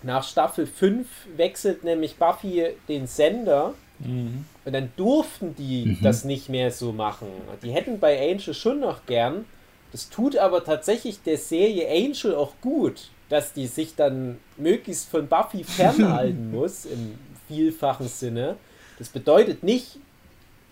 Nach 0.05 0.23
Staffel 0.23 0.67
5 0.67 1.07
wechselt 1.35 1.83
nämlich 1.83 2.17
Buffy 2.17 2.63
den 2.87 3.07
Sender. 3.07 3.73
Mhm. 3.97 4.45
Und 4.63 4.73
dann 4.73 4.91
durften 4.97 5.55
die 5.55 5.97
das 6.03 6.23
nicht 6.25 6.47
mehr 6.47 6.69
so 6.69 6.91
machen. 6.91 7.27
Die 7.63 7.71
hätten 7.71 7.99
bei 7.99 8.31
Angel 8.31 8.53
schon 8.53 8.81
noch 8.81 9.07
gern. 9.07 9.45
Das 9.91 10.09
tut 10.11 10.37
aber 10.37 10.63
tatsächlich 10.63 11.23
der 11.23 11.39
Serie 11.39 11.89
Angel 11.89 12.35
auch 12.35 12.53
gut, 12.61 13.09
dass 13.29 13.53
die 13.53 13.65
sich 13.65 13.95
dann 13.95 14.37
möglichst 14.57 15.09
von 15.09 15.27
Buffy 15.27 15.63
fernhalten 15.63 16.51
muss, 16.51 16.85
im 16.85 17.17
vielfachen 17.47 18.07
Sinne. 18.07 18.57
Das 18.99 19.09
bedeutet 19.09 19.63
nicht, 19.63 19.97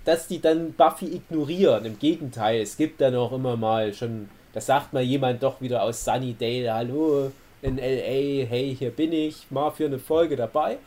dass 0.06 0.28
die 0.28 0.42
dann 0.42 0.74
Buffy 0.74 1.08
ignorieren. 1.08 1.86
Im 1.86 1.98
Gegenteil, 1.98 2.62
es 2.62 2.78
gibt 2.78 3.02
dann 3.02 3.16
auch 3.16 3.32
immer 3.32 3.58
mal 3.58 3.96
schon, 3.96 4.30
da 4.54 4.62
sagt 4.62 4.94
mal 4.94 5.02
jemand 5.02 5.42
doch 5.42 5.60
wieder 5.60 5.82
aus 5.82 6.06
Sunnydale, 6.06 6.72
hallo 6.72 7.32
in 7.64 7.78
LA, 7.78 8.46
hey, 8.46 8.76
hier 8.78 8.92
bin 8.92 9.12
ich, 9.14 9.50
mal 9.50 9.72
für 9.72 9.86
eine 9.86 10.00
Folge 10.00 10.36
dabei. 10.36 10.78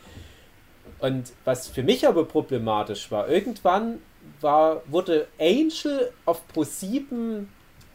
Und 1.00 1.32
was 1.44 1.68
für 1.68 1.82
mich 1.82 2.06
aber 2.06 2.24
problematisch 2.24 3.10
war, 3.10 3.28
irgendwann 3.28 3.98
war, 4.40 4.82
wurde 4.86 5.26
Angel 5.38 6.12
auf 6.24 6.42
Pro7 6.54 7.46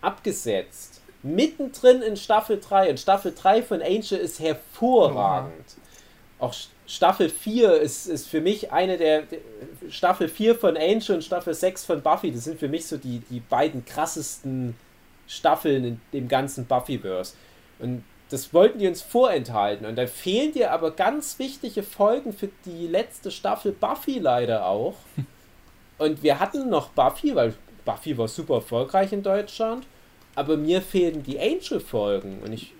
abgesetzt. 0.01 1.01
Mittendrin 1.23 2.01
in 2.01 2.17
Staffel 2.17 2.59
3. 2.59 2.89
Und 2.89 2.99
Staffel 2.99 3.33
3 3.35 3.61
von 3.63 3.81
Angel 3.81 4.17
ist 4.17 4.39
hervorragend. 4.39 5.75
Auch 6.39 6.53
Sch- 6.53 6.67
Staffel 6.87 7.29
4 7.29 7.73
ist, 7.75 8.07
ist 8.07 8.27
für 8.27 8.41
mich 8.41 8.71
eine 8.71 8.97
der, 8.97 9.21
der. 9.21 9.39
Staffel 9.89 10.27
4 10.27 10.55
von 10.55 10.75
Angel 10.75 11.15
und 11.15 11.23
Staffel 11.23 11.53
6 11.53 11.85
von 11.85 12.01
Buffy, 12.01 12.31
das 12.31 12.45
sind 12.45 12.59
für 12.59 12.67
mich 12.67 12.87
so 12.87 12.97
die, 12.97 13.21
die 13.29 13.39
beiden 13.39 13.85
krassesten 13.85 14.75
Staffeln 15.27 15.85
in 15.85 16.01
dem 16.13 16.27
ganzen 16.27 16.65
Buffyverse. 16.65 17.35
Und 17.79 18.03
das 18.31 18.53
wollten 18.53 18.79
die 18.79 18.87
uns 18.87 19.01
vorenthalten. 19.01 19.85
Und 19.85 19.97
da 19.97 20.07
fehlen 20.07 20.53
dir 20.53 20.71
aber 20.71 20.91
ganz 20.91 21.37
wichtige 21.37 21.83
Folgen 21.83 22.33
für 22.33 22.49
die 22.65 22.87
letzte 22.87 23.29
Staffel 23.29 23.71
Buffy 23.73 24.19
leider 24.19 24.65
auch. 24.65 24.95
Und 25.97 26.23
wir 26.23 26.39
hatten 26.39 26.69
noch 26.69 26.89
Buffy, 26.89 27.35
weil 27.35 27.53
Buffy 27.85 28.17
war 28.17 28.27
super 28.27 28.55
erfolgreich 28.55 29.11
in 29.13 29.21
Deutschland. 29.21 29.85
Aber 30.33 30.55
mir 30.57 30.81
fehlen 30.81 31.23
die 31.23 31.39
Angel-Folgen. 31.39 32.39
Und 32.43 32.53
ich, 32.53 32.73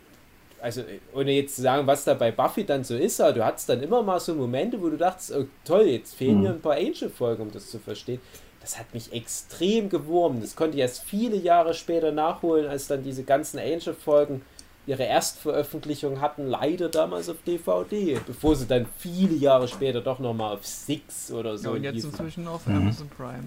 also 0.62 0.84
ohne 1.14 1.32
jetzt 1.34 1.58
zu 1.58 1.62
sagen, 1.62 1.86
was 1.86 2.06
da 2.06 2.14
bei 2.14 2.32
Buffy 2.32 2.64
dann 2.64 2.84
so 2.84 2.95
ist, 2.95 3.20
aber 3.20 3.34
du 3.34 3.45
hattest 3.45 3.68
dann 3.70 3.84
immer 3.84 4.02
mal 4.02 4.20
so 4.20 4.34
Momente, 4.34 4.82
wo 4.82 4.89
du 4.89 4.97
dachtest, 4.97 5.34
oh, 5.36 5.45
toll, 5.66 5.84
jetzt 5.84 6.16
fehlen 6.16 6.38
Mhm. 6.38 6.43
mir 6.43 6.49
ein 6.52 6.62
paar 6.62 6.78
Angel-Folgen, 6.78 7.43
um 7.43 7.52
das 7.52 7.70
zu 7.70 7.78
verstehen. 7.78 8.22
Das 8.62 8.80
hat 8.80 8.93
mich 8.93 9.12
extrem 9.12 9.89
gewurmt. 9.89 10.41
Das 10.43 10.56
konnte 10.56 10.78
ich 10.78 10.82
erst 10.82 11.04
viele 11.04 11.36
Jahre 11.36 11.74
später 11.74 12.12
nachholen, 12.12 12.68
als 12.68 12.88
dann 12.88 13.04
diese 13.04 13.24
ganzen 13.24 13.60
Angel-Folgen 13.60 14.43
ihre 14.88 15.03
Erstveröffentlichung 15.03 16.21
hatten, 16.21 16.47
leider 16.47 16.89
damals 16.89 17.29
auf 17.29 17.38
DVD, 17.45 18.19
bevor 18.25 18.55
sie 18.55 18.65
dann 18.65 18.88
viele 18.97 19.36
Jahre 19.36 19.67
später 19.67 20.01
doch 20.01 20.19
nochmal 20.19 20.55
auf 20.55 20.65
Six 20.65 21.32
oder 21.32 21.51
Ja, 21.51 21.57
so 21.57 21.71
und 21.71 21.84
jetzt 21.84 21.95
liefen. 21.95 22.09
inzwischen 22.11 22.47
auf 22.47 22.65
Mhm. 22.67 22.75
Amazon 22.77 23.09
Prime. 23.09 23.43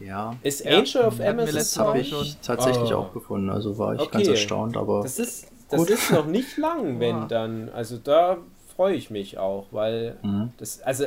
Ja, 0.00 0.36
Ist 0.42 0.64
Ja, 0.64 0.78
Angel 0.78 1.18
wir 1.18 1.28
Amazon 1.30 1.86
habe 1.86 1.98
ich 1.98 2.08
schon. 2.08 2.26
tatsächlich 2.42 2.92
Oh. 2.94 2.98
auch 2.98 3.12
gefunden. 3.12 3.50
Also 3.50 3.76
war 3.78 3.94
ich 3.94 4.00
Okay. 4.00 4.10
ganz 4.12 4.28
erstaunt, 4.28 4.76
aber 4.76 5.02
Das 5.02 5.18
ist, 5.18 5.48
das 5.68 5.80
Gut. 5.80 5.90
ist 5.90 6.12
noch 6.12 6.26
nicht 6.26 6.56
lang, 6.56 7.00
wenn 7.00 7.16
Ja. 7.16 7.26
dann. 7.26 7.68
Also 7.68 7.96
da 7.98 8.38
freue 8.76 8.94
ich 8.94 9.10
mich 9.10 9.38
auch, 9.38 9.66
weil 9.72 10.16
Mhm. 10.22 10.52
das, 10.58 10.80
also 10.82 11.06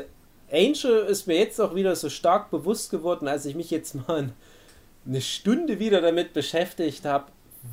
Angel 0.51 1.05
ist 1.05 1.27
mir 1.27 1.37
jetzt 1.37 1.61
auch 1.61 1.73
wieder 1.75 1.95
so 1.95 2.09
stark 2.09 2.51
bewusst 2.51 2.91
geworden, 2.91 3.29
als 3.29 3.45
ich 3.45 3.55
mich 3.55 3.71
jetzt 3.71 3.95
mal 3.95 4.29
eine 5.05 5.21
Stunde 5.21 5.79
wieder 5.79 6.01
damit 6.01 6.33
beschäftigt 6.33 7.05
habe, 7.05 7.25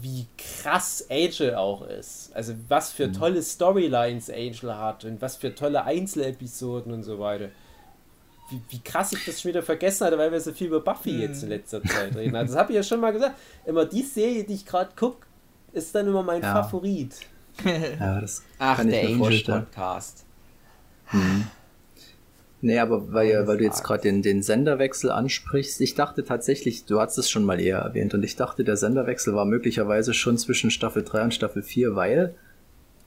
wie 0.03 0.27
krass 0.37 1.07
Angel 1.11 1.55
auch 1.55 1.83
ist. 1.83 2.31
Also 2.35 2.55
was 2.69 2.93
für 2.93 3.11
tolle 3.11 3.43
Storylines 3.43 4.29
Angel 4.31 4.77
hat 4.77 5.05
und 5.05 5.21
was 5.23 5.37
für 5.37 5.55
tolle 5.55 5.85
Einzelepisoden 5.85 6.93
und 6.93 7.03
so 7.05 7.19
weiter. 7.19 7.49
Wie, 8.51 8.61
wie 8.71 8.81
krass 8.81 9.13
ich 9.13 9.25
das 9.25 9.41
schon 9.41 9.51
wieder 9.51 9.63
vergessen 9.63 10.07
hatte, 10.07 10.19
weil 10.19 10.33
wir 10.33 10.41
so 10.41 10.53
viel 10.53 10.69
über 10.69 10.81
Buffy 10.81 11.11
Hm. 11.11 11.21
jetzt 11.21 11.43
in 11.43 11.49
letzter 11.51 11.83
Zeit 11.83 12.15
reden. 12.17 12.35
Also 12.37 12.53
das 12.55 12.61
habe 12.63 12.73
ich 12.73 12.77
ja 12.77 12.83
schon 12.83 13.01
mal 13.01 13.13
gesagt. 13.13 13.37
Immer 13.67 13.85
die 13.87 14.03
Serie, 14.03 14.45
die 14.45 14.55
ich 14.55 14.65
gerade 14.67 14.91
gucke, 14.97 15.27
ist 15.73 15.95
dann 15.95 16.07
immer 16.07 16.23
mein 16.23 16.43
Ja. 16.43 16.63
Favorit. 16.63 17.15
ja, 17.65 18.21
das 18.21 18.43
Ach, 18.59 18.77
kann 18.77 18.89
der 18.89 19.03
ich 19.03 19.09
mir 19.11 19.15
Angel 19.17 19.31
vorstellen. 19.33 19.65
Podcast. 19.67 20.25
Nee, 22.61 22.79
aber 22.79 23.13
weil, 23.13 23.47
weil 23.47 23.59
du 23.59 23.65
jetzt 23.65 23.85
gerade 23.85 24.03
den, 24.03 24.23
den 24.23 24.43
Senderwechsel 24.43 25.13
ansprichst, 25.13 25.81
ich 25.81 25.95
dachte 25.95 26.25
tatsächlich, 26.25 26.85
du 26.87 27.01
hast 27.01 27.17
es 27.17 27.31
schon 27.31 27.45
mal 27.45 27.61
eher 27.61 27.79
erwähnt, 27.79 28.15
und 28.15 28.25
ich 28.25 28.35
dachte, 28.35 28.65
der 28.65 28.77
Senderwechsel 28.77 29.35
war 29.35 29.45
möglicherweise 29.45 30.13
schon 30.13 30.39
zwischen 30.39 30.73
Staffel 30.73 31.05
3 31.05 31.25
und 31.25 31.35
Staffel 31.35 31.63
4, 31.63 31.95
weil 31.95 32.35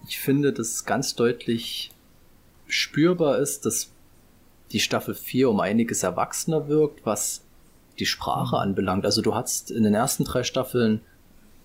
ich 0.07 0.19
finde, 0.19 0.53
dass 0.53 0.85
ganz 0.85 1.15
deutlich 1.15 1.91
spürbar 2.67 3.39
ist, 3.39 3.65
dass 3.65 3.91
die 4.71 4.79
Staffel 4.79 5.13
4 5.13 5.49
um 5.49 5.59
einiges 5.59 6.03
erwachsener 6.03 6.69
wirkt, 6.69 7.05
was 7.05 7.43
die 7.99 8.05
Sprache 8.05 8.57
anbelangt. 8.57 9.05
Also 9.05 9.21
du 9.21 9.35
hattest 9.35 9.69
in 9.69 9.83
den 9.83 9.93
ersten 9.93 10.23
drei 10.23 10.43
Staffeln, 10.43 11.01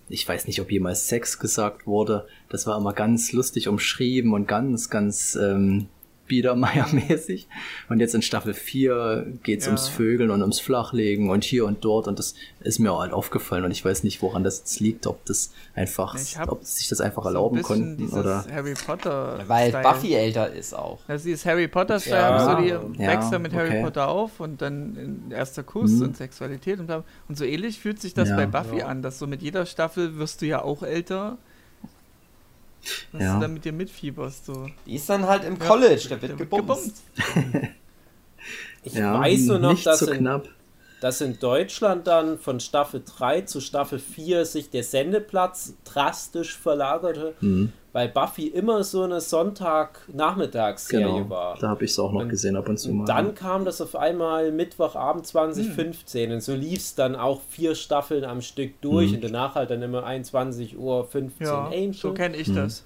ich 0.09 0.27
weiß 0.27 0.47
nicht, 0.47 0.59
ob 0.59 0.71
jemals 0.71 1.07
Sex 1.07 1.39
gesagt 1.39 1.87
wurde, 1.87 2.27
das 2.49 2.67
war 2.67 2.77
immer 2.77 2.93
ganz 2.93 3.31
lustig 3.31 3.69
umschrieben 3.69 4.33
und 4.33 4.45
ganz, 4.45 4.89
ganz 4.89 5.35
ähm, 5.35 5.87
Biedermeier-mäßig. 6.27 7.47
Und 7.89 7.99
jetzt 7.99 8.13
in 8.15 8.21
Staffel 8.21 8.53
4 8.53 9.25
geht's 9.43 9.65
Ja. 9.65 9.71
ums 9.71 9.87
Vögeln 9.87 10.29
und 10.31 10.41
ums 10.41 10.59
Flachlegen 10.59 11.29
und 11.29 11.43
hier 11.43 11.65
und 11.65 11.83
dort 11.83 12.07
und 12.07 12.19
das 12.19 12.35
ist 12.61 12.79
mir 12.79 12.91
auch 12.91 12.99
halt 13.01 13.13
aufgefallen 13.13 13.63
und 13.65 13.71
ich 13.71 13.83
weiß 13.83 14.03
nicht, 14.03 14.21
woran 14.21 14.43
das 14.43 14.59
jetzt 14.59 14.79
liegt, 14.79 15.07
ob 15.07 15.23
das 15.25 15.51
einfach, 15.75 16.15
ob 16.47 16.63
sie 16.63 16.79
sich 16.79 16.87
das 16.89 17.01
einfach 17.01 17.23
So 17.23 17.29
ein 17.29 17.35
erlauben 17.35 17.57
bisschen 17.57 17.97
konnten 17.97 18.13
oder. 18.19 18.45
Harry 18.51 18.73
Potter. 18.73 19.39
Weil 19.47 19.69
Style. 19.69 19.83
Buffy 19.83 20.13
älter 20.13 20.51
ist 20.51 20.73
auch. 20.73 20.99
Das 21.07 21.25
ist 21.25 21.45
Harry 21.45 21.67
Potter 21.67 21.99
Style, 21.99 22.15
Ja. 22.15 22.45
so 22.55 22.61
die 22.61 22.67
Ja, 23.01 23.07
wächst 23.09 23.31
ja 23.31 23.39
mit 23.39 23.53
Harry 23.53 23.69
okay. 23.69 23.83
Potter 23.83 24.07
auf 24.09 24.39
und 24.39 24.61
dann 24.61 24.95
in 25.27 25.31
erster 25.31 25.63
Kuss 25.63 25.91
Mhm. 25.91 26.01
und 26.03 26.17
Sexualität 26.17 26.79
und. 26.79 26.87
Und 27.27 27.37
so 27.37 27.43
ähnlich 27.43 27.79
fühlt 27.79 28.01
sich 28.01 28.13
das 28.13 28.29
Ja. 28.29 28.35
bei 28.35 28.45
Buffy 28.45 28.79
Ja. 28.79 28.87
an, 28.87 29.01
dass 29.01 29.19
so 29.19 29.27
mit 29.27 29.41
jeder 29.41 29.65
Staffel 29.65 30.17
wirst 30.17 30.41
du 30.41 30.45
ja 30.45 30.61
auch 30.61 30.83
älter. 30.83 31.37
Dass 33.11 33.21
Ja. 33.21 33.35
du 33.35 33.41
dann 33.41 33.53
mit 33.53 33.65
dir 33.65 33.73
mitfieberst, 33.73 34.45
so. 34.45 34.69
Die 34.85 34.95
ist 34.95 35.09
dann 35.09 35.25
halt 35.25 35.43
im 35.43 35.57
Ja, 35.59 35.65
College, 35.65 36.03
da 36.09 36.15
der 36.15 36.21
wird 36.21 36.39
wird 36.39 36.49
gebumst. 36.49 37.03
Ich 38.83 38.93
ja, 38.93 39.19
weiß 39.19 39.41
nur 39.47 39.59
noch, 39.59 39.71
nicht 39.71 39.85
dass, 39.85 39.99
so 39.99 40.09
in, 40.11 40.19
knapp. 40.19 40.47
Dass 41.01 41.21
in 41.21 41.39
Deutschland 41.39 42.07
dann 42.07 42.39
von 42.39 42.59
Staffel 42.59 43.03
3 43.05 43.41
zu 43.41 43.61
Staffel 43.61 43.99
4 43.99 44.45
sich 44.45 44.69
der 44.71 44.83
Sendeplatz 44.83 45.73
drastisch 45.85 46.57
verlagerte, 46.57 47.35
Mhm. 47.39 47.71
weil 47.93 48.09
Buffy 48.09 48.47
immer 48.47 48.83
so 48.83 49.03
eine 49.03 49.21
Sonntag-Nachmittagsserie 49.21 51.03
Genau, 51.05 51.29
war. 51.29 51.57
da 51.59 51.69
habe 51.69 51.85
ich 51.85 51.91
es 51.91 51.99
auch 51.99 52.11
noch 52.11 52.21
Und- 52.21 52.29
gesehen 52.29 52.55
ab 52.55 52.67
und 52.69 52.77
zu 52.77 52.91
mal. 52.91 53.01
Und 53.01 53.09
dann 53.09 53.35
kam 53.35 53.65
das 53.65 53.81
auf 53.81 53.95
einmal 53.95 54.51
Mittwochabend 54.51 55.25
2015 55.27 56.31
und 56.31 56.41
so 56.41 56.53
lief 56.55 56.79
es 56.79 56.95
dann 56.95 57.15
auch 57.15 57.41
vier 57.49 57.75
Staffeln 57.75 58.23
am 58.23 58.41
Stück 58.41 58.79
durch 58.81 59.09
Mhm. 59.09 59.15
und 59.15 59.23
danach 59.23 59.55
halt 59.55 59.69
dann 59.69 59.81
immer 59.81 60.03
21 60.03 60.77
Uhr 60.77 61.05
15 61.05 61.45
Ja, 61.47 61.65
Angel. 61.67 61.93
so 61.93 62.13
kenne 62.13 62.37
ich 62.37 62.47
Mhm. 62.47 62.55
das. 62.55 62.83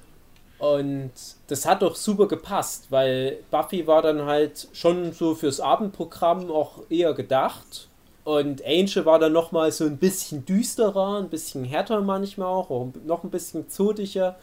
Und 0.59 1.11
das 1.47 1.65
hat 1.65 1.81
doch 1.81 1.95
super 1.95 2.27
gepasst, 2.27 2.87
weil 2.91 3.39
Buffy 3.49 3.87
war 3.87 4.03
dann 4.03 4.25
halt 4.25 4.67
schon 4.73 5.11
so 5.11 5.33
fürs 5.33 5.59
Abendprogramm 5.59 6.51
auch 6.51 6.83
eher 6.89 7.13
gedacht. 7.13 7.87
Und 8.23 8.63
Angel 8.65 9.05
war 9.05 9.17
dann 9.17 9.33
nochmal 9.33 9.71
so 9.71 9.85
ein 9.85 9.97
bisschen 9.97 10.45
düsterer, 10.45 11.17
ein 11.19 11.29
bisschen 11.29 11.63
härter 11.63 12.01
manchmal 12.01 12.47
auch, 12.47 12.69
auch 12.69 12.89
noch 13.05 13.23
ein 13.23 13.31
bisschen 13.31 13.69
zotiger. 13.69 14.37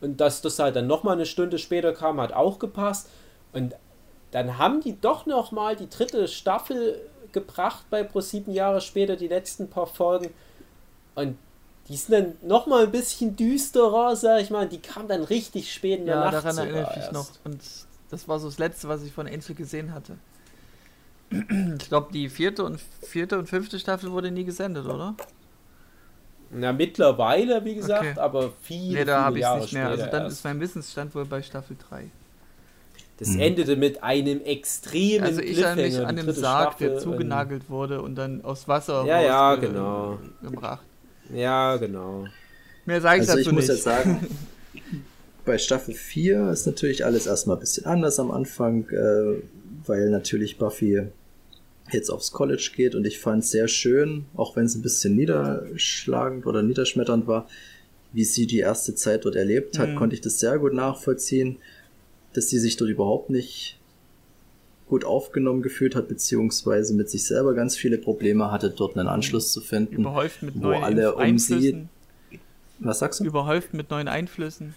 Und 0.00 0.20
dass 0.20 0.40
das 0.42 0.58
halt 0.58 0.76
dann 0.76 0.86
nochmal 0.86 1.14
eine 1.14 1.26
Stunde 1.26 1.58
später 1.58 1.92
kam, 1.92 2.20
hat 2.20 2.32
auch 2.32 2.58
gepasst. 2.58 3.08
Und 3.52 3.74
dann 4.30 4.58
haben 4.58 4.80
die 4.80 5.00
doch 5.00 5.26
nochmal 5.26 5.76
die 5.76 5.88
dritte 5.88 6.28
Staffel 6.28 7.00
gebracht 7.32 7.84
bei 7.90 8.02
Pro7 8.02 8.50
Jahre 8.52 8.80
später, 8.80 9.16
die 9.16 9.28
letzten 9.28 9.68
paar 9.68 9.86
Folgen. 9.86 10.32
Und 11.14 11.36
die 11.88 11.96
sind 11.96 12.12
dann 12.12 12.48
nochmal 12.48 12.84
ein 12.84 12.90
bisschen 12.92 13.36
düsterer, 13.36 14.16
sag 14.16 14.40
ich 14.40 14.50
mal. 14.50 14.68
Die 14.68 14.78
kam 14.80 15.08
dann 15.08 15.22
richtig 15.24 15.72
spät 15.72 16.00
in 16.00 16.06
der 16.06 16.16
Ja, 16.16 16.20
Nacht. 16.22 16.34
daran 16.34 16.52
sogar 16.52 16.70
erinnere 16.70 16.90
ich 16.92 17.02
mich 17.02 17.12
noch. 17.12 17.26
Und 17.44 17.60
das 18.10 18.28
war 18.28 18.38
so 18.38 18.46
das 18.48 18.58
Letzte, 18.58 18.88
was 18.88 19.02
ich 19.02 19.12
von 19.12 19.26
Angel 19.26 19.54
gesehen 19.54 19.92
hatte. 19.92 20.16
Ich 21.80 21.88
glaube, 21.88 22.12
die 22.12 22.28
vierte 22.28 22.64
und 22.64 22.80
vierte 23.02 23.38
und 23.38 23.48
fünfte 23.48 23.78
Staffel 23.78 24.10
wurde 24.12 24.30
nie 24.30 24.44
gesendet, 24.44 24.86
oder? 24.86 25.14
Na, 26.50 26.72
mittlerweile, 26.72 27.64
wie 27.64 27.74
gesagt, 27.74 28.04
Okay. 28.12 28.20
aber 28.20 28.52
viele, 28.62 29.00
Nee, 29.00 29.04
da 29.04 29.24
habe 29.24 29.38
ich 29.38 29.42
Jahre 29.42 29.60
nicht 29.62 29.72
mehr. 29.72 29.88
Also 29.88 30.06
dann 30.06 30.22
erst. 30.24 30.36
ist 30.38 30.44
mein 30.44 30.60
Wissensstand 30.60 31.14
wohl 31.14 31.24
bei 31.24 31.42
Staffel 31.42 31.76
3. 31.88 32.04
Das 33.18 33.28
Mhm. 33.30 33.40
endete 33.40 33.76
mit 33.76 34.02
einem 34.02 34.40
extremen 34.42 35.24
Also 35.24 35.40
ich 35.40 35.64
an 35.64 35.76
mich 35.76 35.94
Cliffhanger, 35.94 36.08
an 36.08 36.16
dem 36.16 36.30
Sarg, 36.32 36.78
der 36.78 36.86
Staffel, 36.90 37.02
zugenagelt 37.02 37.70
wurde 37.70 38.02
und 38.02 38.14
dann 38.16 38.44
aus 38.44 38.66
Wasser 38.68 39.04
Ja, 39.06 39.20
ja, 39.20 39.54
genau. 39.56 40.18
gebracht. 40.42 40.84
Ja, 41.32 41.76
genau. 41.76 42.26
Mehr 42.86 43.00
sage 43.00 43.22
ich 43.22 43.28
Also 43.28 43.38
ich 43.40 43.46
dazu 43.46 43.54
muss 43.54 43.62
nicht. 43.68 43.74
jetzt 43.74 43.84
sagen, 43.84 44.26
bei 45.44 45.58
Staffel 45.58 45.94
4 45.94 46.50
ist 46.50 46.66
natürlich 46.66 47.04
alles 47.04 47.26
erstmal 47.26 47.56
ein 47.56 47.60
bisschen 47.60 47.86
anders 47.86 48.18
am 48.20 48.30
Anfang, 48.30 48.88
äh, 48.90 49.42
weil 49.86 50.10
natürlich 50.10 50.58
Buffy 50.58 51.02
jetzt 51.92 52.10
aufs 52.10 52.32
College 52.32 52.70
geht 52.74 52.94
und 52.94 53.06
ich 53.06 53.18
fand 53.18 53.44
es 53.44 53.50
sehr 53.50 53.68
schön, 53.68 54.24
auch 54.34 54.56
wenn 54.56 54.64
es 54.64 54.74
ein 54.74 54.82
bisschen 54.82 55.14
niederschlagend 55.16 56.46
oder 56.46 56.62
niederschmetternd 56.62 57.26
war, 57.26 57.48
wie 58.12 58.24
sie 58.24 58.46
die 58.46 58.58
erste 58.60 58.94
Zeit 58.94 59.24
dort 59.24 59.36
erlebt 59.36 59.78
hat, 59.78 59.90
Mhm. 59.90 59.96
konnte 59.96 60.14
ich 60.14 60.20
das 60.20 60.38
sehr 60.38 60.58
gut 60.58 60.72
nachvollziehen, 60.72 61.56
dass 62.32 62.48
sie 62.48 62.58
sich 62.58 62.76
dort 62.76 62.90
überhaupt 62.90 63.30
nicht 63.30 63.78
gut 64.88 65.04
aufgenommen 65.04 65.62
gefühlt 65.62 65.94
hat, 65.94 66.08
beziehungsweise 66.08 66.94
mit 66.94 67.08
sich 67.10 67.24
selber 67.24 67.54
ganz 67.54 67.76
viele 67.76 67.98
Probleme 67.98 68.50
hatte, 68.50 68.70
dort 68.70 68.96
einen 68.96 69.08
Anschluss 69.08 69.50
zu 69.52 69.60
finden. 69.60 69.96
Überhäuft 69.96 70.42
mit 70.42 70.54
wo 70.56 70.68
neuen 70.68 70.84
alle 70.84 71.14
um 71.14 71.38
sie-. 71.38 71.86
Was 72.80 72.98
sagst 72.98 73.20
du? 73.20 73.24
Überhäuft 73.24 73.72
mit 73.74 73.90
neuen 73.90 74.08
Einflüssen. 74.08 74.74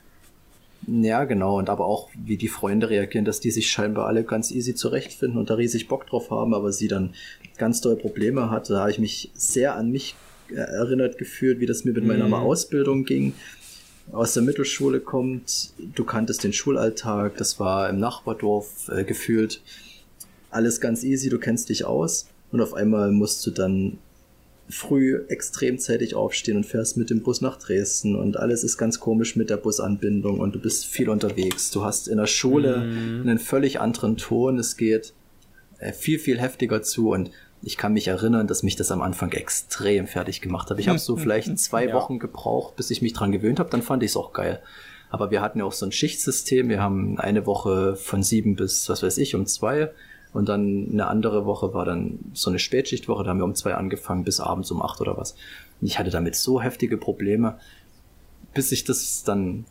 Ja, 0.85 1.25
genau. 1.25 1.57
Und 1.57 1.69
aber 1.69 1.85
auch, 1.85 2.09
wie 2.23 2.37
die 2.37 2.47
Freunde 2.47 2.89
reagieren, 2.89 3.25
dass 3.25 3.39
die 3.39 3.51
sich 3.51 3.69
scheinbar 3.69 4.07
alle 4.07 4.23
ganz 4.23 4.51
easy 4.51 4.75
zurechtfinden 4.75 5.39
und 5.39 5.49
da 5.49 5.55
riesig 5.55 5.87
Bock 5.87 6.07
drauf 6.07 6.29
haben, 6.31 6.53
aber 6.53 6.71
sie 6.71 6.87
dann 6.87 7.13
ganz 7.57 7.81
doll 7.81 7.95
Probleme 7.95 8.49
hatte. 8.49 8.73
Da 8.73 8.81
habe 8.81 8.91
ich 8.91 8.99
mich 8.99 9.31
sehr 9.33 9.75
an 9.75 9.91
mich 9.91 10.15
äh, 10.49 10.55
erinnert 10.55 11.17
gefühlt, 11.17 11.59
wie 11.59 11.65
das 11.65 11.83
mir 11.83 11.93
mit 11.93 12.05
meiner 12.05 12.27
Mhm. 12.27 12.33
Ausbildung 12.35 13.03
ging. 13.05 13.33
Aus 14.13 14.33
der 14.33 14.43
Mittelschule 14.43 15.01
kommt, 15.01 15.73
du 15.95 16.05
kanntest 16.05 16.43
den 16.45 16.53
Schulalltag, 16.53 17.35
das 17.37 17.59
war 17.59 17.89
im 17.89 17.99
Nachbardorf 17.99 18.89
äh, 18.89 19.03
gefühlt. 19.03 19.61
Alles 20.49 20.79
ganz 20.79 21.03
easy, 21.03 21.29
du 21.29 21.39
kennst 21.39 21.67
dich 21.67 21.83
aus. 21.83 22.27
Und 22.51 22.61
auf 22.61 22.73
einmal 22.73 23.11
musst 23.11 23.45
du 23.45 23.51
dann 23.51 23.97
früh 24.69 25.23
extrem 25.29 25.79
zeitig 25.79 26.13
aufstehen 26.15 26.57
und 26.57 26.65
fährst 26.65 26.97
mit 26.97 27.09
dem 27.09 27.23
Bus 27.23 27.41
nach 27.41 27.57
Dresden 27.57 28.15
und 28.15 28.37
alles 28.37 28.63
ist 28.63 28.77
ganz 28.77 28.99
komisch 28.99 29.35
mit 29.35 29.49
der 29.49 29.57
Busanbindung 29.57 30.39
und 30.39 30.55
du 30.55 30.59
bist 30.59 30.85
viel 30.85 31.09
unterwegs. 31.09 31.71
Du 31.71 31.83
hast 31.83 32.07
in 32.07 32.17
der 32.17 32.27
Schule 32.27 32.75
einen 32.81 33.39
völlig 33.39 33.79
anderen 33.79 34.17
Ton, 34.17 34.59
es 34.59 34.75
geht 34.75 35.13
äh, 35.79 35.93
viel, 35.93 36.19
viel 36.19 36.39
heftiger 36.39 36.81
zu 36.81 37.11
und 37.11 37.31
ich 37.63 37.77
kann 37.77 37.93
mich 37.93 38.07
erinnern, 38.07 38.45
dass 38.47 38.61
mich 38.61 38.75
das 38.75 38.91
am 38.91 39.01
Anfang 39.01 39.31
extrem 39.31 40.05
fertig 40.05 40.41
gemacht 40.41 40.69
hat. 40.69 40.79
Ich 40.79 40.89
habe 40.89 40.99
so 40.99 41.15
vielleicht 41.17 41.57
zwei 41.59 41.87
Ja. 41.87 41.93
Wochen 41.93 42.19
gebraucht, 42.19 42.75
bis 42.75 42.91
ich 42.91 43.01
mich 43.01 43.13
dran 43.13 43.31
gewöhnt 43.31 43.59
habe, 43.59 43.69
dann 43.69 43.81
fand 43.81 44.03
ich 44.03 44.11
es 44.11 44.17
auch 44.17 44.33
geil. 44.33 44.61
Aber 45.09 45.31
wir 45.31 45.41
hatten 45.41 45.59
ja 45.59 45.65
auch 45.65 45.71
so 45.73 45.85
ein 45.85 45.93
Schichtsystem. 45.93 46.67
Wir 46.67 46.81
haben 46.81 47.17
eine 47.17 47.45
Woche 47.45 47.95
von 47.95 48.23
sieben 48.23 48.55
bis, 48.57 48.89
was 48.89 49.01
weiß 49.01 49.17
ich, 49.19 49.35
um 49.35 49.45
zwei. 49.45 49.91
Und 50.37 50.49
dann 50.49 50.89
eine 50.91 51.07
andere 51.07 51.47
Woche 51.47 51.73
war 51.73 51.83
dann 51.83 52.19
so 52.33 52.51
eine 52.51 52.59
Spätschichtwoche. 52.59 53.23
Da 53.23 53.31
haben 53.31 53.39
wir 53.39 53.43
um 53.43 53.55
zwei 53.55 53.73
angefangen 53.73 54.23
bis 54.23 54.39
abends 54.39 54.69
um 54.69 54.83
acht 54.83 55.01
oder 55.01 55.17
was. 55.17 55.31
Und 55.81 55.87
ich 55.87 55.97
hatte 55.97 56.11
damit 56.11 56.35
so 56.35 56.61
heftige 56.61 56.95
Probleme, 56.95 57.57
bis 58.53 58.71
ich 58.71 58.83
das 58.83 59.23
dann, 59.23 59.65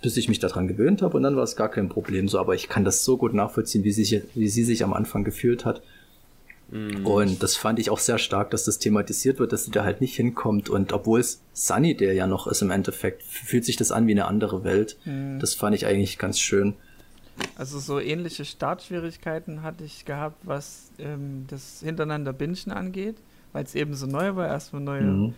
bis 0.00 0.16
ich 0.16 0.30
mich 0.30 0.38
daran 0.38 0.68
gewöhnt 0.68 1.02
habe. 1.02 1.18
Und 1.18 1.22
dann 1.22 1.36
war 1.36 1.42
es 1.42 1.54
gar 1.54 1.68
kein 1.68 1.90
Problem 1.90 2.28
so. 2.28 2.38
Aber 2.38 2.54
ich 2.54 2.70
kann 2.70 2.82
das 2.82 3.04
so 3.04 3.18
gut 3.18 3.34
nachvollziehen, 3.34 3.84
wie, 3.84 3.92
sich, 3.92 4.22
wie 4.34 4.48
sie 4.48 4.64
sich 4.64 4.82
am 4.84 4.94
Anfang 4.94 5.22
gefühlt 5.22 5.66
hat. 5.66 5.82
Und 7.04 7.42
das 7.42 7.54
fand 7.54 7.78
ich 7.78 7.90
auch 7.90 7.98
sehr 7.98 8.16
stark, 8.16 8.50
dass 8.52 8.64
das 8.64 8.78
thematisiert 8.78 9.38
wird, 9.38 9.52
dass 9.52 9.66
sie 9.66 9.70
da 9.70 9.84
halt 9.84 10.00
nicht 10.00 10.16
hinkommt. 10.16 10.70
Und 10.70 10.94
obwohl 10.94 11.20
es 11.20 11.42
Sunny 11.52 11.94
der 11.94 12.14
ja 12.14 12.26
noch 12.26 12.46
ist 12.46 12.62
im 12.62 12.70
Endeffekt, 12.70 13.22
fühlt 13.22 13.66
sich 13.66 13.76
das 13.76 13.92
an 13.92 14.06
wie 14.06 14.12
eine 14.12 14.24
andere 14.24 14.64
Welt. 14.64 14.96
Mhm. 15.04 15.40
Das 15.40 15.54
fand 15.54 15.76
ich 15.76 15.84
eigentlich 15.84 16.16
ganz 16.16 16.40
schön. 16.40 16.72
Also 17.56 17.78
so 17.78 17.98
ähnliche 18.00 18.44
Startschwierigkeiten 18.44 19.62
hatte 19.62 19.84
ich 19.84 20.04
gehabt, 20.04 20.36
was 20.46 20.90
ähm, 20.98 21.46
das 21.48 21.80
hintereinander 21.80 22.32
Bingen 22.32 22.70
angeht, 22.72 23.16
weil 23.52 23.64
es 23.64 23.74
eben 23.74 23.94
so 23.94 24.06
neu 24.06 24.36
war, 24.36 24.46
erstmal 24.46 24.82
neue. 24.82 25.02
Mhm. 25.02 25.34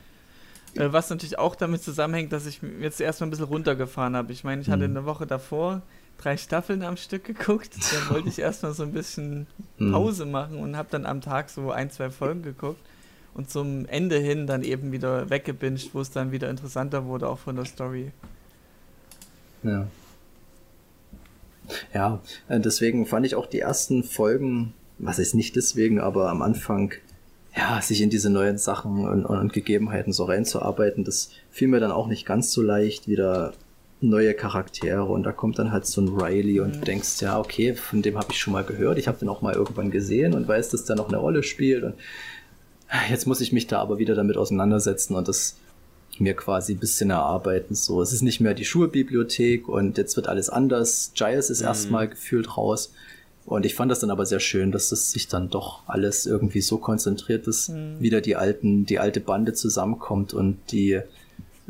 Äh, 0.74 0.92
was 0.92 1.10
natürlich 1.10 1.38
auch 1.38 1.54
damit 1.56 1.82
zusammenhängt, 1.82 2.32
dass 2.32 2.46
ich 2.46 2.60
jetzt 2.80 3.00
erstmal 3.00 3.28
ein 3.28 3.30
bisschen 3.30 3.46
runtergefahren 3.46 4.14
habe. 4.16 4.32
Ich 4.32 4.44
meine, 4.44 4.60
ich 4.62 4.68
hatte 4.70 4.86
Mhm. 4.88 4.96
eine 4.96 5.06
Woche 5.06 5.26
davor 5.26 5.82
drei 6.18 6.36
Staffeln 6.36 6.82
am 6.82 6.96
Stück 6.96 7.24
geguckt. 7.24 7.70
Dann 7.92 8.10
wollte 8.10 8.28
ich 8.28 8.38
erstmal 8.40 8.74
so 8.74 8.82
ein 8.82 8.92
bisschen 8.92 9.46
Mhm. 9.78 9.92
Pause 9.92 10.26
machen 10.26 10.58
und 10.58 10.76
habe 10.76 10.88
dann 10.90 11.06
am 11.06 11.20
Tag 11.20 11.48
so 11.50 11.70
ein, 11.70 11.90
zwei 11.90 12.10
Folgen 12.10 12.42
geguckt. 12.42 12.80
Und 13.34 13.48
zum 13.50 13.86
Ende 13.86 14.18
hin 14.18 14.48
dann 14.48 14.62
eben 14.64 14.90
wieder 14.90 15.30
weggebinged, 15.30 15.94
wo 15.94 16.00
es 16.00 16.10
dann 16.10 16.32
wieder 16.32 16.50
interessanter 16.50 17.04
wurde, 17.04 17.28
auch 17.28 17.38
von 17.38 17.54
der 17.54 17.66
Story. 17.66 18.10
Ja. 19.62 19.86
Ja, 21.94 22.20
äh, 22.48 22.60
deswegen 22.60 23.06
fand 23.06 23.26
ich 23.26 23.34
auch 23.34 23.46
die 23.46 23.60
ersten 23.60 24.04
Folgen, 24.04 24.74
was 24.98 25.18
ist 25.18 25.34
nicht 25.34 25.56
deswegen, 25.56 26.00
aber 26.00 26.30
am 26.30 26.42
Anfang, 26.42 26.92
ja, 27.56 27.80
sich 27.80 28.02
in 28.02 28.10
diese 28.10 28.30
neuen 28.30 28.58
Sachen 28.58 29.06
und, 29.06 29.24
und 29.24 29.52
Gegebenheiten 29.52 30.12
so 30.12 30.24
reinzuarbeiten, 30.24 31.04
das 31.04 31.30
fiel 31.50 31.68
mir 31.68 31.80
dann 31.80 31.92
auch 31.92 32.06
nicht 32.06 32.26
ganz 32.26 32.52
so 32.52 32.62
leicht, 32.62 33.08
wieder 33.08 33.52
neue 34.00 34.34
Charaktere 34.34 35.04
und 35.04 35.24
da 35.24 35.32
kommt 35.32 35.58
dann 35.58 35.72
halt 35.72 35.86
so 35.86 36.00
ein 36.00 36.08
Riley 36.08 36.60
und 36.60 36.76
du 36.76 36.80
denkst, 36.80 37.20
ja, 37.20 37.38
okay, 37.38 37.74
von 37.74 38.00
dem 38.00 38.16
habe 38.16 38.28
ich 38.30 38.38
schon 38.38 38.52
mal 38.52 38.64
gehört, 38.64 38.98
ich 38.98 39.08
habe 39.08 39.18
den 39.18 39.28
auch 39.28 39.42
mal 39.42 39.54
irgendwann 39.54 39.90
gesehen 39.90 40.34
und 40.34 40.46
weiß, 40.46 40.70
dass 40.70 40.84
der 40.84 40.96
noch 40.96 41.08
eine 41.08 41.16
Rolle 41.16 41.42
spielt 41.42 41.82
und 41.82 41.94
jetzt 43.10 43.26
muss 43.26 43.40
ich 43.40 43.52
mich 43.52 43.66
da 43.66 43.80
aber 43.80 43.98
wieder 43.98 44.14
damit 44.14 44.36
auseinandersetzen 44.36 45.14
und 45.14 45.26
das 45.26 45.56
mir 46.20 46.34
quasi 46.34 46.74
ein 46.74 46.78
bisschen 46.78 47.10
erarbeiten. 47.10 47.74
So, 47.74 48.02
es 48.02 48.12
ist 48.12 48.22
nicht 48.22 48.40
mehr 48.40 48.54
die 48.54 48.64
Schulbibliothek 48.64 49.68
und 49.68 49.98
jetzt 49.98 50.16
wird 50.16 50.28
alles 50.28 50.50
anders. 50.50 51.12
Giles 51.14 51.50
ist 51.50 51.60
erstmal 51.60 52.08
gefühlt 52.08 52.56
raus. 52.56 52.92
Und 53.46 53.64
ich 53.64 53.74
fand 53.74 53.90
das 53.90 54.00
dann 54.00 54.10
aber 54.10 54.26
sehr 54.26 54.40
schön, 54.40 54.72
dass 54.72 54.90
das 54.90 55.10
sich 55.10 55.26
dann 55.26 55.48
doch 55.48 55.80
alles 55.86 56.26
irgendwie 56.26 56.60
so 56.60 56.76
konzentriert, 56.76 57.46
dass 57.46 57.72
wieder 57.98 58.20
die 58.20 58.36
alten, 58.36 58.84
die 58.84 58.98
alte 58.98 59.20
Bande 59.20 59.54
zusammenkommt 59.54 60.34
und 60.34 60.58
die 60.70 61.00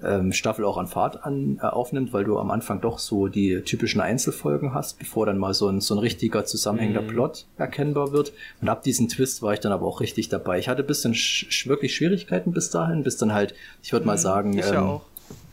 ähm, 0.02 0.32
Staffel 0.32 0.64
auch 0.64 0.76
an 0.76 0.86
Fahrt 0.86 1.24
an, 1.24 1.58
äh, 1.62 1.66
aufnimmt, 1.66 2.12
weil 2.12 2.24
du 2.24 2.38
am 2.38 2.50
Anfang 2.50 2.80
doch 2.80 2.98
so 2.98 3.28
die 3.28 3.62
typischen 3.62 4.00
Einzelfolgen 4.00 4.74
hast, 4.74 4.98
bevor 4.98 5.26
dann 5.26 5.38
mal 5.38 5.54
so 5.54 5.68
ein, 5.68 5.80
so 5.80 5.94
ein 5.94 5.98
richtiger 5.98 6.44
zusammenhängender 6.44 7.02
Plot 7.02 7.46
erkennbar 7.56 8.12
wird. 8.12 8.32
Und 8.60 8.68
ab 8.68 8.82
diesem 8.82 9.08
Twist 9.08 9.42
war 9.42 9.54
ich 9.54 9.60
dann 9.60 9.72
aber 9.72 9.86
auch 9.86 10.00
richtig 10.00 10.28
dabei. 10.28 10.58
Ich 10.58 10.68
hatte 10.68 10.82
ein 10.82 10.86
bisschen 10.86 11.14
sch 11.14 11.66
wirklich 11.66 11.94
Schwierigkeiten 11.94 12.52
bis 12.52 12.70
dahin, 12.70 13.02
bis 13.02 13.16
dann 13.16 13.32
halt, 13.32 13.54
ich 13.82 13.92
würde 13.92 14.06
mal 14.06 14.18
sagen, 14.18 14.58
ähm, 14.58 15.00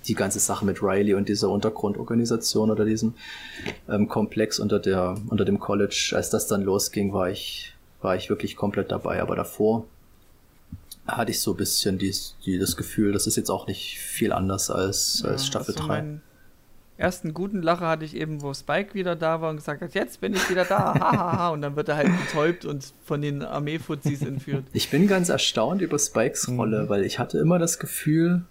die 0.07 0.13
ganze 0.13 0.39
Sache 0.39 0.65
mit 0.65 0.83
Riley 0.83 1.15
und 1.15 1.29
dieser 1.29 1.49
Untergrundorganisation 1.49 2.69
oder 2.69 2.85
diesem 2.85 3.15
ähm, 3.89 4.07
Komplex 4.07 4.59
unter 4.59 4.79
der 4.79 5.15
unter 5.29 5.45
dem 5.45 5.59
College, 5.59 6.13
als 6.15 6.29
das 6.29 6.47
dann 6.47 6.61
losging, 6.61 7.13
war 7.13 7.29
ich 7.29 7.73
war 8.01 8.15
ich 8.15 8.29
wirklich 8.29 8.55
komplett 8.55 8.91
dabei. 8.91 9.21
Aber 9.21 9.35
davor 9.35 9.85
hatte 11.07 11.31
ich 11.31 11.39
so 11.41 11.51
ein 11.51 11.57
bisschen 11.57 11.97
dies, 11.97 12.35
die, 12.45 12.57
das 12.57 12.75
Gefühl, 12.77 13.11
das 13.11 13.27
ist 13.27 13.35
jetzt 13.37 13.49
auch 13.51 13.67
nicht 13.67 13.99
viel 13.99 14.31
anders 14.33 14.69
als, 14.69 15.23
als 15.25 15.43
Ja, 15.43 15.47
Staffel 15.47 15.73
also 15.75 15.87
3. 15.87 15.87
meinen 15.87 16.21
ersten 16.97 17.33
guten 17.33 17.61
Lacher 17.61 17.87
hatte 17.89 18.05
ich 18.05 18.15
eben, 18.15 18.41
wo 18.41 18.53
Spike 18.53 18.93
wieder 18.93 19.15
da 19.17 19.41
war 19.41 19.49
und 19.49 19.57
gesagt 19.57 19.81
hat, 19.81 19.93
jetzt 19.93 20.21
bin 20.21 20.33
ich 20.33 20.49
wieder 20.49 20.63
da, 20.63 20.93
hahaha. 20.97 21.49
und 21.49 21.61
dann 21.61 21.75
wird 21.75 21.89
er 21.89 21.97
halt 21.97 22.07
betäubt 22.25 22.63
und 22.65 22.93
von 23.03 23.21
den 23.21 23.43
Armeefuzis 23.43 24.21
entführt. 24.21 24.63
Ich 24.73 24.89
bin 24.89 25.05
ganz 25.07 25.27
erstaunt 25.29 25.81
über 25.81 25.99
Spikes 25.99 26.47
Rolle, 26.47 26.87
weil 26.87 27.03
ich 27.03 27.19
hatte 27.19 27.37
immer 27.37 27.59
das 27.59 27.79
Gefühl, 27.79 28.43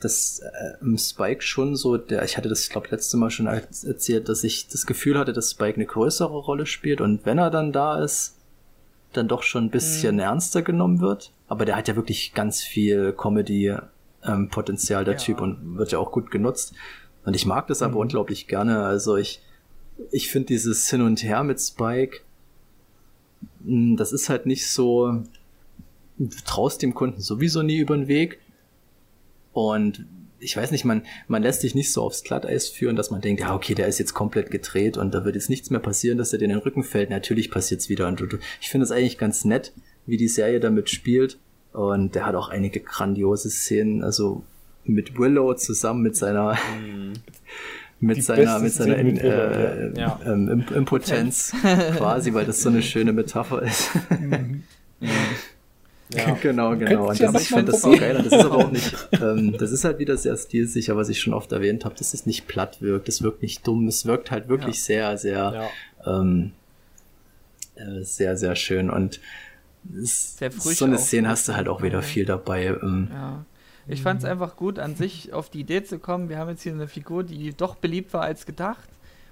dass 0.00 0.40
äh, 0.40 0.98
Spike 0.98 1.40
schon 1.40 1.76
so, 1.76 1.96
der, 1.96 2.22
ich 2.24 2.36
hatte 2.36 2.50
das, 2.50 2.68
glaube 2.68 2.88
letzte 2.90 3.16
Mal 3.16 3.30
schon 3.30 3.46
als- 3.48 3.84
erzählt, 3.84 4.28
dass 4.28 4.44
ich 4.44 4.68
das 4.68 4.84
Gefühl 4.84 5.18
hatte, 5.18 5.32
dass 5.32 5.52
Spike 5.52 5.76
eine 5.76 5.86
größere 5.86 6.28
Rolle 6.36 6.66
spielt 6.66 7.00
und 7.00 7.24
wenn 7.24 7.38
er 7.38 7.50
dann 7.50 7.72
da 7.72 8.02
ist, 8.04 8.33
dann 9.16 9.28
doch 9.28 9.42
schon 9.42 9.64
ein 9.64 9.70
bisschen 9.70 10.18
ernster 10.18 10.62
genommen 10.62 11.00
wird. 11.00 11.32
Aber 11.48 11.64
der 11.64 11.76
hat 11.76 11.88
ja 11.88 11.96
wirklich 11.96 12.34
ganz 12.34 12.62
viel 12.62 13.12
Comedy-Potenzial, 13.12 15.04
der 15.04 15.14
Ja. 15.14 15.20
Typ, 15.20 15.40
und 15.40 15.76
wird 15.76 15.92
ja 15.92 15.98
auch 15.98 16.12
gut 16.12 16.30
genutzt. 16.30 16.74
Und 17.24 17.34
ich 17.34 17.46
mag 17.46 17.66
das 17.68 17.82
aber 17.82 17.98
unglaublich 17.98 18.46
gerne. 18.48 18.84
Also 18.84 19.16
ich, 19.16 19.40
ich 20.10 20.30
finde 20.30 20.48
dieses 20.48 20.88
Hin 20.90 21.00
und 21.02 21.22
Her 21.22 21.42
mit 21.42 21.60
Spike, 21.60 22.20
mh, 23.60 23.96
das 23.96 24.12
ist 24.12 24.28
halt 24.28 24.46
nicht 24.46 24.70
so, 24.70 25.22
du 26.18 26.28
traust 26.44 26.82
dem 26.82 26.94
Kunden 26.94 27.20
sowieso 27.20 27.62
nie 27.62 27.78
über 27.78 27.96
den 27.96 28.08
Weg. 28.08 28.40
Und 29.52 30.06
ich 30.44 30.56
weiß 30.56 30.70
nicht, 30.70 30.84
man, 30.84 31.02
man 31.26 31.42
lässt 31.42 31.62
sich 31.62 31.74
nicht 31.74 31.92
so 31.92 32.02
aufs 32.02 32.22
Glatteis 32.22 32.68
führen, 32.68 32.96
dass 32.96 33.10
man 33.10 33.20
denkt, 33.20 33.40
ja, 33.40 33.54
okay, 33.54 33.74
der 33.74 33.88
ist 33.88 33.98
jetzt 33.98 34.14
komplett 34.14 34.50
gedreht 34.50 34.96
und 34.96 35.14
da 35.14 35.24
wird 35.24 35.34
jetzt 35.34 35.50
nichts 35.50 35.70
mehr 35.70 35.80
passieren, 35.80 36.18
dass 36.18 36.32
er 36.32 36.38
dir 36.38 36.44
in 36.44 36.50
den 36.50 36.58
Rücken 36.58 36.82
fällt. 36.82 37.10
Natürlich 37.10 37.50
passiert's 37.50 37.88
wieder. 37.88 38.06
Und 38.06 38.20
du, 38.20 38.26
du, 38.26 38.36
ich 38.60 38.68
finde 38.68 38.84
es 38.84 38.90
eigentlich 38.90 39.18
ganz 39.18 39.44
nett, 39.44 39.72
wie 40.06 40.16
die 40.16 40.28
Serie 40.28 40.60
damit 40.60 40.90
spielt. 40.90 41.38
Und 41.72 42.14
der 42.14 42.26
hat 42.26 42.34
auch 42.34 42.50
einige 42.50 42.80
grandiose 42.80 43.50
Szenen, 43.50 44.04
also 44.04 44.44
mit 44.84 45.18
Willow 45.18 45.54
zusammen 45.54 46.02
mit 46.02 46.14
seiner, 46.14 46.56
mit 48.00 48.18
Die 48.18 48.20
seiner, 48.20 48.58
mit 48.60 48.72
seiner 48.72 49.02
mit 49.02 49.18
äh, 49.18 49.98
ja. 49.98 50.20
ähm, 50.26 50.48
Imp- 50.48 50.72
Impotenz 50.72 51.52
quasi, 51.96 52.34
weil 52.34 52.44
das 52.44 52.62
so 52.62 52.68
eine 52.68 52.82
schöne 52.82 53.12
Metapher 53.12 53.62
ist. 53.62 53.90
Ja. 56.10 56.34
genau, 56.42 56.76
genau. 56.76 57.08
Und 57.08 57.18
ja 57.18 57.32
das, 57.32 57.42
ich 57.42 57.48
finde 57.48 57.72
das 57.72 57.82
so 57.82 57.92
geil. 57.92 58.16
Und 58.16 58.26
das 58.26 58.32
ist 58.38 58.44
aber 58.44 58.56
auch 58.56 58.70
nicht, 58.70 58.94
ähm, 59.12 59.56
das 59.58 59.72
ist 59.72 59.84
halt 59.84 59.98
wieder 59.98 60.16
sehr 60.16 60.36
stilsicher, 60.36 60.96
was 60.96 61.08
ich 61.08 61.20
schon 61.20 61.32
oft 61.34 61.50
erwähnt 61.52 61.84
habe, 61.84 61.94
dass 61.94 62.14
es 62.14 62.26
nicht 62.26 62.46
platt 62.46 62.82
wirkt, 62.82 63.08
es 63.08 63.22
wirkt 63.22 63.42
nicht 63.42 63.66
dumm, 63.66 63.86
es 63.88 64.04
wirkt 64.06 64.30
halt 64.30 64.48
wirklich 64.48 64.82
sehr, 64.82 65.16
sehr, 65.18 65.70
Ja. 66.04 66.20
ähm, 66.20 66.52
äh, 67.76 68.02
sehr, 68.02 68.36
sehr 68.36 68.54
schön. 68.56 68.90
Und 68.90 69.20
es, 70.00 70.36
so 70.60 70.84
eine 70.84 70.96
auch. 70.96 71.00
Szene 71.00 71.28
hast 71.28 71.48
du 71.48 71.54
halt 71.56 71.68
auch 71.68 71.82
wieder 71.82 72.02
viel 72.02 72.24
dabei. 72.24 72.66
Ähm, 72.82 73.08
Ja. 73.12 73.44
Ich 73.86 74.00
fand 74.00 74.20
es 74.20 74.24
einfach 74.24 74.56
gut, 74.56 74.78
an 74.78 74.96
sich 74.96 75.34
auf 75.34 75.50
die 75.50 75.60
Idee 75.60 75.84
zu 75.84 75.98
kommen. 75.98 76.30
Wir 76.30 76.38
haben 76.38 76.48
jetzt 76.48 76.62
hier 76.62 76.72
eine 76.72 76.88
Figur, 76.88 77.22
die 77.22 77.52
doch 77.54 77.74
beliebt 77.74 78.14
war 78.14 78.22
als 78.22 78.46
gedacht. 78.46 78.88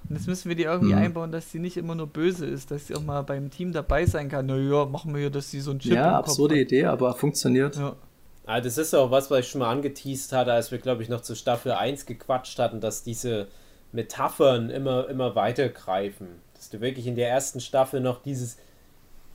Und 0.09 0.17
jetzt 0.17 0.27
müssen 0.27 0.49
wir 0.49 0.57
die 0.57 0.65
irgendwie 0.65 0.93
Mhm. 0.95 0.99
einbauen, 0.99 1.33
dass 1.33 1.51
sie 1.51 1.59
nicht 1.59 1.77
immer 1.77 1.95
nur 1.95 2.07
böse 2.07 2.45
ist, 2.47 2.71
dass 2.71 2.87
sie 2.87 2.95
auch 2.95 3.03
mal 3.03 3.23
beim 3.23 3.51
Team 3.51 3.73
dabei 3.73 4.05
sein 4.07 4.29
kann. 4.29 4.47
Naja, 4.47 4.85
machen 4.85 5.13
wir 5.15 5.21
hier, 5.21 5.31
dass 5.31 5.51
sie 5.51 5.61
so 5.61 5.71
ein 5.71 5.79
Chip 5.79 5.93
im 5.93 5.97
ja, 5.97 6.17
Kopf 6.17 6.29
absurde 6.31 6.55
hat. 6.57 6.63
Idee, 6.63 6.85
aber 6.87 7.15
funktioniert. 7.15 7.77
Ja. 7.77 7.97
Ah, 8.45 8.61
das 8.61 8.77
ist 8.77 8.93
auch 8.95 9.11
was, 9.13 9.31
was 9.31 9.41
ich 9.41 9.49
schon 9.49 9.61
mal 9.61 9.71
angeteased 9.71 10.33
hatte, 10.33 10.53
als 10.53 10.73
wir, 10.73 10.79
glaube 10.79 11.03
ich, 11.03 11.09
noch 11.09 11.21
zu 11.21 11.37
Staffel 11.37 11.73
1 11.73 12.07
gequatscht 12.07 12.59
hatten, 12.59 12.81
dass 12.81 13.05
diese 13.05 13.47
Metaphern 13.93 14.69
immer, 14.71 15.09
immer 15.09 15.37
weiter 15.37 15.69
greifen. 15.69 16.27
Dass 16.55 16.69
du 16.71 16.81
wirklich 16.81 17.07
in 17.07 17.15
der 17.15 17.29
ersten 17.29 17.61
Staffel 17.61 18.01
noch 18.01 18.21
dieses 18.23 18.57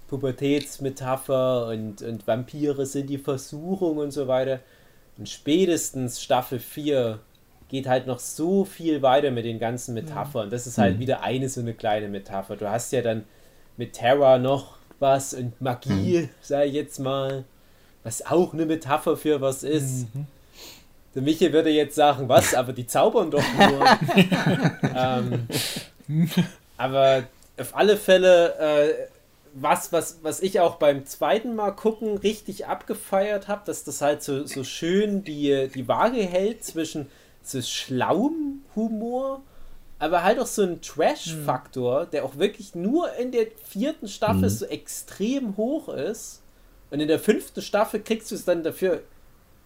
Pubertätsmetapher 0.08 1.68
und, 1.68 2.02
und 2.02 2.28
Vampire 2.28 2.86
sind 2.86 3.10
die 3.10 3.18
Versuchung 3.18 3.98
und 3.98 4.12
so 4.12 4.28
weiter. 4.28 4.60
Und 5.18 5.30
spätestens 5.30 6.22
Staffel 6.22 6.60
4 6.60 7.20
geht 7.70 7.88
halt 7.88 8.08
noch 8.08 8.20
so 8.20 8.64
viel 8.66 9.02
weiter 9.02 9.32
mit 9.32 9.46
den 9.46 9.60
ganzen 9.60 9.94
Metaphern. 9.94 10.50
Das 10.50 10.68
ist 10.68 10.78
halt 10.78 10.96
Mhm. 10.96 11.00
wieder 11.00 11.22
eine 11.22 11.50
so 11.50 11.60
eine 11.62 11.74
kleine 11.74 12.08
Metapher. 12.08 12.56
Du 12.56 12.70
hast 12.70 12.92
ja 12.94 13.02
dann 13.02 13.26
mit 13.76 13.94
Terra 13.94 14.38
noch 14.38 14.78
was 15.00 15.34
und 15.34 15.60
Magie, 15.62 16.30
sag 16.42 16.66
ich 16.68 16.74
jetzt 16.74 17.00
mal, 17.00 17.44
was 18.04 18.26
auch 18.26 18.54
eine 18.54 18.66
Metapher 18.66 19.18
für 19.18 19.42
was 19.42 19.64
ist. 19.64 20.08
Der 21.14 21.22
Michael 21.22 21.52
würde 21.54 21.70
jetzt 21.70 21.96
sagen, 21.96 22.30
was, 22.30 22.54
aber 22.54 22.74
die 22.74 22.88
zaubern 22.88 23.30
doch 23.32 23.44
nur. 23.58 23.86
ähm, 24.96 25.48
aber 26.78 27.24
auf 27.60 27.76
alle 27.76 27.98
Fälle, 27.98 28.56
äh, 28.60 28.94
was, 29.54 29.92
was, 29.92 30.20
was 30.22 30.42
ich 30.42 30.60
auch 30.60 30.76
beim 30.76 31.06
zweiten 31.06 31.56
Mal 31.56 31.72
gucken 31.72 32.18
richtig 32.18 32.68
abgefeiert 32.68 33.48
habe, 33.48 33.64
dass 33.66 33.84
das 33.84 34.02
halt 34.02 34.22
so, 34.22 34.46
so 34.46 34.64
schön 34.64 35.24
die, 35.24 35.70
die 35.74 35.88
Waage 35.88 36.22
hält 36.22 36.64
zwischen 36.64 37.08
so 37.50 37.62
schlauem 37.62 38.62
Humor, 38.76 39.42
aber 40.00 40.24
halt 40.24 40.40
auch 40.40 40.48
so 40.48 40.62
ein 40.64 40.82
Trash-Faktor, 40.82 42.06
der 42.06 42.24
auch 42.26 42.38
wirklich 42.38 42.76
nur 42.76 43.12
in 43.16 43.32
der 43.32 43.48
vierten 43.64 44.08
Staffel 44.08 44.44
Mhm. 44.44 44.50
so 44.50 44.66
extrem 44.66 45.58
hoch 45.58 45.90
ist. 45.90 46.42
Und 46.92 47.00
in 47.00 47.08
der 47.08 47.20
fünften 47.20 47.62
Staffel 47.62 48.02
kriegst 48.02 48.32
du 48.32 48.36
es 48.36 48.46
dann 48.46 48.64
dafür 48.64 49.02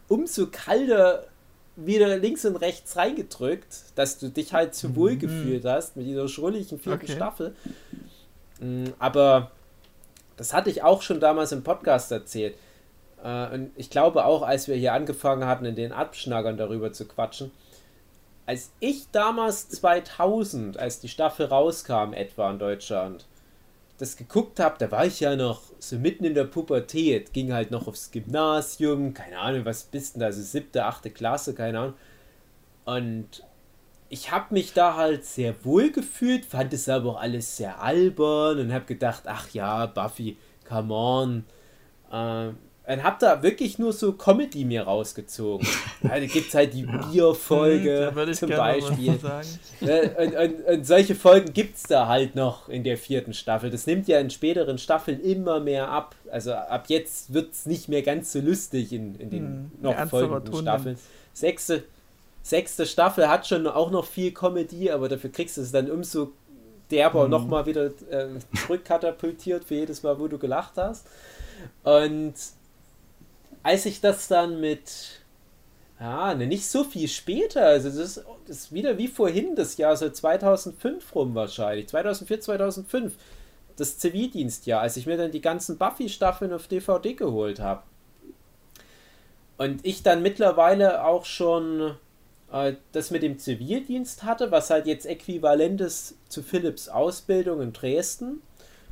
umso 0.08 0.48
kalter 0.48 1.26
wieder 1.76 2.18
links 2.18 2.44
und 2.46 2.56
rechts 2.58 2.96
reingedrückt, 2.98 3.68
dass 3.96 4.20
du 4.20 4.30
dich 4.30 4.54
halt 4.54 4.76
zu 4.76 4.96
wohl 4.96 5.16
gefühlt 5.18 5.64
hast 5.66 5.96
mit 5.98 6.06
dieser 6.06 6.28
schrulligen 6.28 6.80
vierten 6.80 7.04
Okay. 7.06 7.16
Staffel. 7.16 7.56
Mm, 8.60 8.86
Aber 9.00 9.52
das 10.38 10.54
hatte 10.54 10.70
ich 10.70 10.84
auch 10.84 11.02
schon 11.02 11.20
damals 11.20 11.52
im 11.52 11.64
Podcast 11.64 12.12
erzählt. 12.12 12.56
Äh, 13.24 13.54
Und 13.54 13.72
ich 13.76 13.90
glaube 13.90 14.26
auch, 14.26 14.42
als 14.42 14.68
wir 14.68 14.76
hier 14.76 14.94
angefangen 14.94 15.46
hatten, 15.46 15.66
in 15.66 15.76
den 15.76 15.92
Abschnaggern 15.92 16.58
darüber 16.58 16.92
zu 16.92 17.06
quatschen, 17.06 17.52
als 18.52 18.74
ich 18.82 19.10
damals 19.12 19.70
2000, 19.70 20.78
als 20.78 21.00
die 21.00 21.08
Staffel 21.08 21.46
rauskam, 21.46 22.12
etwa 22.12 22.52
in 22.52 22.60
Deutschland, 22.60 23.26
das 23.98 24.18
geguckt 24.18 24.60
habe, 24.60 24.76
da 24.78 24.92
war 24.92 25.06
ich 25.06 25.22
ja 25.22 25.38
noch 25.38 25.62
so 25.80 25.98
mitten 25.98 26.26
in 26.26 26.34
der 26.34 26.44
Pubertät, 26.44 27.32
ging 27.32 27.54
halt 27.54 27.72
noch 27.72 27.88
aufs 27.88 28.12
Gymnasium, 28.12 29.14
keine 29.14 29.40
Ahnung, 29.40 29.64
was 29.64 29.86
bist 29.86 30.16
denn 30.16 30.20
da, 30.20 30.34
so 30.34 30.42
siebte, 30.42 30.84
achte 30.84 31.12
Klasse, 31.12 31.54
keine 31.54 31.80
Ahnung. 31.80 31.94
Und 32.84 33.46
ich 34.10 34.32
habe 34.34 34.54
mich 34.54 34.74
da 34.74 34.98
halt 34.98 35.24
sehr 35.24 35.64
wohl 35.64 35.90
gefühlt, 35.90 36.46
fand 36.46 36.74
es 36.74 36.90
aber 36.90 37.12
auch 37.12 37.22
alles 37.22 37.56
sehr 37.56 37.82
albern 37.82 38.60
und 38.60 38.74
habe 38.74 38.84
gedacht, 38.84 39.24
ach 39.28 39.50
ja, 39.52 39.86
Buffy, 39.86 40.36
come 40.68 40.94
on. 40.94 41.46
Äh, 42.12 42.50
und 42.88 43.04
habe 43.04 43.18
da 43.20 43.44
wirklich 43.44 43.78
nur 43.80 43.94
so 43.94 44.14
Comedy 44.14 44.66
mir 44.66 44.84
rausgezogen. 44.84 45.68
Ja, 46.04 46.20
da 46.20 46.26
gibt 46.26 46.48
es 46.50 46.56
halt 46.56 46.74
die 46.74 46.84
Bierfolge 46.84 48.12
ich 48.32 48.38
zum 48.40 48.50
Beispiel. 48.50 49.20
Ne, 49.82 50.16
und, 50.18 50.36
und, 50.36 50.66
und 50.66 50.86
solche 50.88 51.14
Folgen 51.16 51.54
gibt 51.54 51.78
es 51.78 51.84
da 51.84 52.08
halt 52.08 52.36
noch 52.36 52.70
in 52.70 52.84
der 52.84 52.98
vierten 52.98 53.34
Staffel. 53.36 53.70
Das 53.70 53.86
nimmt 53.86 54.08
ja 54.08 54.20
in 54.20 54.30
späteren 54.32 54.78
Staffeln 54.80 55.22
immer 55.22 55.60
mehr 55.60 55.90
ab. 55.90 56.16
Also 56.32 56.54
ab 56.54 56.86
jetzt 56.88 57.34
wird 57.34 57.54
es 57.54 57.66
nicht 57.68 57.88
mehr 57.88 58.02
ganz 58.02 58.32
so 58.34 58.40
lustig 58.40 58.92
in, 58.94 59.14
in 59.16 59.30
den 59.30 59.44
Hm, 59.44 59.72
noch 59.82 60.08
folgenden 60.08 60.54
Staffeln. 60.56 60.98
Sechste, 61.34 61.84
sechste 62.42 62.86
Staffel 62.88 63.30
hat 63.30 63.46
schon 63.48 63.68
auch 63.68 63.92
noch 63.92 64.06
viel 64.06 64.32
Comedy, 64.32 64.90
aber 64.90 65.08
dafür 65.08 65.32
kriegst 65.32 65.58
du 65.58 65.62
es 65.62 65.72
dann 65.72 65.90
umso 65.90 66.32
derber 66.90 67.26
Mhm. 67.26 67.30
nochmal 67.32 67.66
wieder 67.68 67.86
äh, 68.10 68.28
zurückkatapultiert 68.56 69.64
für 69.66 69.76
jedes 69.76 70.04
Mal, 70.04 70.20
wo 70.20 70.28
du 70.28 70.38
gelacht 70.38 70.74
hast. 70.78 71.06
Und 71.84 72.34
als 73.64 73.86
ich 73.86 74.02
das 74.02 74.28
dann 74.28 74.60
mit 74.60 75.22
ja, 76.02 76.34
ne, 76.34 76.48
nicht 76.48 76.66
so 76.66 76.84
viel 76.84 77.08
später. 77.08 77.64
Also 77.64 77.90
das 77.90 77.98
ist, 77.98 78.26
das 78.48 78.58
ist 78.58 78.74
wieder 78.74 78.98
wie 78.98 79.08
vorhin 79.08 79.56
das 79.56 79.78
Jahr, 79.78 79.96
so 79.96 80.10
2005 80.10 81.14
rum 81.14 81.36
wahrscheinlich. 81.36 81.90
2004, 81.90 82.42
2005. 82.42 83.14
Das 83.78 84.00
Zivildienstjahr, 84.00 84.82
als 84.82 84.98
ich 84.98 85.06
mir 85.06 85.18
dann 85.18 85.32
die 85.32 85.42
ganzen 85.42 85.78
Buffy-Staffeln 85.78 86.54
auf 86.54 86.68
DVD 86.68 87.14
geholt 87.14 87.60
habe. 87.60 87.84
Und 89.58 89.86
ich 89.86 90.02
dann 90.02 90.24
mittlerweile 90.24 91.06
auch 91.06 91.26
schon 91.26 91.96
äh, 92.52 92.74
das 92.94 93.12
mit 93.12 93.22
dem 93.22 93.38
Zivildienst 93.38 94.24
hatte, 94.24 94.50
was 94.50 94.72
halt 94.72 94.88
jetzt 94.88 95.06
äquivalent 95.06 95.82
ist 95.82 96.16
zu 96.30 96.42
Philips 96.42 96.90
Ausbildung 96.90 97.62
in 97.62 97.74
Dresden. 97.74 98.42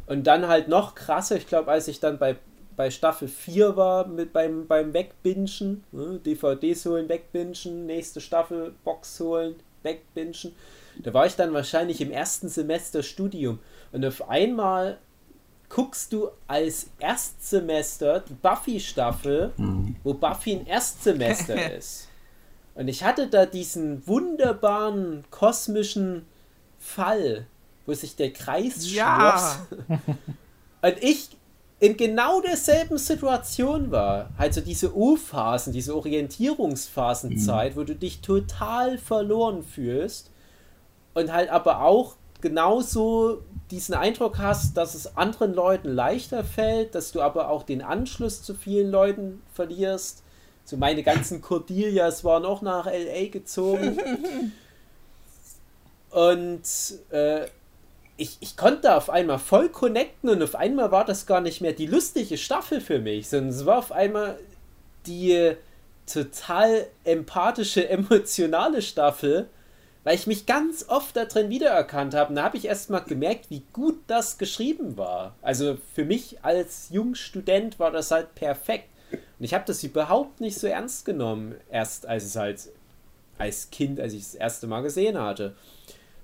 Und 0.05 0.27
dann 0.27 0.47
halt 0.47 0.67
noch 0.67 0.93
krasser, 0.93 1.37
ich 1.37 1.47
glaube, 1.47 1.71
als 1.71 1.87
ich 1.87 1.99
dann 1.99 2.19
bei, 2.19 2.35
bei 2.79 2.89
Staffel 2.91 3.27
4 3.27 3.75
war, 3.75 4.07
mit 4.07 4.31
beim, 4.31 4.65
beim 4.65 4.93
Wegbingen, 4.93 5.83
ne, 5.91 6.17
DVDs 6.25 6.85
holen, 6.85 7.09
wegbingen, 7.09 7.85
nächste 7.85 8.21
Staffel 8.21 8.73
Box 8.85 9.19
holen, 9.19 9.55
wegbingen. 9.83 10.55
Da 10.99 11.13
war 11.13 11.25
ich 11.25 11.35
dann 11.35 11.53
wahrscheinlich 11.53 11.99
im 11.99 12.09
ersten 12.09 12.47
Semester 12.47 13.03
Studium. 13.03 13.59
Und 13.91 14.05
auf 14.05 14.29
einmal 14.29 14.97
guckst 15.67 16.13
du 16.13 16.29
als 16.47 16.89
Erstsemester 16.99 18.21
die 18.21 18.35
Buffy-Staffel, 18.35 19.51
wo 20.05 20.13
Buffy 20.13 20.53
ein 20.55 20.65
Erstsemester 20.65 21.73
ist. 21.77 22.07
Und 22.75 22.87
ich 22.87 23.03
hatte 23.03 23.27
da 23.27 23.45
diesen 23.45 24.07
wunderbaren 24.07 25.25
kosmischen 25.31 26.25
Fall, 26.79 27.45
wo 27.85 27.93
sich 27.93 28.15
der 28.15 28.31
Kreis 28.31 28.89
Ja. 28.89 29.67
schloss. 29.85 29.99
Und 30.81 31.03
ich 31.03 31.31
in 31.79 31.95
genau 31.95 32.41
derselben 32.41 32.97
Situation 32.97 33.91
war. 33.91 34.29
Halt 34.37 34.53
so 34.53 34.61
diese 34.61 34.95
U-Phasen, 34.95 35.71
diese 35.71 35.95
Orientierungsphasenzeit, 35.95 37.77
wo 37.77 37.83
du 37.83 37.95
dich 37.95 38.21
total 38.21 38.97
verloren 38.97 39.63
fühlst 39.63 40.29
und 41.13 41.31
halt 41.31 41.49
aber 41.49 41.81
auch 41.81 42.15
genauso 42.41 43.43
diesen 43.71 43.95
Eindruck 43.95 44.39
hast, 44.39 44.75
dass 44.75 44.95
es 44.95 45.15
anderen 45.17 45.53
Leuten 45.53 45.89
leichter 45.89 46.43
fällt, 46.43 46.95
dass 46.95 47.11
du 47.11 47.21
aber 47.21 47.49
auch 47.49 47.63
den 47.63 47.81
Anschluss 47.81 48.41
zu 48.41 48.55
vielen 48.55 48.89
Leuten 48.89 49.41
verlierst. 49.53 50.23
So 50.65 50.75
meine 50.77 51.03
ganzen 51.03 51.41
Cordelias 51.41 52.23
waren 52.23 52.45
auch 52.45 52.61
nach 52.61 52.85
LA 52.85 53.29
gezogen. 53.31 53.97
Und 56.11 56.63
äh, 57.11 57.45
ich, 58.19 58.37
ich 58.41 58.57
konnte 58.57 58.95
auf 58.95 59.09
einmal 59.09 59.39
voll 59.39 59.69
connecten 59.69 60.29
und 60.29 60.43
auf 60.43 60.55
einmal 60.55 60.91
war 60.91 61.05
das 61.05 61.25
gar 61.25 61.39
nicht 61.39 61.61
mehr 61.61 61.71
die 61.71 61.85
lustige 61.85 62.37
Staffel 62.37 62.81
für 62.81 62.99
mich, 62.99 63.29
sondern 63.29 63.49
es 63.49 63.65
war 63.65 63.77
auf 63.77 63.93
einmal 63.93 64.37
die 65.07 65.53
total 66.05 66.85
empathische, 67.05 67.87
emotionale 67.89 68.81
Staffel, 68.81 69.47
weil 70.03 70.15
ich 70.15 70.27
mich 70.27 70.45
ganz 70.45 70.85
oft 70.89 71.15
da 71.15 71.25
drin 71.25 71.49
wiedererkannt 71.49 72.13
habe. 72.13 72.31
Und 72.31 72.35
da 72.35 72.43
habe 72.43 72.57
ich 72.57 72.65
erst 72.65 72.89
mal 72.89 72.99
gemerkt, 72.99 73.49
wie 73.49 73.63
gut 73.71 73.99
das 74.07 74.37
geschrieben 74.37 74.97
war. 74.97 75.35
Also 75.41 75.77
für 75.95 76.03
mich 76.03 76.39
als 76.41 76.89
Jungstudent 76.89 77.79
war 77.79 77.91
das 77.91 78.11
halt 78.11 78.35
perfekt. 78.35 78.89
Und 79.11 79.45
ich 79.45 79.53
habe 79.53 79.63
das 79.65 79.81
überhaupt 79.83 80.41
nicht 80.41 80.59
so 80.59 80.67
ernst 80.67 81.05
genommen, 81.05 81.55
erst 81.71 82.05
als 82.05 82.25
es 82.25 82.35
halt 82.35 82.59
als 83.37 83.69
Kind, 83.71 84.01
als 84.01 84.11
ich 84.11 84.23
es 84.23 84.31
das 84.33 84.41
erste 84.41 84.67
Mal 84.67 84.81
gesehen 84.81 85.17
hatte. 85.17 85.55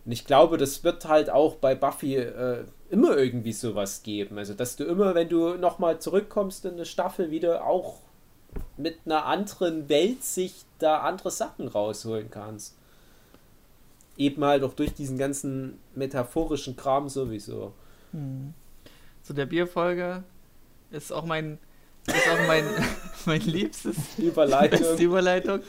Und 0.06 0.11
ich 0.11 0.26
glaube, 0.26 0.57
das 0.57 0.84
wird 0.84 1.06
halt 1.06 1.30
auch 1.30 1.56
bei 1.56 1.73
Buffy 1.76 2.15
äh, 2.15 2.65
immer 2.90 3.18
irgendwie 3.18 3.53
sowas 3.53 4.03
geben. 4.03 4.38
Also, 4.38 4.53
dass 4.53 4.76
du 4.76 4.84
immer, 4.86 5.15
wenn 5.15 5.30
du 5.30 5.56
nochmal 5.56 5.99
zurückkommst 5.99 6.65
in 6.65 6.73
eine 6.73 6.86
Staffel, 6.86 7.32
wieder 7.32 7.65
auch 7.65 7.99
mit 8.77 8.99
einer 9.06 9.26
anderen 9.26 9.90
Weltsicht 9.90 10.65
da 10.80 10.99
andere 10.99 11.32
Sachen 11.32 11.68
rausholen 11.68 12.30
kannst. 12.30 12.76
Eben 14.18 14.45
halt 14.45 14.64
auch 14.64 14.73
durch 14.73 14.94
diesen 14.94 15.18
ganzen 15.18 15.80
metaphorischen 15.94 16.77
Kram 16.77 17.10
sowieso. 17.10 17.73
Zu 19.23 19.34
der 19.34 19.45
Bierfolge 19.45 20.23
ist 20.91 21.11
auch 21.11 21.26
mein 21.26 21.57
ist 22.07 22.30
auch 22.30 22.48
mein, 22.48 22.65
mein 23.26 23.41
liebstes 23.41 23.98
Überleitung. 24.18 24.98
Überleitung. 24.99 25.60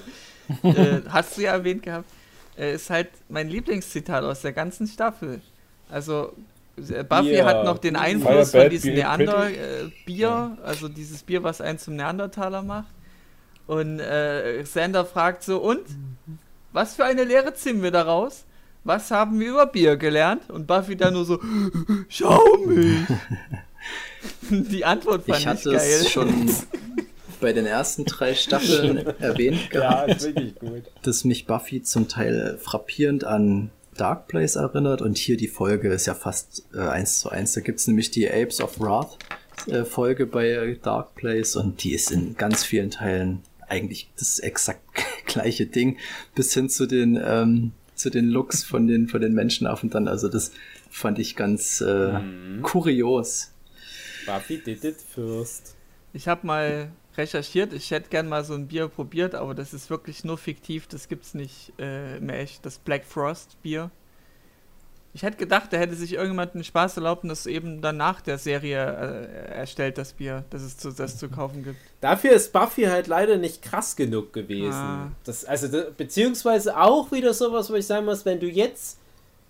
äh, 0.62 1.00
hast 1.08 1.36
du 1.36 1.42
ja 1.42 1.52
erwähnt 1.52 1.82
gehabt. 1.82 2.08
Äh, 2.58 2.74
ist 2.74 2.90
halt 2.90 3.08
mein 3.28 3.48
Lieblingszitat 3.48 4.24
aus 4.24 4.42
der 4.42 4.52
ganzen 4.52 4.86
Staffel. 4.86 5.40
Also 5.90 6.32
äh, 6.76 7.04
Buffy 7.04 7.30
Bier. 7.30 7.44
hat 7.44 7.64
noch 7.64 7.78
den 7.78 7.94
Fire 7.94 8.04
Einfluss 8.04 8.52
bad, 8.52 8.62
von 8.62 8.70
diesem. 8.70 8.94
Neander-Bier, 8.94 10.58
also 10.64 10.88
dieses 10.88 11.22
Bier, 11.22 11.42
was 11.42 11.60
einen 11.60 11.78
zum 11.78 11.96
Neandertaler 11.96 12.62
macht. 12.62 12.88
Und 13.66 13.98
äh, 14.00 14.62
Xander 14.62 15.04
fragt 15.04 15.42
so, 15.42 15.58
und? 15.58 15.82
Was 16.72 16.94
für 16.94 17.04
eine 17.04 17.24
Lehre 17.24 17.54
ziehen 17.54 17.82
wir 17.82 17.90
daraus? 17.90 18.44
Was 18.84 19.10
haben 19.10 19.40
wir 19.40 19.50
über 19.50 19.66
Bier 19.66 19.96
gelernt? 19.96 20.48
Und 20.50 20.66
Buffy 20.66 20.96
dann 20.96 21.14
nur 21.14 21.24
so, 21.24 21.40
schau 22.08 22.40
mich. 22.66 23.00
Die 24.50 24.84
Antwort 24.84 25.24
fand 25.24 25.38
Ich 25.38 25.44
ich, 25.44 25.46
hatte 25.46 25.70
geil. 25.72 25.80
es 25.80 26.10
schon 26.10 26.28
bei 27.40 27.52
den 27.52 27.66
ersten 27.66 28.04
drei 28.04 28.34
Staffeln 28.34 28.98
erwähnt 29.20 29.58
Ja, 29.72 30.04
gehabt, 30.06 30.10
ist 30.16 30.24
wirklich 30.24 30.54
gut. 30.56 30.82
dass 31.02 31.24
mich 31.24 31.46
Buffy 31.46 31.82
zum 31.82 32.08
Teil 32.08 32.58
frappierend 32.60 33.24
an 33.24 33.70
Dark 33.96 34.28
Place 34.28 34.56
erinnert 34.56 35.00
und 35.02 35.16
hier 35.16 35.36
die 35.36 35.48
Folge 35.48 35.88
ist 35.90 36.06
ja 36.06 36.14
fast 36.14 36.64
äh, 36.74 36.80
eins 36.80 37.20
zu 37.20 37.30
eins. 37.30 37.52
Da 37.52 37.60
gibt's 37.62 37.86
nämlich 37.86 38.10
die 38.10 38.30
Apes 38.30 38.60
of 38.60 38.78
Wrath 38.78 39.18
äh, 39.68 39.84
Folge 39.84 40.26
bei 40.26 40.78
Dark 40.82 41.14
Place 41.14 41.56
und 41.56 41.82
die 41.82 41.94
ist 41.94 42.10
in 42.10 42.36
ganz 42.36 42.62
vielen 42.64 42.90
Teilen 42.90 43.40
eigentlich 43.68 44.10
das 44.18 44.38
exakt 44.38 44.82
gleiche 45.26 45.66
Ding 45.66 45.96
bis 46.34 46.52
hin 46.52 46.68
zu 46.68 46.86
den 46.86 47.18
ähm, 47.24 47.72
zu 47.94 48.10
den 48.10 48.26
Looks 48.28 48.62
von 48.62 48.86
den 48.86 49.08
von 49.08 49.22
den 49.22 49.32
Menschenaffen 49.32 49.88
dann. 49.88 50.06
Also 50.08 50.28
das 50.28 50.52
fand 50.90 51.18
ich 51.18 51.34
ganz 51.34 51.80
äh, 51.80 52.20
kurios. 52.62 53.52
Buffy 54.26 54.58
did 54.58 54.84
it 54.84 54.96
first. 55.14 55.74
Ich 56.12 56.28
habe 56.28 56.46
mal 56.46 56.90
recherchiert, 57.18 57.72
ich 57.72 57.90
hätte 57.90 58.08
gern 58.10 58.28
mal 58.28 58.44
so 58.44 58.54
ein 58.54 58.68
Bier 58.68 58.88
probiert, 58.88 59.34
aber 59.34 59.54
das 59.54 59.74
ist 59.74 59.90
wirklich 59.90 60.24
nur 60.24 60.38
fiktiv, 60.38 60.86
das 60.86 61.08
gibt's 61.08 61.34
nicht 61.34 61.72
äh, 61.78 62.20
mehr 62.20 62.40
echt, 62.40 62.64
das 62.66 62.78
Black 62.78 63.04
Frost 63.04 63.60
Bier. 63.62 63.90
Ich 65.14 65.22
hätte 65.22 65.38
gedacht, 65.38 65.72
da 65.72 65.78
hätte 65.78 65.94
sich 65.94 66.12
irgendjemand 66.12 66.54
einen 66.54 66.62
Spaß 66.62 66.98
erlaubt 66.98 67.22
und 67.22 67.30
das 67.30 67.46
eben 67.46 67.80
dann 67.80 67.96
nach 67.96 68.20
der 68.20 68.36
Serie 68.36 68.76
äh, 68.76 69.54
erstellt, 69.54 69.96
das 69.96 70.12
Bier, 70.12 70.44
dass 70.50 70.60
es 70.60 70.76
zu, 70.76 70.92
das 70.92 71.16
zu 71.16 71.30
kaufen 71.30 71.64
gibt. 71.64 71.78
Dafür 72.02 72.32
ist 72.32 72.52
Buffy 72.52 72.82
halt 72.82 73.06
leider 73.06 73.38
nicht 73.38 73.62
krass 73.62 73.96
genug 73.96 74.34
gewesen. 74.34 74.74
Ah. 74.74 75.12
Das, 75.24 75.46
also, 75.46 75.68
beziehungsweise 75.96 76.78
auch 76.78 77.12
wieder 77.12 77.32
sowas, 77.32 77.70
wo 77.70 77.74
ich 77.76 77.86
sagen 77.86 78.04
muss, 78.04 78.26
wenn 78.26 78.40
du 78.40 78.46
jetzt 78.46 78.98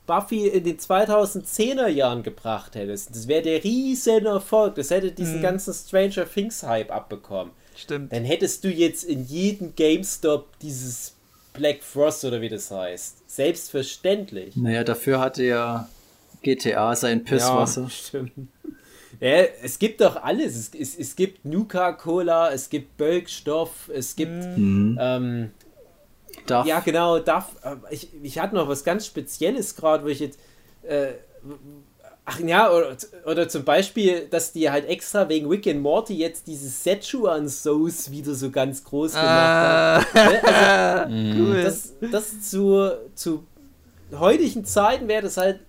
Buffy 0.06 0.46
in 0.48 0.64
den 0.64 0.78
2010er 0.78 1.88
Jahren 1.88 2.22
gebracht 2.22 2.74
hättest, 2.74 3.10
das 3.10 3.26
wäre 3.28 3.42
der 3.42 3.64
riesen 3.64 4.26
Erfolg, 4.26 4.76
das 4.76 4.90
hätte 4.90 5.10
diesen 5.12 5.38
Mhm. 5.38 5.42
ganzen 5.42 5.74
Stranger 5.74 6.24
Things 6.32 6.62
Hype 6.62 6.90
abbekommen. 6.90 7.52
Stimmt. 7.74 8.12
Dann 8.12 8.24
hättest 8.24 8.64
du 8.64 8.68
jetzt 8.68 9.04
in 9.04 9.24
jedem 9.26 9.74
GameStop 9.74 10.58
dieses 10.60 11.14
Black 11.52 11.82
Frost 11.82 12.24
oder 12.24 12.40
wie 12.40 12.48
das 12.48 12.70
heißt. 12.70 13.28
Selbstverständlich. 13.30 14.56
Naja, 14.56 14.84
dafür 14.84 15.20
hatte 15.20 15.44
ja 15.44 15.88
GTA 16.42 16.94
sein 16.96 17.24
Pisswasser. 17.24 17.82
Ja, 17.82 17.88
stimmt. 17.90 18.32
Ja, 19.20 19.44
es 19.62 19.78
gibt 19.78 20.00
doch 20.02 20.16
alles. 20.22 20.54
Es, 20.56 20.70
es, 20.78 20.98
es 20.98 21.16
gibt 21.16 21.44
Nuka-Cola, 21.44 22.52
es 22.52 22.68
gibt 22.68 22.96
Bölkstoff, 22.98 23.90
es 23.92 24.14
gibt. 24.16 24.30
Mhm. 24.56 24.98
Ähm, 25.00 25.50
Darf, 26.46 26.66
ja, 26.66 26.80
genau. 26.80 27.18
Darf, 27.18 27.52
äh, 27.62 27.76
ich, 27.90 28.08
ich 28.22 28.38
hatte 28.38 28.54
noch 28.54 28.68
was 28.68 28.84
ganz 28.84 29.06
Spezielles 29.06 29.76
gerade, 29.76 30.04
wo 30.04 30.08
ich 30.08 30.20
jetzt. 30.20 30.38
Äh, 30.82 31.12
ach 32.24 32.40
ja, 32.40 32.70
oder, 32.70 32.96
oder 33.24 33.48
zum 33.48 33.64
Beispiel, 33.64 34.26
dass 34.28 34.52
die 34.52 34.70
halt 34.70 34.88
extra 34.88 35.28
wegen 35.28 35.48
Rick 35.48 35.66
and 35.66 35.80
Morty 35.80 36.14
jetzt 36.14 36.46
dieses 36.46 36.80
Szechuan-Sauce 36.80 38.10
wieder 38.10 38.34
so 38.34 38.50
ganz 38.50 38.84
groß 38.84 39.12
gemacht 39.12 39.26
haben. 39.28 40.06
Ne? 40.14 40.44
Also, 40.44 41.14
cool. 41.40 41.62
das, 41.62 41.92
das 42.10 42.42
zu, 42.50 42.90
zu 43.14 43.44
heutigen 44.12 44.64
Zeiten 44.64 45.08
wäre 45.08 45.22
das 45.22 45.36
halt 45.36 45.60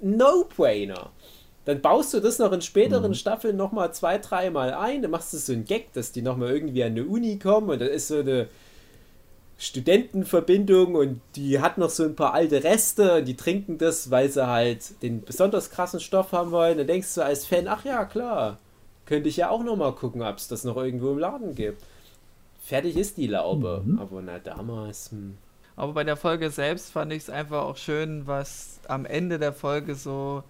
No-Brainer. 0.00 1.10
Dann 1.66 1.82
baust 1.82 2.14
du 2.14 2.20
das 2.20 2.38
noch 2.38 2.52
in 2.52 2.62
späteren 2.62 3.14
Staffeln 3.14 3.56
nochmal 3.56 3.92
zwei, 3.92 4.18
dreimal 4.18 4.72
ein, 4.72 5.02
dann 5.02 5.10
machst 5.10 5.32
du 5.32 5.36
so 5.36 5.52
einen 5.52 5.64
Gag, 5.64 5.92
dass 5.92 6.10
die 6.10 6.22
nochmal 6.22 6.50
irgendwie 6.50 6.82
an 6.82 6.92
eine 6.92 7.04
Uni 7.04 7.38
kommen 7.38 7.68
und 7.68 7.80
da 7.80 7.86
ist 7.86 8.08
so 8.08 8.18
eine 8.18 8.48
Studentenverbindung 9.60 10.94
und 10.94 11.20
die 11.36 11.60
hat 11.60 11.76
noch 11.76 11.90
so 11.90 12.04
ein 12.04 12.16
paar 12.16 12.32
alte 12.32 12.64
Reste 12.64 13.18
und 13.18 13.26
die 13.26 13.36
trinken 13.36 13.76
das, 13.76 14.10
weil 14.10 14.30
sie 14.30 14.46
halt 14.46 15.02
den 15.02 15.22
besonders 15.22 15.70
krassen 15.70 16.00
Stoff 16.00 16.32
haben 16.32 16.50
wollen. 16.50 16.78
Dann 16.78 16.86
denkst 16.86 17.14
du 17.14 17.22
als 17.22 17.44
Fan, 17.44 17.68
ach 17.68 17.84
ja, 17.84 18.06
klar, 18.06 18.58
könnte 19.04 19.28
ich 19.28 19.36
ja 19.36 19.50
auch 19.50 19.62
nochmal 19.62 19.92
gucken, 19.92 20.22
ob 20.22 20.38
es 20.38 20.48
das 20.48 20.64
noch 20.64 20.78
irgendwo 20.78 21.12
im 21.12 21.18
Laden 21.18 21.54
gibt. 21.54 21.82
Fertig 22.62 22.96
ist 22.96 23.18
die 23.18 23.26
Laube. 23.26 23.84
Aber 23.98 24.22
na, 24.22 24.38
damals. 24.38 25.10
Hm. 25.10 25.36
Aber 25.76 25.92
bei 25.92 26.04
der 26.04 26.16
Folge 26.16 26.48
selbst 26.48 26.90
fand 26.90 27.12
ich 27.12 27.24
es 27.24 27.30
einfach 27.30 27.64
auch 27.64 27.76
schön, 27.76 28.26
was 28.26 28.80
am 28.88 29.04
Ende 29.04 29.38
der 29.38 29.52
Folge 29.52 29.94
so 29.94 30.42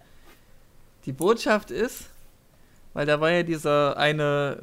die 1.05 1.13
Botschaft 1.13 1.73
ist. 1.73 2.11
Weil 2.93 3.07
da 3.07 3.21
war 3.21 3.31
ja 3.31 3.43
dieser 3.45 3.97
eine, 3.97 4.59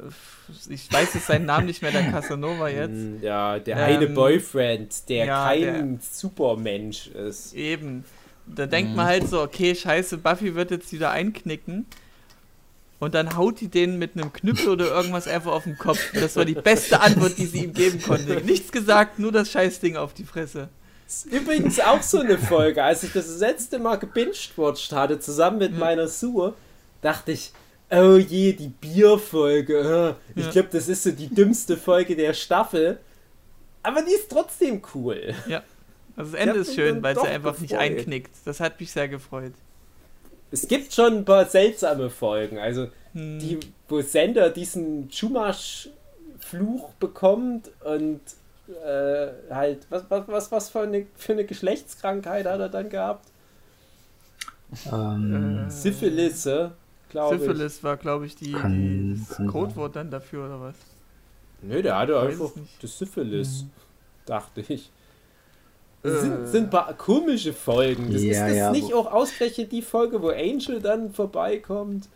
ich 0.68 0.92
weiß 0.92 1.14
jetzt 1.14 1.26
seinen 1.26 1.46
Namen 1.46 1.66
nicht 1.66 1.80
mehr, 1.80 1.90
der 1.90 2.10
Casanova 2.10 2.68
jetzt. 2.68 2.90
Hm, 2.90 3.22
Ja, 3.22 3.58
der 3.58 3.76
Ähm, 3.76 3.82
eine 3.84 4.06
Boyfriend, 4.08 5.08
der 5.08 5.24
ja, 5.24 5.44
kein 5.46 5.98
Supermensch 6.00 7.08
ist. 7.08 7.54
Eben. 7.54 8.04
Da 8.46 8.66
denkt 8.66 8.94
man 8.96 9.06
halt 9.06 9.28
so, 9.28 9.42
okay, 9.42 9.74
scheiße, 9.74 10.18
Buffy 10.18 10.54
wird 10.54 10.70
jetzt 10.70 10.92
wieder 10.92 11.10
einknicken. 11.10 11.86
Und 13.00 13.14
dann 13.14 13.36
haut 13.36 13.60
die 13.60 13.68
den 13.68 13.98
mit 13.98 14.16
einem 14.16 14.32
Knüppel 14.32 14.70
oder 14.70 14.86
irgendwas 14.86 15.28
einfach 15.28 15.52
auf 15.52 15.64
den 15.64 15.78
Kopf. 15.78 16.00
Das 16.14 16.34
war 16.34 16.44
die 16.44 16.54
beste 16.54 17.00
Antwort, 17.00 17.38
die 17.38 17.46
sie 17.46 17.64
ihm 17.64 17.72
geben 17.72 18.02
konnte. 18.02 18.40
Nichts 18.44 18.72
gesagt, 18.72 19.18
nur 19.18 19.30
das 19.30 19.50
Scheißding 19.52 19.96
auf 19.96 20.14
die 20.14 20.24
Fresse. 20.24 20.68
Ist 21.06 21.26
übrigens 21.26 21.78
auch 21.78 22.02
so 22.02 22.18
eine 22.18 22.38
Folge. 22.38 22.82
Als 22.82 23.04
ich 23.04 23.12
das, 23.12 23.28
das 23.28 23.38
letzte 23.38 23.78
Mal 23.78 23.96
gebinged-watched 23.96 24.92
hatte, 24.92 25.20
zusammen 25.20 25.58
mit 25.58 25.78
meiner 25.78 26.08
Sue, 26.08 26.54
dachte 27.00 27.32
ich, 27.32 27.52
oh 27.90 28.16
je, 28.16 28.52
die 28.52 28.68
Bierfolge. 28.68 30.16
Ich 30.34 30.44
Ja. 30.46 30.50
glaube, 30.52 30.68
das 30.72 30.88
ist 30.88 31.02
so 31.02 31.10
die 31.10 31.28
dümmste 31.28 31.76
Folge 31.76 32.14
der 32.16 32.32
Staffel. 32.34 32.98
Aber 33.82 34.02
die 34.02 34.12
ist 34.12 34.30
trotzdem 34.30 34.82
cool. 34.94 35.34
Ja. 35.48 35.62
Also 36.16 36.32
das 36.32 36.40
Ende 36.40 36.58
ist 36.60 36.74
schön, 36.74 37.02
weil 37.02 37.14
sie 37.14 37.22
einfach 37.26 37.58
nicht 37.58 37.70
gefreut. 37.70 37.90
einknickt. 37.90 38.30
Das 38.44 38.58
hat 38.60 38.78
mich 38.80 38.90
sehr 38.90 39.08
gefreut. 39.08 39.52
Es 40.50 40.66
gibt 40.66 40.92
schon 40.92 41.18
ein 41.18 41.24
paar 41.24 41.46
seltsame 41.46 42.10
Folgen. 42.10 42.58
Also 42.58 42.88
Hm. 43.12 43.38
die, 43.38 43.58
wo 43.88 44.00
Sender 44.02 44.50
diesen 44.50 45.08
Chumash-Fluch 45.08 46.90
bekommt 46.94 47.70
und 47.84 48.20
äh, 48.84 49.28
halt, 49.50 49.86
was, 49.88 50.04
was, 50.08 50.28
was, 50.28 50.52
was 50.52 50.68
für, 50.70 50.80
eine, 50.80 51.06
für 51.16 51.32
eine 51.32 51.44
Geschlechtskrankheit 51.44 52.44
hat 52.46 52.60
er 52.60 52.68
dann 52.68 52.90
gehabt? 52.90 53.26
ähm, 54.92 55.66
Äh, 55.68 55.70
Syphilis, 55.70 56.48
glaube 57.08 57.36
ich. 57.36 57.42
Syphilis 57.42 57.84
war, 57.84 57.96
glaube 57.96 58.26
ich, 58.26 58.36
die, 58.36 58.52
die 58.52 59.20
das 59.28 59.46
Codewort 59.46 59.96
dann 59.96 60.10
dafür, 60.10 60.46
oder 60.46 60.60
was? 60.60 60.76
Nö, 61.62 61.82
der 61.82 61.98
hatte 61.98 62.18
einfach 62.20 62.50
das 62.80 62.98
Syphilis, 62.98 63.64
dachte 64.26 64.62
ich. 64.68 64.90
Äh. 66.02 66.10
Sind, 66.10 66.46
sind 66.46 66.70
komische 66.96 67.52
Folgen. 67.52 68.12
Das 68.12 68.22
Ja, 68.22 68.30
ist 68.46 68.50
das 68.50 68.56
ja, 68.56 68.70
nicht 68.70 68.94
auch 68.94 69.10
ausgerechnet 69.12 69.72
die 69.72 69.82
Folge, 69.82 70.22
wo 70.22 70.28
Angel 70.28 70.80
dann 70.80 71.12
vorbeikommt? 71.12 72.08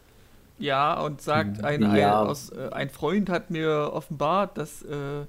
Ja, 0.59 1.01
und 1.01 1.21
sagt, 1.21 1.65
ein, 1.65 1.83
Ja. 1.83 2.23
ein, 2.23 2.29
aus, 2.29 2.51
äh, 2.51 2.69
ein 2.71 2.91
Freund 2.91 3.29
hat 3.29 3.51
mir 3.51 3.91
offenbart, 3.93 4.57
dass, 4.57 4.83
äh, 4.83 5.25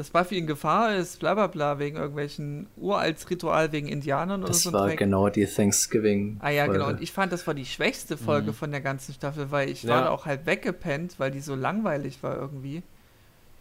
dass 0.00 0.10
Buffy 0.10 0.38
in 0.38 0.46
Gefahr 0.46 0.96
ist, 0.96 1.20
bla 1.20 1.34
bla 1.34 1.46
bla, 1.46 1.78
wegen 1.78 1.96
irgendwelchen 1.96 2.66
uralts 2.76 3.28
Ritual 3.30 3.70
wegen 3.72 3.86
Indianern 3.88 4.40
oder 4.42 4.48
das 4.48 4.62
so 4.62 4.70
ein 4.70 4.72
war 4.72 4.86
Dreck. 4.88 4.98
genau 4.98 5.28
die 5.28 5.46
Thanksgiving. 5.46 6.38
Ah 6.40 6.50
ja, 6.50 6.66
genau. 6.66 6.84
Folge. 6.84 6.96
Und 6.98 7.02
ich 7.02 7.12
fand, 7.12 7.32
das 7.32 7.46
war 7.46 7.54
die 7.54 7.66
schwächste 7.66 8.16
Folge 8.16 8.52
von 8.52 8.70
der 8.70 8.80
ganzen 8.80 9.12
Staffel, 9.14 9.50
weil 9.50 9.68
ich 9.70 9.82
Ja. 9.82 9.90
war 9.90 10.02
da 10.02 10.10
auch 10.10 10.26
halt 10.26 10.46
weggepennt, 10.46 11.14
weil 11.18 11.30
die 11.30 11.40
so 11.40 11.54
langweilig 11.54 12.22
war 12.22 12.36
irgendwie. 12.36 12.82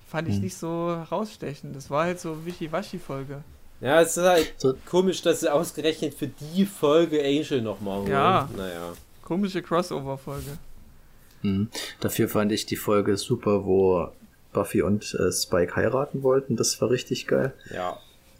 Fand 0.07 0.27
ich 0.27 0.35
Hm. 0.35 0.41
nicht 0.43 0.57
so 0.57 0.95
herausstechend. 0.97 1.75
Das 1.75 1.91
war 1.91 2.05
halt 2.05 2.19
so 2.19 2.45
Wischiwaschi-Folge. 2.45 3.43
Ja, 3.81 4.01
es 4.01 4.17
ist 4.17 4.23
halt 4.23 4.53
So- 4.57 4.73
komisch, 4.89 5.21
dass 5.21 5.41
sie 5.41 5.51
ausgerechnet 5.53 6.13
für 6.13 6.27
die 6.27 6.65
Folge 6.65 7.23
Angel 7.23 7.61
nochmal 7.61 7.99
holen. 7.99 8.11
Ja. 8.11 8.49
Naja. 8.57 8.93
Komische 9.23 9.61
Crossover-Folge. 9.61 10.57
Mhm. 11.43 11.69
Dafür 11.99 12.27
fand 12.27 12.51
ich 12.51 12.65
die 12.65 12.75
Folge 12.75 13.15
super, 13.17 13.63
wo 13.65 14.09
Buffy 14.53 14.81
und 14.81 15.13
äh, 15.15 15.31
Spike 15.31 15.76
heiraten 15.76 16.23
wollten. 16.23 16.55
Das 16.55 16.80
war 16.81 16.89
richtig 16.89 17.27
geil. 17.27 17.53
Ja. 17.73 17.97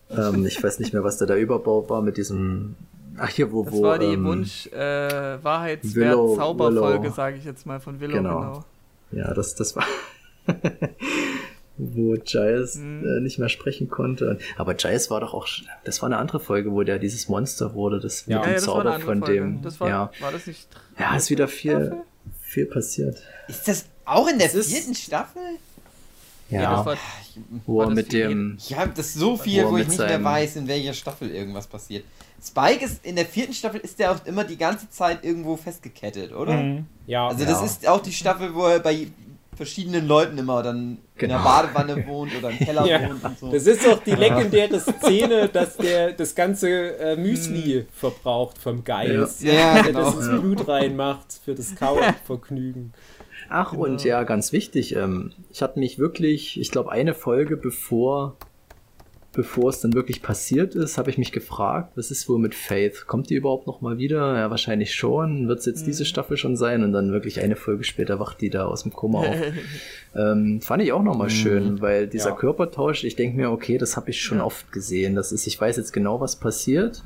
ähm, 0.10 0.46
ich 0.46 0.62
weiß 0.64 0.80
nicht 0.80 0.94
mehr, 0.94 1.04
was 1.04 1.18
da 1.18 1.26
der 1.26 1.38
Überbau 1.38 1.88
war 1.90 2.02
mit 2.02 2.18
diesem. 2.18 2.76
Ach 3.18 3.30
hier, 3.30 3.52
wo 3.52 3.64
Das 3.64 3.74
wo. 3.74 3.82
war 3.84 4.00
die 4.00 4.06
ähm, 4.14 4.24
Wunsch, 4.26 4.68
äh, 4.68 5.44
Wahrheitswert-Zauberfolge, 5.44 7.04
Willow. 7.04 7.14
sage 7.14 7.38
ich 7.38 7.44
jetzt 7.46 7.66
mal, 7.66 7.80
von 7.80 8.00
Willow, 8.00 8.14
Genau. 8.18 8.40
genau. 8.40 8.64
Ja, 9.12 9.34
das 9.34 9.56
das 9.56 9.76
war. 9.76 9.84
wo 11.78 12.14
Giles 12.24 12.76
Mhm. 12.76 13.06
äh, 13.08 13.20
nicht 13.22 13.40
mehr 13.40 13.48
sprechen 13.50 13.90
konnte. 13.90 14.38
Aber 14.58 14.74
Giles 14.74 15.10
war 15.10 15.22
doch 15.22 15.34
auch. 15.34 15.48
sch- 15.48 15.64
Das 15.86 16.02
war 16.02 16.08
eine 16.08 16.18
andere 16.18 16.40
Folge, 16.42 16.72
wo 16.74 16.84
der 16.84 17.00
dieses 17.00 17.30
Monster 17.30 17.74
wurde. 17.74 18.00
Das 18.00 18.26
Ja. 18.26 18.38
mit 18.40 18.40
Ja, 18.40 18.42
dem 18.42 18.50
ja, 18.50 18.56
das 18.56 18.68
war 18.68 18.76
eine 18.82 18.90
Zauber 18.92 19.00
von 19.06 19.20
Folge. 19.20 19.34
dem. 19.36 19.62
Das 19.62 19.80
war, 19.80 19.88
ja. 19.90 20.12
war 20.20 20.32
das 20.32 20.46
nicht. 20.48 20.68
ja, 21.00 21.16
ist 21.16 21.30
wieder 21.30 21.48
viel, 21.48 21.72
Staffel? 21.72 21.98
viel 22.42 22.66
passiert. 22.66 23.18
Ist 23.48 23.68
das 23.68 23.86
Auch 24.06 24.28
in 24.28 24.40
der 24.40 24.54
ist- 24.54 24.72
vierten 24.74 24.94
Staffel? 24.96 25.42
Ja, 26.50 26.76
das 26.78 26.86
war, 26.86 26.98
wo 27.66 27.78
war 27.78 27.86
das 27.88 27.96
mit 27.96 28.12
dem. 28.14 28.58
Ich 28.60 28.76
habe 28.76 28.92
das 28.96 29.14
so 29.14 29.38
viel, 29.38 29.64
Wo 29.66 29.72
wo 29.72 29.78
ich 29.78 29.88
nicht 29.88 30.00
mehr 30.00 30.24
weiß, 30.24 30.56
in 30.58 30.68
welcher 30.68 30.94
Staffel 30.94 31.30
irgendwas 31.32 31.68
passiert. 31.68 32.04
Spike 32.44 32.86
ist 32.86 33.06
in 33.06 33.16
der 33.16 33.26
vierten 33.26 33.54
Staffel 33.54 33.82
ist 33.82 34.00
der 34.00 34.12
auch 34.12 34.26
immer 34.26 34.44
die 34.46 34.58
ganze 34.58 34.90
Zeit 34.90 35.24
irgendwo 35.26 35.58
festgekettet, 35.58 36.34
oder? 36.34 36.54
Mhm. 36.54 36.86
Ja, 37.06 37.28
Also 37.28 37.44
Ja. 37.44 37.50
das 37.52 37.64
ist 37.64 37.88
auch 37.88 38.02
die 38.02 38.14
Staffel, 38.14 38.54
wo 38.56 38.66
er 38.66 38.80
bei 38.80 39.08
verschiedenen 39.58 40.08
Leuten 40.08 40.38
immer 40.38 40.64
dann 40.64 40.78
in 40.78 40.98
Genau. 41.18 41.36
der 41.36 41.44
Badewanne 41.44 42.08
wohnt 42.08 42.32
oder 42.38 42.50
im 42.50 42.58
Keller 42.66 42.86
Ja. 42.86 43.10
wohnt 43.10 43.22
und 43.26 43.38
so. 43.40 43.52
Das 43.52 43.68
ist 43.68 43.86
auch 43.86 44.02
die 44.02 44.12
legendäre 44.16 44.80
Szene, 45.02 45.50
dass 45.50 45.76
der 45.76 46.14
das 46.14 46.34
ganze 46.34 46.98
äh, 46.98 47.18
Müsli 47.18 47.86
verbraucht 47.94 48.58
vom 48.58 48.86
Geist. 48.86 49.44
Ja, 49.44 49.52
ja, 49.54 49.74
Der 49.84 49.84
genau. 49.84 50.12
das 50.12 50.16
ins 50.16 50.40
Blut 50.42 50.66
reinmacht 50.66 51.26
für 51.44 51.54
das 51.56 51.76
Kauvergnügen. 51.76 52.94
Ach, 53.50 53.74
und 53.74 53.98
Genau. 54.04 54.04
ja, 54.04 54.24
ganz 54.24 54.52
wichtig, 54.54 54.96
ähm, 54.96 55.32
ich 55.52 55.62
hatte 55.62 55.80
mich 55.80 55.98
wirklich, 56.00 56.60
ich 56.60 56.72
glaube, 56.72 56.92
eine 56.92 57.14
Folge 57.14 57.58
bevor, 57.58 58.36
bevor 59.34 59.70
es 59.70 59.80
dann 59.80 59.94
wirklich 59.94 60.22
passiert 60.22 60.76
ist, 60.76 60.98
habe 60.98 61.10
ich 61.12 61.18
mich 61.18 61.32
gefragt, 61.32 61.92
was 61.96 62.10
ist 62.12 62.28
wohl 62.28 62.40
mit 62.40 62.56
Faith? 62.56 63.06
Kommt 63.08 63.30
die 63.30 63.36
überhaupt 63.36 63.68
noch 63.68 63.80
mal 63.82 63.98
wieder? 64.00 64.36
Ja, 64.38 64.50
wahrscheinlich 64.50 64.94
schon. 64.96 65.48
Wird 65.48 65.60
es 65.60 65.66
jetzt 65.66 65.86
diese 65.88 66.04
Staffel 66.04 66.36
schon 66.36 66.58
sein? 66.58 66.84
Und 66.84 66.94
dann 66.94 67.12
wirklich 67.12 67.40
eine 67.42 67.56
Folge 67.56 67.84
später 67.84 68.20
wacht 68.20 68.42
die 68.42 68.50
da 68.50 68.66
aus 68.66 68.84
dem 68.84 68.94
Koma 68.94 69.20
auf. 69.20 69.36
Ähm, 70.16 70.60
fand 70.60 70.82
ich 70.82 70.92
auch 70.92 71.04
nochmal 71.04 71.30
schön, 71.30 71.82
weil 71.82 72.08
dieser 72.08 72.32
Ja. 72.32 72.36
Körpertausch, 72.36 73.04
ich 73.04 73.16
denke 73.16 73.38
mir, 73.38 73.52
okay, 73.52 73.78
das 73.78 73.96
habe 73.96 74.10
ich 74.10 74.20
schon 74.20 74.40
Ja. 74.40 74.44
oft 74.44 74.72
gesehen. 74.72 75.14
Das 75.14 75.32
ist, 75.32 75.46
ich 75.46 75.62
weiß 75.62 75.78
jetzt 75.78 75.94
genau, 75.94 76.20
was 76.20 76.36
passiert. 76.40 77.04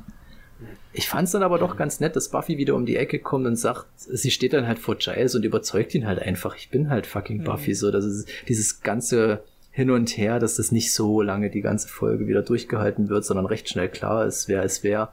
Ich 0.96 1.08
fand 1.08 1.26
es 1.26 1.32
dann 1.32 1.42
aber 1.42 1.58
doch 1.58 1.76
ganz 1.76 1.98
nett, 1.98 2.14
dass 2.14 2.28
Buffy 2.28 2.56
wieder 2.56 2.76
um 2.76 2.86
die 2.86 2.96
Ecke 2.96 3.18
kommt 3.18 3.46
und 3.46 3.56
sagt, 3.56 3.86
sie 3.96 4.30
steht 4.30 4.52
dann 4.52 4.68
halt 4.68 4.78
vor 4.78 4.94
Giles 4.94 5.34
und 5.34 5.44
überzeugt 5.44 5.92
ihn 5.94 6.06
halt 6.06 6.20
einfach, 6.20 6.54
ich 6.56 6.70
bin 6.70 6.88
halt 6.88 7.06
fucking 7.06 7.42
Buffy. 7.42 7.74
So, 7.74 7.90
das 7.90 8.04
ist 8.04 8.28
dieses 8.48 8.80
ganze 8.80 9.42
Hin 9.72 9.90
und 9.90 10.16
Her, 10.16 10.38
dass 10.38 10.56
das 10.56 10.70
nicht 10.70 10.92
so 10.94 11.20
lange 11.20 11.50
die 11.50 11.62
ganze 11.62 11.88
Folge 11.88 12.28
wieder 12.28 12.42
durchgehalten 12.42 13.08
wird, 13.08 13.24
sondern 13.24 13.46
recht 13.46 13.68
schnell 13.68 13.88
klar 13.88 14.24
ist, 14.24 14.46
wer 14.46 14.62
es 14.62 14.84
wer. 14.84 15.12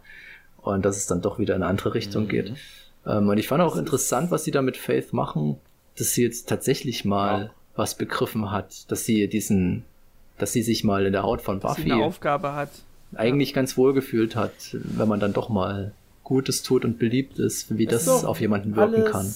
Und 0.58 0.86
dass 0.86 0.98
es 0.98 1.08
dann 1.08 1.24
doch 1.24 1.40
wieder 1.40 1.56
in 1.56 1.64
eine 1.64 1.72
andere 1.72 1.96
Richtung 1.96 2.28
geht. 2.28 2.54
Ähm, 3.08 3.30
und 3.30 3.40
ich 3.40 3.48
fand 3.48 3.64
auch 3.64 3.76
interessant, 3.76 4.30
was 4.30 4.44
sie 4.44 4.52
da 4.52 4.62
mit 4.62 4.78
Faith 4.78 5.14
machen, 5.14 5.58
dass 5.98 6.12
sie 6.12 6.22
jetzt 6.22 6.48
tatsächlich 6.48 7.06
mal 7.06 7.52
was 7.76 7.96
begriffen 7.96 8.52
hat, 8.52 8.92
dass 8.92 9.06
sie 9.06 9.28
diesen, 9.28 9.84
dass 10.38 10.54
sie 10.54 10.62
sich 10.62 10.84
mal 10.84 11.08
in 11.08 11.14
der 11.14 11.24
Haut 11.24 11.42
von 11.42 11.60
dass 11.60 11.76
sie 11.76 11.84
Buffy 11.84 11.94
eine 11.94 12.04
Aufgabe 12.04 12.54
hat. 12.54 12.70
Eigentlich 13.16 13.54
ganz 13.54 13.78
wohl 13.78 13.94
gefühlt 13.94 14.36
hat, 14.36 14.54
wenn 14.74 15.08
man 15.08 15.20
dann 15.20 15.34
doch 15.34 15.50
mal 15.50 15.94
Gutes 16.24 16.64
tut 16.64 16.86
und 16.86 16.98
beliebt 17.00 17.40
ist, 17.40 17.78
wie 17.78 17.86
das 17.86 18.08
auf 18.08 18.40
jemanden 18.40 18.76
wirken 18.76 19.04
kann. 19.06 19.34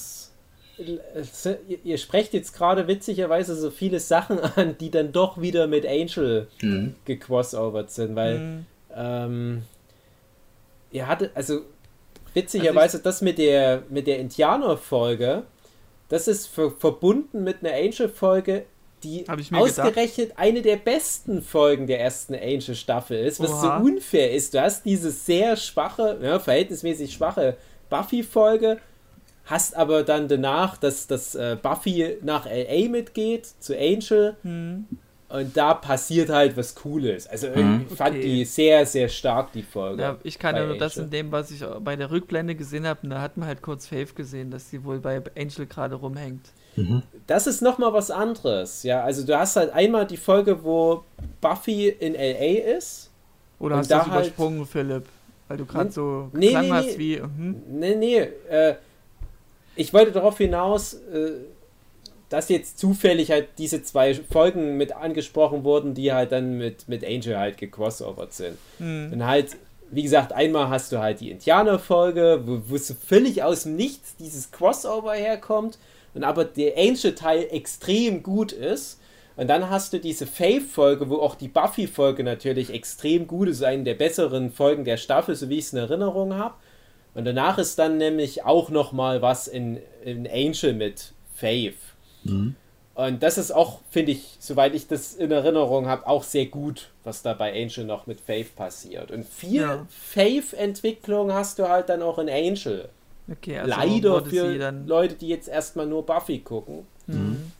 Ihr, 1.83 1.97
sprecht 1.97 2.33
jetzt 2.33 2.53
gerade 2.53 2.87
witzigerweise 2.87 3.55
so 3.55 3.71
viele 3.71 3.99
Sachen 3.99 4.39
an, 4.55 4.77
die 4.77 4.91
dann 4.91 5.11
doch 5.11 5.39
wieder 5.39 5.67
mit 5.67 5.85
Angel 5.85 6.47
Mhm. 6.61 6.95
gecrossovert 7.05 7.91
sind, 7.91 8.15
weil 8.15 8.39
Mhm. 8.39 8.65
ähm, 8.95 9.61
ihr 10.91 11.07
hattet, 11.07 11.31
also 11.35 11.61
witzigerweise 12.33 12.99
das 12.99 13.21
mit 13.21 13.37
der 13.37 13.83
mit 13.89 14.07
der 14.07 14.19
Indianer-Folge, 14.19 15.43
das 16.09 16.27
ist 16.27 16.47
ver 16.47 16.71
verbunden 16.71 17.43
mit 17.43 17.57
einer 17.63 17.73
Angel-Folge, 17.75 18.65
die 19.05 19.25
Hab 19.27 19.39
ich 19.39 19.51
mir 19.51 19.59
ausgerechnet 19.59 20.33
eine 20.35 20.61
der 20.61 20.75
besten 20.77 21.41
Folgen 21.41 21.87
der 21.87 22.01
ersten 22.01 22.33
Angel-Staffel 22.35 23.17
ist, 23.19 23.39
was 23.39 23.51
Oha. 23.51 23.79
so 23.79 23.85
unfair 23.85 24.33
ist. 24.33 24.53
Du 24.53 24.61
hast 24.61 24.83
diese 24.85 25.11
sehr 25.11 25.55
schwache, 25.55 26.17
ja, 26.21 26.39
verhältnismäßig 26.39 27.13
schwache 27.13 27.55
Buffy-Folge, 27.89 28.79
hast 29.45 29.75
aber 29.75 30.03
dann 30.03 30.27
danach, 30.27 30.77
dass, 30.77 31.07
dass 31.07 31.35
äh, 31.35 31.55
Buffy 31.61 32.17
nach 32.23 32.45
LA 32.45 32.89
mitgeht, 32.89 33.45
zu 33.59 33.77
Angel, 33.77 34.35
Hm. 34.41 34.85
und 35.29 35.55
da 35.55 35.73
passiert 35.75 36.29
halt 36.29 36.57
was 36.57 36.73
Cooles. 36.75 37.27
Also 37.27 37.47
ich 37.47 37.95
fand 37.95 38.15
Okay. 38.17 38.21
die 38.21 38.45
sehr, 38.45 38.85
sehr 38.85 39.07
stark, 39.09 39.51
die 39.53 39.61
Folge. 39.63 40.01
Ja, 40.01 40.17
ich 40.23 40.39
kann 40.39 40.55
ja 40.55 40.65
nur 40.65 40.77
das 40.77 40.97
in 40.97 41.09
dem, 41.11 41.31
was 41.31 41.51
ich 41.51 41.63
bei 41.81 41.95
der 41.95 42.09
Rückblende 42.11 42.55
gesehen 42.55 42.87
habe, 42.87 43.01
und 43.03 43.09
da 43.11 43.21
hat 43.21 43.37
man 43.37 43.47
halt 43.47 43.61
kurz 43.61 43.85
Faith 43.87 44.15
gesehen, 44.15 44.49
dass 44.51 44.69
sie 44.69 44.83
wohl 44.83 44.99
bei 44.99 45.21
Angel 45.37 45.65
gerade 45.67 45.95
rumhängt. 45.95 46.47
Das 47.27 47.47
ist 47.47 47.61
nochmal 47.61 47.93
was 47.93 48.11
anderes. 48.11 48.83
Ja, 48.83 49.03
also 49.03 49.25
du 49.25 49.37
hast 49.37 49.55
halt 49.55 49.71
einmal 49.73 50.05
die 50.05 50.17
Folge, 50.17 50.63
wo 50.63 51.03
Buffy 51.41 51.89
in 51.89 52.13
LA 52.13 52.77
ist. 52.77 53.09
Oder 53.59 53.77
hast 53.77 53.89
du 53.89 53.95
da 53.95 53.99
das 54.03 54.07
halt- 54.11 54.25
übersprungen, 54.25 54.65
Philipp? 54.65 55.05
Weil 55.47 55.57
du 55.57 55.65
gerade 55.65 55.85
Nee, 55.85 55.91
so 55.91 56.29
nee, 56.33 56.49
klang 56.49 56.65
nee, 56.65 56.71
hast 56.71 56.85
nee. 56.85 56.97
wie, 56.97 57.19
mhm. 57.19 57.55
Nee, 57.69 57.95
nee, 57.95 58.17
äh, 58.49 58.75
ich 59.75 59.93
wollte 59.93 60.11
darauf 60.11 60.37
hinaus, 60.37 60.95
äh, 60.95 61.31
dass 62.29 62.49
jetzt 62.49 62.79
zufällig 62.79 63.29
halt 63.31 63.49
diese 63.59 63.83
zwei 63.83 64.15
Folgen 64.15 64.77
mit 64.77 64.95
angesprochen 64.95 65.63
wurden, 65.63 65.93
die 65.93 66.11
halt 66.11 66.31
dann 66.31 66.57
mit, 66.57 66.87
mit 66.89 67.05
Angel 67.05 67.37
halt 67.37 67.57
gecrossovert 67.57 68.33
sind. 68.33 68.57
Hm. 68.79 69.11
Und 69.13 69.25
halt, 69.25 69.55
wie 69.91 70.01
gesagt, 70.01 70.33
einmal 70.33 70.69
hast 70.69 70.91
du 70.91 70.97
halt 70.97 71.19
die 71.19 71.29
Indianer-Folge, 71.29 72.41
wo, 72.45 72.61
wo 72.67 72.77
so 72.77 72.95
völlig 72.95 73.43
aus 73.43 73.63
dem 73.63 73.75
Nichts 73.75 74.15
dieses 74.15 74.49
Crossover 74.51 75.13
herkommt 75.13 75.77
und 76.15 76.23
aber 76.23 76.45
der 76.45 76.77
Angel-Teil 76.77 77.47
extrem 77.51 78.23
gut 78.23 78.51
ist. 78.51 78.99
Und 79.37 79.49
dann 79.49 79.69
hast 79.69 79.91
du 79.91 79.99
diese 79.99 80.25
Faith-Folge, 80.25 81.09
wo 81.09 81.17
auch 81.17 81.35
die 81.35 81.49
Buffy-Folge 81.49 82.23
natürlich 82.23 82.69
extrem 82.73 83.27
gut 83.27 83.49
ist, 83.49 83.61
eine 83.63 83.83
der 83.83 83.95
besseren 83.95 84.49
Folgen 84.51 84.85
der 84.85 84.95
Staffel, 84.95 85.35
so 85.35 85.49
wie 85.49 85.57
ich 85.57 85.65
es 85.65 85.73
in 85.73 85.79
Erinnerung 85.79 86.35
habe. 86.35 86.55
Und 87.13 87.25
danach 87.25 87.57
ist 87.57 87.77
dann 87.77 87.97
nämlich 87.97 88.45
auch 88.45 88.69
noch 88.69 88.93
mal 88.93 89.21
was 89.21 89.47
in, 89.47 89.79
in 90.03 90.25
Angel 90.27 90.73
mit 90.73 91.11
Faith. 91.33 91.75
Und 92.93 93.23
das 93.23 93.37
ist 93.37 93.51
auch, 93.51 93.81
finde 93.89 94.13
ich, 94.13 94.37
soweit 94.39 94.73
ich 94.73 94.87
das 94.87 95.15
in 95.15 95.29
Erinnerung 95.31 95.85
habe, 95.87 96.07
auch 96.07 96.23
sehr 96.23 96.45
gut, 96.45 96.91
was 97.03 97.21
da 97.23 97.33
bei 97.33 97.51
Angel 97.51 97.83
noch 97.83 98.07
mit 98.07 98.21
Faith 98.21 98.55
passiert. 98.55 99.11
Und 99.11 99.25
viel 99.25 99.61
Ja. 99.61 99.85
Faith-Entwicklung 99.89 101.33
hast 101.33 101.59
du 101.59 101.67
halt 101.67 101.89
dann 101.89 102.01
auch 102.01 102.19
in 102.19 102.29
Angel. 102.29 102.87
Okay, 103.31 103.57
also 103.59 103.69
Leider 103.71 104.23
für 104.25 104.71
Leute, 104.85 105.15
die 105.15 105.27
jetzt 105.29 105.47
erstmal 105.47 105.87
nur 105.87 106.05
Buffy 106.05 106.39
gucken. 106.39 106.85
Mhm. 107.07 107.51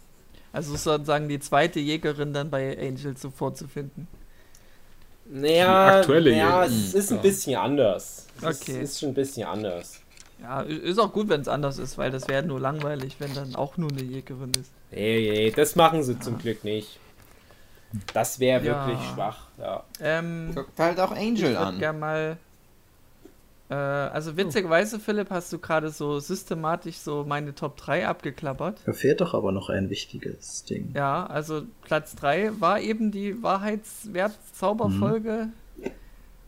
also 0.54 0.76
sozusagen 0.76 1.28
die 1.28 1.40
zweite 1.40 1.80
Jägerin 1.80 2.34
dann 2.34 2.50
bei 2.50 2.78
Angel 2.80 3.16
so 3.18 3.30
vorzufinden. 3.30 4.08
Naja, 5.28 6.00
aktuelle 6.00 6.32
naja 6.32 6.64
Jägerin. 6.64 6.80
es 6.86 6.94
ist 6.94 7.12
ein 7.12 7.16
Ja. 7.18 7.22
bisschen 7.22 7.56
anders. 7.56 8.28
Es 8.38 8.44
Okay. 8.62 8.74
ist, 8.82 8.92
ist 8.92 9.00
schon 9.00 9.10
ein 9.10 9.16
bisschen 9.16 9.48
anders. 9.48 10.02
Ja, 10.42 10.62
ist 10.62 11.00
auch 11.00 11.12
gut, 11.14 11.30
wenn 11.30 11.42
es 11.42 11.48
anders 11.48 11.78
ist, 11.80 11.98
weil 11.98 12.12
das 12.12 12.28
wäre 12.28 12.44
nur 12.44 12.60
langweilig, 12.60 13.16
wenn 13.20 13.34
dann 13.34 13.56
auch 13.56 13.78
nur 13.78 13.90
eine 13.92 14.02
Jägerin 14.04 14.52
ist. 14.60 14.70
Nee, 14.92 15.30
nee, 15.32 15.52
das 15.52 15.76
machen 15.76 16.04
sie 16.04 16.20
zum 16.20 16.38
Glück 16.38 16.64
nicht. 16.64 17.00
Das 18.14 18.40
wäre 18.40 18.64
Ja. 18.64 18.88
wirklich 18.88 19.08
schwach. 19.14 19.48
Ja. 19.58 19.84
Ähm, 20.02 20.52
Guckt 20.54 20.78
halt 20.78 21.00
auch 21.00 21.12
ich 21.14 21.18
Angel 21.18 21.42
würde 21.50 21.60
an. 21.60 21.80
gerne 21.80 22.00
mal. 22.00 22.38
Äh, 23.70 23.74
also 23.74 24.38
witzigerweise, 24.38 25.00
Philipp, 25.00 25.32
hast 25.32 25.52
du 25.52 25.58
gerade 25.60 25.90
so 25.90 26.20
systematisch 26.20 26.98
so 26.98 27.26
meine 27.28 27.56
Top 27.56 27.78
3 27.78 28.08
abgeklappert. 28.08 28.80
Da 28.86 28.94
fehlt 28.94 29.22
doch 29.22 29.34
aber 29.34 29.52
noch 29.52 29.70
ein 29.70 29.90
wichtiges 29.90 30.64
Ding. 30.66 30.92
Ja, 30.94 31.26
also 31.26 31.64
Platz 31.82 32.16
3 32.16 32.52
war 32.60 32.80
eben 32.80 33.12
die 33.12 33.42
Wahrheitswert-Zauberfolge. 33.42 35.48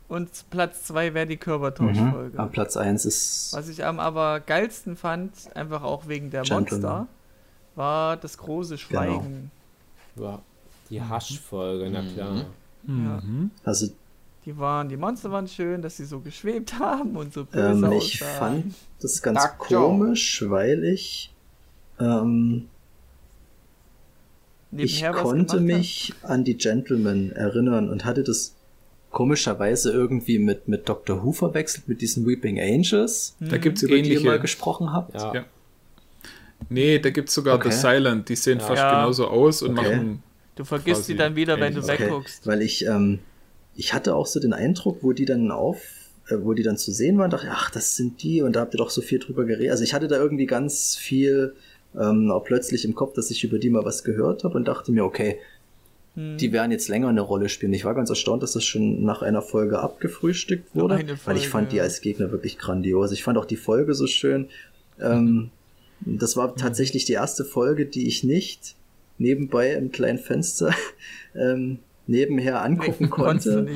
Und 0.10 0.50
Platz 0.52 0.84
2 0.86 1.14
wäre 1.14 1.26
die 1.26 1.36
Körpertauschfolge. 1.38 2.36
Mhm. 2.36 2.40
Am 2.40 2.52
Platz 2.52 2.78
1 2.78 3.04
ist 3.06 3.54
Was 3.54 3.68
ich 3.68 3.84
am 3.84 4.00
aber 4.00 4.40
geilsten 4.40 4.96
fand, 4.96 5.34
einfach 5.56 5.84
auch 5.84 6.08
wegen 6.08 6.30
der 6.30 6.44
Gentleman. 6.44 6.82
Monster, 6.82 7.08
war 7.76 8.16
das 8.16 8.38
große 8.38 8.78
Schweigen. 8.78 9.52
ja. 10.16 10.40
Die 10.90 11.02
Hasch-Folge, 11.02 11.90
na 11.90 12.02
klar. 12.02 12.46
Ja. 12.88 13.22
also 13.66 13.88
Die 14.48 14.58
waren, 14.58 14.88
die 14.88 14.96
Monster 14.96 15.30
waren 15.30 15.46
schön, 15.50 15.82
dass 15.82 15.98
sie 15.98 16.06
so 16.06 16.22
geschwebt 16.22 16.74
haben 16.80 17.16
und 17.18 17.34
so 17.34 17.44
böse 17.44 17.86
ähm, 17.86 17.92
ich 17.92 18.22
aussahen. 18.24 18.38
fand 18.64 18.74
das 19.02 19.22
ganz 19.22 19.40
Dark 19.42 19.66
Joe. 19.70 19.82
komisch, 19.90 20.44
weil 20.48 20.86
ich 20.86 21.34
ähm, 22.00 22.70
ich 24.72 25.02
Nebenher 25.02 25.14
was 25.16 25.22
konnte 25.24 25.60
mich 25.60 26.14
an 26.24 26.44
die 26.44 26.56
Gentlemen 26.58 27.32
erinnern 27.34 27.90
und 27.90 28.06
hatte 28.06 28.24
das 28.24 28.56
komischerweise 29.12 29.92
irgendwie 29.92 30.40
mit, 30.40 30.68
mit 30.68 30.88
Dr. 30.88 31.24
Who 31.24 31.32
verwechselt, 31.32 31.88
mit 31.88 32.02
diesen 32.02 32.26
Weeping 32.28 32.60
Angels, 32.60 33.36
Da 33.40 33.58
gibt 33.58 33.78
es 33.78 33.84
über 33.84 33.96
die 33.96 34.02
ihr 34.14 34.20
mal 34.20 34.26
ähnliche. 34.28 34.40
gesprochen 34.42 34.94
habt. 34.94 35.14
Ja. 35.16 35.34
Ja. 35.34 35.46
Nee, 36.70 37.00
da 37.00 37.10
gibt 37.10 37.30
es 37.30 37.36
sogar 37.36 37.56
Okay. 37.56 37.72
The 37.72 37.78
Silent. 37.78 38.30
Die 38.30 38.36
sehen 38.36 38.60
Ja. 38.60 38.66
fast 38.66 38.82
Ja. 38.82 38.92
genauso 38.92 39.28
aus 39.28 39.62
und 39.62 39.78
Okay. 39.80 39.96
machen. 39.96 40.24
Du 40.56 40.64
vergisst 40.66 41.06
sie 41.06 41.16
dann 41.16 41.36
wieder, 41.36 41.60
wenn 41.60 41.74
du 41.74 41.82
ähnlich. 41.82 42.00
wegguckst. 42.00 42.46
Weil 42.48 42.62
ich, 42.62 42.86
ähm, 42.86 43.20
ich 43.78 43.94
hatte 43.94 44.16
auch 44.16 44.26
so 44.28 44.40
den 44.40 44.54
Eindruck, 44.54 44.98
wo 45.04 45.14
die 45.14 45.26
dann 45.26 45.52
auf, 45.52 45.78
äh, 46.28 46.36
wo 46.42 46.54
die 46.54 46.64
dann 46.64 46.78
zu 46.78 46.92
sehen 46.92 47.18
waren, 47.18 47.32
dachte 47.32 47.46
ich, 47.48 47.52
ach, 47.54 47.70
das 47.70 47.96
sind 47.96 48.22
die 48.24 48.42
und 48.42 48.56
da 48.56 48.62
habt 48.62 48.74
ihr 48.74 48.80
doch 48.80 48.90
so 48.90 49.02
viel 49.02 49.20
drüber 49.20 49.46
geredet. 49.46 49.72
Also 49.72 49.84
ich 49.84 49.94
hatte 49.94 50.08
da 50.08 50.18
irgendwie 50.18 50.46
ganz 50.48 50.96
viel 50.96 51.54
ähm, 51.98 52.32
auch 52.32 52.44
plötzlich 52.44 52.84
im 52.86 52.96
Kopf, 52.96 53.14
dass 53.14 53.32
ich 53.32 53.44
über 53.44 53.60
die 53.60 53.70
mal 53.70 53.86
was 53.86 54.04
gehört 54.04 54.44
habe 54.44 54.56
und 54.58 54.68
dachte 54.68 54.92
mir, 54.92 55.06
okay, 55.06 55.38
Hm. 56.16 56.38
die 56.38 56.52
werden 56.52 56.72
jetzt 56.72 56.88
länger 56.88 57.10
eine 57.10 57.22
Rolle 57.22 57.48
spielen. 57.48 57.74
Ich 57.74 57.86
war 57.86 57.94
ganz 57.94 58.10
erstaunt, 58.10 58.42
dass 58.42 58.54
das 58.54 58.66
schon 58.66 59.04
nach 59.04 59.22
einer 59.22 59.44
Folge 59.44 59.78
abgefrühstückt 59.80 60.74
wurde, 60.74 60.96
Eine 60.96 61.12
weil 61.26 61.38
ich 61.38 61.44
Folge, 61.44 61.50
fand 61.50 61.72
die 61.72 61.76
ja. 61.78 61.84
als 61.84 62.02
Gegner 62.02 62.32
wirklich 62.32 62.58
grandios. 62.58 63.12
Ich 63.12 63.24
fand 63.24 63.38
auch 63.38 63.46
die 63.46 63.56
Folge 63.56 63.94
so 63.94 64.08
schön. 64.08 64.48
Ähm, 65.00 65.52
Das 66.02 66.36
war 66.36 66.56
tatsächlich 66.56 67.06
die 67.06 67.14
erste 67.14 67.46
Folge, 67.46 67.86
die 67.86 68.08
ich 68.08 68.24
nicht 68.24 68.76
nebenbei 69.20 69.74
im 69.74 69.92
kleinen 69.92 70.18
Fenster 70.18 70.74
ähm, 71.36 71.80
nebenher 72.08 72.64
angucken 72.64 73.06
du 73.06 73.10
konnte, 73.10 73.68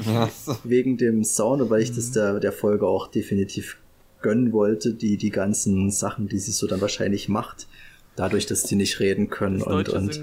wegen 0.63 0.97
dem 0.97 1.23
Sound, 1.23 1.61
und 1.61 1.69
weil 1.69 1.81
ich 1.81 1.93
das 1.93 2.11
der, 2.11 2.39
der 2.39 2.51
Folge 2.51 2.87
auch 2.87 3.07
definitiv 3.07 3.77
gönnen 4.21 4.51
wollte, 4.53 4.93
die, 4.93 5.17
die 5.17 5.29
ganzen 5.31 5.91
Sachen, 5.91 6.27
die 6.27 6.39
sie 6.39 6.51
so 6.51 6.67
dann 6.67 6.81
wahrscheinlich 6.81 7.27
macht, 7.29 7.67
dadurch, 8.15 8.45
dass 8.45 8.63
die 8.63 8.75
nicht 8.75 8.99
reden 8.99 9.29
können 9.29 9.59
Das 9.59 9.67
und, 9.67 9.89
und 9.89 10.21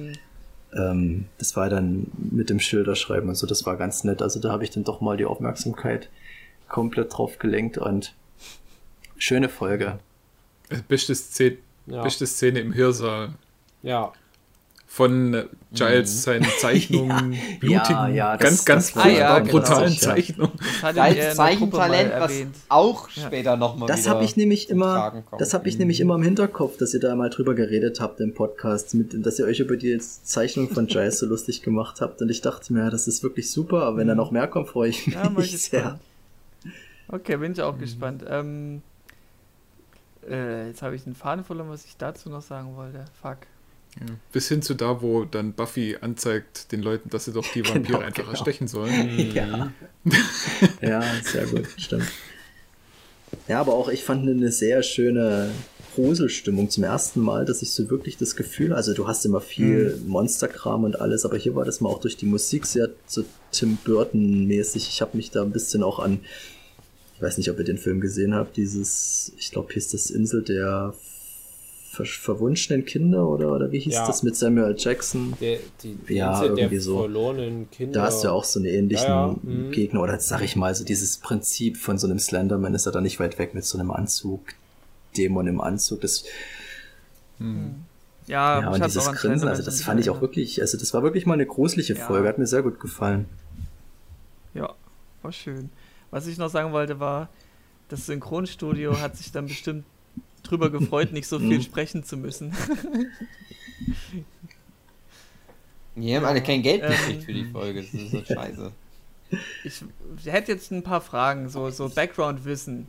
ähm, 0.73 1.25
das 1.39 1.57
war 1.57 1.69
dann 1.69 2.07
mit 2.31 2.51
dem 2.51 2.61
Schilderschreiben 2.61 3.29
und 3.29 3.35
so, 3.35 3.47
das 3.47 3.67
war 3.67 3.77
ganz 3.77 4.05
nett. 4.05 4.23
Also 4.23 4.39
da 4.41 4.51
habe 4.53 4.65
ich 4.65 4.71
dann 4.71 4.85
doch 4.85 5.01
mal 5.01 5.17
die 5.17 5.25
Aufmerksamkeit 5.25 6.09
komplett 6.69 7.17
drauf 7.17 7.39
gelenkt 7.39 7.79
und 7.79 8.15
schöne 9.17 9.49
Folge. 9.49 9.99
Beste 10.87 11.15
Szene, 11.15 11.57
Ja. 11.87 12.03
beste 12.03 12.27
Szene 12.27 12.61
im 12.61 12.75
Hörsaal. 12.75 13.31
Ja. 13.83 14.13
Von 14.91 15.45
Giles 15.75 16.23
seinen 16.23 16.47
Zeichnungen, 16.61 17.35
Ja, 17.35 17.39
blutigen, 17.61 17.91
ja, 17.91 18.09
ja, 18.09 18.37
das- 18.39 18.41
ganz, 18.43 18.65
ganz 18.65 18.87
das 18.87 18.97
war 18.97 19.03
furchtbar 19.03 19.21
ja, 19.29 19.39
genau. 19.41 19.53
brutalen 19.53 19.93
Ja. 19.93 19.99
Zeichnungen. 20.01 20.53
Das 20.83 20.95
mal 20.97 21.33
Zeichentalent, 21.35 22.13
was 22.19 22.33
auch 22.71 23.09
Ja. 23.11 23.27
später 23.27 23.57
nochmal 23.59 23.87
Das 23.87 24.01
wieder 24.01 24.11
habe 24.15 24.25
ich 24.25 24.37
nämlich 24.37 24.71
immer, 24.71 25.23
das 25.39 25.53
habe 25.53 25.69
ich 25.69 25.79
nämlich 25.79 26.01
immer 26.01 26.15
im 26.15 26.23
Hinterkopf, 26.23 26.79
dass 26.79 26.95
ihr 26.95 27.01
da 27.01 27.15
mal 27.15 27.29
drüber 27.29 27.55
geredet 27.55 28.01
habt 28.01 28.19
im 28.21 28.33
Podcast, 28.33 28.95
mit, 28.95 29.15
dass 29.27 29.39
ihr 29.39 29.45
euch 29.45 29.61
über 29.61 29.77
die 29.77 29.99
Zeichnung 29.99 30.71
von 30.71 30.87
Giles 30.87 31.19
so 31.19 31.27
lustig 31.27 31.63
gemacht 31.63 32.01
habt. 32.01 32.23
Und 32.23 32.31
ich 32.31 32.41
dachte 32.41 32.73
mir, 32.73 32.85
ja, 32.85 32.91
das 32.91 33.07
ist 33.07 33.23
wirklich 33.23 33.51
super, 33.51 33.83
aber 33.83 33.99
wenn 33.99 34.09
da 34.09 34.15
noch 34.15 34.31
mehr 34.31 34.49
kommt, 34.49 34.71
freue 34.71 34.89
ich 34.89 35.07
mich 35.07 35.15
Ja, 35.17 35.59
sehr. 35.59 35.99
Okay, 37.09 37.37
bin 37.37 37.53
ich 37.53 37.61
auch 37.61 37.79
gespannt. 37.79 38.25
Ähm, 38.27 38.81
äh, 40.29 40.69
jetzt 40.69 40.81
habe 40.81 40.95
ich 40.97 41.05
den 41.05 41.15
Faden 41.15 41.45
verloren, 41.45 41.69
was 41.69 41.85
ich 41.85 41.97
dazu 41.99 42.31
noch 42.31 42.43
sagen 42.43 42.75
wollte. 42.75 43.05
Fuck. 43.21 43.39
Bis 44.33 44.49
hin 44.49 44.63
zu 44.63 44.75
da, 44.75 45.03
wo 45.03 45.25
dann 45.25 45.53
Buffy 45.55 45.97
anzeigt 46.01 46.71
den 46.71 46.83
Leuten, 46.83 47.11
dass 47.11 47.25
sie 47.25 47.33
doch 47.33 47.47
die 47.53 47.61
Vampire 47.69 47.83
Genau, 47.83 47.99
einfach 47.99 48.17
genau. 48.17 48.31
erstechen 48.31 48.69
sollen. 48.69 49.33
Ja. 49.35 49.73
ja, 50.81 51.03
sehr 51.25 51.47
gut, 51.47 51.67
stimmt. 51.77 52.07
Ja, 53.49 53.61
aber 53.61 53.75
auch 53.75 53.89
ich 53.89 54.05
fand 54.05 54.29
eine 54.29 54.53
sehr 54.53 54.83
schöne 54.83 55.51
Gruselstimmung 55.95 56.71
zum 56.71 56.85
ersten 56.85 57.21
Mal, 57.21 57.45
dass 57.45 57.61
ich 57.61 57.73
so 57.73 57.91
wirklich 57.91 58.17
das 58.17 58.37
Gefühl, 58.37 58.73
also 58.73 58.95
du 58.95 59.09
hast 59.09 59.27
immer 59.27 59.41
viel 59.41 60.01
Monsterkram 60.07 60.85
und 60.85 61.01
alles, 61.01 61.25
aber 61.25 61.37
hier 61.37 61.55
war 61.57 61.65
das 61.65 61.81
mal 61.81 61.89
auch 61.89 62.01
durch 62.01 62.17
die 62.17 62.27
Musik 62.27 62.67
sehr 62.67 62.91
so 63.07 63.25
Tim 63.51 63.79
Burton 63.85 64.47
mäßig. 64.47 64.89
Ich 64.89 65.01
habe 65.03 65.17
mich 65.17 65.31
da 65.31 65.43
ein 65.43 65.51
bisschen 65.51 65.83
auch 65.83 65.99
an, 65.99 66.21
ich 67.17 67.23
weiß 67.23 67.37
nicht, 67.39 67.51
ob 67.51 67.59
ihr 67.59 67.65
den 67.65 67.79
Film 67.79 68.01
gesehen 68.01 68.35
habt, 68.35 68.57
dieses, 68.57 69.33
ich 69.39 69.51
glaube, 69.51 69.73
hieß 69.73 69.91
das 69.91 70.11
Insel 70.11 70.43
der 70.43 70.95
ver 72.05 72.07
verwunschenen 72.07 72.85
Kinder 72.85 73.27
oder, 73.29 73.53
oder 73.55 73.71
wie 73.73 73.81
hieß 73.81 73.95
Ja. 73.95 74.07
das 74.07 74.23
mit 74.23 74.37
Samuel 74.37 74.75
Jackson? 74.79 75.35
Der, 75.41 75.59
die 75.83 75.95
die 75.95 76.15
Ja, 76.15 76.33
Insel 76.35 76.55
der 76.55 76.65
irgendwie 76.65 76.79
so. 76.79 76.99
verlorenen 76.99 77.71
Kinder. 77.71 78.01
Da 78.01 78.07
hast 78.07 78.23
du 78.23 78.29
ja 78.29 78.33
auch 78.33 78.45
so 78.45 78.59
einen 78.61 78.69
ähnlichen 78.69 79.07
Ja, 79.09 79.29
ja, 79.29 79.37
mhm. 79.43 79.71
Gegner. 79.73 80.03
Oder 80.03 80.19
sag 80.21 80.43
ich 80.43 80.57
mal, 80.57 80.75
so 80.75 80.85
dieses 80.85 81.17
Prinzip 81.19 81.77
von 81.77 81.99
so 81.99 82.07
einem 82.07 82.19
Slenderman 82.19 82.75
ist 82.75 82.87
ja 82.87 82.93
da 82.93 83.01
nicht 83.01 83.19
weit 83.21 83.39
weg 83.39 83.55
mit 83.55 83.65
so 83.65 83.79
einem 83.79 83.91
Anzug. 83.91 84.41
Dämon 85.17 85.47
im 85.47 85.61
Anzug. 85.61 86.01
Das, 86.03 86.25
Ja, 87.41 87.47
ja, 88.27 88.61
ich 88.61 88.67
und 88.75 88.85
dieses 88.85 89.07
Grinsen, 89.13 89.49
also 89.49 89.63
das 89.63 89.81
fand 89.83 90.01
ich 90.01 90.11
auch 90.11 90.21
wirklich, 90.21 90.61
also 90.61 90.77
das 90.77 90.93
war 90.93 91.03
wirklich 91.03 91.25
mal 91.27 91.35
eine 91.35 91.47
gruselige 91.47 91.95
Ja. 91.95 92.07
Folge. 92.07 92.29
Hat 92.29 92.39
mir 92.39 92.47
sehr 92.47 92.63
gut 92.63 92.79
gefallen. 92.81 93.27
Ja, 94.55 94.75
war 95.23 95.33
schön. 95.33 95.71
Was 96.11 96.27
ich 96.27 96.37
noch 96.39 96.49
sagen 96.51 96.73
wollte 96.73 97.01
war, 97.01 97.29
das 97.89 98.07
Synchronstudio 98.07 99.01
hat 99.01 99.17
sich 99.17 99.33
dann 99.33 99.47
bestimmt 99.47 99.85
drüber 100.49 100.71
gefreut, 100.71 101.13
nicht 101.13 101.29
so 101.29 101.39
viel 101.41 101.59
Mhm. 101.59 101.63
sprechen 101.63 102.05
zu 102.05 102.17
müssen. 102.17 102.55
Die 105.97 106.17
haben 106.17 106.25
alle 106.25 106.43
kein 106.43 106.63
Geld 106.63 106.83
Ähm, 106.85 106.89
gekriegt 106.89 107.25
für 107.25 107.33
die 107.33 107.45
Folge. 107.45 107.83
Das 107.83 107.93
ist 107.93 108.11
so 108.11 108.25
scheiße. 108.25 108.73
Ich 109.63 109.83
hätte 110.25 110.53
jetzt 110.53 110.71
ein 110.71 110.83
paar 110.83 111.01
Fragen, 111.01 111.49
so, 111.49 111.71
so 111.71 111.89
Background-Wissen. 111.89 112.89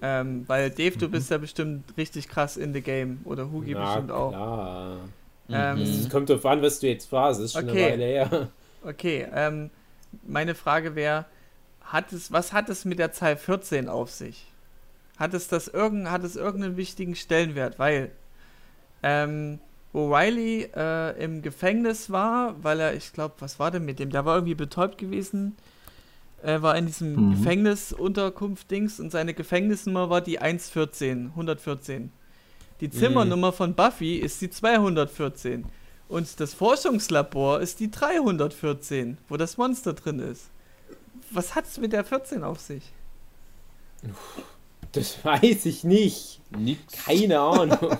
Ähm, 0.00 0.44
weil 0.48 0.70
Dave, 0.70 0.96
Mhm. 0.96 0.98
du 0.98 1.08
bist 1.08 1.30
ja 1.30 1.38
bestimmt 1.38 1.96
richtig 1.96 2.28
krass 2.28 2.56
in 2.56 2.72
the 2.72 2.80
game. 2.82 3.20
Oder 3.24 3.50
Hugi 3.50 3.74
Na, 3.74 3.84
bestimmt 3.84 4.10
auch. 4.10 4.30
klar. 4.30 5.14
Ähm, 5.50 5.78
Es 5.82 6.08
kommt 6.08 6.28
drauf 6.30 6.44
an, 6.46 6.62
was 6.62 6.80
du 6.80 6.88
jetzt 6.88 7.08
fragst. 7.08 7.40
Ist 7.40 7.54
schon 7.54 7.68
Okay. 7.70 7.70
eine 7.70 8.02
Weile 8.02 8.04
her. 8.04 8.52
Okay, 8.82 9.26
ähm, 9.32 9.70
meine 10.26 10.54
Frage 10.54 10.94
wäre, 10.94 11.26
hat 11.80 12.12
es, 12.12 12.32
was 12.32 12.52
hat 12.52 12.68
es 12.68 12.84
mit 12.84 12.98
der 12.98 13.12
Zahl 13.12 13.36
14 13.36 13.88
auf 13.88 14.10
sich? 14.10 14.47
Hat 15.18 15.34
es 15.34 15.48
das 15.48 15.68
irgend, 15.68 16.10
hat 16.10 16.22
es 16.24 16.36
irgendeinen 16.36 16.76
wichtigen 16.76 17.16
Stellenwert? 17.16 17.78
Weil, 17.78 18.10
ähm, 19.02 19.58
wo 19.92 20.14
Riley 20.14 20.70
äh, 20.76 21.22
im 21.22 21.42
Gefängnis 21.42 22.10
war, 22.10 22.54
weil 22.62 22.78
er, 22.80 22.94
ich 22.94 23.12
glaube, 23.12 23.34
was 23.40 23.58
war 23.58 23.70
denn 23.70 23.84
mit 23.84 23.98
dem? 23.98 24.10
Der 24.10 24.24
war 24.24 24.36
irgendwie 24.36 24.54
betäubt 24.54 24.98
gewesen. 24.98 25.56
Er 26.42 26.62
war 26.62 26.76
in 26.76 26.86
diesem 26.86 27.14
Mhm. 27.16 27.30
Gefängnisunterkunft-Dings 27.32 29.00
und 29.00 29.10
seine 29.10 29.34
Gefängnisnummer 29.34 30.08
war 30.08 30.20
die 30.20 30.38
114, 30.38 31.30
114. 31.30 32.12
Die 32.80 32.90
Zimmernummer 32.90 33.52
von 33.52 33.74
Buffy 33.74 34.16
ist 34.18 34.40
die 34.40 34.50
214. 34.50 35.64
Und 36.08 36.38
das 36.38 36.54
Forschungslabor 36.54 37.60
ist 37.60 37.80
die 37.80 37.90
314, 37.90 39.18
wo 39.28 39.36
das 39.36 39.56
Monster 39.56 39.94
drin 39.94 40.20
ist. 40.20 40.48
Was 41.32 41.54
hat's 41.56 41.78
mit 41.78 41.92
der 41.92 42.04
14 42.04 42.44
auf 42.44 42.60
sich? 42.60 42.92
Das 44.92 45.24
weiß 45.24 45.66
ich 45.66 45.84
nicht. 45.84 46.40
Nix. 46.56 46.80
Keine 47.04 47.40
Ahnung. 47.40 47.78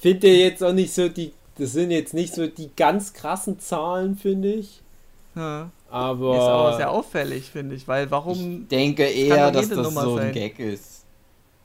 Finde 0.00 0.28
jetzt 0.28 0.62
auch 0.62 0.72
nicht 0.72 0.92
so 0.92 1.08
die. 1.08 1.32
Das 1.56 1.72
sind 1.72 1.90
jetzt 1.92 2.14
nicht 2.14 2.34
so 2.34 2.46
die 2.48 2.70
ganz 2.76 3.12
krassen 3.12 3.60
Zahlen, 3.60 4.16
finde 4.16 4.52
ich. 4.54 4.82
Ja. 5.36 5.70
Aber. 5.88 6.34
Ist 6.36 6.42
aber 6.42 6.76
sehr 6.76 6.90
auffällig, 6.90 7.44
finde 7.50 7.76
ich, 7.76 7.86
weil 7.86 8.10
warum. 8.10 8.62
Ich 8.62 8.68
denke 8.68 9.04
eher, 9.04 9.50
dass 9.52 9.68
das 9.68 9.78
Nummer 9.78 10.02
so 10.02 10.16
ein 10.16 10.22
sein. 10.24 10.32
Gag 10.32 10.58
ist. 10.58 11.04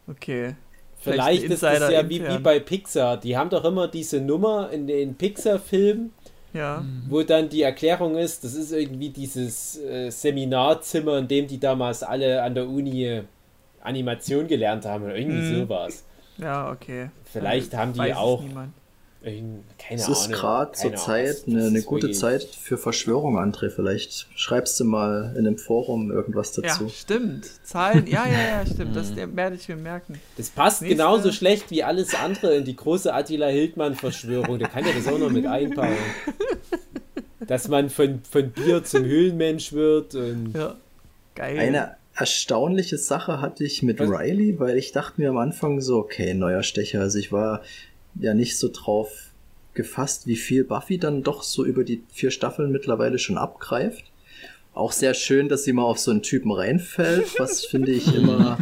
Okay. 0.08 0.56
Vielleicht 1.02 1.46
ein 1.46 1.52
ist 1.52 1.64
das 1.64 1.92
ja 1.92 2.08
wie, 2.10 2.22
wie 2.28 2.38
bei 2.40 2.60
Pixar. 2.60 3.18
Die 3.18 3.38
haben 3.38 3.50
doch 3.50 3.64
immer 3.64 3.88
diese 3.88 4.20
Nummer 4.20 4.70
in 4.70 4.86
den 4.86 5.16
Pixar-Filmen, 5.16 6.12
Ja. 6.54 6.84
wo 7.08 7.24
dann 7.24 7.48
die 7.48 7.62
Erklärung 7.62 8.18
ist, 8.18 8.44
das 8.44 8.54
ist 8.54 8.74
irgendwie 8.74 9.10
dieses 9.10 9.78
äh, 9.80 10.10
Seminarzimmer, 10.10 11.18
in 11.20 11.28
dem 11.28 11.48
die 11.48 11.60
damals 11.60 12.04
alle 12.04 12.44
an 12.44 12.54
der 12.54 12.68
Uni 12.68 13.22
Animation 13.90 14.48
gelernt 14.48 14.86
haben 14.86 15.04
oder 15.06 15.16
irgendwie 15.16 15.42
Mhm. 15.56 15.60
sowas. 15.68 16.04
Ja, 16.38 16.72
okay. 16.72 17.10
Vielleicht 17.34 17.76
haben 17.76 17.94
die 17.94 18.14
auch 18.14 18.42
keine 19.22 19.62
Es 19.90 20.06
Ahnung. 20.06 20.18
ist 20.18 20.32
gerade 20.32 20.72
zur 20.72 20.96
Zeit 20.96 21.44
eine, 21.46 21.66
eine 21.66 21.82
gute 21.82 22.04
wirklich- 22.04 22.18
Zeit 22.20 22.44
für 22.46 22.78
Verschwörung, 22.78 23.38
André. 23.38 23.70
Vielleicht 23.70 24.28
schreibst 24.36 24.80
du 24.80 24.86
mal 24.86 25.36
in 25.38 25.46
einem 25.46 25.58
Forum 25.58 26.10
irgendwas 26.10 26.54
dazu. 26.54 26.86
Ja, 26.86 26.90
stimmt. 26.90 27.46
Zahlen, 27.66 28.08
ja, 28.08 28.26
ja, 28.26 28.62
ja, 28.62 28.66
stimmt. 28.74 28.96
Das 28.96 29.14
der- 29.14 29.36
werde 29.36 29.58
ich 29.58 29.68
mir 29.68 29.76
merken. 29.76 30.22
Das 30.38 30.50
passt 30.50 30.82
Nächste. 30.82 30.96
genauso 30.96 31.34
schlecht 31.34 31.70
wie 31.70 31.84
alles 31.84 32.16
andere 32.16 32.56
in 32.56 32.64
die 32.64 32.78
große 32.78 33.14
Attila 33.14 33.48
Hildmann-Verschwörung. 33.48 34.58
Der 34.58 34.70
kann 34.70 34.86
ja 34.86 34.94
das 34.94 35.06
auch 35.14 35.20
noch 35.20 35.30
mit 35.32 35.46
einbauen. 35.46 35.98
Dass 37.46 37.68
man 37.68 37.90
von, 37.90 38.22
von 38.30 38.52
Bier 38.52 38.84
zum 38.86 39.04
Höhlenmensch 39.04 39.74
wird 39.74 40.16
und 40.16 40.54
Ja. 40.56 40.76
Geil. 41.36 41.60
Eine 41.60 41.96
erstaunliche 42.20 42.98
Sache 42.98 43.40
hatte 43.40 43.64
ich 43.64 43.82
mit 43.82 44.00
Was? 44.00 44.10
Riley, 44.10 44.60
weil 44.60 44.78
ich 44.78 44.92
dachte 44.92 45.22
mir 45.22 45.30
am 45.30 45.38
Anfang 45.38 45.80
so, 45.80 45.98
okay, 45.98 46.34
neuer 46.34 46.64
Stecher. 46.64 47.00
Also 47.00 47.18
ich 47.18 47.32
war 47.32 47.62
ja 48.20 48.34
nicht 48.34 48.58
so 48.58 48.70
drauf 48.72 49.32
gefasst, 49.74 50.28
wie 50.28 50.36
viel 50.36 50.66
Buffy 50.66 50.98
dann 50.98 51.24
doch 51.24 51.44
so 51.44 51.64
über 51.64 51.86
die 51.86 52.04
vier 52.12 52.32
Staffeln 52.32 52.72
mittlerweile 52.72 53.20
schon 53.20 53.38
abgreift. 53.38 54.04
Auch 54.74 54.92
sehr 54.92 55.14
schön, 55.14 55.48
dass 55.48 55.64
sie 55.64 55.72
mal 55.72 55.84
auf 55.84 55.98
so 55.98 56.12
einen 56.12 56.22
Typen 56.22 56.52
reinfällt, 56.52 57.40
was 57.40 57.66
finde 57.66 57.92
ich 57.92 58.14
immer 58.14 58.58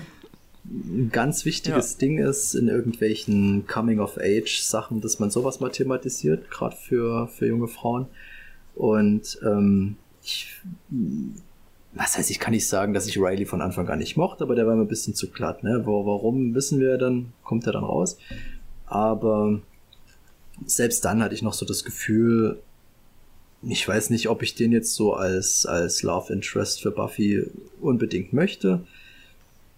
ein 0.66 1.10
ganz 1.12 1.46
wichtiges 1.46 1.98
Ding 1.98 2.20
ist 2.20 2.54
in 2.54 2.68
irgendwelchen 2.68 3.66
Coming-of-Age-Sachen, 3.68 5.02
dass 5.02 5.18
man 5.18 5.32
sowas 5.32 5.60
mal 5.60 5.72
thematisiert, 5.72 6.52
gerade 6.52 6.76
für, 6.76 7.28
für 7.28 7.48
junge 7.48 7.68
Frauen. 7.68 8.08
Und 8.76 9.40
ähm, 9.44 9.96
ich 10.24 10.62
was 11.98 12.18
heißt, 12.18 12.30
ich 12.32 12.40
kann 12.40 12.54
nicht 12.54 12.68
sagen, 12.68 12.94
dass 12.94 13.08
ich 13.08 13.18
Riley 13.18 13.46
von 13.46 13.62
Anfang 13.62 13.88
an 13.90 14.00
nicht 14.00 14.18
mochte, 14.18 14.44
aber 14.44 14.56
der 14.56 14.68
war 14.68 14.76
mir 14.76 14.84
ein 14.84 14.88
bisschen 14.88 15.16
zu 15.16 15.30
glatt, 15.30 15.64
ne? 15.64 15.82
Warum 15.86 16.54
wissen 16.56 16.80
wir 16.80 16.98
dann, 16.98 17.34
kommt 17.44 17.66
er 17.66 17.74
dann 17.74 17.84
raus. 17.84 18.18
Aber 18.86 19.60
selbst 20.66 21.04
dann 21.06 21.22
hatte 21.22 21.36
ich 21.36 21.42
noch 21.42 21.54
so 21.54 21.66
das 21.66 21.84
Gefühl, 21.84 22.60
ich 23.64 23.88
weiß 23.88 24.12
nicht, 24.12 24.30
ob 24.30 24.44
ich 24.44 24.56
den 24.56 24.72
jetzt 24.72 24.94
so 24.94 25.14
als, 25.14 25.66
als 25.66 26.04
Love 26.04 26.32
Interest 26.32 26.82
für 26.82 26.92
Buffy 26.92 27.44
unbedingt 27.82 28.34
möchte. 28.34 28.82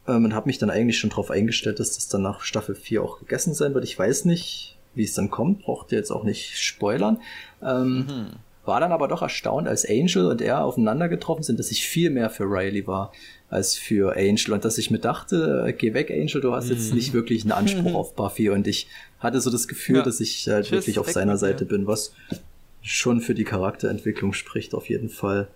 Ähm, 0.08 0.26
und 0.26 0.34
habe 0.34 0.48
mich 0.48 0.58
dann 0.58 0.70
eigentlich 0.70 1.00
schon 1.00 1.10
darauf 1.10 1.32
eingestellt, 1.32 1.80
dass 1.80 1.96
das 1.96 2.08
dann 2.08 2.22
nach 2.22 2.42
Staffel 2.42 2.76
4 2.76 3.02
auch 3.04 3.20
gegessen 3.20 3.54
sein 3.54 3.74
wird. 3.74 3.86
Ich 3.86 3.98
weiß 3.98 4.26
nicht, 4.26 4.78
wie 4.96 5.04
es 5.04 5.14
dann 5.14 5.30
kommt, 5.30 5.62
braucht 5.62 5.92
ihr 5.92 5.98
jetzt 5.98 6.12
auch 6.12 6.24
nicht 6.24 6.58
spoilern. 6.58 7.20
Ähm, 7.62 8.06
Mhm. 8.08 8.28
War 8.70 8.80
dann 8.80 8.94
aber 8.94 9.08
doch 9.10 9.22
erstaunt, 9.22 9.68
als 9.68 9.86
Angel 9.86 10.28
und 10.28 10.42
er 10.42 10.64
aufeinander 10.64 11.10
getroffen 11.10 11.44
sind, 11.44 11.60
dass 11.60 11.72
ich 11.72 11.86
viel 11.86 12.10
mehr 12.10 12.30
für 12.30 12.46
Riley 12.46 12.88
war 12.88 13.12
als 13.50 13.76
für 13.76 14.16
Angel 14.16 14.54
und 14.54 14.64
dass 14.64 14.78
ich 14.78 14.92
mir 14.92 15.00
dachte, 15.00 15.66
äh, 15.68 15.74
geh 15.74 15.94
weg, 15.94 16.10
Angel, 16.12 16.40
du 16.40 16.54
hast 16.54 16.70
jetzt 16.70 16.94
nicht 16.94 17.12
wirklich 17.14 17.42
einen 17.42 17.52
Anspruch 17.52 17.96
auf 17.96 18.16
Buffy 18.16 18.50
und 18.50 18.68
ich 18.68 18.88
hatte 19.20 19.42
so 19.42 19.50
das 19.50 19.68
Gefühl, 19.68 19.98
Ja. 19.98 20.04
dass 20.04 20.20
ich 20.22 20.48
halt 20.48 20.66
Tschüss, 20.68 20.72
wirklich 20.86 21.00
auf 21.00 21.10
seiner. 21.12 21.36
Seite 21.38 21.66
bin, 21.66 21.88
was 21.88 22.14
schon 22.82 23.20
für 23.22 23.34
die 23.34 23.44
Charakterentwicklung 23.44 24.32
spricht, 24.34 24.74
auf 24.74 24.88
jeden 24.88 25.10
Fall. 25.10 25.48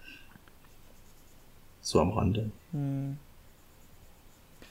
So 1.81 1.99
am 2.01 2.11
Rande. 2.11 2.49
Hm. 2.71 3.17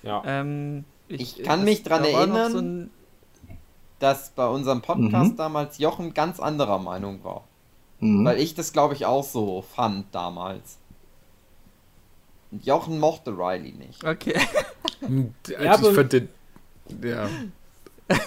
Ja. 0.02 0.23
Ähm, 0.27 0.85
Ich 1.09 1.43
kann 1.43 1.64
mich 1.64 1.82
dran 1.82 2.02
da 2.02 2.12
war 2.12 2.27
noch 2.27 2.35
erinnern. 2.36 2.52
So 2.52 2.59
ein, 2.59 2.90
Dass 4.01 4.31
bei 4.31 4.47
unserem 4.48 4.82
Podcast 4.82 5.32
Mhm. 5.32 5.36
damals 5.36 5.78
Jochen 5.78 6.12
ganz 6.12 6.40
anderer 6.40 6.78
Meinung 6.78 7.23
war. 7.23 7.44
Mhm. 8.02 8.24
Weil 8.24 8.40
ich 8.40 8.54
das, 8.54 8.72
glaube 8.72 8.94
ich, 8.94 9.06
auch 9.06 9.24
so 9.24 9.62
fand 9.74 10.06
damals. 10.14 10.76
Und 12.50 12.66
Jochen 12.66 12.98
mochte 12.98 13.30
Riley 13.30 13.72
nicht. 13.72 14.04
okay. 14.04 14.38
Und, 15.00 15.34
Also 15.58 15.84
Ja, 15.84 15.88
ich 15.90 15.94
fand 15.96 16.12
den. 16.12 16.28
Ja. 17.02 17.28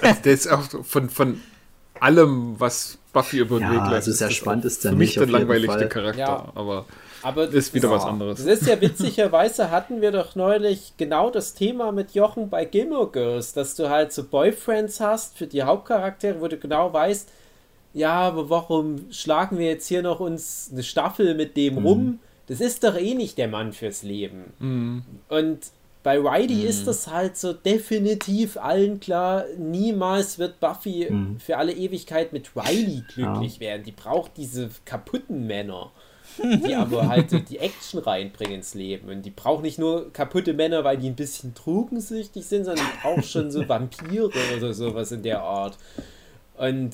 Also 0.02 0.22
der 0.23 0.34
ist 0.34 0.47
auch 0.47 0.64
von, 0.84 1.10
von 1.10 1.41
allem, 1.99 2.60
was 2.60 2.97
Buffy 3.14 3.38
über 3.39 3.60
den 3.60 3.64
Ja, 3.68 3.72
Weg 3.72 3.80
läuft. 3.81 3.93
also 3.93 4.11
sehr 4.11 4.31
spannend 4.31 4.65
ist 4.65 4.84
der 4.84 4.91
Für 4.91 4.97
mich 4.97 5.10
nicht, 5.18 5.19
der 5.19 5.27
langweiligste. 5.39 5.88
Charakter. 5.88 6.19
Ja. 6.19 6.52
Aber 6.56 6.85
Aber 7.22 7.43
ist 7.49 7.73
wieder 7.73 7.89
das, 7.89 8.02
was 8.02 8.06
anderes. 8.10 8.43
Das 8.43 8.61
ist 8.61 8.68
ja 8.68 8.80
witzigerweise 8.81 9.72
hatten 9.72 10.02
wir 10.02 10.11
doch 10.11 10.35
neulich 10.35 10.93
genau 10.97 11.30
das 11.30 11.53
Thema 11.53 11.91
mit 11.91 12.14
Jochen 12.15 12.49
bei 12.49 12.65
Gilmore 12.65 13.11
Girls, 13.11 13.53
dass 13.53 13.76
du 13.76 13.89
halt 13.89 14.11
so 14.11 14.23
Boyfriends 14.23 14.99
hast 14.99 15.38
für 15.38 15.47
die 15.47 15.64
Hauptcharaktere, 15.64 16.41
wo 16.41 16.47
du 16.47 16.57
genau 16.57 16.91
weißt, 16.91 17.30
ja, 17.95 18.13
aber 18.13 18.49
warum 18.51 19.11
schlagen 19.11 19.57
wir 19.57 19.65
jetzt 19.67 19.88
hier 19.88 20.03
noch 20.03 20.19
uns 20.19 20.69
eine 20.72 20.84
Staffel 20.84 21.34
mit 21.34 21.57
dem 21.57 21.80
rum? 21.80 22.19
Das 22.47 22.59
ist 22.61 22.84
doch 22.84 22.95
eh 22.95 23.15
nicht 23.15 23.38
der 23.39 23.47
Mann 23.47 23.73
fürs 23.73 24.03
Leben. 24.03 24.53
Mhm. 24.59 25.03
Und 25.30 25.59
bei 26.03 26.19
Riley 26.19 26.61
ist 26.67 26.85
das 26.85 27.07
halt 27.07 27.35
so 27.35 27.53
definitiv 27.53 28.57
allen 28.57 28.99
klar, 28.99 29.45
niemals 29.57 30.38
wird 30.38 30.59
Buffy 30.59 31.07
Mhm. 31.09 31.39
für 31.39 31.57
alle 31.57 31.72
Ewigkeit 31.73 32.31
mit 32.34 32.51
Riley 32.55 33.03
glücklich 33.11 33.59
werden. 33.59 33.81
Die 33.84 33.91
braucht 33.91 34.38
diese 34.38 34.69
kaputten 34.85 35.47
Männer, 35.47 35.89
die 36.43 36.76
aber 36.76 37.07
halt 37.07 37.49
die 37.49 37.57
Action 37.57 37.99
reinbringen 38.01 38.55
ins 38.57 38.76
Leben. 38.76 39.09
Und 39.09 39.23
die 39.23 39.31
braucht 39.31 39.63
nicht 39.63 39.80
nur 39.80 40.13
kaputte 40.13 40.53
Männer, 40.53 40.84
weil 40.84 40.97
die 40.97 41.07
ein 41.07 41.15
bisschen 41.15 41.55
drogensüchtig 41.55 42.45
sind, 42.45 42.65
sondern 42.65 42.85
die 42.85 43.01
braucht 43.01 43.26
schon 43.26 43.49
so 43.49 43.67
Vampire 43.69 44.30
oder 44.57 44.73
sowas 44.76 45.11
in 45.11 45.23
der 45.23 45.41
Art. 45.41 45.77
Und 46.57 46.93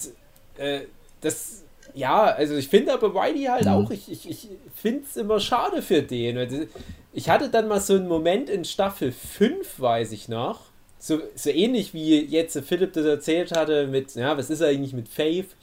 äh, 0.57 0.81
das, 1.21 1.63
ja, 1.93 2.23
also 2.23 2.55
ich 2.55 2.67
finde 2.67 2.93
aber 2.93 3.13
Riley 3.13 3.45
halt 3.45 3.67
auch, 3.67 3.91
ich, 3.91 4.11
ich, 4.11 4.29
ich 4.29 4.47
finde 4.75 5.03
es 5.03 5.17
immer 5.17 5.39
schade 5.39 5.81
für 5.81 6.01
den. 6.01 6.35
weil 6.37 6.67
Ich 7.13 7.29
hatte 7.29 7.49
dann 7.49 7.67
mal 7.67 7.81
so 7.81 7.95
einen 7.95 8.07
Moment 8.07 8.49
in 8.49 8.65
Staffel 8.65 9.11
5, 9.11 9.79
weiß 9.79 10.11
ich 10.11 10.29
noch. 10.29 10.61
So, 10.99 11.19
so 11.35 11.49
ähnlich 11.49 11.93
wie 11.93 12.19
jetzt 12.25 12.57
Philipp 12.59 12.93
das 12.93 13.05
erzählt 13.05 13.51
hatte 13.51 13.87
mit, 13.87 14.13
ja, 14.15 14.37
was 14.37 14.49
ist 14.49 14.61
eigentlich 14.61 14.93
mit 14.93 15.09
Faith? 15.09 15.55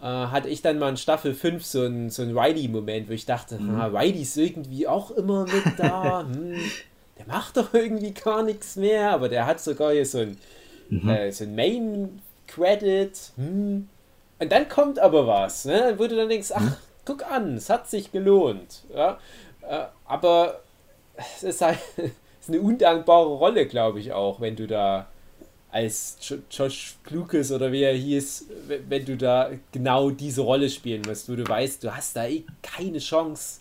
Äh, 0.00 0.04
hatte 0.04 0.48
ich 0.48 0.62
dann 0.62 0.78
mal 0.78 0.90
in 0.90 0.96
Staffel 0.96 1.34
5 1.34 1.64
so 1.64 1.82
einen, 1.82 2.10
so 2.10 2.22
einen 2.22 2.36
Riley-Moment, 2.36 3.08
wo 3.08 3.12
ich 3.12 3.26
dachte, 3.26 3.58
na, 3.60 3.86
Riley 3.86 4.22
ist 4.22 4.36
irgendwie 4.36 4.86
auch 4.86 5.10
immer 5.10 5.44
mit 5.44 5.64
da. 5.78 6.20
hm, 6.32 6.54
der 7.18 7.26
macht 7.26 7.56
doch 7.56 7.72
irgendwie 7.74 8.12
gar 8.12 8.42
nichts 8.42 8.76
mehr, 8.76 9.10
aber 9.10 9.28
der 9.28 9.46
hat 9.46 9.60
sogar 9.60 9.92
hier 9.92 10.06
so 10.06 10.18
ein, 10.18 10.36
äh, 11.08 11.32
so 11.32 11.44
ein 11.44 11.54
Main-Credit. 11.54 13.32
Hm. 13.36 13.88
Und 14.38 14.50
dann 14.52 14.68
kommt 14.68 14.98
aber 14.98 15.26
was, 15.26 15.64
ne? 15.64 15.94
wo 15.96 16.06
du 16.06 16.16
dann 16.16 16.28
denkst, 16.28 16.50
ach, 16.54 16.76
guck 17.04 17.24
an, 17.30 17.56
es 17.56 17.70
hat 17.70 17.88
sich 17.88 18.10
gelohnt. 18.12 18.82
Ja? 18.94 19.18
Äh, 19.62 19.84
aber 20.06 20.60
es 21.36 21.42
ist 21.44 21.60
halt 21.60 21.78
ist 21.96 22.48
eine 22.48 22.60
undankbare 22.60 23.28
Rolle, 23.28 23.66
glaube 23.66 24.00
ich 24.00 24.12
auch, 24.12 24.40
wenn 24.40 24.56
du 24.56 24.66
da 24.66 25.06
als 25.70 26.18
Jo- 26.20 26.38
Josh 26.50 26.96
Lucas 27.10 27.50
oder 27.50 27.72
wie 27.72 27.82
er 27.82 27.94
hieß, 27.94 28.46
wenn 28.88 29.04
du 29.04 29.16
da 29.16 29.50
genau 29.72 30.10
diese 30.10 30.42
Rolle 30.42 30.68
spielen 30.70 31.02
musst, 31.06 31.28
wo 31.28 31.34
du 31.34 31.46
weißt, 31.48 31.82
du 31.82 31.94
hast 31.96 32.14
da 32.16 32.26
eh 32.26 32.44
keine 32.62 32.98
Chance, 32.98 33.60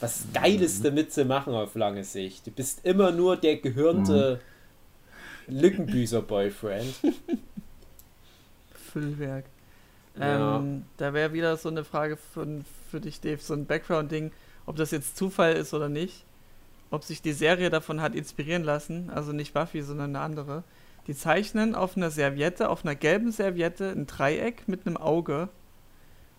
was 0.00 0.24
Geiles 0.32 0.80
damit 0.82 1.12
zu 1.12 1.24
machen 1.26 1.54
auf 1.54 1.74
lange 1.74 2.04
Sicht. 2.04 2.46
Du 2.46 2.50
bist 2.50 2.80
immer 2.84 3.10
nur 3.12 3.36
der 3.36 3.56
gehörnte 3.58 4.40
Lückenbüßer-Boyfriend. 5.46 6.94
Füllwerk. 8.92 9.44
Ja. 10.20 10.58
Ähm, 10.58 10.84
da 10.96 11.12
wäre 11.12 11.32
wieder 11.32 11.56
so 11.56 11.68
eine 11.68 11.84
Frage 11.84 12.16
von, 12.16 12.64
für 12.90 13.00
dich, 13.00 13.20
Dave, 13.20 13.38
so 13.40 13.54
ein 13.54 13.66
Background-Ding, 13.66 14.32
ob 14.66 14.76
das 14.76 14.90
jetzt 14.90 15.16
Zufall 15.16 15.54
ist 15.54 15.74
oder 15.74 15.88
nicht. 15.88 16.24
Ob 16.90 17.04
sich 17.04 17.22
die 17.22 17.32
Serie 17.32 17.70
davon 17.70 18.00
hat 18.00 18.14
inspirieren 18.14 18.64
lassen, 18.64 19.10
also 19.10 19.32
nicht 19.32 19.54
Buffy, 19.54 19.80
sondern 19.82 20.14
eine 20.16 20.24
andere. 20.24 20.64
Die 21.06 21.14
zeichnen 21.14 21.74
auf 21.74 21.96
einer 21.96 22.10
Serviette, 22.10 22.68
auf 22.68 22.84
einer 22.84 22.94
gelben 22.96 23.30
Serviette, 23.32 23.90
ein 23.90 24.06
Dreieck 24.06 24.66
mit 24.66 24.86
einem 24.86 24.96
Auge. 24.96 25.48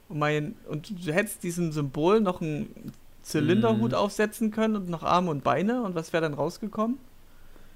Und, 0.10 0.20
mein, 0.20 0.56
und 0.68 0.90
du 1.08 1.14
hättest 1.14 1.44
diesem 1.44 1.72
Symbol 1.72 2.20
noch 2.20 2.42
einen 2.42 2.92
Zylinderhut 3.22 3.92
Mhm. 3.92 3.98
aufsetzen 3.98 4.52
können 4.52 4.76
und 4.76 4.90
noch 4.90 5.04
Arme 5.04 5.32
und 5.32 5.44
Beine. 5.44 5.84
Und 5.84 5.96
was 5.96 6.12
wäre 6.12 6.22
dann 6.22 6.34
rausgekommen? 6.34 6.98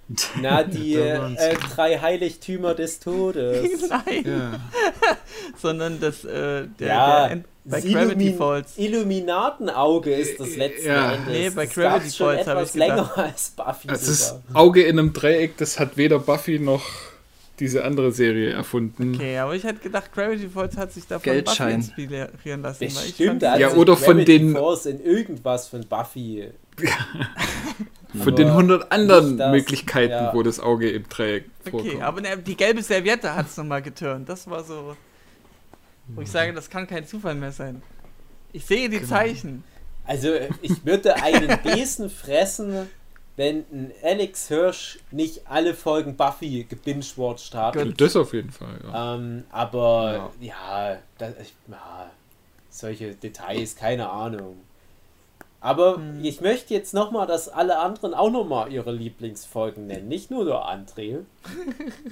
Na, 0.42 0.64
die 0.64 0.96
äh, 0.96 1.56
drei 1.76 1.98
Heiligtümer 2.00 2.76
des 2.76 3.00
Todes. 3.00 3.68
Nein, 3.90 4.24
Ja. 4.26 4.60
sondern 5.62 6.00
das, 6.00 6.24
äh, 6.26 6.68
der, 6.80 6.88
Ja, 6.88 7.28
der 7.30 7.36
bei 7.68 7.82
Das 7.82 7.92
Gravity 7.92 8.26
Illumin- 8.30 8.38
Falls. 8.38 8.78
Illuminatenauge 8.78 10.14
ist 10.14 10.40
das 10.40 10.56
letzte 10.56 10.88
Ja. 10.90 11.14
Endes. 11.14 11.34
Nee, 11.34 11.50
bei 11.50 11.66
das 11.66 11.74
Gravity 11.74 12.12
schon 12.16 12.28
Falls 12.36 12.48
hab 12.48 12.58
etwas 12.58 12.68
ich 12.76 12.82
gedacht. 12.82 12.90
länger 13.18 13.18
als 13.18 13.50
Buffy 13.52 13.88
Das 13.88 14.08
ist 14.08 14.28
sogar. 14.30 14.44
Auge 14.54 14.84
in 14.84 15.00
einem 15.00 15.14
Dreieck, 15.14 15.58
das 15.58 15.80
hat 15.80 15.98
weder 15.98 16.20
Buffy 16.20 16.60
noch 16.60 16.84
diese 17.60 17.84
andere 17.86 18.12
Serie 18.12 18.52
erfunden. 18.52 19.16
Okay, 19.16 19.38
aber 19.38 19.56
ich 19.56 19.64
hätte 19.64 19.80
gedacht, 19.80 20.12
Gravity 20.14 20.50
Falls 20.54 20.76
hat 20.78 20.92
sich 20.92 21.08
davon 21.08 21.24
Geldschein. 21.24 21.80
Buffy 21.80 22.04
inspirieren 22.04 22.62
lassen. 22.62 22.82
weil 22.82 22.88
ich 22.90 22.94
Bestimmt, 22.96 23.42
fand- 23.42 23.54
hat 23.54 23.60
Ja, 23.60 23.74
oder 23.74 23.96
von 23.98 24.18
Gravity 24.18 24.40
den- 24.40 24.54
Falls 24.56 24.86
in 24.86 25.04
irgendwas 25.04 25.68
von 25.70 25.82
Buffy. 25.88 26.50
Von 28.24 28.36
den 28.36 28.48
Aber 28.48 28.58
100 28.58 28.92
anderen 28.92 29.38
das, 29.38 29.52
Möglichkeiten, 29.52 30.12
ja. 30.12 30.34
wo 30.34 30.42
das 30.42 30.60
Auge 30.60 30.90
im 30.90 31.08
Dreieck 31.10 31.46
vorkommt. 31.64 31.94
Okay, 31.94 32.02
aber 32.02 32.22
ne, 32.22 32.38
die 32.38 32.56
gelbe 32.56 32.82
Serviette 32.82 33.36
hat 33.36 33.48
es 33.48 33.58
nochmal 33.58 33.82
geturnt. 33.82 34.30
Das 34.30 34.50
war 34.50 34.64
so. 34.64 34.96
Wo 36.08 36.22
ich 36.22 36.30
sage, 36.30 36.54
das 36.54 36.70
kann 36.70 36.88
kein 36.88 37.06
Zufall 37.06 37.36
mehr 37.36 37.52
sein. 37.52 37.82
Ich 38.54 38.66
sehe 38.66 38.90
die 38.90 39.04
Zeichen. 39.04 39.64
Also, 40.06 40.30
ich 40.62 40.86
würde 40.86 41.16
einen 41.16 41.60
Besen 41.64 42.10
fressen, 42.12 42.88
wenn 43.36 43.66
ein 43.72 43.92
Alex 44.04 44.48
Hirsch 44.48 45.00
nicht 45.12 45.48
alle 45.48 45.74
Folgen 45.74 46.16
Buffy 46.16 46.64
gebingewatcht 46.64 47.54
hat. 47.56 47.76
Das 48.00 48.16
auf 48.16 48.34
jeden 48.34 48.52
Fall, 48.52 48.80
ja. 48.84 49.16
Ähm, 49.16 49.44
aber 49.50 50.32
ja, 50.40 51.00
das, 51.18 51.34
ich, 51.42 51.54
ja, 51.68 52.12
solche 52.70 53.16
Details, 53.16 53.76
keine 53.76 54.10
Ahnung. 54.10 54.58
Aber 55.66 55.96
Hm. 55.98 56.24
ich 56.24 56.42
möchte 56.42 56.74
jetzt 56.76 56.94
nochmal, 56.94 57.26
dass 57.26 57.50
alle 57.50 57.80
anderen 57.80 58.14
auch 58.14 58.30
nochmal 58.30 58.72
ihre 58.72 58.92
Lieblingsfolgen 58.92 59.88
nennen, 59.88 60.08
nicht 60.08 60.30
nur 60.30 60.46
der 60.46 60.56
André. 60.66 61.20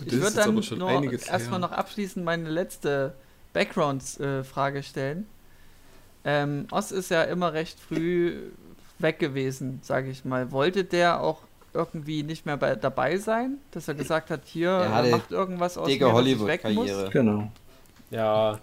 Das 0.00 0.06
Ich 0.06 0.12
würde 0.20 0.36
dann 0.36 0.62
schon 0.62 0.78
nur 0.78 1.12
erstmal 1.12 1.58
noch 1.58 1.72
abschließend 1.72 2.24
meine 2.24 2.48
letzte 2.48 3.14
Background-Frage 3.52 4.84
stellen. 4.84 5.26
Ähm, 6.24 6.68
Oz 6.70 6.92
ist 6.92 7.10
ja 7.10 7.24
immer 7.24 7.52
recht 7.52 7.80
früh 7.80 8.50
weg 9.00 9.18
gewesen, 9.18 9.80
sage 9.82 10.10
ich 10.10 10.24
mal. 10.24 10.52
Wollte 10.52 10.84
der 10.84 11.20
auch 11.20 11.40
irgendwie 11.74 12.22
nicht 12.22 12.46
mehr 12.46 12.56
bei, 12.56 12.76
dabei 12.76 13.16
sein? 13.16 13.58
Dass 13.72 13.88
er 13.88 13.94
gesagt 13.94 14.30
hat, 14.30 14.42
hier, 14.44 14.70
Er 14.70 15.04
er 15.04 15.10
macht 15.16 15.32
irgendwas 15.32 15.76
aus 15.76 15.88
weg 15.88 16.00
muss? 16.00 16.12
Hollywood-Karriere. 16.12 17.10
Genau. 17.10 17.50
Ja, 18.12 18.60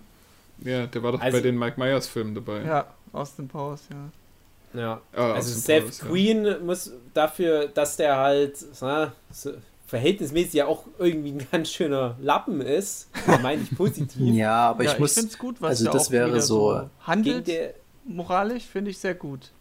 Ja, 0.60 0.88
der 0.88 1.04
war 1.04 1.12
doch 1.12 1.20
Also- 1.20 1.38
bei 1.38 1.42
den 1.42 1.60
Mike 1.60 1.78
Myers 1.78 2.08
Filmen 2.08 2.34
dabei. 2.34 2.62
Ja, 2.64 2.86
Austin 3.16 3.48
Powers, 3.48 3.82
ja. 3.92 4.80
ja. 4.80 5.02
Ah, 5.14 5.34
Also 5.34 5.50
Austin 5.50 5.62
Seth 5.62 5.82
Powers, 5.84 6.00
ja. 6.02 6.08
Queen 6.08 6.66
muss 6.66 6.92
dafür, 7.14 7.68
dass 7.68 7.98
der 7.98 8.18
halt 8.18 8.58
na, 8.82 9.14
so 9.32 9.54
verhältnismäßig 9.88 10.54
ja 10.54 10.66
auch 10.66 10.84
irgendwie 10.98 11.32
ein 11.32 11.48
ganz 11.52 11.70
schöner 11.72 12.16
Lappen 12.22 12.60
ist, 12.62 13.10
meine 13.42 13.62
ich 13.62 13.76
positiv. 13.78 14.34
Ja, 14.34 14.70
aber 14.70 14.84
ja, 14.84 14.94
ich 14.94 15.00
muss. 15.00 15.14
finde 15.14 15.30
es 15.30 15.38
gut, 15.38 15.62
was 15.62 15.70
also 15.72 15.84
der 15.86 15.94
das 15.94 16.08
auch 16.08 16.12
wäre 16.12 16.42
so- 16.42 16.90
handelt. 17.02 17.48
der, 17.48 17.74
moralisch 18.06 18.64
finde 18.64 18.92
ich 18.92 18.98
sehr 18.98 19.16
gut. 19.16 19.52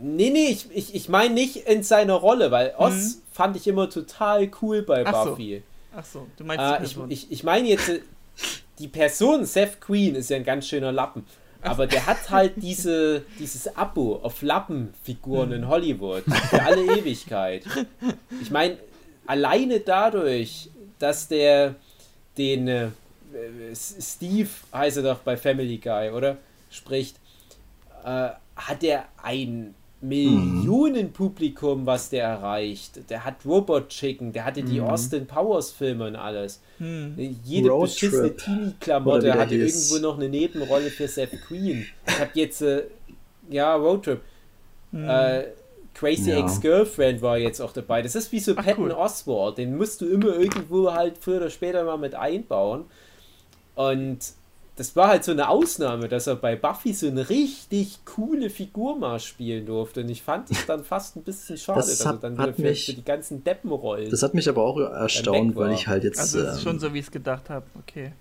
Nee, 0.00 0.30
nee, 0.30 0.48
ich, 0.48 0.66
ich, 0.74 0.94
ich 0.94 1.08
meine 1.08 1.32
nicht 1.34 1.56
in 1.68 1.82
seiner 1.84 2.14
Rolle, 2.14 2.50
weil 2.50 2.74
Oz 2.78 3.22
fand 3.32 3.56
ich 3.56 3.66
immer 3.68 3.88
total 3.88 4.50
cool 4.60 4.82
bei 4.82 5.02
Mhm. 5.02 5.06
Ach 5.08 5.24
so. 5.24 5.30
Buffy. 5.30 5.62
Ach 5.96 6.04
so, 6.04 6.26
du 6.36 6.44
meinst 6.44 6.64
Äh, 6.64 6.68
die 6.78 6.84
ich 6.86 6.90
Person. 6.94 7.10
ich, 7.10 7.30
ich 7.30 7.44
meine 7.44 7.68
jetzt, 7.68 7.88
äh, 7.88 8.00
die 8.80 8.88
Person 8.88 9.44
Seth 9.44 9.80
Queen 9.80 10.16
ist 10.16 10.30
ja 10.30 10.36
ein 10.36 10.44
ganz 10.44 10.66
schöner 10.66 10.90
Lappen. 10.90 11.24
Aber 11.64 11.86
der 11.86 12.06
hat 12.06 12.30
halt 12.30 12.52
diese, 12.56 13.24
dieses 13.38 13.76
Abo 13.76 14.20
auf 14.22 14.42
Lappenfiguren 14.42 15.52
in 15.52 15.66
Hollywood 15.68 16.24
für 16.50 16.62
alle 16.62 16.84
Ewigkeit. 16.98 17.64
Ich 18.40 18.50
meine, 18.50 18.78
alleine 19.26 19.80
dadurch, 19.80 20.70
dass 20.98 21.28
der 21.28 21.74
den, 22.36 22.68
äh, 22.68 22.88
Steve 23.74 24.50
heißt 24.72 24.98
er 24.98 25.02
doch 25.02 25.18
bei 25.20 25.36
Family 25.36 25.78
Guy, 25.78 26.10
oder? 26.10 26.36
Spricht, 26.70 27.16
äh, 28.04 28.30
hat 28.56 28.82
er 28.82 29.06
ein 29.22 29.74
Millionenpublikum, 30.08 31.86
was 31.86 32.10
der 32.10 32.24
erreicht. 32.24 33.08
Der 33.10 33.24
hat 33.24 33.36
Robot 33.44 33.88
Chicken, 33.88 34.32
der 34.32 34.44
hatte 34.44 34.62
die 34.62 34.80
Austin 34.80 35.26
Powers 35.26 35.70
Filme 35.70 36.06
und 36.08 36.16
alles. 36.16 36.60
Hm. 36.78 37.14
Jede 37.44 37.70
Road 37.70 37.88
beschissene. 37.90 38.36
Teenie-Klamotte 38.36 39.34
hatte 39.34 39.54
hieß. 39.54 39.92
irgendwo 39.92 40.08
noch 40.08 40.18
eine 40.18 40.28
Nebenrolle 40.28 40.90
für 40.90 41.08
Seth 41.08 41.40
Green. 41.46 41.86
Ich 42.06 42.20
hab 42.20 42.34
jetzt, 42.36 42.62
äh, 42.62 42.84
ja, 43.50 43.74
Roadtrip. 43.74 44.20
Äh, 44.92 45.44
Crazy 45.94 46.30
Ja. 46.30 46.38
Ex-Girlfriend 46.38 47.22
war 47.22 47.38
jetzt 47.38 47.60
auch 47.60 47.72
dabei. 47.72 48.02
Das 48.02 48.14
ist 48.14 48.32
wie 48.32 48.40
so 48.40 48.54
Ach, 48.56 48.64
Patton 48.64 48.86
cool. 48.86 48.92
Oswalt. 48.92 49.58
Den 49.58 49.76
musst 49.76 50.00
du 50.00 50.06
immer 50.06 50.36
irgendwo 50.36 50.92
halt 50.92 51.18
früher 51.18 51.36
oder 51.36 51.50
später 51.50 51.84
mal 51.84 51.96
mit 51.98 52.14
einbauen. 52.14 52.84
Und 53.76 54.18
das 54.76 54.96
war 54.96 55.06
halt 55.08 55.22
so 55.24 55.30
eine 55.32 55.48
Ausnahme, 55.48 56.08
dass 56.08 56.26
er 56.26 56.34
bei 56.36 56.56
Buffy 56.56 56.92
so 56.94 57.06
eine 57.06 57.28
richtig 57.28 57.98
coole 58.04 58.50
Figur 58.50 58.96
mal 58.98 59.20
spielen 59.20 59.66
durfte. 59.66 60.00
Und 60.00 60.08
ich 60.08 60.22
fand 60.22 60.50
es 60.50 60.66
dann 60.66 60.82
fast 60.84 61.14
ein 61.16 61.22
bisschen 61.22 61.56
schade, 61.56 61.78
Das 61.78 61.86
dass 61.90 62.00
er 62.00 62.08
hat- 62.08 62.24
dann 62.24 62.38
hat 62.38 62.58
mich- 62.58 62.86
für 62.86 62.92
die 62.94 63.04
ganzen 63.04 63.44
Deppenrollen. 63.44 64.10
Das 64.10 64.22
hat 64.22 64.34
mich 64.34 64.48
aber 64.48 64.62
auch 64.64 64.78
erstaunt, 64.78 65.54
weil 65.54 65.72
ich 65.74 65.86
halt 65.86 66.02
jetzt. 66.04 66.18
Also 66.18 66.40
es 66.40 66.54
ist 66.54 66.58
ähm, 66.58 66.62
schon 66.64 66.80
so, 66.80 66.92
wie 66.92 66.98
ich 66.98 67.04
es 67.06 67.10
gedacht 67.12 67.48
habe. 67.50 67.64
Okay. 67.86 68.12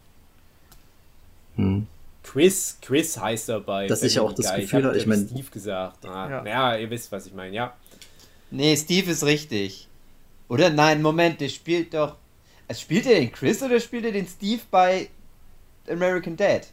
hm. 1.56 1.88
Chris, 2.24 2.78
Chris 2.82 3.20
heißt 3.20 3.50
er 3.50 3.60
bei. 3.60 3.88
Dass 3.88 4.02
ich 4.02 4.18
auch 4.20 4.32
das 4.32 4.48
Guy. 4.50 4.62
Gefühl 4.62 4.84
hab 4.84 4.90
hatte, 4.90 4.98
ich 4.98 5.04
ja 5.04 5.10
mein- 5.10 5.28
Steve 5.28 5.48
gesagt. 5.52 6.06
Ah, 6.06 6.30
Ja. 6.30 6.46
ja. 6.46 6.78
ihr 6.78 6.90
wisst, 6.90 7.12
was 7.12 7.26
ich 7.26 7.34
meine, 7.34 7.54
ja. 7.56 7.74
Nee, 8.50 8.76
Steve 8.78 9.12
ist 9.12 9.26
richtig. 9.26 9.88
Oder 10.48 10.70
nein, 10.70 11.02
Moment, 11.02 11.42
der 11.42 11.50
spielt 11.50 11.94
doch. 11.94 12.16
Also 12.68 12.82
spielt 12.82 13.06
er 13.08 13.16
den 13.20 13.32
Chris 13.32 13.62
oder 13.62 13.80
spielt 13.80 14.06
er 14.06 14.12
den 14.12 14.28
Steve 14.28 14.62
bei 14.72 15.10
American 15.90 16.36
Dad? 16.36 16.68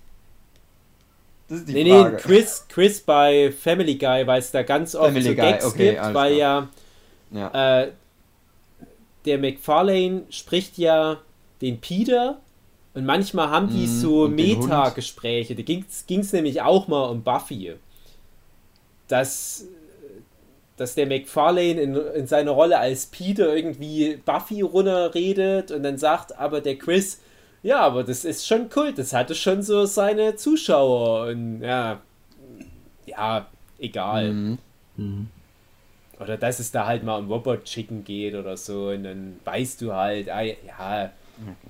Das 1.49 1.59
ist 1.61 1.69
die 1.69 1.75
Nee, 1.75 1.85
nee, 1.85 2.05
Frage. 2.05 2.17
Chris, 2.17 2.67
Chris 2.69 3.01
bei 3.01 3.53
Family 3.53 3.97
Guy, 3.97 4.27
weil 4.27 4.41
es 4.41 4.51
da 4.51 4.63
ganz 4.63 4.95
oft 4.97 5.23
Family 5.23 5.23
so 5.23 5.37
Guy, 5.37 5.39
Gags 5.39 5.65
okay, 5.65 5.99
gibt, 5.99 6.13
weil 6.13 6.35
klar. 6.35 6.35
ja 6.35 6.69
Ja. 7.31 7.53
äh, 7.53 7.93
der 9.25 9.39
McFarlane 9.39 10.23
spricht 10.31 10.79
ja 10.79 11.21
den 11.61 11.81
Peter 11.81 12.41
und 12.95 13.05
manchmal 13.07 13.51
haben 13.51 13.69
die 13.69 13.87
Mhm, 13.87 13.87
so. 13.87 14.29
Meta-Gespräche. 14.29 15.55
Da 15.55 15.63
ging 15.63 15.85
es 16.21 16.33
nämlich 16.33 16.63
auch 16.63 16.89
mal 16.89 17.05
um 17.07 17.23
Buffy. 17.23 17.75
Dass, 19.09 19.65
dass 20.77 20.95
der 20.95 21.07
McFarlane 21.07 21.81
in, 21.81 21.95
in 21.95 22.27
seiner 22.27 22.53
Rolle 22.53 22.79
als 22.79 23.07
Peter 23.07 23.55
irgendwie 23.55 24.17
Buffy 24.25 24.63
runterredet 24.63 25.71
und 25.71 25.83
dann 25.83 25.99
sagt 25.99 26.39
aber 26.39 26.61
der 26.61 26.77
Chris, 26.79 27.21
ja, 27.63 27.81
aber 27.81 28.05
das 28.05 28.25
ist 28.25 28.47
schon 28.47 28.69
Kult, 28.71 28.99
das 28.99 29.13
hatte 29.13 29.35
schon 29.35 29.63
so 29.63 29.85
seine 29.87 30.37
Zuschauer 30.37 31.29
und 31.29 31.63
ja, 31.63 32.01
ja, 33.07 33.47
egal. 33.79 34.33
Mhm. 34.33 34.59
Hm. 34.97 35.27
Oder 36.19 36.37
dass 36.37 36.59
es 36.61 36.71
da 36.71 36.87
halt 36.87 37.03
mal 37.03 37.19
um 37.19 37.31
Robot 37.31 37.65
Chicken 37.65 38.05
geht 38.05 38.35
oder 38.35 38.57
so 38.57 38.89
und 38.89 39.05
dann 39.05 39.37
weißt 39.45 39.81
du 39.81 39.93
halt, 39.93 40.29
ah, 40.29 40.43
ja, 40.43 41.11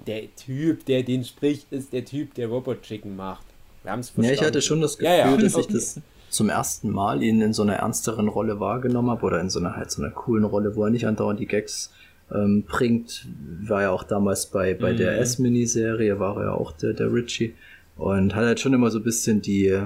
der 0.07 0.35
Typ, 0.35 0.85
der 0.87 1.05
den 1.05 1.25
spricht, 1.25 1.73
ist 1.73 1.93
der 1.93 2.05
Typ, 2.05 2.35
der 2.35 2.49
Robot 2.49 2.83
Chicken 2.83 3.15
macht. 3.15 3.45
Wir 3.85 3.93
haben 3.93 4.01
es 4.01 4.13
Ja, 4.17 4.31
ich 4.33 4.43
hatte 4.43 4.61
schon 4.61 4.81
das 4.81 4.99
Gefühl, 4.99 5.17
Ja, 5.17 5.31
ja. 5.31 5.37
dass 5.37 5.55
Okay. 5.55 5.67
ich 5.69 5.73
das 5.75 6.01
zum 6.29 6.49
ersten 6.49 6.91
Mal 6.91 7.23
ihn 7.23 7.41
in 7.41 7.53
so 7.53 7.63
einer 7.63 7.75
ernsteren 7.77 8.29
Rolle 8.29 8.59
wahrgenommen 8.61 9.11
habe 9.11 9.25
oder 9.27 9.41
in 9.41 9.51
so 9.51 9.59
einer 9.61 9.77
halt 9.77 9.91
so 9.91 10.03
einer 10.03 10.11
coolen 10.13 10.45
Rolle, 10.45 10.75
wo 10.77 10.85
er 10.85 10.91
nicht 10.91 11.07
andauernd 11.07 11.41
die 11.41 11.47
Gags 11.47 11.93
ähm, 12.35 12.65
bringt. 12.65 13.27
War 13.63 13.83
ja 13.83 13.91
auch 13.91 14.05
damals 14.05 14.47
bei, 14.47 14.75
bei 14.75 14.93
der 14.93 15.13
Mhm. 15.17 15.23
S-Mini-Serie, 15.23 16.19
war 16.19 16.37
er 16.37 16.45
ja 16.45 16.53
auch 16.53 16.73
der, 16.73 16.93
der 16.93 17.13
Richie 17.13 17.55
und 17.97 18.35
hat 18.35 18.45
halt 18.45 18.61
schon 18.61 18.73
immer 18.73 18.91
so 18.91 18.99
ein 18.99 19.05
bisschen 19.05 19.43
die, 19.43 19.79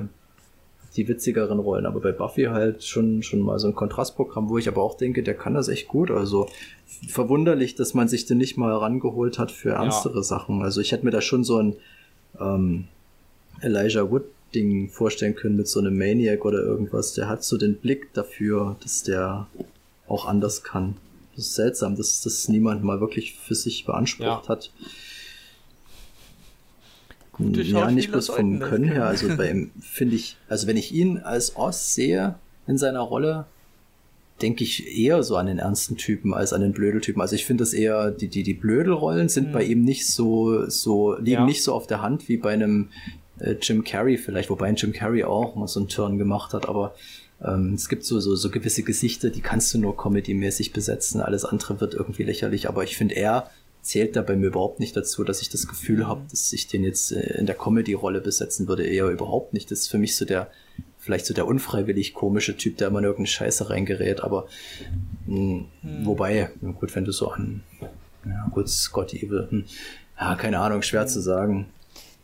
die 0.96 1.08
witzigeren 1.08 1.58
Rollen, 1.58 1.86
aber 1.86 2.00
bei 2.00 2.12
Buffy 2.12 2.44
halt 2.44 2.84
schon, 2.84 3.22
schon 3.22 3.40
mal 3.40 3.58
so 3.58 3.66
ein 3.66 3.74
Kontrastprogramm, 3.74 4.48
wo 4.48 4.58
ich 4.58 4.68
aber 4.68 4.82
auch 4.82 4.96
denke, 4.96 5.22
der 5.22 5.34
kann 5.34 5.54
das 5.54 5.68
echt 5.68 5.88
gut. 5.88 6.10
Also 6.10 6.48
verwunderlich, 7.08 7.74
dass 7.74 7.94
man 7.94 8.06
sich 8.08 8.26
den 8.26 8.38
nicht 8.38 8.56
mal 8.56 8.72
rangeholt 8.72 9.38
hat 9.38 9.50
für 9.50 9.70
ernstere 9.70 10.22
Sachen. 10.22 10.62
Also 10.62 10.80
ich 10.80 10.92
hätte 10.92 11.04
mir 11.04 11.10
da 11.10 11.20
schon 11.20 11.42
so 11.42 11.58
ein 11.58 11.76
ähm, 12.40 12.84
Elijah 13.60 14.08
Wood 14.10 14.24
Ding 14.54 14.88
vorstellen 14.88 15.34
können 15.34 15.56
mit 15.56 15.66
so 15.66 15.80
einem 15.80 15.98
Maniac 15.98 16.44
oder 16.44 16.60
irgendwas. 16.60 17.14
Der 17.14 17.28
hat 17.28 17.42
so 17.42 17.56
den 17.56 17.74
Blick 17.76 18.12
dafür, 18.12 18.76
dass 18.82 19.02
der 19.02 19.48
auch 20.06 20.26
anders 20.26 20.62
kann. 20.62 20.96
Das 21.36 21.47
ist 21.47 21.55
seltsam, 21.55 21.97
dass 21.97 22.20
das 22.23 22.48
niemand 22.48 22.85
mal 22.85 23.01
wirklich 23.01 23.35
für 23.35 23.55
sich 23.55 23.85
beansprucht 23.85 24.44
Ja. 24.44 24.48
hat. 24.48 24.70
Gute 27.32 27.62
ja, 27.62 27.90
nicht 27.90 28.12
bloß 28.12 28.28
vom 28.28 28.61
Können 28.61 28.85
her. 28.85 29.06
Also 29.06 29.36
bei 29.36 29.51
ihm 29.51 29.70
finde 29.81 30.15
ich, 30.16 30.36
also 30.48 30.66
wenn 30.69 30.77
ich 30.77 30.93
ihn 30.94 31.19
als 31.19 31.56
Oz 31.56 31.93
sehe 31.94 32.36
in 32.69 32.78
seiner 32.78 33.01
Rolle, 33.01 33.47
denke 34.40 34.62
ich 34.62 34.97
eher 34.97 35.23
so 35.24 35.36
an 35.36 35.47
den 35.47 35.59
ernsten 35.59 35.97
Typen 35.97 36.32
als 36.32 36.52
an 36.52 36.61
den 36.61 36.73
Blödeltypen. 36.73 37.20
Also 37.20 37.35
ich 37.35 37.44
finde 37.44 37.62
das 37.62 37.73
eher, 37.73 38.11
die, 38.12 38.28
die, 38.28 38.44
die 38.44 38.55
Blödelrollen 38.55 39.28
sind 39.28 39.48
Mhm. 39.48 39.52
bei 39.52 39.65
ihm 39.65 39.82
nicht 39.85 40.09
so, 40.09 40.69
so, 40.69 41.15
liegen 41.16 41.31
Ja. 41.40 41.44
nicht 41.44 41.62
so 41.65 41.73
auf 41.73 41.86
der 41.89 42.02
Hand 42.02 42.28
wie 42.28 42.36
bei 42.36 42.52
einem 42.52 42.90
äh, 43.40 43.56
Jim 43.61 43.82
Carrey 43.82 44.16
vielleicht, 44.16 44.48
wobei 44.51 44.66
ein 44.66 44.77
Jim 44.77 44.93
Carrey 44.93 45.24
auch 45.24 45.56
mal 45.56 45.66
so 45.66 45.81
einen 45.81 45.89
Turn 45.89 46.19
gemacht 46.19 46.52
hat, 46.55 46.69
aber 46.69 46.94
ähm, 47.43 47.74
es 47.74 47.89
gibt 47.89 48.05
so, 48.05 48.20
so, 48.20 48.35
so 48.36 48.51
gewisse 48.51 48.82
Gesichter, 48.82 49.31
die 49.31 49.40
kannst 49.40 49.73
du 49.74 49.78
nur 49.78 49.97
comedy-mäßig 49.97 50.73
besetzen, 50.73 51.20
alles 51.20 51.44
andere 51.44 51.81
wird 51.81 51.94
irgendwie 51.94 52.23
lächerlich, 52.23 52.69
aber 52.69 52.85
ich 52.85 52.97
finde, 52.97 53.16
er 53.16 53.51
zählt 53.82 54.16
da 54.16 54.23
bei 54.23 54.35
mir 54.35 54.47
überhaupt 54.47 54.81
nicht 54.81 54.97
dazu, 54.97 55.24
dass 55.24 55.43
ich 55.43 55.51
das 55.51 55.69
Gefühl 55.69 56.06
habe, 56.06 56.23
dass 56.31 56.52
ich 56.52 56.66
den 56.69 56.85
jetzt 56.85 57.12
äh, 57.12 57.39
in 57.39 57.47
der 57.47 57.55
Comedy-Rolle 57.55 58.20
besetzen 58.20 58.66
würde, 58.66 58.86
eher 58.86 59.09
überhaupt 59.09 59.52
nicht. 59.52 59.70
Das 59.70 59.81
ist 59.81 59.89
für 59.89 59.98
mich 59.98 60.16
so 60.16 60.24
der, 60.24 60.51
vielleicht 60.98 61.27
so 61.27 61.35
der 61.35 61.47
unfreiwillig 61.47 62.15
komische 62.15 62.56
Typ, 62.56 62.78
der 62.78 62.89
immer 62.89 63.01
in 63.01 63.05
irgendeine 63.05 63.27
Scheiße 63.27 63.69
reingerät, 63.69 64.23
aber 64.23 64.47
mh, 65.27 65.66
wobei, 66.05 66.51
na 66.62 66.70
gut, 66.73 66.94
wenn 66.94 67.05
du 67.05 67.12
so 67.12 67.28
an, 67.28 67.62
ja 68.24 68.48
gut, 68.51 68.69
Scott 68.70 69.12
Evil, 69.12 69.48
hm, 69.51 69.65
ja, 70.19 70.35
keine 70.36 70.61
Ahnung, 70.61 70.82
schwer 70.82 71.06
zu 71.06 71.20
sagen. 71.20 71.66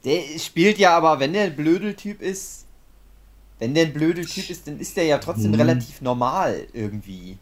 Der 0.05 0.23
spielt 0.39 0.79
ja 0.79 0.97
aber, 0.97 1.21
wenn 1.21 1.35
der 1.35 1.43
ein 1.43 1.57
Blödeltyp 1.57 2.23
ist, 2.23 2.60
wenn 3.61 3.75
der 3.75 3.87
ein 3.87 3.93
Blödeltyp 3.93 4.51
ist, 4.51 4.67
dann 4.67 4.81
ist 4.81 4.97
der 4.97 5.05
ja 5.05 5.19
trotzdem 5.19 5.53
Hm. 5.53 5.61
relativ 5.61 6.01
normal 6.01 6.67
irgendwie. 6.73 7.39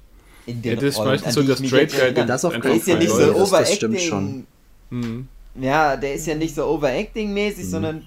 In 0.46 0.56
Ja, 0.62 0.72
den 0.72 0.76
das 0.76 0.84
ist 0.84 0.98
Rollen, 0.98 1.08
meistens 1.10 1.26
an 1.28 1.32
so 1.32 1.42
der 1.42 1.56
Straight 1.66 1.90
Guy, 1.92 2.12
der 2.14 2.26
Das 2.26 2.44
auf 2.44 2.52
Der 2.52 2.64
ist 2.74 2.86
ja 2.86 2.96
nicht 2.96 3.08
so 3.08 3.14
Fall, 3.16 3.26
das- 3.28 3.36
das 3.36 3.48
overacting. 3.48 3.76
stimmt 3.76 4.00
schon. 4.00 4.46
Mhm. 4.90 5.28
Ja, 5.60 5.96
der 5.96 6.14
ist 6.14 6.26
ja 6.26 6.34
nicht 6.34 6.54
so 6.54 6.64
overacting-mäßig, 6.66 7.64
Mhm. 7.66 7.70
sondern 7.70 8.06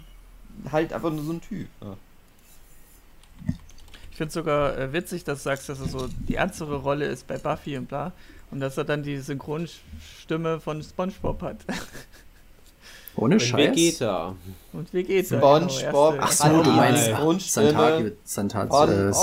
halt 0.71 0.93
einfach 0.93 1.11
nur 1.11 1.23
so 1.23 1.33
ein 1.33 1.41
Typ. 1.41 1.67
Ja. 1.81 1.97
Ich 4.11 4.17
finde 4.17 4.27
es 4.27 4.33
sogar 4.33 4.77
äh, 4.77 4.93
witzig, 4.93 5.23
dass 5.23 5.39
du 5.39 5.43
sagst, 5.45 5.67
dass 5.69 5.79
er 5.79 5.87
so 5.87 6.07
die 6.27 6.35
ernstere 6.35 6.75
Rolle 6.77 7.05
ist 7.05 7.27
bei 7.27 7.37
Buffy 7.37 7.77
und 7.77 7.87
bla. 7.87 8.11
Und 8.51 8.59
dass 8.59 8.77
er 8.77 8.83
dann 8.83 9.01
die 9.03 9.17
Synchronstimme 9.17 10.59
von 10.59 10.83
Spongebob 10.83 11.41
hat. 11.41 11.57
Ohne 13.15 13.35
Und 13.35 13.39
Scheiß. 13.41 13.71
Vegeta. 13.71 14.35
Und 14.73 14.93
wie 14.93 15.03
geht's? 15.03 15.29
SpongeBob 15.29 16.15
Ach 16.19 16.31
so, 16.31 16.63
du 16.63 16.71
meinst 16.71 17.09
äh, 17.09 17.13
Oz. 17.13 17.53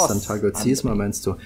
Santago 0.09 0.51
Ziesma 0.53 0.95
meinst 0.95 1.25
du? 1.27 1.37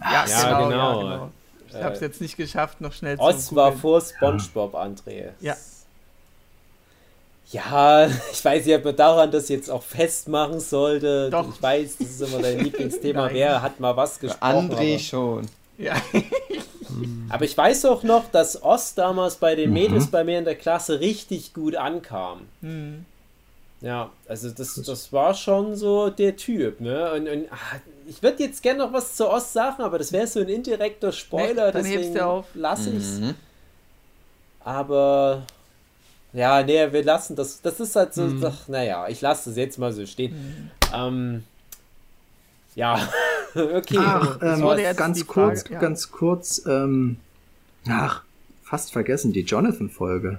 Ja, 0.00 0.24
Ja, 0.26 0.58
genau. 0.58 0.68
genau. 0.68 0.70
Ja, 0.70 1.02
genau. 1.14 1.30
Ich 1.68 1.74
Äh, 1.74 1.82
habe 1.84 1.94
es 1.94 2.00
jetzt 2.00 2.20
nicht 2.20 2.36
geschafft, 2.36 2.80
noch 2.80 2.92
schnell 2.92 3.16
Oz 3.18 3.46
zu 3.46 3.56
war 3.56 3.72
vor 3.72 4.00
Spongebob, 4.00 4.74
André. 4.74 5.30
Ja. 5.40 5.56
Ja, 7.52 8.06
ich 8.32 8.44
weiß 8.44 8.64
nicht, 8.66 8.76
ob 8.76 8.84
man 8.84 8.96
daran 8.96 9.30
das 9.30 9.48
jetzt 9.48 9.70
auch 9.70 9.82
festmachen 9.82 10.60
sollte. 10.60 11.30
Doch. 11.30 11.48
Ich 11.52 11.60
weiß, 11.62 11.96
das 11.98 12.08
ist 12.08 12.22
immer 12.22 12.42
dein 12.42 12.60
Lieblingsthema. 12.60 13.30
Wer 13.32 13.62
hat 13.62 13.80
mal 13.80 13.96
was 13.96 14.18
gesprochen? 14.20 14.70
André 14.70 14.90
aber, 14.94 14.98
schon. 15.00 15.48
Ja. 15.80 15.94
aber 17.28 17.44
ich 17.44 17.56
weiß 17.56 17.84
auch 17.86 18.02
noch, 18.02 18.30
dass 18.30 18.62
Oz 18.62 18.94
damals 18.94 19.36
bei 19.36 19.54
den 19.54 19.70
Mhm. 19.70 19.74
Mädels 19.74 20.06
bei 20.08 20.24
mir 20.24 20.38
in 20.38 20.44
der 20.44 20.56
Klasse 20.56 21.00
richtig 21.00 21.54
gut 21.54 21.76
ankam. 21.76 22.42
Hm. 22.60 23.04
Ja, 23.82 24.10
also 24.28 24.50
das, 24.50 24.74
das 24.74 25.10
war 25.12 25.32
schon 25.32 25.74
so 25.74 26.10
der 26.10 26.36
Typ, 26.36 26.80
ne? 26.82 27.12
Und, 27.12 27.26
und 27.28 27.46
ah, 27.50 27.56
ich 28.06 28.22
würde 28.22 28.42
jetzt 28.42 28.62
gerne 28.62 28.80
noch 28.80 28.92
was 28.92 29.16
zu 29.16 29.26
Oz 29.30 29.52
sagen, 29.54 29.82
aber 29.82 29.96
das 29.98 30.12
wäre 30.12 30.26
so 30.26 30.40
ein 30.40 30.48
indirekter 30.50 31.12
Spoiler, 31.12 31.68
Nee, 31.68 31.72
dann 31.72 31.84
deswegen 31.84 32.44
lasse 32.54 32.90
ich's. 32.90 33.20
Mhm. 33.20 33.34
Aber 34.62 35.44
ja, 36.32 36.62
nee, 36.62 36.92
wir 36.92 37.02
lassen 37.04 37.36
das. 37.36 37.60
Das 37.62 37.80
ist 37.80 37.96
halt 37.96 38.14
so, 38.14 38.22
Mhm. 38.22 38.44
ach, 38.44 38.68
naja, 38.68 39.08
ich 39.08 39.20
lasse 39.20 39.50
das 39.50 39.56
jetzt 39.56 39.78
mal 39.78 39.92
so 39.92 40.04
stehen. 40.06 40.70
Ähm, 40.94 41.44
ja, 42.74 42.98
okay. 43.54 43.98
Ach, 43.98 44.38
das 44.38 44.60
ähm, 44.60 44.78
jetzt 44.78 44.96
ganz 44.96 45.26
kurz, 45.26 45.64
ja. 45.68 45.78
ganz 45.78 46.10
kurz, 46.10 46.62
ähm, 46.66 47.16
ach, 47.88 48.22
fast 48.62 48.92
vergessen, 48.92 49.32
die 49.32 49.40
Jonathan-Folge. 49.42 50.38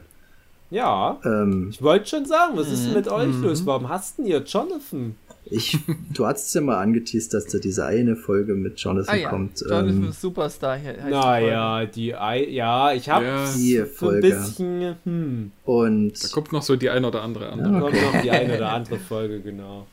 ja, 0.69 1.19
Ähm, 1.25 1.67
ich 1.71 1.81
wollte 1.81 2.07
schon 2.07 2.25
sagen, 2.25 2.53
was 2.55 2.69
ist 2.71 2.85
denn 2.85 2.93
mit 2.93 3.07
euch 3.09 3.27
Mhm. 3.27 3.43
los? 3.43 3.65
Warum 3.65 3.89
hasst 3.89 4.17
denn 4.17 4.25
ihr 4.25 4.39
Jonathan? 4.43 5.15
Ich, 5.45 5.77
du 6.13 6.25
hast 6.27 6.47
es 6.47 6.53
ja 6.53 6.61
mal 6.61 6.77
angeteased, 6.77 7.33
dass 7.33 7.47
da 7.47 7.57
diese 7.57 7.83
eine 7.85 8.15
Folge 8.15 8.53
mit 8.53 8.79
Jonathan 8.79 9.13
Ah 9.15 9.17
ja, 9.17 9.29
kommt. 9.29 9.59
Jonathan 9.59 10.03
ähm, 10.05 10.11
Superstar 10.11 10.77
hier. 10.77 10.93
Naja, 11.09 11.85
die, 11.87 12.15
Ei- 12.15 12.47
ja, 12.47 12.93
ich 12.93 13.09
habe 13.09 13.25
Ja. 13.25 13.45
die 13.53 13.75
so 13.77 13.81
ein 13.81 13.87
Folge. 13.89 14.21
bisschen, 14.29 14.95
hm, 15.03 15.51
Und, 15.65 16.23
Da 16.23 16.27
kommt 16.29 16.53
noch 16.53 16.61
so 16.61 16.75
die 16.75 16.89
ein 16.91 17.03
oder 17.03 17.23
andere 17.23 17.49
andere. 17.49 17.73
Ja. 17.73 17.79
kommt 17.81 18.01
noch 18.01 18.21
die 18.21 18.29
eine 18.31 18.55
oder 18.55 18.69
andere 18.71 18.99
Folge, 18.99 19.41
genau. 19.41 19.87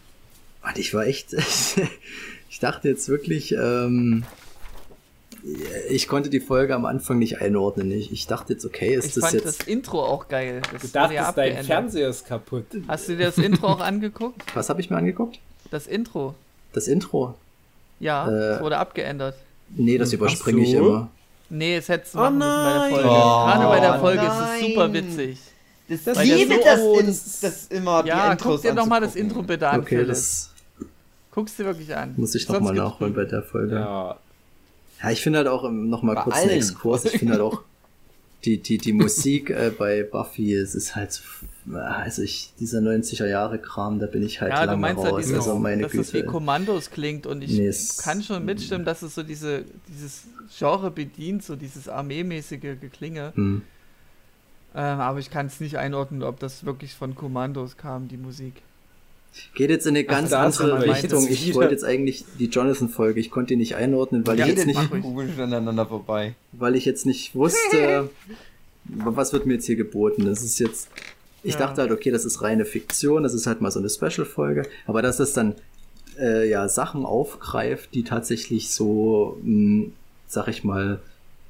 Und 0.69 0.78
ich 0.78 0.95
war 0.95 1.07
echt, 1.07 1.32
ich 2.51 2.59
dachte 2.61 2.89
jetzt 2.89 3.09
wirklich, 3.09 3.53
ähm, 3.53 4.24
ich 5.89 6.09
konnte 6.09 6.31
die 6.31 6.40
Folge 6.40 6.74
am 6.74 6.85
Anfang 6.85 7.19
nicht 7.19 7.40
einordnen. 7.40 7.90
Ich, 7.93 8.12
ich 8.12 8.27
dachte 8.27 8.53
jetzt, 8.53 8.65
okay, 8.65 8.95
ist 8.95 9.07
Ich 9.07 9.15
das 9.15 9.24
fand 9.24 9.35
jetzt, 9.35 9.61
das 9.61 9.66
Intro 9.66 10.05
auch 10.05 10.28
geil. 10.28 10.61
Das 10.73 10.82
Du 10.82 10.99
wurde 11.01 11.15
ja 11.15 11.23
dachtest, 11.23 11.39
dein. 11.39 11.65
Fernseher 11.65 12.09
ist 12.09 12.27
kaputt. 12.27 12.66
Hast 12.89 13.09
du 13.09 13.16
dir 13.16 13.27
das 13.27 13.39
Intro 13.39 13.69
auch 13.69 13.81
angeguckt? 13.93 14.43
was 14.55 14.69
habe 14.69 14.81
ich 14.81 14.90
mir 14.90 14.97
angeguckt? 14.97 15.39
Das 15.70 15.86
Intro. 15.86 16.35
Das 16.73 16.89
Intro? 16.89 17.35
Ja, 18.01 18.28
Äh, 18.28 18.55
es 18.57 18.61
wurde 18.61 18.78
abgeändert. 18.78 19.36
Nee, 19.77 19.99
das 19.99 20.12
überspringe 20.12 20.62
ich 20.62 20.73
immer. 20.74 21.09
Nee, 21.51 21.77
es 21.77 21.89
hättest 21.89 22.15
du 22.15 22.19
Oh 22.19 22.23
machen 22.31 22.39
müssen 22.39 22.51
bei 22.51 22.73
der. 22.73 22.90
Folge. 22.90 23.09
Oh, 23.09 23.11
Gerade 23.11 23.65
bei 23.69 23.81
der 23.81 23.99
Folge 24.01 24.20
ist 24.23 24.28
nein. 24.28 24.61
es 24.61 24.66
super 24.69 24.93
witzig. 24.93 25.39
Das, 25.89 26.05
Das 26.05 26.19
ist 26.19 26.24
liebe 26.24 26.55
so- 26.55 26.61
das, 26.65 26.81
oh, 26.81 26.99
in, 26.99 27.07
das- 27.07 27.66
immer 27.70 28.03
die 28.03 28.09
Ja, 28.09 28.32
Intros 28.32 28.55
guck 28.57 28.62
dir 28.62 28.74
nochmal 28.74 29.01
das. 29.01 29.16
Intro 29.16 29.43
bitte 29.43 29.69
an, 29.69 29.81
Okay, 29.81 29.89
Philipp. 29.97 30.09
das 30.09 30.51
Guck's 31.31 31.57
dir 31.57 31.65
wirklich 31.67 31.95
an. 31.95 32.15
muss 32.17 32.35
ich 32.35 32.49
nochmal 32.49 32.75
nachholen 32.75 33.15
bei 33.15 33.25
der 33.25 33.43
Folge. 33.43 33.75
Ja. 33.77 34.17
Ja, 35.03 35.11
ich 35.11 35.23
finde 35.23 35.39
halt 35.39 35.49
auch 35.49 35.65
ähm, 35.65 35.89
noch 35.91 36.03
mal 36.03 36.17
Bei 36.17 36.23
kurz 36.23 36.37
einen 36.37 36.49
allen. 36.51 36.59
Exkurs. 36.59 37.05
Ich 37.05 37.19
finde 37.19 37.35
halt 37.35 37.43
auch 37.43 37.63
die, 38.45 38.59
die, 38.59 38.79
die 38.79 38.93
Musik 38.93 39.51
äh, 39.51 39.71
bei 39.77 40.03
Buffy, 40.03 40.55
es 40.55 40.75
ist 40.75 40.97
halt, 40.97 41.13
so- 41.13 41.23
also 41.77 42.23
ich, 42.23 42.53
dieser 42.59 42.79
90er 42.81 43.27
Jahre 43.27 43.59
Kram, 43.59 43.99
da 44.01 44.07
bin 44.07 44.23
ich 44.25 44.41
halt 44.41 44.53
Ja, 44.53 44.61
du 44.63 44.67
lange 44.69 44.81
meinst 44.81 45.05
ja 45.05 45.11
raus. 45.11 45.21
dieses, 45.23 45.37
also 45.39 45.59
meine 45.59 45.83
dass 45.83 45.95
es 45.95 46.13
wie. 46.15 46.23
Kommandos 46.25 46.91
klingt 46.91 47.27
und 47.27 47.43
ich 47.43 47.53
Nee, 47.59 47.73
kann 48.03 48.23
schon 48.23 48.45
mitstimmen, 48.45 48.85
dass 48.87 49.03
es 49.03 49.15
so 49.15 49.23
diese, 49.23 49.65
dieses 49.89 50.25
Genre 50.57 50.91
bedient, 50.91 51.45
so 51.45 51.55
dieses 51.57 51.89
armeemäßige 51.89 52.81
Geklinge. 52.81 53.33
Hm. 53.35 53.63
Ähm, 54.75 55.01
aber 55.01 55.19
ich 55.19 55.31
kann 55.31 55.47
es 55.47 55.61
nicht 55.61 55.77
einordnen, 55.79 56.23
ob 56.23 56.41
das 56.41 56.65
wirklich 56.65 56.95
von 56.95 57.15
Kommandos 57.15 57.77
kam, 57.77 58.09
die 58.09 58.17
Musik. 58.17 58.63
Geht 59.55 59.71
jetzt 59.71 59.87
in 59.87 59.91
eine 59.97 60.05
ganz 60.05 60.31
du 60.31 60.39
andere 60.39 60.83
Richtung. 60.85 61.11
das 61.23 61.31
Ich 61.31 61.47
wieder- 61.47 61.57
wollte 61.57 61.73
jetzt 61.73 61.85
eigentlich 61.85 62.25
die 62.39 62.47
Jonathan-Folge, 62.47 63.21
ich 63.21 63.31
konnte 63.31 63.49
die 63.49 63.57
nicht 63.57 63.77
einordnen, 63.77 64.27
weil 64.27 64.39
Ja, 64.39 64.47
ich 64.47 64.55
jetzt 64.57 64.67
nicht, 64.67 64.79
aneinander 65.39 65.87
vorbei. 65.87 66.35
weil 66.53 66.75
ich 66.77 66.85
jetzt 66.85 67.07
nicht 67.07 67.35
wusste, 67.35 68.11
was 68.85 69.33
wird 69.33 69.47
mir 69.47 69.55
jetzt 69.55 69.67
hier 69.67 69.77
geboten. 69.77 70.25
Das 70.25 70.43
ist 70.43 70.59
jetzt, 70.59 70.89
ich 71.43 71.55
Ja. 71.55 71.61
dachte 71.61 71.83
halt, 71.83 71.93
okay, 71.93 72.11
das 72.11 72.25
ist 72.25 72.43
reine 72.43 72.65
Fiktion, 72.65 73.23
das 73.23 73.35
ist 73.35 73.47
halt 73.47 73.61
mal 73.61 73.71
so 73.71 73.79
eine 73.79 73.89
Special-Folge, 73.91 74.65
aber 74.87 75.03
dass 75.03 75.21
es 75.21 75.33
dann 75.35 75.55
äh, 76.21 76.49
ja 76.49 76.69
Sachen 76.69 77.05
aufgreift, 77.07 77.95
die 77.95 78.03
tatsächlich 78.03 78.71
so, 78.73 79.39
mh, 79.45 79.87
sag 80.27 80.49
ich 80.49 80.65
mal, 80.65 80.99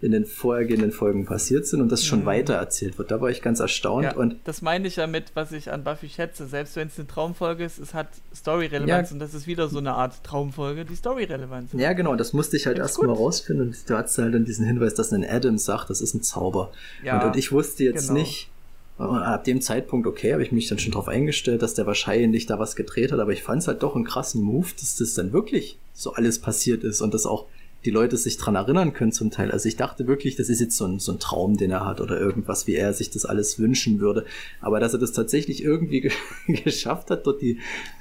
in 0.01 0.13
den 0.13 0.27
vorhergehenden 0.27 0.93
Folgen 0.93 1.27
passiert 1.27 1.67
sind 1.67 1.81
und 1.81 1.91
das 1.91 2.05
schon 2.05 2.21
Mhm. 2.21 2.27
weiter 2.27 2.55
erzählt 2.55 2.99
wird. 2.99 3.11
Da 3.11 3.21
war 3.21 3.31
ich 3.31 3.43
ganz 3.43 3.59
erstaunt 3.59 4.05
Ja, 4.05 4.15
und 4.15 4.37
das 4.45 4.63
meine 4.63 4.87
ich 4.87 4.95
ja 4.97 5.09
mit, 5.09 5.33
was 5.35 5.51
ich 5.51 5.73
an 5.73 5.83
Buffy 5.83 6.09
schätze. 6.09 6.47
Selbst 6.47 6.77
wenn 6.77 6.87
es 6.87 6.99
eine 6.99 7.09
Traumfolge 7.09 7.65
ist, 7.65 7.79
es 7.79 7.95
hat 7.95 8.07
Story-Relevanz 8.35 9.11
Ja. 9.11 9.15
und 9.15 9.19
das 9.19 9.35
ist 9.35 9.49
wieder 9.49 9.69
so 9.69 9.79
eine 9.79 9.95
Art 9.95 10.23
Traumfolge, 10.23 10.85
die 10.85 10.95
Story-Relevanz 10.95 11.73
hat. 11.73 11.81
Ja, 11.81 11.93
genau, 11.95 12.15
das 12.15 12.33
musste 12.33 12.57
ich 12.57 12.67
halt 12.67 12.79
erstmal 12.79 13.09
rausfinden. 13.15 13.69
Und 13.69 13.91
du 13.91 13.97
hattest 13.97 14.19
halt 14.19 14.35
dann 14.35 14.45
diesen 14.45 14.65
Hinweis, 14.67 14.95
dass 14.95 15.13
ein 15.13 15.25
Adam 15.29 15.59
sagt, 15.59 15.91
das 15.91 16.01
ist 16.01 16.15
ein 16.15 16.23
Zauber. 16.23 16.71
Ja, 17.03 17.21
und, 17.21 17.29
und 17.31 17.37
ich 17.37 17.51
wusste 17.51 17.83
jetzt 17.83 18.09
genau. 18.09 18.21
nicht, 18.21 18.51
ab 18.99 19.45
dem 19.45 19.61
Zeitpunkt, 19.61 20.07
okay, 20.07 20.33
habe 20.33 20.43
ich 20.43 20.51
mich 20.53 20.69
dann 20.69 20.79
schon 20.79 20.93
drauf 20.93 21.07
eingestellt, 21.09 21.63
dass 21.63 21.75
der 21.75 21.87
wahrscheinlich 21.87 22.47
da 22.47 22.59
was 22.59 22.75
gedreht 22.77 23.13
hat, 23.13 23.21
aber 23.21 23.33
ich 23.33 23.43
fand 23.45 23.63
es 23.63 23.69
halt 23.69 23.83
doch 23.83 23.95
einen 23.95 24.05
krassen 24.05 24.43
Move, 24.43 24.69
dass 24.81 24.97
das 24.97 25.15
dann 25.15 25.33
wirklich 25.33 25.79
so 25.95 26.15
alles 26.15 26.41
passiert 26.41 26.83
ist 26.85 27.01
und 27.01 27.15
dass 27.15 27.25
auch 27.27 27.47
die 27.85 27.91
Leute 27.91 28.17
sich 28.17 28.37
dran 28.37 28.57
erinnern 28.57 28.93
können 28.93 29.13
zum 29.13 29.31
Teil. 29.31 29.53
Also 29.53 29.69
ich 29.69 29.77
dachte 29.77 30.07
wirklich, 30.07 30.37
das 30.37 30.49
ist 30.49 30.61
jetzt 30.61 30.77
so 30.77 30.85
ein, 30.85 30.99
so 30.99 31.13
ein 31.13 31.21
Traum, 31.21 31.57
den 31.57 31.71
er 31.71 31.85
hat 31.85 32.01
oder 32.01 32.19
irgendwas, 32.19 32.67
wie 32.67 32.75
er 32.75 32.93
sich 32.93 33.11
das 33.11 33.25
alles 33.25 33.59
wünschen 33.59 34.01
würde. 34.01 34.27
Aber 34.61 34.81
dass 34.81 34.93
er 34.93 34.99
das 34.99 35.13
tatsächlich 35.13 35.63
irgendwie 35.63 36.01
ge 36.01 36.13
geschafft 36.65 37.11
hat, 37.11 37.27
dort 37.27 37.41
die 37.41 37.61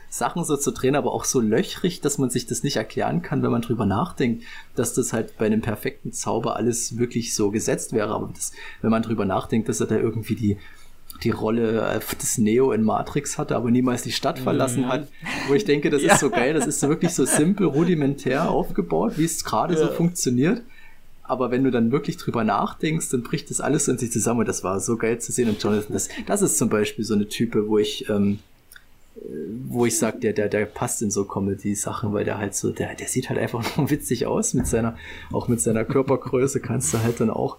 Sachen 0.09 0.43
so 0.43 0.57
zu 0.57 0.71
drehen, 0.71 0.95
aber 0.95 1.11
auch 1.11 1.25
so 1.25 1.39
löchrig, 1.39 2.01
dass 2.01 2.17
man 2.17 2.29
sich 2.29 2.47
das 2.47 2.63
nicht 2.63 2.77
erklären 2.77 3.21
kann, 3.21 3.43
wenn 3.43 3.51
man 3.51 3.61
drüber 3.61 3.85
nachdenkt, 3.85 4.43
dass 4.75 4.93
das 4.93 5.13
halt 5.13 5.37
bei 5.37 5.45
einem 5.45 5.61
perfekten 5.61 6.11
Zauber 6.11 6.55
alles 6.55 6.97
wirklich 6.97 7.35
so 7.35 7.51
gesetzt 7.51 7.93
wäre. 7.93 8.13
Aber 8.13 8.31
das, 8.33 8.53
wenn 8.81 8.89
man 8.89 9.03
drüber 9.03 9.25
nachdenkt, 9.25 9.69
dass 9.69 9.79
er 9.79 9.87
da 9.87 9.97
irgendwie 9.97 10.35
die, 10.35 10.57
die 11.23 11.31
Rolle 11.31 11.81
äh, 11.81 12.15
des 12.21 12.37
Neo 12.37 12.71
in 12.71 12.83
Matrix 12.83 13.37
hatte, 13.37 13.55
aber 13.55 13.71
niemals 13.71 14.03
die 14.03 14.11
Stadt 14.11 14.39
verlassen 14.39 14.87
hat, 14.87 15.07
wo 15.47 15.53
ich 15.53 15.65
denke, 15.65 15.89
das 15.89 16.01
ist 16.03 16.19
so 16.19 16.29
geil, 16.29 16.53
das 16.53 16.67
ist 16.67 16.79
so 16.79 16.89
wirklich 16.89 17.13
so 17.13 17.25
simpel, 17.25 17.67
rudimentär 17.67 18.49
aufgebaut, 18.49 19.13
wie 19.17 19.25
es 19.25 19.43
gerade 19.43 19.75
so 19.77 19.85
Ja. 19.85 19.91
funktioniert. 19.91 20.61
Aber 21.23 21.51
wenn 21.51 21.63
du 21.65 21.71
dann 21.71 21.91
wirklich 21.91 22.15
drüber 22.17 22.43
nachdenkst, 22.45 23.09
dann 23.09 23.21
bricht 23.23 23.49
das 23.49 23.59
alles 23.59 23.87
in 23.89 23.97
sich 23.97 24.11
zusammen 24.13 24.39
und 24.41 24.47
das 24.47 24.63
war 24.63 24.79
so 24.79 24.95
geil 24.95 25.19
zu 25.19 25.31
sehen. 25.33 25.49
Und 25.49 25.61
Jonathan, 25.61 25.91
das, 25.93 26.07
das 26.25 26.41
ist 26.41 26.57
zum 26.57 26.69
Beispiel 26.69 27.03
so 27.03 27.15
eine 27.15 27.27
Type, 27.27 27.67
wo 27.67 27.77
ich, 27.77 28.07
ähm, 28.09 28.39
äh, 29.17 29.19
wo 29.67 29.85
ich 29.85 29.97
sag, 29.97 30.21
der, 30.21 30.31
der, 30.31 30.47
der 30.47 30.65
passt 30.65 31.01
in 31.01 31.11
so 31.11 31.25
Comedy-Sachen, 31.25 32.13
weil 32.13 32.23
der 32.23 32.37
halt 32.37 32.55
so, 32.55 32.71
der, 32.71 32.95
der 32.95 33.07
sieht 33.09 33.27
halt 33.29 33.39
einfach 33.39 33.65
nur 33.77 33.89
witzig 33.89 34.25
aus 34.25 34.53
mit 34.53 34.67
seiner, 34.67 34.97
auch 35.33 35.49
mit 35.49 35.59
seiner 35.59 35.83
Körpergröße 35.83 36.61
kannst 36.61 36.93
du 36.93 36.99
halt 37.03 37.19
dann 37.19 37.29
auch 37.29 37.57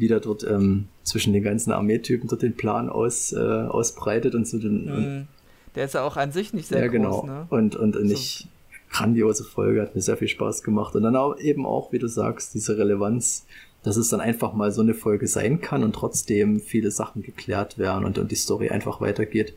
wieder 0.00 0.20
dort 0.20 0.44
ähm, 0.44 0.88
zwischen 1.04 1.32
den 1.32 1.42
ganzen 1.42 1.72
Armeetypen 1.72 2.28
dort 2.28 2.42
den 2.42 2.56
Plan 2.56 2.88
aus, 2.88 3.32
äh, 3.32 3.38
ausbreitet 3.38 4.34
und 4.34 4.46
so 4.46 4.58
den, 4.58 4.84
Mhm. 4.86 5.28
Der 5.74 5.84
ist 5.84 5.94
ja 5.94 6.02
auch 6.04 6.16
an 6.16 6.32
sich 6.32 6.54
nicht 6.54 6.68
sehr 6.68 6.80
ja, 6.80 6.86
genau. 6.86 7.20
groß, 7.20 7.26
ne? 7.28 7.46
Und, 7.50 7.76
und, 7.76 7.94
So. 7.94 8.00
ich, 8.00 8.48
grandiose 8.90 9.44
Folge, 9.44 9.82
hat 9.82 9.94
mir 9.94 10.00
sehr 10.00 10.16
viel 10.16 10.28
Spaß 10.28 10.62
gemacht. 10.62 10.94
Und 10.94 11.02
dann 11.02 11.16
auch 11.16 11.38
eben 11.38 11.66
auch, 11.66 11.92
wie 11.92 11.98
du 11.98 12.08
sagst, 12.08 12.54
diese 12.54 12.78
Relevanz, 12.78 13.44
dass 13.82 13.98
es 13.98 14.08
dann 14.08 14.20
einfach 14.20 14.54
mal 14.54 14.72
so 14.72 14.80
eine 14.80 14.94
Folge 14.94 15.26
sein 15.26 15.60
kann 15.60 15.84
und 15.84 15.92
trotzdem 15.94 16.60
viele 16.60 16.90
Sachen 16.90 17.22
geklärt 17.22 17.76
werden 17.78 18.06
und, 18.06 18.16
und 18.18 18.30
die 18.30 18.36
Story 18.36 18.70
einfach 18.70 19.02
weitergeht. 19.02 19.52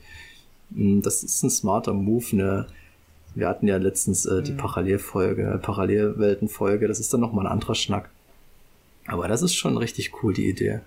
Mm, 0.72 0.99
Das 1.02 1.24
ist 1.24 1.41
ein 1.41 1.49
smarter 1.49 1.94
Move, 1.94 2.36
ne? 2.36 2.68
Wir 3.34 3.48
hatten 3.48 3.68
ja 3.68 3.78
letztens 3.78 4.26
äh, 4.26 4.41
die 4.44 4.52
Mhm. 4.52 4.57
Parallelfolge, 4.57 5.60
Parallelweltenfolge, 5.61 6.88
das 6.88 6.99
ist 6.99 7.14
dann 7.14 7.22
nochmal 7.22 7.45
ein 7.45 7.52
anderer 7.53 7.76
Schnack. 7.76 8.10
Aber 9.10 9.27
das 9.27 9.41
ist 9.41 9.56
schon 9.56 9.77
richtig 9.77 10.11
cool, 10.23 10.34
die 10.34 10.49
Idee. 10.49 10.80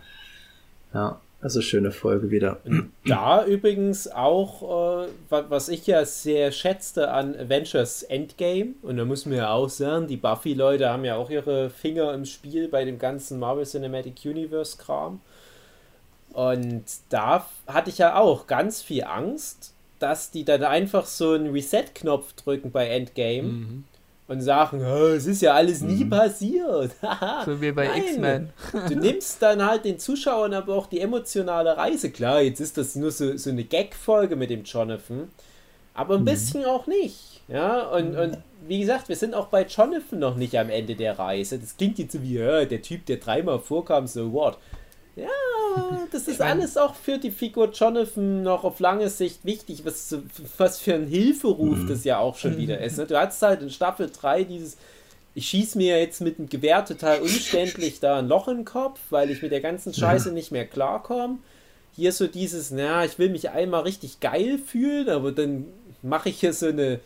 Ja, 0.95 1.21
also 1.41 1.61
schöne 1.61 1.91
Folge 1.91 2.31
wieder. 2.31 2.61
Da 3.05 3.45
übrigens 3.45 4.07
auch, 4.09 4.63
äh, 4.63 5.09
wa- 5.29 5.45
was 5.49 5.69
ich 5.69 5.87
ja 5.89 6.05
sehr 6.05 6.53
schätzte 6.53 7.11
an 7.11 7.35
Avengers 7.37 8.03
Endgame, 8.05 8.75
und 8.83 8.97
da 8.97 9.05
muss 9.05 9.27
man 9.27 9.39
ja 9.39 9.51
auch 9.51 9.69
sagen, 9.69 10.07
die 10.07 10.17
Buffy-Leute 10.17 10.89
haben 10.89 11.05
ja 11.05 11.17
auch 11.17 11.31
ihre 11.31 11.69
Finger 11.71 12.13
im 12.15 12.25
Spiel 12.27 12.69
bei 12.69 12.85
dem 12.85 12.99
ganzen 12.99 13.39
Marvel 13.41 13.65
Cinematic 13.67 14.15
Universe-Kram. 14.25 15.21
Und 16.33 16.85
da 17.11 17.47
hatte 17.67 17.91
ich 17.91 17.99
ja 17.99 18.17
auch 18.17 18.47
ganz 18.47 18.81
viel 18.83 19.05
Angst, 19.05 19.75
dass 19.99 20.31
die 20.31 20.45
dann 20.45 20.65
einfach 20.65 21.07
so 21.07 21.33
einen 21.33 21.51
Reset-Knopf 21.53 22.33
drücken 22.35 22.71
bei 22.71 22.89
Endgame 22.89 23.43
Mhm. 23.49 23.85
Und 24.33 24.41
sagen, 24.41 24.83
"Oh, 24.85 25.09
es 25.09 25.27
ist 25.27 25.43
ja 25.43 25.55
alles 25.55 25.83
nie 25.83 26.05
passiert. 26.05 26.93
So 27.45 27.61
wie 27.61 27.73
bei. 27.73 27.97
X-Men. 27.97 28.51
Du 28.89 28.95
nimmst 28.97 29.43
dann 29.43 29.65
halt 29.65 29.85
den 29.85 29.99
Zuschauern 29.99 30.55
aber 30.55 30.75
auch 30.75 30.87
die 30.87 31.01
emotionale 31.01 31.77
Reise. 31.77 32.11
Klar, 32.11 32.41
jetzt 32.41 32.61
ist 32.61 32.77
das 32.79 32.97
nur 32.97 33.11
so, 33.11 33.37
so 33.37 33.51
eine 33.51 33.65
Gag-Folge 33.65 34.37
mit 34.37 34.51
dem 34.51 34.65
Jonathan, 34.65 35.31
aber 35.95 36.17
ein 36.17 36.25
bisschen 36.25 36.65
auch 36.65 36.87
nicht. 36.87 37.43
Ja, 37.49 37.83
und, 37.89 38.17
und 38.17 38.39
wie 38.67 38.81
gesagt, 38.81 39.09
wir 39.09 39.17
sind 39.17 39.35
auch 39.35 39.49
bei 39.49 39.65
Jonathan 39.65 40.19
noch 40.19 40.37
nicht 40.37 40.59
am 40.59 40.71
Ende 40.71 40.95
der 40.95 41.19
Reise. 41.19 41.59
Das 41.59 41.77
klingt 41.77 41.99
jetzt 41.99 42.13
so 42.13 42.23
wie, 42.23 42.39
ja, 42.39 42.65
der 42.65 42.81
Typ, 42.81 43.05
der 43.07 43.17
dreimal 43.17 43.59
vorkam, 43.59 44.07
so 44.07 44.33
what. 44.33 44.57
Ja, 45.17 45.27
das 46.11 46.29
ist 46.29 46.41
alles 46.41 46.77
auch 46.77 46.95
für 46.95 47.19
die 47.19 47.31
Figur 47.31 47.71
Jonathan 47.71 48.43
noch 48.43 48.65
auf 48.65 48.81
lange 48.81 49.09
Sicht 49.09 49.45
wichtig, 49.45 49.85
was, 49.85 50.17
was 50.59 50.79
für 50.79 50.95
ein 50.95 51.07
Hilferuf 51.07 51.79
das 51.89 52.05
ja 52.05 52.19
auch 52.19 52.37
schon 52.37 52.57
wieder 52.57 52.81
ist. 52.81 52.99
Ne? 52.99 53.07
Du 53.07 53.19
hattest 53.19 53.43
halt 53.43 53.63
in 53.63 53.71
Staffel 53.71 54.11
3 54.11 54.45
dieses, 54.45 54.77
ich 55.35 55.47
schieß 55.49 55.77
mir 55.77 55.99
jetzt 55.99 56.21
mit 56.21 56.39
dem 56.39 56.49
Gewehr 56.49 56.85
total 56.85 57.21
umständlich 57.21 58.01
da 58.01 58.19
ein 58.19 58.29
Loch 58.29 58.49
in 58.49 58.59
den 58.59 58.65
Kopf, 58.65 59.01
weil 59.11 59.31
ich 59.31 59.43
mit 59.43 59.53
der 59.53 59.61
ganzen 59.61 59.95
Scheiße 59.95 60.33
nicht 60.33 60.53
mehr 60.53 60.67
klarkomme. 60.67 61.39
Hier 61.95 62.13
so 62.13 62.27
dieses, 62.27 62.71
na, 62.71 63.05
ich 63.05 63.19
will 63.19 63.31
mich 63.31 63.51
einmal 63.51 63.83
richtig 63.83 64.21
geil 64.21 64.59
fühlen, 64.59 65.09
aber 65.09 65.33
dann 65.33 65.67
mache 66.03 66.31
ich 66.31 66.41
hier 66.41 66.53
so 66.53 66.67
eine 66.67 67.01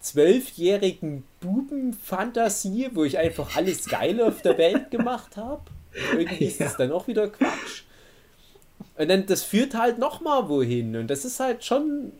zwölfjährigen 0.00 1.24
Bubenfantasie, 1.40 2.90
wo 2.94 3.04
ich 3.04 3.18
einfach 3.18 3.56
alles 3.56 3.86
Geile 3.86 4.26
auf 4.26 4.42
der 4.42 4.56
Welt 4.58 4.90
gemacht 4.90 5.36
habe. 5.36 5.62
Irgendwie 6.12 6.46
ist 6.46 6.60
das 6.60 6.76
dann 6.76 6.92
auch 6.92 7.06
wieder 7.06 7.28
Quatsch. 7.28 7.82
Und 9.00 9.08
dann, 9.08 9.24
das 9.24 9.42
führt 9.42 9.74
halt 9.74 9.98
nochmal 9.98 10.50
wohin. 10.50 10.94
Und 10.94 11.08
das 11.08 11.24
ist 11.24 11.40
halt 11.40 11.64
schon, 11.64 12.12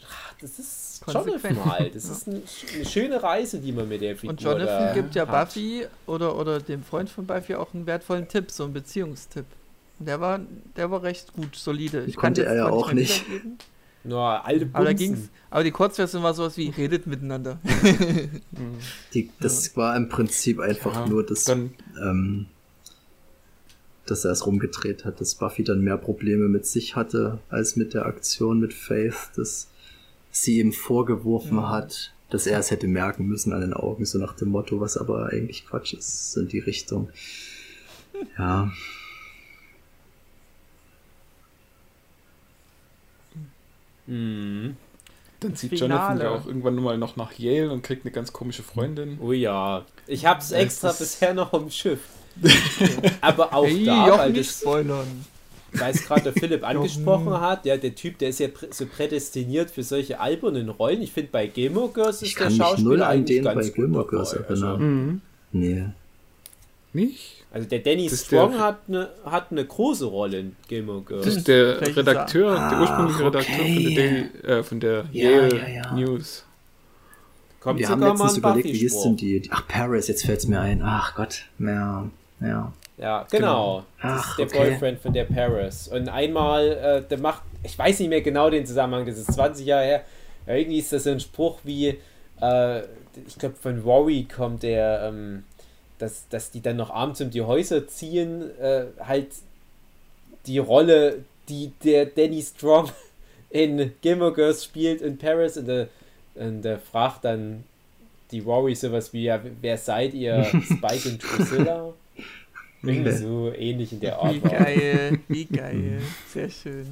ah, 0.00 0.34
das 0.40 0.58
ist 0.58 1.02
Konsequent. 1.04 1.56
Jonathan 1.56 1.72
halt. 1.78 1.94
Das 1.94 2.04
ist 2.06 2.26
ein, 2.26 2.42
eine 2.74 2.84
schöne 2.86 3.22
Reise, 3.22 3.58
die 3.58 3.72
man 3.72 3.86
mit 3.86 4.00
der 4.00 4.16
Figur 4.16 4.30
Und 4.30 4.40
Jonathan 4.40 4.94
gibt 4.94 5.14
ja 5.14 5.26
hat. 5.28 5.48
Buffy 5.48 5.86
oder, 6.06 6.38
oder 6.38 6.60
dem 6.60 6.82
Freund 6.82 7.10
von 7.10 7.26
Buffy 7.26 7.54
auch 7.56 7.74
einen 7.74 7.86
wertvollen 7.86 8.26
Tipp, 8.26 8.50
so 8.50 8.64
einen 8.64 8.72
Beziehungstipp. 8.72 9.44
Und 9.98 10.06
der 10.08 10.18
war, 10.18 10.40
der 10.76 10.90
war 10.90 11.02
recht 11.02 11.34
gut, 11.34 11.56
solide. 11.56 12.04
Ich 12.06 12.16
Konnte 12.16 12.46
er 12.46 12.56
ja 12.56 12.66
auch 12.70 12.90
nicht. 12.94 13.22
Nur 14.02 14.46
alte 14.46 14.66
Aber 14.72 14.86
da 14.86 14.92
ging's. 14.94 15.28
Aber 15.50 15.62
die 15.62 15.72
Kurzversion 15.72 16.22
war 16.22 16.32
sowas 16.32 16.56
wie 16.56 16.70
redet 16.70 17.06
miteinander. 17.06 17.58
Die, 19.12 19.30
das 19.40 19.76
war 19.76 19.94
im 19.94 20.08
Prinzip 20.08 20.58
einfach 20.58 20.94
Ja, 20.94 21.06
nur 21.06 21.24
das, 21.24 21.44
Dann, 21.44 21.74
ähm, 22.00 22.46
dass 24.06 24.24
er 24.24 24.32
es 24.32 24.46
rumgedreht 24.46 25.04
hat, 25.04 25.20
dass 25.20 25.34
Buffy 25.34 25.64
dann 25.64 25.80
mehr 25.82 25.96
Probleme 25.96 26.48
mit 26.48 26.66
sich 26.66 26.94
hatte, 26.96 27.38
als 27.48 27.76
mit 27.76 27.94
der 27.94 28.06
Aktion 28.06 28.60
mit 28.60 28.74
Faith, 28.74 29.30
dass 29.36 29.68
sie 30.30 30.58
ihm 30.60 30.72
vorgeworfen 30.72 31.68
hat, 31.68 32.12
dass 32.30 32.46
er 32.46 32.58
es 32.58 32.70
hätte 32.70 32.88
merken 32.88 33.26
müssen 33.26 33.52
an 33.52 33.60
den 33.60 33.72
Augen, 33.72 34.04
so 34.04 34.18
nach 34.18 34.34
dem 34.34 34.48
Motto, 34.48 34.80
was 34.80 34.96
aber 34.96 35.26
eigentlich 35.32 35.66
Quatsch 35.66 35.94
ist, 35.94 36.36
in 36.36 36.48
die 36.48 36.58
Richtung. 36.58 37.08
Ja. 38.38 38.70
Mhm. 44.06 44.76
dann 45.40 45.56
zieht 45.56 45.70
Finale. 45.70 45.92
Jonathan 45.94 46.20
ja 46.20 46.30
auch 46.30 46.46
irgendwann 46.46 46.74
mal 46.76 46.98
noch 46.98 47.16
nach 47.16 47.32
Yale 47.38 47.70
und 47.70 47.82
kriegt 47.82 48.04
eine 48.04 48.12
ganz 48.12 48.32
komische 48.32 48.62
Freundin. 48.62 49.18
Oh 49.20 49.32
ja. 49.32 49.84
Ich 50.06 50.26
hab's 50.26 50.52
extra 50.52 50.88
das- 50.88 50.98
bisher 50.98 51.34
noch 51.34 51.52
im 51.54 51.70
Schiff. 51.70 52.00
Aber 53.20 53.52
auch 53.54 53.66
hey, 53.66 53.84
da, 53.84 54.06
Jochen, 54.08 54.18
weil 54.20 54.32
nicht 54.32 54.50
das 54.50 54.60
spoilern. 54.60 55.06
weil 55.72 55.94
es 55.94 56.04
gerade 56.04 56.22
der 56.22 56.32
Philipp 56.32 56.64
angesprochen 56.68 57.40
hat, 57.40 57.64
ja, 57.66 57.76
der 57.76 57.94
Typ, 57.94 58.18
der 58.18 58.28
ist 58.30 58.40
ja 58.40 58.48
prä 58.48 58.68
so 58.70 58.86
prädestiniert 58.86 59.70
für 59.70 59.82
solche 59.82 60.20
albernen 60.20 60.68
Rollen. 60.68 61.02
Ich 61.02 61.12
finde, 61.12 61.30
bei 61.32 61.46
Gilmore 61.46 61.90
Girls 61.92 62.16
ist 62.22 62.28
Ich 62.28 62.34
der 62.36 62.50
Schauspieler 62.50 62.88
null 62.88 63.02
an 63.02 63.24
den 63.24 63.44
ganz 63.44 63.56
bei 63.56 63.66
gut 63.66 63.74
Gilmore. 63.74 64.06
Girls 64.06 64.34
Also, 64.34 64.66
erinnern. 64.66 64.80
Mhm. 65.06 65.20
Nee. 65.52 65.84
Nicht? 66.92 67.44
also 67.52 67.68
der 67.68 67.78
Danny 67.80 68.04
Das 68.04 68.14
ist 68.14 68.26
Strong 68.26 68.52
der- 68.52 68.60
hat 68.60 68.78
eine 68.88 69.08
hat 69.24 69.52
eine 69.52 69.64
große 69.64 70.04
Rolle 70.06 70.40
in 70.40 70.56
Gilmore 70.68 71.02
Girls. 71.02 71.24
Das 71.24 71.36
ist 71.36 71.48
der 71.48 71.80
ist 71.82 71.96
Redakteur, 71.96 72.52
der 72.54 72.60
Ah, 72.62 72.80
ursprüngliche 72.80 73.24
Redakteur 73.26 73.54
von 73.54 73.64
der, 73.64 73.80
okay. 73.82 73.94
Daily, 74.42 74.58
äh, 74.58 74.62
von 74.62 74.80
der 74.80 75.04
Ja, 75.12 75.30
Yale 75.30 75.56
ja, 75.58 75.68
ja. 75.68 75.92
News. 75.94 76.44
Kommt 77.60 77.78
Wir 77.80 77.88
haben 77.88 78.00
letztens 78.02 78.36
überlegt, 78.36 78.66
wie 78.68 78.72
Buffy-Spruch. 78.72 79.02
denn 79.04 79.16
die, 79.16 79.40
die. 79.40 79.50
Ach, 79.52 79.66
Paris, 79.66 80.06
jetzt 80.08 80.26
fällt's 80.26 80.46
mir 80.46 80.60
ein. 80.60 80.82
Ach 80.84 81.14
Gott. 81.14 81.46
Ja. 81.58 82.08
Ja. 82.40 82.72
Ja, 82.96 83.26
genau. 83.30 83.84
Das 84.00 84.12
Ach, 84.12 84.30
ist 84.30 84.38
der 84.38 84.46
okay. 84.46 84.70
Boyfriend 84.70 85.00
von 85.00 85.12
der 85.12 85.24
Paris. 85.24 85.88
Und 85.88 86.08
einmal, 86.08 86.68
äh, 86.68 87.02
der 87.08 87.18
macht, 87.18 87.42
ich 87.62 87.76
weiß 87.76 87.98
nicht 87.98 88.08
mehr 88.08 88.22
genau 88.22 88.50
den 88.50 88.66
Zusammenhang, 88.66 89.04
das 89.04 89.18
ist 89.18 89.32
20 89.32 89.66
Jahre 89.66 89.84
her. 89.84 90.04
Ja, 90.46 90.54
irgendwie 90.54 90.78
ist 90.78 90.92
das 90.92 91.04
so 91.04 91.10
ein 91.10 91.20
Spruch 91.20 91.58
wie, 91.64 91.98
äh, 92.40 92.80
ich 93.26 93.38
glaube 93.38 93.56
von 93.60 93.80
Rory 93.80 94.26
kommt 94.32 94.62
der, 94.62 95.08
ähm, 95.08 95.44
dass, 95.98 96.28
dass 96.28 96.50
die 96.50 96.60
dann 96.60 96.76
noch 96.76 96.90
abends 96.90 97.20
um 97.20 97.30
die 97.30 97.42
Häuser 97.42 97.88
ziehen, 97.88 98.50
äh, 98.60 98.84
halt 99.00 99.28
die 100.46 100.58
Rolle, 100.58 101.24
die 101.48 101.72
der 101.82 102.06
Danny 102.06 102.42
Strong 102.42 102.90
in 103.50 103.92
Gilmore 104.02 104.34
Girls 104.34 104.64
spielt 104.64 105.00
in 105.00 105.18
Paris 105.18 105.56
und 105.56 105.66
der, 105.66 105.88
und 106.36 106.62
der 106.62 106.78
fragt 106.78 107.24
dann 107.24 107.64
die 108.30 108.40
Rory 108.40 108.74
sowas 108.74 109.12
wie, 109.12 109.24
ja, 109.24 109.40
wer 109.60 109.78
seid 109.78 110.14
ihr? 110.14 110.44
Spike 110.64 111.08
und 111.08 111.22
Drusilla? 111.22 111.92
Irgendwie 112.88 113.12
so 113.12 113.52
ähnlich 113.56 113.92
in 113.92 114.00
der 114.00 114.18
Art. 114.18 114.34
Wie 114.34 114.40
geil, 114.40 115.18
wie 115.28 115.44
geil. 115.62 116.00
Sehr 116.32 116.50
schön. 116.50 116.86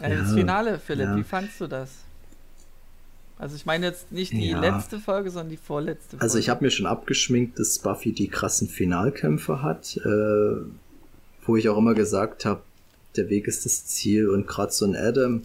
Äh, 0.00 0.16
das 0.16 0.30
Ja, 0.30 0.34
Finale, 0.36 0.78
Philipp, 0.78 1.06
ja. 1.06 1.16
wie 1.16 1.22
fandst 1.24 1.60
du 1.60 1.66
das? 1.66 1.90
Also 3.38 3.54
ich 3.54 3.66
meine 3.66 3.86
jetzt 3.86 4.10
nicht 4.10 4.32
die 4.32 4.50
Ja. 4.50 4.60
letzte 4.60 4.98
Folge, 4.98 5.30
sondern 5.30 5.50
die 5.50 5.56
vorletzte 5.56 6.10
Folge. 6.10 6.22
Also 6.22 6.38
ich 6.38 6.48
habe 6.48 6.64
mir 6.64 6.70
schon 6.70 6.86
abgeschminkt, 6.86 7.58
dass 7.58 7.78
Buffy 7.78 8.12
die 8.12 8.28
krassen 8.28 8.68
Finalkämpfe 8.68 9.62
hat, 9.62 9.96
äh, 9.96 10.56
wo 11.46 11.56
ich 11.56 11.68
auch 11.68 11.78
immer 11.78 11.94
gesagt 11.94 12.44
habe, 12.44 12.62
der 13.16 13.28
Weg 13.30 13.46
ist 13.46 13.64
das 13.64 13.86
Ziel 13.86 14.28
und 14.28 14.46
gerade 14.46 14.72
so 14.72 14.84
ein 14.84 14.96
Adam 14.96 15.42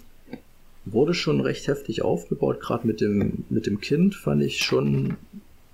wurde 0.86 1.14
schon 1.14 1.40
recht 1.40 1.68
heftig 1.68 2.02
aufgebaut, 2.02 2.60
gerade 2.60 2.86
mit 2.86 3.00
dem 3.00 3.46
mit 3.50 3.68
dem 3.68 3.80
Kind 3.80 4.16
fand 4.16 4.42
ich 4.44 4.58
schon 4.60 5.16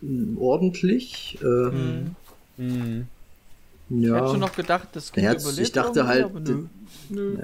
mm, 0.01 0.38
ordentlich. 0.39 1.38
Äh, 1.41 1.71
Mhm. 2.57 3.07
Hm. 3.90 3.99
Ich 4.02 4.07
ja, 4.07 4.16
hätte 4.16 4.32
schon 4.32 4.40
noch 4.40 4.56
gedacht, 4.56 4.90
das 4.94 5.11
Ja, 5.16 5.34
überlebt 5.34 5.60
ich 5.60 5.72
dachte 5.72 6.07
halt, 6.07 6.26
aber 6.26 6.40
nö. 6.40 6.66
Nö, 7.10 7.38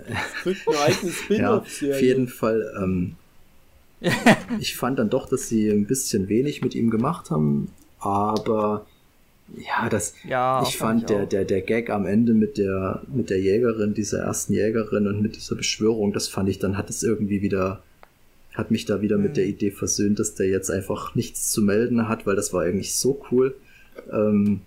kriegt 0.44 0.68
eine 0.68 0.80
eigene 0.80 1.12
ja, 1.38 1.58
auf 1.58 2.02
jeden 2.02 2.28
Fall. 2.28 2.72
Ähm, 2.82 3.16
ich 4.60 4.76
fand 4.76 5.00
dann 5.00 5.10
doch, 5.10 5.28
dass 5.28 5.48
sie 5.50 5.70
ein 5.70 5.88
bisschen 5.88 6.28
wenig 6.28 6.62
mit 6.62 6.76
ihm 6.76 6.90
gemacht 6.92 7.30
haben, 7.32 7.70
aber 8.00 8.86
ja, 9.56 9.90
das, 9.90 10.16
Ja, 10.24 10.62
ich 10.64 10.78
fand 10.78 11.10
der, 11.10 11.24
auch. 11.24 11.30
der, 11.30 11.46
der 11.46 11.62
Gag 11.62 11.90
am 11.90 12.06
Ende 12.06 12.34
mit 12.34 12.58
der, 12.58 13.04
mit 13.08 13.30
der 13.30 13.40
Jägerin, 13.40 13.94
dieser 13.94 14.20
ersten 14.20 14.54
Jägerin 14.54 15.08
und 15.08 15.22
mit 15.22 15.36
dieser 15.36 15.56
Beschwörung, 15.56 16.14
das 16.14 16.28
fand 16.28 16.50
ich, 16.50 16.60
dann 16.60 16.78
hat 16.78 16.90
es 16.90 17.04
irgendwie 17.04 17.42
wieder, 17.42 17.84
hat 18.54 18.72
mich 18.72 18.86
da 18.86 19.02
wieder 19.02 19.18
Mhm. 19.18 19.24
mit 19.24 19.38
der 19.38 19.46
Idee 19.46 19.72
versöhnt, 19.72 20.20
dass 20.20 20.36
der 20.36 20.48
jetzt 20.48 20.70
einfach 20.72 21.16
nichts 21.16 21.52
zu 21.52 21.62
melden 21.62 22.08
hat, 22.08 22.26
weil 22.26 22.36
das 22.36 22.54
war 22.54 22.64
eigentlich 22.64 22.96
so 22.96 23.24
cool. 23.32 23.56
Ähm, 24.12 24.62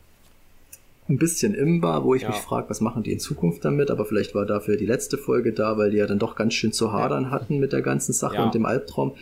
ein 1.09 1.17
bisschen 1.19 1.55
imbar, 1.55 2.05
wo 2.05 2.15
ich 2.15 2.23
Ja. 2.23 2.29
mich 2.31 2.39
frage, 2.39 2.69
was 2.71 2.81
machen 2.81 3.03
die 3.03 3.13
in 3.13 3.21
Zukunft 3.21 3.65
damit, 3.65 3.91
aber 3.91 4.05
vielleicht 4.05 4.35
war 4.35 4.45
dafür 4.47 4.77
die 4.77 4.87
letzte 4.87 5.17
Folge 5.19 5.53
da, 5.53 5.79
weil 5.79 5.91
die 5.91 5.97
ja 5.97 6.07
dann 6.07 6.19
doch 6.19 6.37
ganz 6.37 6.55
schön 6.55 6.73
zu 6.73 6.93
hadern 6.93 7.31
hatten 7.31 7.59
mit 7.59 7.73
der 7.73 7.83
ganzen 7.83 8.13
Sache 8.13 8.37
Ja. 8.37 8.45
und 8.45 8.55
dem 8.55 8.67
Albtraum. 8.67 9.15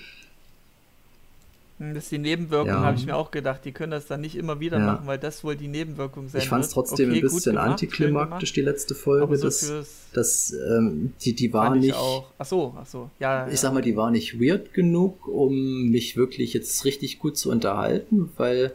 Das 1.79 2.05
ist 2.05 2.11
die 2.13 2.17
Nebenwirkung, 2.19 2.69
Ja. 2.69 2.81
habe 2.81 2.97
ich 2.97 3.05
mir 3.05 3.15
auch 3.15 3.31
gedacht. 3.31 3.61
Die 3.67 3.73
können 3.73 3.91
das 3.91 4.07
dann 4.07 4.23
nicht 4.23 4.35
immer 4.35 4.61
wieder 4.61 4.79
Ja. 4.79 4.87
machen, 4.87 5.07
weil 5.07 5.19
das 5.19 5.45
wohl 5.45 5.57
die 5.57 5.69
Nebenwirkung 5.69 6.27
sein 6.31 6.41
Ich 6.41 6.49
fand 6.49 6.65
es 6.65 6.71
trotzdem 6.71 7.11
Okay, 7.11 7.19
ein 7.19 7.21
bisschen 7.21 7.53
gemacht, 7.53 7.71
antiklimaktisch, 7.73 8.53
die 8.55 8.63
letzte 8.63 8.95
Folge. 8.95 9.37
so 9.37 9.45
das, 9.45 9.59
fürs 9.67 10.07
das, 10.15 10.55
ähm, 10.71 11.13
die, 11.21 11.35
die 11.35 11.53
war 11.53 11.75
nicht, 11.77 11.95
auch. 11.95 12.29
Ach 12.39 12.47
so, 12.47 12.75
ach 12.81 12.87
so. 12.87 13.11
Ja, 13.21 13.47
ich 13.49 13.61
sag 13.61 13.75
mal, 13.75 13.83
die 13.83 13.95
war 13.95 14.11
nicht 14.11 14.41
weird 14.41 14.73
genug, 14.73 15.29
um 15.29 15.91
mich 15.91 16.17
wirklich 16.17 16.55
jetzt 16.55 16.83
richtig 16.87 17.19
gut 17.19 17.37
zu 17.37 17.51
unterhalten, 17.51 18.31
weil, 18.39 18.73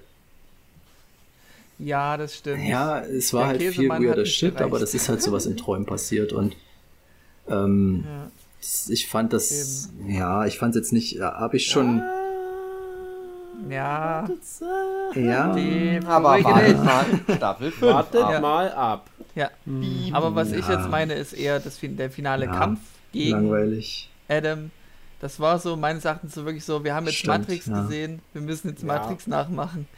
ja, 1.83 2.17
das 2.17 2.35
stimmt. 2.37 2.63
ja, 2.67 2.99
es 3.01 3.33
war 3.33 3.41
Der 3.41 3.47
halt 3.49 3.61
viel 3.61 3.71
Käsemann 3.71 3.97
hat 3.97 4.07
weirder 4.07 4.25
Shit, 4.25 4.55
aber 4.57 4.65
gereicht. 4.67 4.83
das 4.83 4.93
ist 4.93 5.09
halt 5.09 5.21
sowas 5.21 5.45
in 5.45 5.57
Träumen 5.57 5.85
passiert 5.85 6.33
und 6.33 6.55
ähm, 7.49 8.03
Ja. 8.05 8.31
ich 8.89 9.07
fand 9.07 9.33
das, 9.33 9.89
ja, 10.07 10.45
ich 10.45 10.57
fand 10.59 10.75
es 10.75 10.81
jetzt 10.81 10.93
nicht, 10.93 11.13
ja, 11.13 11.33
habe 11.39 11.57
ich 11.57 11.65
schon, 11.65 12.01
Ja, 13.69 14.27
ja, 15.15 15.53
die 15.53 15.99
Aber 16.07 16.43
wartet 16.43 16.83
mal 16.83 17.05
Staffel 17.35 17.71
5 17.71 17.93
Wartet 17.93 18.21
ab. 18.23 18.41
mal 18.41 18.71
ab. 18.71 19.09
Ja. 19.35 19.49
Aber 20.13 20.33
was 20.35 20.51
ich 20.51 20.67
Ja. 20.67 20.79
jetzt 20.79 20.89
meine, 20.89 21.13
ist 21.13 21.33
eher 21.33 21.59
das, 21.59 21.77
der 21.81 22.09
finale 22.09 22.45
Ja, 22.45 22.51
Kampf 22.57 22.79
gegen 23.11 23.31
langweilig. 23.31 24.09
Adam. 24.27 24.71
Das 25.19 25.39
war 25.39 25.59
so 25.59 25.75
meines 25.75 26.03
Erachtens 26.05 26.33
so 26.33 26.45
wirklich 26.45 26.65
so, 26.65 26.83
wir 26.83 26.95
haben 26.95 27.05
jetzt 27.05 27.17
Stimmt, 27.17 27.39
Matrix 27.41 27.67
ja. 27.67 27.83
gesehen, 27.83 28.21
wir 28.33 28.41
müssen 28.41 28.69
jetzt 28.69 28.81
Ja. 28.81 28.87
Matrix 28.87 29.27
nachmachen. 29.27 29.87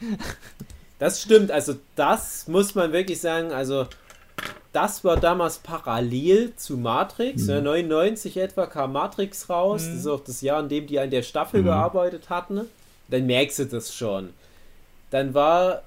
Das 0.98 1.20
stimmt, 1.20 1.50
also 1.50 1.74
das 1.96 2.46
muss 2.48 2.74
man 2.74 2.92
wirklich 2.92 3.20
sagen, 3.20 3.52
also 3.52 3.86
das 4.72 5.04
war 5.04 5.16
damals 5.18 5.58
parallel 5.58 6.54
zu 6.56 6.76
Matrix. 6.76 7.46
Ja, 7.46 7.60
99 7.60 8.36
etwa 8.36 8.66
kam 8.66 8.92
Matrix 8.92 9.48
raus. 9.48 9.84
Das 9.84 9.94
ist 9.94 10.06
auch 10.06 10.20
das 10.20 10.40
Jahr, 10.40 10.60
in 10.60 10.68
dem 10.68 10.86
die 10.86 10.98
an 10.98 11.10
der 11.10 11.22
Staffel 11.22 11.62
gearbeitet 11.62 12.28
hatten. 12.30 12.62
Dann 13.08 13.26
merkst 13.26 13.58
du 13.60 13.66
das 13.66 13.94
schon. 13.94 14.30
Dann 15.10 15.34
war 15.34 15.82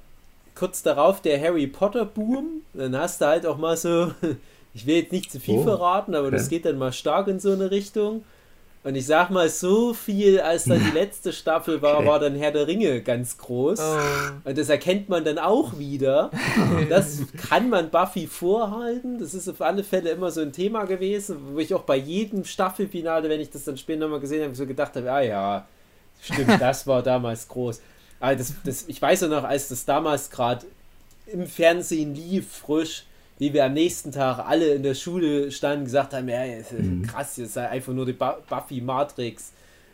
kurz 0.55 0.83
darauf 0.83 1.21
der 1.21 1.39
Harry 1.41 1.67
Potter 1.67 2.05
Boom. 2.05 2.61
Dann 2.73 2.95
hast 2.97 3.19
du 3.21 3.25
halt 3.25 3.45
auch 3.45 3.57
mal 3.57 3.75
so, 3.75 4.13
ich 4.73 4.85
will 4.85 4.97
jetzt 4.97 5.11
nicht 5.11 5.31
zu 5.31 5.39
viel 5.39 5.57
Oh, 5.57 5.63
verraten, 5.63 6.15
aber 6.15 6.31
das 6.31 6.45
okay. 6.45 6.55
geht 6.55 6.65
dann 6.65 6.77
mal 6.77 6.93
stark 6.93 7.27
in 7.27 7.39
so 7.39 7.51
eine 7.51 7.71
Richtung. 7.71 8.23
Und 8.83 8.95
ich 8.95 9.05
sag 9.05 9.31
mal, 9.31 9.49
so 9.49 9.93
viel, 9.93 10.39
als 10.39 10.63
dann 10.63 10.79
die 10.79 10.91
letzte 10.97 11.33
Staffel 11.33 11.81
war, 11.81 11.97
Okay. 11.97 12.07
war 12.07 12.19
dann 12.19 12.35
Herr 12.35 12.51
der 12.51 12.67
Ringe 12.67 13.01
ganz 13.01 13.37
groß. 13.37 13.79
Oh. 13.79 14.49
Und 14.49 14.57
das 14.57 14.69
erkennt 14.69 15.09
man 15.09 15.25
dann 15.25 15.39
auch 15.39 15.77
wieder. 15.77 16.31
Das 16.89 17.19
kann 17.49 17.69
man 17.69 17.89
Buffy 17.89 18.27
vorhalten. 18.27 19.19
Das 19.19 19.33
ist 19.33 19.49
auf 19.49 19.61
alle 19.61 19.83
Fälle 19.83 20.11
immer 20.11 20.31
so 20.31 20.41
ein 20.41 20.53
Thema 20.53 20.85
gewesen, 20.85 21.37
wo 21.53 21.59
ich 21.59 21.73
auch 21.73 21.83
bei 21.83 21.97
jedem 21.97 22.45
Staffelfinale, 22.45 23.27
wenn 23.29 23.41
ich 23.41 23.49
das 23.49 23.65
dann 23.65 23.77
später 23.77 24.01
nochmal 24.01 24.21
gesehen 24.21 24.43
habe, 24.43 24.55
so 24.55 24.65
gedacht 24.65 24.95
habe, 24.95 25.11
ah 25.11 25.21
ja, 25.21 25.67
stimmt, 26.21 26.49
das 26.61 26.87
war 26.87 27.03
damals 27.03 27.47
groß. 27.47 27.81
Aber 28.19 28.35
das, 28.35 28.53
das, 28.63 28.85
ich 28.87 29.01
weiß 29.01 29.21
ja 29.21 29.27
noch, 29.27 29.43
als 29.43 29.67
das 29.67 29.83
damals 29.85 30.29
gerade 30.29 30.65
im 31.27 31.45
Fernsehen 31.45 32.15
lief, 32.15 32.49
frisch, 32.49 33.03
wie 33.39 33.53
wir 33.53 33.65
am 33.65 33.73
nächsten 33.73 34.11
Tag 34.11 34.39
alle 34.39 34.73
in 34.75 34.83
der 34.83 34.95
Schule 34.95 35.51
standen 35.51 35.79
und 35.79 35.85
gesagt 35.85 36.13
haben, 36.13 36.27
ja, 36.27 36.43
ist, 36.43 36.73
Mhm. 36.73 37.03
krass, 37.03 37.35
das 37.37 37.53
sei 37.53 37.67
einfach 37.69 37.93
nur 37.93 38.05
die 38.05 38.13
Bu 38.13 38.25
Buffy 38.49 38.81
Matrix. 38.81 39.51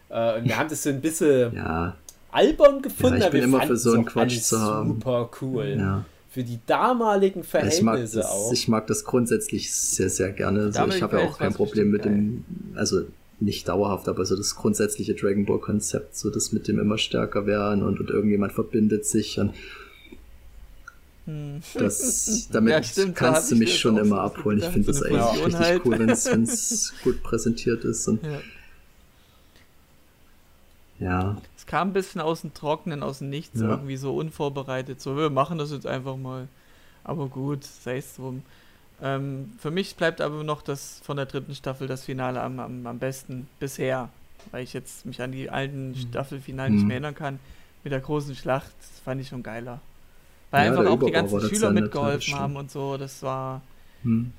Äh, 0.10 0.40
und 0.40 0.45
wir 0.48 0.57
haben 0.57 0.70
das 0.70 0.84
so 0.84 0.90
ein 0.90 1.02
bisschen 1.02 1.53
Ja, 1.56 1.95
albern 2.32 2.82
gefunden, 2.82 3.15
Ja, 3.15 3.20
ich 3.20 3.24
aber 3.26 3.32
bin 3.32 3.41
wir 3.41 3.45
immer 3.45 3.61
für 3.68 3.78
so 3.78 3.94
einen 3.94 4.06
Quatsch 4.06 4.40
zu 4.40 4.60
haben. 4.61 4.90
Super 4.90 5.30
cool. 5.41 5.76
ja. 5.78 6.06
Für 6.30 6.44
die 6.44 6.60
damaligen 6.65 7.41
Ich 7.41 7.53
mag, 7.84 7.95
Verhältnisse 7.98 8.18
das, 8.18 8.26
auch. 8.26 8.52
ich 8.53 8.68
mag 8.68 8.88
das 8.88 9.03
grundsätzlich 9.06 9.72
sehr, 9.72 10.10
sehr 10.10 10.32
gerne. 10.32 10.72
So, 10.72 10.80
Damit 10.80 10.95
ich 10.95 11.02
habe 11.03 11.20
ja 11.20 11.28
auch 11.28 11.38
kein 11.38 11.53
Problem 11.53 11.91
mit 11.91 12.06
dem, 12.06 12.44
also 12.76 13.02
nicht 13.40 13.68
dauerhaft, 13.68 14.07
aber 14.07 14.26
so 14.26 14.36
das 14.36 14.56
grundsätzliche 14.56 15.14
Dragon 15.14 15.45
Ball 15.45 15.60
Konzept, 15.60 16.15
so 16.18 16.32
das 16.32 16.52
mit 16.52 16.68
dem 16.68 16.80
immer 16.80 16.98
stärker 16.98 17.45
werden 17.45 17.84
und, 17.84 17.99
und 17.99 18.10
irgendjemand 18.10 18.53
verbindet 18.53 19.06
sich 19.06 19.38
und 19.40 19.53
Hm. 21.26 21.62
das, 21.76 22.50
damit 22.52 22.72
Ja, 22.74 22.84
stimmt, 22.84 23.16
kannst 23.16 23.44
hab 23.44 23.50
du 23.50 23.56
ich 23.56 23.60
mich 23.62 23.80
schon 23.80 23.98
immer 23.98 24.20
abholen. 24.22 24.58
Ich 24.60 24.66
finde 24.66 24.88
das 24.88 25.02
eigentlich 25.04 25.22
Fusion 25.22 25.45
richtig 25.45 25.60
halt. 25.62 25.86
cool, 25.86 26.00
wenn 26.00 26.10
es 26.44 26.94
gut 27.04 27.24
präsentiert 27.24 27.84
ist 27.86 28.08
und 28.08 28.24
Ja. 28.24 28.40
Ja. 31.00 31.38
Es 31.58 31.66
kam 31.66 31.90
ein 31.90 31.94
bisschen 31.94 32.22
aus 32.22 32.41
dem 32.41 32.54
Trockenen, 32.54 33.04
aus 33.04 33.20
dem 33.20 33.30
Nichts, 33.30 33.60
Ja. 33.60 33.70
irgendwie 33.70 33.98
so 33.98 34.16
unvorbereitet. 34.16 35.02
So, 35.02 35.18
wir 35.18 35.30
machen 35.30 35.58
das 35.58 35.72
jetzt 35.72 35.88
einfach 35.88 36.18
mal. 36.18 36.48
Aber 37.04 37.28
gut, 37.28 37.64
sei 37.64 37.98
es 37.98 38.16
drum. 38.16 38.44
Ähm, 39.02 39.52
für 39.60 39.72
mich 39.72 39.95
bleibt 39.95 40.22
aber 40.22 40.44
noch 40.44 40.62
das 40.62 41.02
von 41.04 41.18
der 41.18 41.26
dritten 41.26 41.56
Staffel 41.56 41.88
das 41.88 42.04
Finale 42.06 42.41
am, 42.41 42.60
am, 42.60 42.86
am 42.88 43.00
besten 43.00 43.48
bisher. 43.60 44.10
Weil 44.52 44.64
ich 44.64 44.74
jetzt 44.74 45.06
mich 45.06 45.22
an 45.22 45.32
die 45.32 45.50
alten 45.50 45.95
Staffelfinalen 45.95 46.74
nicht 46.74 46.82
Mhm. 46.84 46.88
mehr 46.88 46.95
erinnern 46.95 47.16
kann. 47.16 47.40
Mit 47.84 47.91
der 47.91 48.00
großen 48.00 48.36
Schlacht, 48.36 48.72
das 48.80 49.00
fand 49.04 49.20
ich 49.20 49.28
schon 49.30 49.44
geiler. 49.44 49.82
Weil 50.54 50.66
Ja, 50.66 50.72
einfach 50.80 50.92
auch 50.92 51.04
die 51.04 51.12
ganzen 51.12 51.42
Schüler 51.42 51.72
mitgeholfen 51.72 52.36
haben 52.36 52.56
und 52.58 52.70
so. 52.70 52.96
Das 52.98 53.24
war, 53.24 53.62
Hm. 54.04 54.32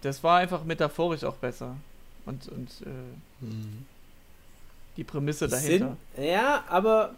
das 0.00 0.24
war 0.24 0.38
einfach 0.38 0.64
metaphorisch 0.64 1.24
auch 1.24 1.34
besser. 1.36 1.76
Und, 2.24 2.48
und 2.48 2.68
äh, 2.86 3.46
die 4.96 5.04
Prämisse 5.04 5.46
dahinter. 5.46 5.98
Sind, 6.16 6.26
ja, 6.26 6.64
aber 6.70 7.14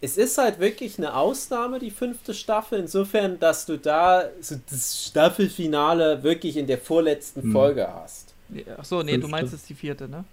es 0.00 0.16
ist 0.16 0.36
halt 0.36 0.58
wirklich 0.58 0.98
eine 0.98 1.14
Ausnahme, 1.14 1.78
die 1.78 1.92
fünfte 1.92 2.34
Staffel, 2.34 2.80
insofern, 2.80 3.38
dass 3.38 3.64
du 3.64 3.78
da 3.78 4.24
so 4.40 4.56
das 4.68 5.06
Staffelfinale 5.06 6.24
wirklich 6.24 6.56
in 6.56 6.66
der 6.66 6.78
vorletzten 6.78 7.42
Hm. 7.42 7.52
Folge 7.52 7.86
hast. 7.86 8.34
Achso, 8.76 9.04
nee, 9.04 9.12
du 9.12 9.20
Fünfte. 9.20 9.30
meinst 9.30 9.52
jetzt 9.52 9.68
die 9.68 9.74
vierte, 9.74 10.08
ne? 10.08 10.24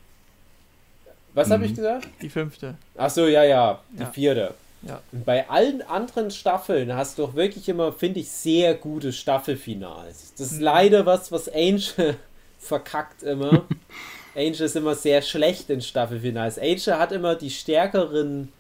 Was 1.36 1.52
habe 1.52 1.60
Mhm. 1.60 1.66
ich 1.66 1.76
gesagt? 1.76 2.08
Die 2.24 2.30
fünfte. 2.30 2.74
Ach 2.98 3.12
so, 3.12 3.28
ja, 3.28 3.44
ja, 3.44 3.80
die 3.92 4.02
Ja. 4.02 4.12
vierte. 4.12 4.56
Ja. 4.82 5.02
Und 5.12 5.26
bei 5.26 5.50
allen 5.50 5.82
anderen 5.82 6.32
Staffeln 6.32 6.94
hast 6.96 7.18
du 7.18 7.26
auch 7.26 7.36
wirklich 7.36 7.68
immer, 7.68 7.92
finde 7.92 8.22
ich, 8.22 8.30
sehr 8.32 8.76
gute 8.76 9.12
Staffelfinals. 9.12 10.34
Das 10.38 10.48
ist 10.52 10.58
Mhm. 10.60 10.64
leider 10.64 11.06
was, 11.06 11.32
was 11.32 11.50
Angel 11.50 12.16
verkackt 12.60 13.24
immer. 13.24 13.66
Angel 14.36 14.62
ist 14.62 14.76
immer 14.76 14.96
sehr 14.96 15.22
schlecht 15.22 15.70
in 15.70 15.82
Staffelfinals. 15.82 16.58
Angel 16.60 16.98
hat 16.98 17.12
immer 17.12 17.36
die 17.36 17.50
stärkeren 17.50 18.54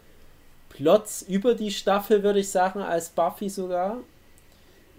Plots 0.70 1.22
über 1.22 1.56
die 1.56 1.72
Staffel, 1.72 2.24
würde 2.24 2.40
ich 2.40 2.50
sagen, 2.50 2.82
als 2.82 3.10
Buffy 3.10 3.50
sogar. 3.50 3.98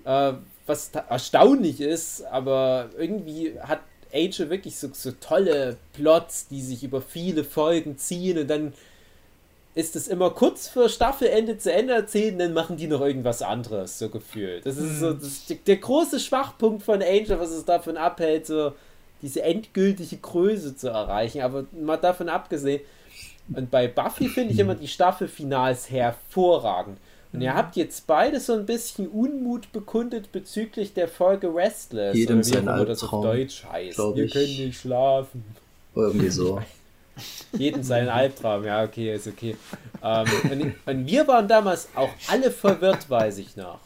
Äh, 0.05 0.33
was 0.67 0.91
ta- 0.93 1.05
erstaunlich 1.09 1.81
ist, 1.81 2.25
aber 2.27 2.91
irgendwie 2.97 3.59
hat 3.61 3.81
Angel 4.13 4.49
wirklich 4.51 4.77
so, 4.79 4.89
so 4.93 5.13
tolle 5.13 5.77
Plots, 5.93 6.49
die 6.49 6.63
sich 6.63 6.83
über 6.85 7.03
viele 7.03 7.45
Folgen 7.45 7.99
ziehen 7.99 8.39
und 8.39 8.49
dann 8.49 8.73
ist 9.75 9.95
es 9.95 10.09
immer 10.09 10.31
kurz 10.31 10.69
vor 10.69 10.89
Staffelende 10.89 11.57
zu 11.59 11.73
Ende 11.73 11.95
erzählt 11.95 12.33
und 12.33 12.39
dann 12.41 12.53
machen 12.53 12.77
die 12.77 12.89
noch 12.89 13.01
irgendwas 13.01 13.41
anderes, 13.41 13.99
so 13.99 14.09
gefühlt. 14.09 14.67
Das 14.67 14.77
ist 14.77 14.99
so 14.99 15.13
das 15.13 15.25
ist 15.25 15.67
der, 15.67 15.77
große 15.77 16.19
Schwachpunkt 16.19 16.83
von 16.83 17.03
Angel, 17.03 17.39
was 17.39 17.51
es 17.51 17.65
davon 17.65 17.97
abhält, 17.97 18.47
so 18.47 18.73
diese 19.23 19.43
endgültige 19.43 20.17
Größe 20.17 20.77
zu 20.77 20.89
erreichen. 20.89 21.43
Aber 21.43 21.67
mal 21.73 21.97
davon 21.97 22.29
abgesehen, 22.29 22.81
und 23.55 23.71
bei 23.71 23.89
Buffy 23.89 24.29
finde 24.29 24.53
ich 24.55 24.59
immer 24.59 24.75
die 24.75 24.89
Staffelfinals 24.89 25.91
hervorragend. 25.91 26.99
Und 27.33 27.43
ihr 27.43 27.55
habt 27.55 27.77
jetzt 27.77 28.09
beide 28.09 28.41
so 28.41 28.55
ein 28.55 28.67
bisschen 28.67 29.07
Unmut 29.07 29.71
bekundet 29.73 30.33
bezüglich 30.33 30.95
der 30.95 31.07
Folge 31.07 31.55
Restless. 31.55 32.17
Jedem 32.17 32.39
oder 32.39 32.47
wie 32.47 32.51
sein 32.51 32.69
auch 32.69 32.75
immer 32.75 32.85
das 32.87 33.03
auf 33.05 33.13
Albtraum, 33.13 33.23
Deutsch 33.23 33.65
heißt. 33.71 33.99
ich. 34.17 34.33
könnt 34.33 34.59
nicht 34.59 34.81
schlafen. 34.81 35.45
Irgendwie 35.95 36.29
so. 36.29 36.61
Jeden 37.53 37.83
seinen 37.83 38.09
Albtraum, 38.09 38.65
ja, 38.65 38.83
okay, 38.85 39.15
ist 39.15 39.27
okay. 39.27 39.57
Ähm, 40.03 40.27
und, 40.51 40.75
und 40.87 41.07
wir 41.07 41.27
waren 41.29 41.47
damals 41.49 41.89
auch 41.95 42.11
alle 42.29 42.51
verwirrt, 42.51 43.09
weiß 43.11 43.39
ich 43.39 43.57
noch. 43.57 43.81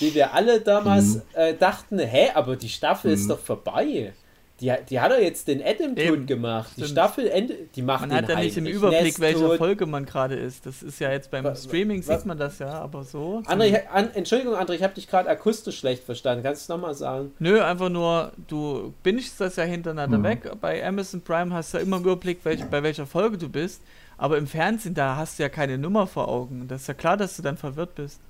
Die 0.00 0.14
wir 0.14 0.34
alle 0.34 0.60
damals 0.60 1.16
Mhm. 1.16 1.22
äh, 1.34 1.54
dachten, 1.54 1.98
hä, 1.98 2.30
aber 2.34 2.56
die 2.56 2.68
Staffel 2.68 3.12
ist 3.12 3.30
doch 3.30 3.38
vorbei. 3.38 4.12
Die, 4.60 4.72
die 4.88 5.00
hat 5.00 5.12
doch 5.12 5.18
jetzt 5.18 5.48
den 5.48 5.60
Adam 5.62 5.94
Eben, 5.98 6.16
tot 6.20 6.26
gemacht. 6.26 6.70
Die 6.76 6.80
stimmt. 6.80 6.90
Staffel 6.92 7.28
endet, 7.28 7.76
die 7.76 7.82
macht 7.82 8.00
Man 8.00 8.08
den 8.08 8.18
hat 8.18 8.28
ja 8.30 8.36
nicht 8.36 8.56
im 8.56 8.64
Überblick, 8.64 9.14
tot. 9.34 9.58
Folge 9.58 9.84
man 9.84 10.06
gerade 10.06 10.34
ist. 10.34 10.64
Das 10.64 10.82
ist 10.82 10.98
ja 10.98 11.10
jetzt 11.12 11.30
beim 11.30 11.44
Wa- 11.44 11.50
wa- 11.50 11.54
Streaming 11.54 12.06
wa- 12.06 12.16
sieht 12.16 12.24
man 12.24 12.38
das 12.38 12.58
ja, 12.58 12.68
aber 12.70 13.04
so. 13.04 13.42
André, 13.46 13.86
an, 13.92 14.08
Entschuldigung, 14.14 14.54
André, 14.54 14.72
ich 14.72 14.82
habe 14.82 14.94
dich 14.94 15.08
gerade 15.08 15.28
akustisch 15.28 15.78
schlecht 15.78 16.04
verstanden. 16.04 16.42
Kannst 16.42 16.62
du 16.62 16.64
es 16.64 16.68
nochmal 16.74 16.94
sagen? 16.94 17.32
Nö, 17.38 17.60
einfach 17.62 17.90
nur, 17.90 18.32
du 18.48 18.94
bingst 19.02 19.38
das 19.42 19.56
ja 19.56 19.64
hintereinander 19.64 20.16
Mhm. 20.18 20.24
weg. 20.24 20.50
Bei 20.58 20.82
Amazon 20.86 21.20
Prime 21.20 21.52
hast 21.52 21.74
du 21.74 21.78
ja 21.78 21.82
immer 21.84 21.98
im 21.98 22.04
Überblick, 22.04 22.38
welch, 22.44 22.64
bei 22.64 22.82
welcher 22.82 23.04
Folge 23.06 23.36
du 23.36 23.50
bist. 23.50 23.82
Aber 24.16 24.38
im 24.38 24.46
Fernsehen, 24.46 24.94
da 24.94 25.16
hast 25.16 25.38
du 25.38 25.42
ja 25.42 25.50
keine 25.50 25.76
Nummer 25.76 26.06
vor 26.06 26.28
Augen. 26.28 26.66
Das 26.66 26.80
ist 26.80 26.86
ja 26.86 26.94
klar, 26.94 27.18
dass 27.18 27.36
du 27.36 27.42
dann 27.42 27.58
verwirrt 27.58 27.94
bist. 27.94 28.20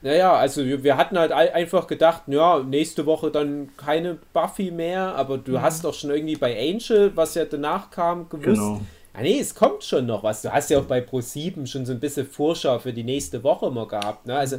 Naja, 0.00 0.32
also 0.34 0.64
wir, 0.64 0.84
wir 0.84 0.96
hatten 0.96 1.18
halt 1.18 1.32
ei- 1.32 1.52
einfach 1.52 1.86
gedacht, 1.88 2.22
ja, 2.28 2.60
nächste 2.60 3.04
Woche 3.06 3.30
dann 3.32 3.70
keine 3.76 4.18
Buffy 4.32 4.70
mehr, 4.70 5.14
aber 5.16 5.38
du 5.38 5.60
hast 5.60 5.84
doch 5.84 5.94
schon 5.94 6.10
irgendwie 6.10 6.36
bei 6.36 6.56
Angel, 6.56 7.10
was 7.16 7.34
ja 7.34 7.44
danach 7.44 7.90
kam, 7.90 8.28
gewusst. 8.28 8.44
Genau. 8.60 8.80
Ah, 9.12 9.22
nee, 9.22 9.40
es 9.40 9.54
kommt 9.56 9.82
schon 9.82 10.06
noch 10.06 10.22
was. 10.22 10.42
Du 10.42 10.52
hast 10.52 10.70
ja 10.70 10.78
auch 10.78 10.84
bei 10.84 11.00
Pro7 11.00 11.66
schon 11.66 11.84
so 11.84 11.92
ein 11.92 11.98
bisschen 11.98 12.26
Vorschau 12.28 12.78
für 12.78 12.92
die 12.92 13.02
nächste 13.02 13.42
Woche 13.42 13.68
mal 13.70 13.88
gehabt. 13.88 14.26
Ne? 14.26 14.36
Also 14.36 14.58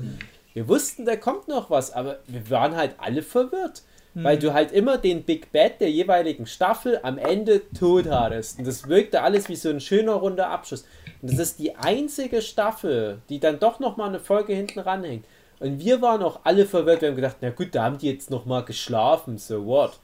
wir 0.54 0.68
wussten, 0.68 1.06
da 1.06 1.16
kommt 1.16 1.48
noch 1.48 1.70
was, 1.70 1.94
aber 1.94 2.18
wir 2.28 2.50
waren 2.50 2.76
halt 2.76 2.96
alle 2.98 3.22
verwirrt. 3.24 3.84
Weil 4.24 4.38
du 4.40 4.54
halt 4.54 4.72
immer 4.72 4.98
den 4.98 5.24
Big 5.24 5.52
Bad 5.52 5.80
der 5.82 5.92
jeweiligen 5.92 6.46
Staffel 6.46 7.00
am 7.04 7.18
Ende 7.18 7.62
tot 7.78 8.10
hattest. 8.10 8.60
Und 8.60 8.68
das 8.68 8.88
wirkte 8.88 9.22
alles 9.22 9.50
wie 9.50 9.56
so 9.56 9.70
ein 9.70 9.80
schöner 9.80 10.14
runder 10.14 10.50
Abschluss. 10.50 10.86
Und 11.22 11.32
das 11.32 11.40
ist 11.40 11.60
die 11.60 11.76
einzige 11.76 12.42
Staffel, 12.42 13.22
die 13.30 13.40
dann 13.40 13.60
doch 13.60 13.80
nochmal 13.80 14.10
eine 14.10 14.20
Folge 14.20 14.54
hinten 14.54 14.80
ranhängt. 14.80 15.26
Und 15.60 15.80
wir 15.80 16.02
waren 16.02 16.24
auch 16.24 16.40
alle 16.44 16.66
verwirrt. 16.66 17.02
Wir 17.02 17.10
haben 17.10 17.16
gedacht, 17.16 17.38
na 17.42 17.50
gut, 17.50 17.76
da 17.76 17.84
haben 17.84 17.98
die 17.98 18.10
jetzt 18.10 18.30
nochmal 18.30 18.64
geschlafen, 18.64 19.38
so 19.38 19.66
what. 19.66 20.00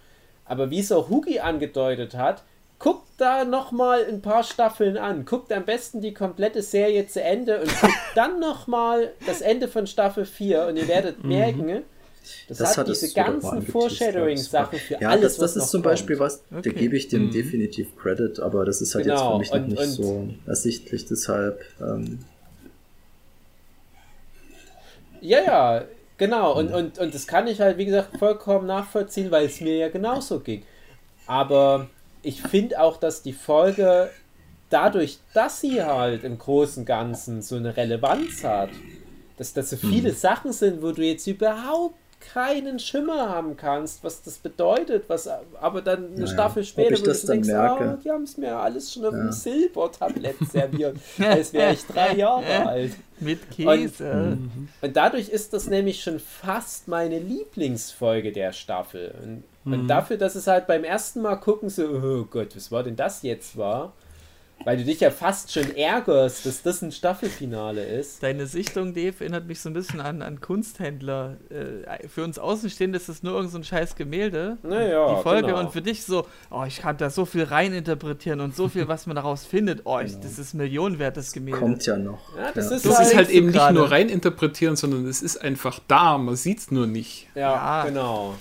Aber 0.45 0.69
wie 0.69 0.79
es 0.79 0.91
auch 0.91 1.09
Hugi 1.09 1.39
angedeutet 1.39 2.15
hat, 2.15 2.43
guckt 2.77 3.07
da 3.17 3.45
nochmal 3.45 4.05
ein 4.05 4.21
paar 4.21 4.43
Staffeln 4.43 4.97
an. 4.97 5.25
Guckt 5.25 5.51
am 5.51 5.65
besten 5.65 6.01
die 6.01 6.13
komplette 6.13 6.61
Serie 6.61 7.07
zu 7.07 7.21
Ende 7.21 7.61
und 7.61 7.81
guckt 7.81 7.93
dann 8.15 8.39
nochmal 8.39 9.11
das 9.25 9.41
Ende 9.41 9.67
von 9.67 9.87
Staffel 9.87 10.25
4 10.25 10.67
und 10.67 10.77
ihr 10.77 10.87
werdet 10.87 11.23
merken, 11.23 11.83
das, 12.47 12.57
Das 12.57 12.69
hat 12.71 12.77
hattest 12.87 13.01
diese 13.03 13.13
ganzen 13.13 13.61
Foreshadowing-Sachen 13.61 14.79
für 14.79 15.01
Ja, 15.01 15.09
alles, 15.09 15.37
das, 15.37 15.37
das 15.37 15.41
was 15.43 15.51
ist 15.51 15.57
noch 15.63 15.69
zum 15.69 15.81
kommt. 15.81 15.91
Beispiel 15.93 16.19
was, 16.19 16.43
da 16.49 16.57
Okay. 16.59 16.73
gebe 16.73 16.97
ich 16.97 17.07
dem 17.07 17.27
Mhm. 17.27 17.31
definitiv 17.31 17.95
Credit, 17.97 18.39
aber 18.39 18.65
das 18.65 18.81
ist 18.81 18.95
halt 18.95 19.05
Genau, 19.05 19.15
jetzt 19.15 19.27
für 19.31 19.37
mich 19.39 19.51
und- 19.51 19.61
noch 19.61 19.67
nicht 19.83 19.99
und- 19.99 20.05
so 20.05 20.29
ersichtlich, 20.45 21.05
deshalb 21.05 21.63
ähm, 21.81 22.19
Ja, 25.21 25.39
ja, 25.41 25.83
genau. 26.17 26.57
Und, 26.57 26.71
und, 26.73 26.99
und 26.99 27.13
das 27.13 27.25
kann 27.27 27.47
ich 27.47 27.59
halt, 27.61 27.77
wie 27.77 27.85
gesagt, 27.85 28.17
vollkommen 28.17 28.67
nachvollziehen, 28.67 29.31
weil 29.31 29.45
es 29.47 29.59
mir 29.61 29.75
ja 29.77 29.89
genauso 29.89 30.39
ging. 30.39 30.63
Aber 31.25 31.87
ich 32.21 32.41
finde 32.41 32.79
auch, 32.81 32.97
dass 32.97 33.23
die 33.23 33.33
Folge 33.33 34.11
dadurch, 34.69 35.17
dass 35.33 35.61
sie 35.61 35.81
halt 35.83 36.23
im 36.23 36.37
Großen 36.37 36.81
und 36.81 36.85
Ganzen 36.85 37.41
so 37.41 37.55
eine 37.55 37.75
Relevanz 37.75 38.43
hat, 38.43 38.69
dass 39.37 39.53
das 39.53 39.69
so 39.71 39.77
viele 39.77 40.13
Sachen 40.13 40.53
sind, 40.53 40.81
wo 40.81 40.91
du 40.91 41.01
jetzt 41.01 41.25
überhaupt 41.27 41.95
keinen 42.33 42.79
Schimmer 42.79 43.29
haben 43.29 43.55
kannst, 43.57 44.03
was 44.03 44.21
das 44.23 44.37
bedeutet, 44.37 45.05
was 45.07 45.27
aber 45.61 45.81
dann 45.81 46.05
eine 46.07 46.15
Naja, 46.15 46.27
Staffel 46.27 46.63
später, 46.63 46.93
ich 46.93 47.03
das 47.03 47.23
dann 47.25 47.41
merke. 47.41 47.83
ah, 47.83 47.97
die 48.03 48.09
haben 48.11 48.23
es 48.23 48.37
mir 48.37 48.55
alles 48.57 48.93
schon 48.93 49.05
auf 49.05 49.11
dem 49.11 49.27
Ja. 49.27 49.31
Silbertablett 49.31 50.37
serviert, 50.51 50.97
als 51.19 51.53
wäre 51.53 51.73
ich 51.73 51.85
drei 51.85 52.13
Jahre 52.17 52.67
alt. 52.67 52.91
Mit 53.19 53.49
Käse. 53.51 54.37
Und 54.81 54.95
dadurch 54.97 55.29
ist 55.29 55.53
das 55.53 55.67
nämlich 55.67 56.03
schon 56.03 56.19
fast 56.19 56.87
meine 56.89 57.17
Lieblingsfolge 57.19 58.31
der 58.31 58.51
Staffel. 58.51 59.15
Und, 59.23 59.43
und 59.73 59.87
dafür, 59.87 60.17
dass 60.17 60.35
es 60.35 60.47
halt 60.47 60.67
beim 60.67 60.83
ersten 60.83 61.21
Mal 61.21 61.37
gucken 61.37 61.69
so, 61.69 61.83
oh 61.87 62.25
Gott, 62.29 62.55
was 62.55 62.71
war 62.71 62.83
denn 62.83 62.95
das 62.97 63.21
jetzt 63.23 63.57
war? 63.57 63.93
Weil 64.63 64.77
du 64.77 64.83
dich 64.83 64.99
ja 64.99 65.11
fast 65.11 65.51
schon 65.51 65.75
ärgerst, 65.75 66.45
dass 66.45 66.63
das 66.63 66.81
ein 66.81 66.91
Staffelfinale 66.91 67.83
ist. 67.83 68.23
Deine 68.23 68.47
Sichtung, 68.47 68.95
Dave, 68.95 69.13
erinnert 69.19 69.45
mich 69.47 69.59
so 69.59 69.69
ein 69.69 69.73
bisschen 69.73 70.01
an, 70.01 70.23
an 70.23 70.41
Kunsthändler. 70.41 71.37
Äh, 71.49 72.07
für 72.07 72.23
uns 72.23 72.39
Außenstehende 72.39 72.97
ist 72.97 73.07
das 73.07 73.21
nur 73.21 73.33
irgend 73.35 73.51
so 73.51 73.59
ein 73.59 73.63
scheiß 73.63 73.95
Gemälde. 73.95 74.57
Naja, 74.63 75.15
die 75.17 75.21
Folge 75.21 75.47
genau. 75.49 75.59
und 75.59 75.71
für 75.71 75.81
dich 75.83 76.03
so, 76.03 76.25
oh, 76.49 76.63
ich 76.67 76.77
kann 76.79 76.97
da 76.97 77.11
so 77.11 77.25
viel 77.25 77.43
reininterpretieren 77.43 78.39
und 78.39 78.55
so 78.55 78.67
viel, 78.67 78.87
was 78.87 79.05
man 79.05 79.15
daraus 79.17 79.45
findet. 79.45 79.81
Oh, 79.83 79.97
Genau. 79.97 80.01
ich, 80.07 80.19
das 80.19 80.39
ist 80.39 80.53
millionenwert, 80.55 81.15
das 81.17 81.31
Gemälde. 81.31 81.59
kommt 81.59 81.85
ja 81.85 81.97
noch. 81.97 82.35
Ja, 82.35 82.51
das 82.51 82.71
ist 82.71 82.83
So 82.83 82.89
Das 82.89 82.99
halt, 82.99 83.07
ist 83.09 83.15
halt 83.15 83.29
eben 83.29 83.47
nicht 83.47 83.55
gerade? 83.57 83.75
nur 83.75 83.91
reininterpretieren, 83.91 84.75
sondern 84.75 85.05
es 85.05 85.21
ist 85.21 85.37
einfach 85.37 85.79
da, 85.87 86.17
man 86.17 86.35
sieht 86.35 86.59
es 86.59 86.71
nur 86.71 86.87
nicht. 86.87 87.27
Ja, 87.35 87.51
Ja. 87.81 87.85
genau. 87.85 88.33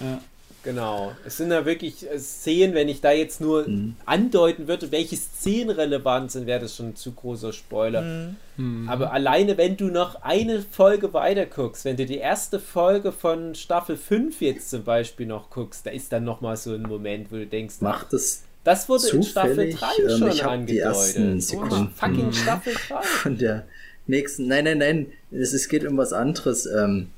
Genau. 0.64 1.12
Es 1.26 1.36
sind 1.36 1.50
ja 1.50 1.64
wirklich 1.66 2.10
äh, 2.10 2.18
Szenen, 2.18 2.74
wenn 2.74 2.88
ich 2.88 3.00
da 3.00 3.12
jetzt 3.12 3.40
nur 3.40 3.68
Mhm. 3.68 3.96
andeuten 4.06 4.66
würde, 4.66 4.90
welche 4.90 5.16
Szenen 5.16 5.70
relevant 5.70 6.32
sind, 6.32 6.46
wäre 6.46 6.60
das 6.60 6.74
schon 6.76 6.88
ein 6.88 6.96
zu 6.96 7.12
großer 7.12 7.52
Spoiler. 7.52 8.00
Mhm. 8.02 8.36
Hm. 8.56 8.88
Aber 8.88 9.12
alleine, 9.12 9.56
wenn 9.58 9.76
du 9.76 9.86
noch 9.86 10.22
eine 10.22 10.62
Folge 10.62 11.12
weiter 11.12 11.44
guckst, 11.46 11.84
wenn 11.84 11.96
du 11.96 12.06
die 12.06 12.18
erste 12.18 12.58
Folge 12.60 13.12
von 13.12 13.54
Staffel 13.54 13.96
5 13.96 14.40
jetzt 14.40 14.70
zum 14.70 14.84
Beispiel 14.84 15.26
noch 15.26 15.50
guckst, 15.50 15.84
da 15.86 15.90
ist 15.90 16.12
dann 16.12 16.24
nochmal 16.24 16.56
so 16.56 16.72
ein 16.72 16.82
Moment, 16.82 17.30
wo 17.30 17.36
du 17.36 17.46
denkst, 17.46 17.76
ach, 17.80 17.82
Macht 17.82 18.12
es 18.14 18.42
das 18.64 18.88
wurde 18.88 19.06
in 19.08 19.22
Staffel 19.22 19.50
zufällig, 19.50 19.76
3 19.76 19.86
ähm, 20.04 20.18
schon 20.18 20.28
ich 20.30 20.42
hab 20.44 20.50
angedeutet. 20.52 20.74
die 20.74 20.78
ersten 20.78 21.36
Oh, 21.36 21.40
Sekunden 21.40 21.88
fucking 21.94 22.32
Staffel 22.32 22.72
3. 22.88 23.02
von 23.02 23.36
der 23.38 23.64
nächsten. 24.06 24.46
Nein, 24.46 24.64
nein, 24.64 24.78
nein, 24.78 25.06
es, 25.30 25.52
es 25.52 25.68
geht 25.68 25.84
um 25.86 25.98
was 25.98 26.12
anderes. 26.14 26.64
Ähm, 26.66 27.08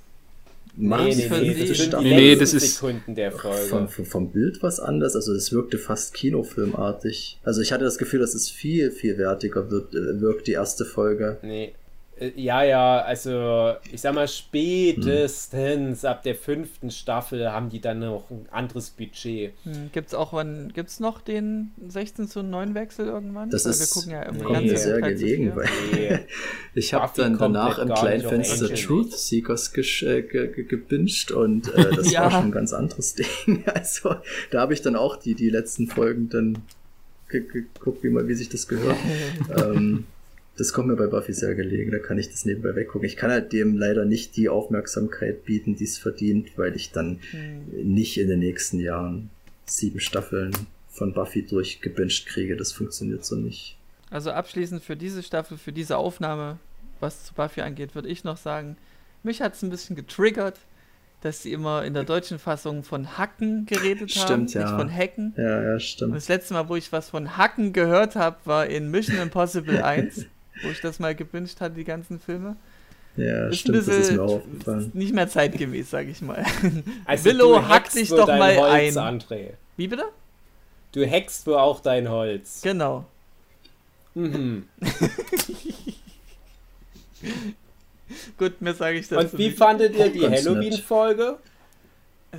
Nee, 0.79 1.15
nee, 1.15 1.29
nee, 1.41 1.67
das 1.67 2.03
Nee, 2.03 2.15
nee, 2.17 2.37
das 2.37 2.53
ist- 2.53 2.75
Sekunden 2.75 3.15
der 3.15 3.33
Folge. 3.33 3.67
vom, 3.67 3.89
vom, 3.89 4.05
vom 4.05 4.31
Bild 4.33 4.63
was 4.63 4.79
anders. 4.79 5.17
Also 5.17 5.33
es 5.33 5.51
wirkte 5.53 5.79
fast 5.79 6.13
Kinofilmartig. 6.15 7.39
Also 7.43 7.61
ich 7.63 7.73
hatte 7.73 7.85
das 7.85 7.99
Gefühl, 7.99 8.21
dass 8.21 8.35
es 8.35 8.51
viel, 8.51 8.91
viel 8.91 9.17
wertiger 9.19 9.71
wird, 9.71 9.95
äh, 9.95 10.21
wirkt, 10.21 10.47
die 10.47 10.53
erste 10.53 10.85
Folge. 10.85 11.39
Nee. 11.43 11.73
Äh, 12.19 12.31
Ja, 12.37 12.63
ja, 12.63 12.99
also 13.01 13.75
ich 13.93 14.01
sag 14.01 14.15
mal, 14.15 14.27
spätestens 14.29 16.05
ab 16.05 16.23
der 16.23 16.35
fünften 16.35 16.91
Staffel 16.91 17.51
haben 17.53 17.69
die 17.69 17.81
dann 17.81 18.01
noch 18.01 18.31
ein 18.31 18.47
anderes 18.51 18.91
Budget. 18.91 19.53
Hm, 19.65 19.91
gibt's 19.93 20.15
auch 20.15 20.33
wann 20.33 20.73
gibt's 20.75 21.01
noch 21.01 21.21
den 21.21 21.73
16 21.89 22.29
zu 22.29 22.43
9 22.43 22.75
Wechsel 22.75 23.07
irgendwann? 23.07 23.51
Das 23.51 23.65
Weil 23.65 23.73
ist- 23.73 23.81
wir 23.81 23.87
gucken 23.95 24.13
ja 24.13 24.23
immer. 24.23 24.45
Kommt 24.45 24.55
ganz 24.61 24.71
mir 24.73 24.79
sehr 24.79 25.01
gelegen, 25.01 25.53
weil 25.57 25.69
Nee. 25.93 26.19
ich 26.75 26.95
habe 26.95 27.13
dann 27.17 27.39
danach 27.39 27.79
im 27.79 27.93
kleinen 27.93 28.23
Fenster 28.27 28.75
Truth 28.75 29.13
Seekers 29.13 29.73
gesch- 29.75 30.07
äh, 30.07 30.23
ge 30.23 30.49
ge 30.53 30.65
gebinged 30.65 31.31
und 31.33 31.73
äh, 31.75 31.95
das 31.95 32.11
Ja. 32.13 32.25
war 32.25 32.31
schon 32.31 32.45
ein 32.45 32.53
ganz 32.53 32.73
anderes 32.73 33.15
Ding. 33.47 33.65
Also 33.67 34.17
da 34.51 34.61
habe 34.61 34.75
ich 34.75 34.83
dann 34.83 34.97
auch 34.97 35.17
die, 35.17 35.35
die 35.35 35.51
letzten 35.51 35.87
Folgen 35.87 36.29
dann 36.29 36.59
ge 37.29 37.43
geguckt, 37.47 38.03
wie, 38.05 38.09
mal, 38.11 38.27
wie 38.29 38.35
sich 38.35 38.49
das 38.49 38.69
gehört. 38.69 38.97
ähm, 39.59 40.05
das 40.57 40.73
kommt 40.73 40.89
mir 40.89 40.97
bei 40.97 41.07
Buffy 41.07 41.33
sehr 41.33 41.55
gelegen, 41.55 41.91
da 41.91 41.99
kann 41.99 42.19
ich 42.19 42.31
das 42.31 42.45
nebenbei 42.45 42.75
weggucken. 42.75 43.07
Ich 43.07 43.17
kann 43.17 43.31
halt 43.31 43.53
dem 43.53 43.77
leider 43.77 44.05
nicht 44.05 44.37
die 44.37 44.49
Aufmerksamkeit 44.49 45.45
bieten, 45.45 45.77
die 45.77 45.85
es 45.85 45.99
verdient, 45.99 46.57
weil 46.57 46.75
ich 46.77 46.93
dann 46.93 47.19
Hm. 47.31 47.93
nicht 47.95 48.19
in 48.19 48.29
den 48.29 48.39
nächsten 48.41 48.81
Jahren 48.81 49.31
sieben 49.67 50.01
Staffeln 50.01 50.53
von 50.89 51.13
Buffy 51.13 51.43
durchgebinged 51.47 52.27
kriege. 52.27 52.57
Das 52.57 52.73
funktioniert 52.73 53.25
so 53.25 53.37
nicht. 53.37 53.77
Also 54.11 54.31
abschließend 54.31 54.83
für 54.83 54.97
diese 54.97 55.23
Staffel, 55.23 55.59
für 55.59 55.73
diese 55.73 55.97
Aufnahme, 55.99 56.59
was 57.01 57.25
zu 57.25 57.35
Buffy 57.35 57.61
angeht, 57.61 57.95
würde 57.95 58.09
ich 58.09 58.25
noch 58.25 58.37
sagen, 58.37 58.77
mich 59.23 59.43
hat 59.43 59.55
es 59.55 59.63
ein 59.63 59.71
bisschen 59.71 59.97
getriggert, 59.97 60.59
dass 61.23 61.43
sie 61.43 61.53
immer 61.53 61.85
in 61.85 61.93
der 61.95 62.05
deutschen 62.05 62.39
Fassung 62.39 62.85
von 62.85 63.19
Hacken 63.19 63.67
geredet 63.67 64.15
haben, 64.17 64.49
Stimmt, 64.49 64.55
ja. 64.55 64.61
nicht 64.63 64.71
von 64.81 64.91
Hacken. 64.95 65.35
Ja, 65.37 65.63
ja, 65.63 65.73
Und 65.75 65.83
stimmt. 65.83 66.15
das 66.15 66.29
letzte 66.29 66.55
Mal, 66.55 66.69
wo 66.69 66.77
ich 66.77 66.93
was 66.93 67.11
von 67.11 67.37
Hacken 67.37 67.73
gehört 67.73 68.15
habe, 68.15 68.37
war 68.45 68.67
in 68.67 68.91
Mission 68.91 69.19
Impossible 69.19 69.83
1, 69.83 70.27
wo 70.63 70.69
ich 70.71 70.81
das 70.81 70.99
mal 70.99 71.15
gewünscht 71.15 71.61
hatte, 71.61 71.75
die 71.77 71.85
ganzen 71.85 72.19
Filme. 72.21 72.57
Ja, 73.17 73.49
Ist 73.49 73.61
stimmt, 73.61 73.79
ein 73.79 73.87
das 73.87 73.97
ist 73.97 74.13
mir 74.13 74.23
auch 74.23 74.35
aufgefallen. 74.37 74.91
nicht 74.95 75.15
mehr 75.15 75.29
zeitgemäß, 75.29 75.91
sag 75.91 76.07
ich 76.07 76.21
mal. 76.21 76.45
Also 77.07 77.25
Willow, 77.27 77.67
hack 77.67 77.91
dich 77.91 78.11
doch 78.11 78.27
mal 78.27 78.57
Holz, 78.57 78.97
ein. 78.97 79.21
André. 79.21 79.51
Wie 79.77 79.89
bitte? 79.89 80.05
Du 80.93 81.05
hackst 81.09 81.47
wohl 81.47 81.55
auch 81.55 81.81
dein 81.81 82.09
Holz. 82.11 82.61
Genau. 82.63 83.07
Mhm. 84.15 84.67
Gut, 88.39 88.61
mehr 88.61 88.75
sage 88.75 88.99
ich 88.99 89.09
dazu 89.09 89.25
Und 89.33 89.39
wie 89.39 89.47
nicht. 89.49 89.59
fandet 89.59 89.97
ihr 89.97 90.11
die. 90.11 90.21
Halloween-Folge? 90.29 91.39
Äh, 92.33 92.37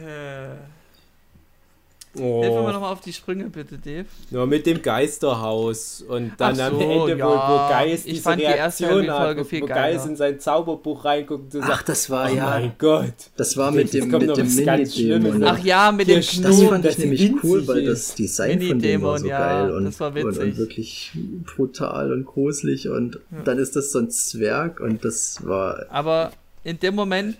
Helfen 2.17 2.55
wir 2.55 2.63
Oh, 2.63 2.71
nochmal 2.71 2.93
auf 2.93 3.01
die 3.01 3.13
Sprünge, 3.13 3.45
bitte, 3.45 3.77
Dave. 3.77 4.05
nur 4.31 4.45
mit 4.47 4.65
dem 4.65 4.81
Geisterhaus 4.81 6.03
und 6.07 6.31
dann 6.37 6.59
Ach 6.59 6.67
am 6.67 6.73
so, 6.75 6.81
Ende, 6.81 7.23
wo, 7.23 7.29
wo 7.29 7.33
ja. 7.33 7.69
Geist 7.69 8.05
Ich 8.05 8.13
diese 8.13 8.23
fand 8.23 8.39
die 8.41 8.45
erste 8.45 8.83
Reaktion 8.85 9.11
hat, 9.11 9.37
wo, 9.37 9.61
wo. 9.61 9.65
Geist 9.65 10.05
in 10.07 10.15
sein 10.15 10.39
Zauberbuch 10.39 11.05
reinguckt 11.05 11.53
und 11.55 11.63
Ach, 11.63 11.67
sagt, 11.67 11.89
das 11.89 12.09
war 12.09 12.31
oh 12.31 12.35
ja. 12.35 12.45
mein 12.45 12.71
Gott. 12.77 13.13
Das 13.35 13.55
war 13.57 13.71
mit 13.71 13.93
dem, 13.93 14.09
mit 14.09 14.37
dem 14.37 14.55
Mini-Dämon. 14.55 15.43
Ach 15.43 15.59
ja, 15.63 15.91
mit 15.91 16.07
dem 16.07 16.21
steht- 16.21 16.45
Das 16.45 16.61
fand 16.63 16.85
ich 16.85 16.97
nämlich 16.97 17.33
cool, 17.43 17.67
weil 17.67 17.85
das 17.85 18.15
Design 18.15 18.61
von 18.61 18.79
dem 18.79 19.01
war 19.01 19.19
so 19.19 19.27
ja, 19.27 19.39
geil 19.39 19.71
und, 19.75 19.85
das 19.85 19.99
war 19.99 20.09
und, 20.15 20.23
und 20.23 20.35
witzig. 20.37 20.57
wirklich 20.57 21.11
brutal 21.55 22.11
und 22.11 22.25
gruselig 22.25 22.89
und 22.89 23.19
dann 23.45 23.57
ist 23.59 23.75
das 23.75 23.91
so 23.91 23.99
ein 23.99 24.09
Zwerg 24.09 24.79
und 24.79 25.03
das 25.05 25.45
war 25.45 25.85
Aber 25.89 26.31
in 26.63 26.79
dem 26.79 26.95
Moment, 26.95 27.37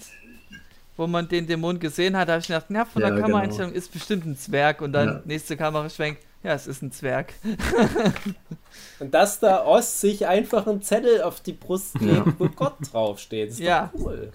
wo 0.98 1.08
man 1.08 1.28
den 1.28 1.48
Dämon 1.48 1.80
gesehen 1.80 2.18
hat, 2.18 2.28
habe 2.30 2.40
ich 2.42 2.48
gedacht, 2.48 2.66
ja, 2.70 2.86
von 2.86 3.02
der 3.02 3.14
Ja, 3.16 3.22
Kameraeinstellung 3.22 3.72
ist 3.72 3.94
bestimmt 3.94 4.26
ein 4.26 4.38
Zwerg. 4.38 4.82
Und 4.82 4.92
dann 4.94 5.08
Ja. 5.08 5.22
nächste 5.26 5.56
Kameraschwenk, 5.56 6.18
ja, 6.44 6.54
es 6.54 6.68
ist 6.68 6.82
ein 6.82 6.92
Zwerg. 6.92 7.34
Und 9.00 9.14
dass 9.14 9.40
da 9.40 9.64
Ost 9.66 10.02
sich 10.02 10.26
einfach 10.28 10.66
einen 10.68 10.82
Zettel 10.82 11.22
auf 11.22 11.40
die 11.42 11.54
Brust 11.54 11.96
Ja. 12.02 12.24
legt, 12.24 12.40
wo 12.40 12.50
Gott 12.50 12.76
draufsteht. 12.92 13.50
Ist 13.52 13.60
Ja. 13.60 13.92
doch 13.94 14.00
cool. 14.02 14.32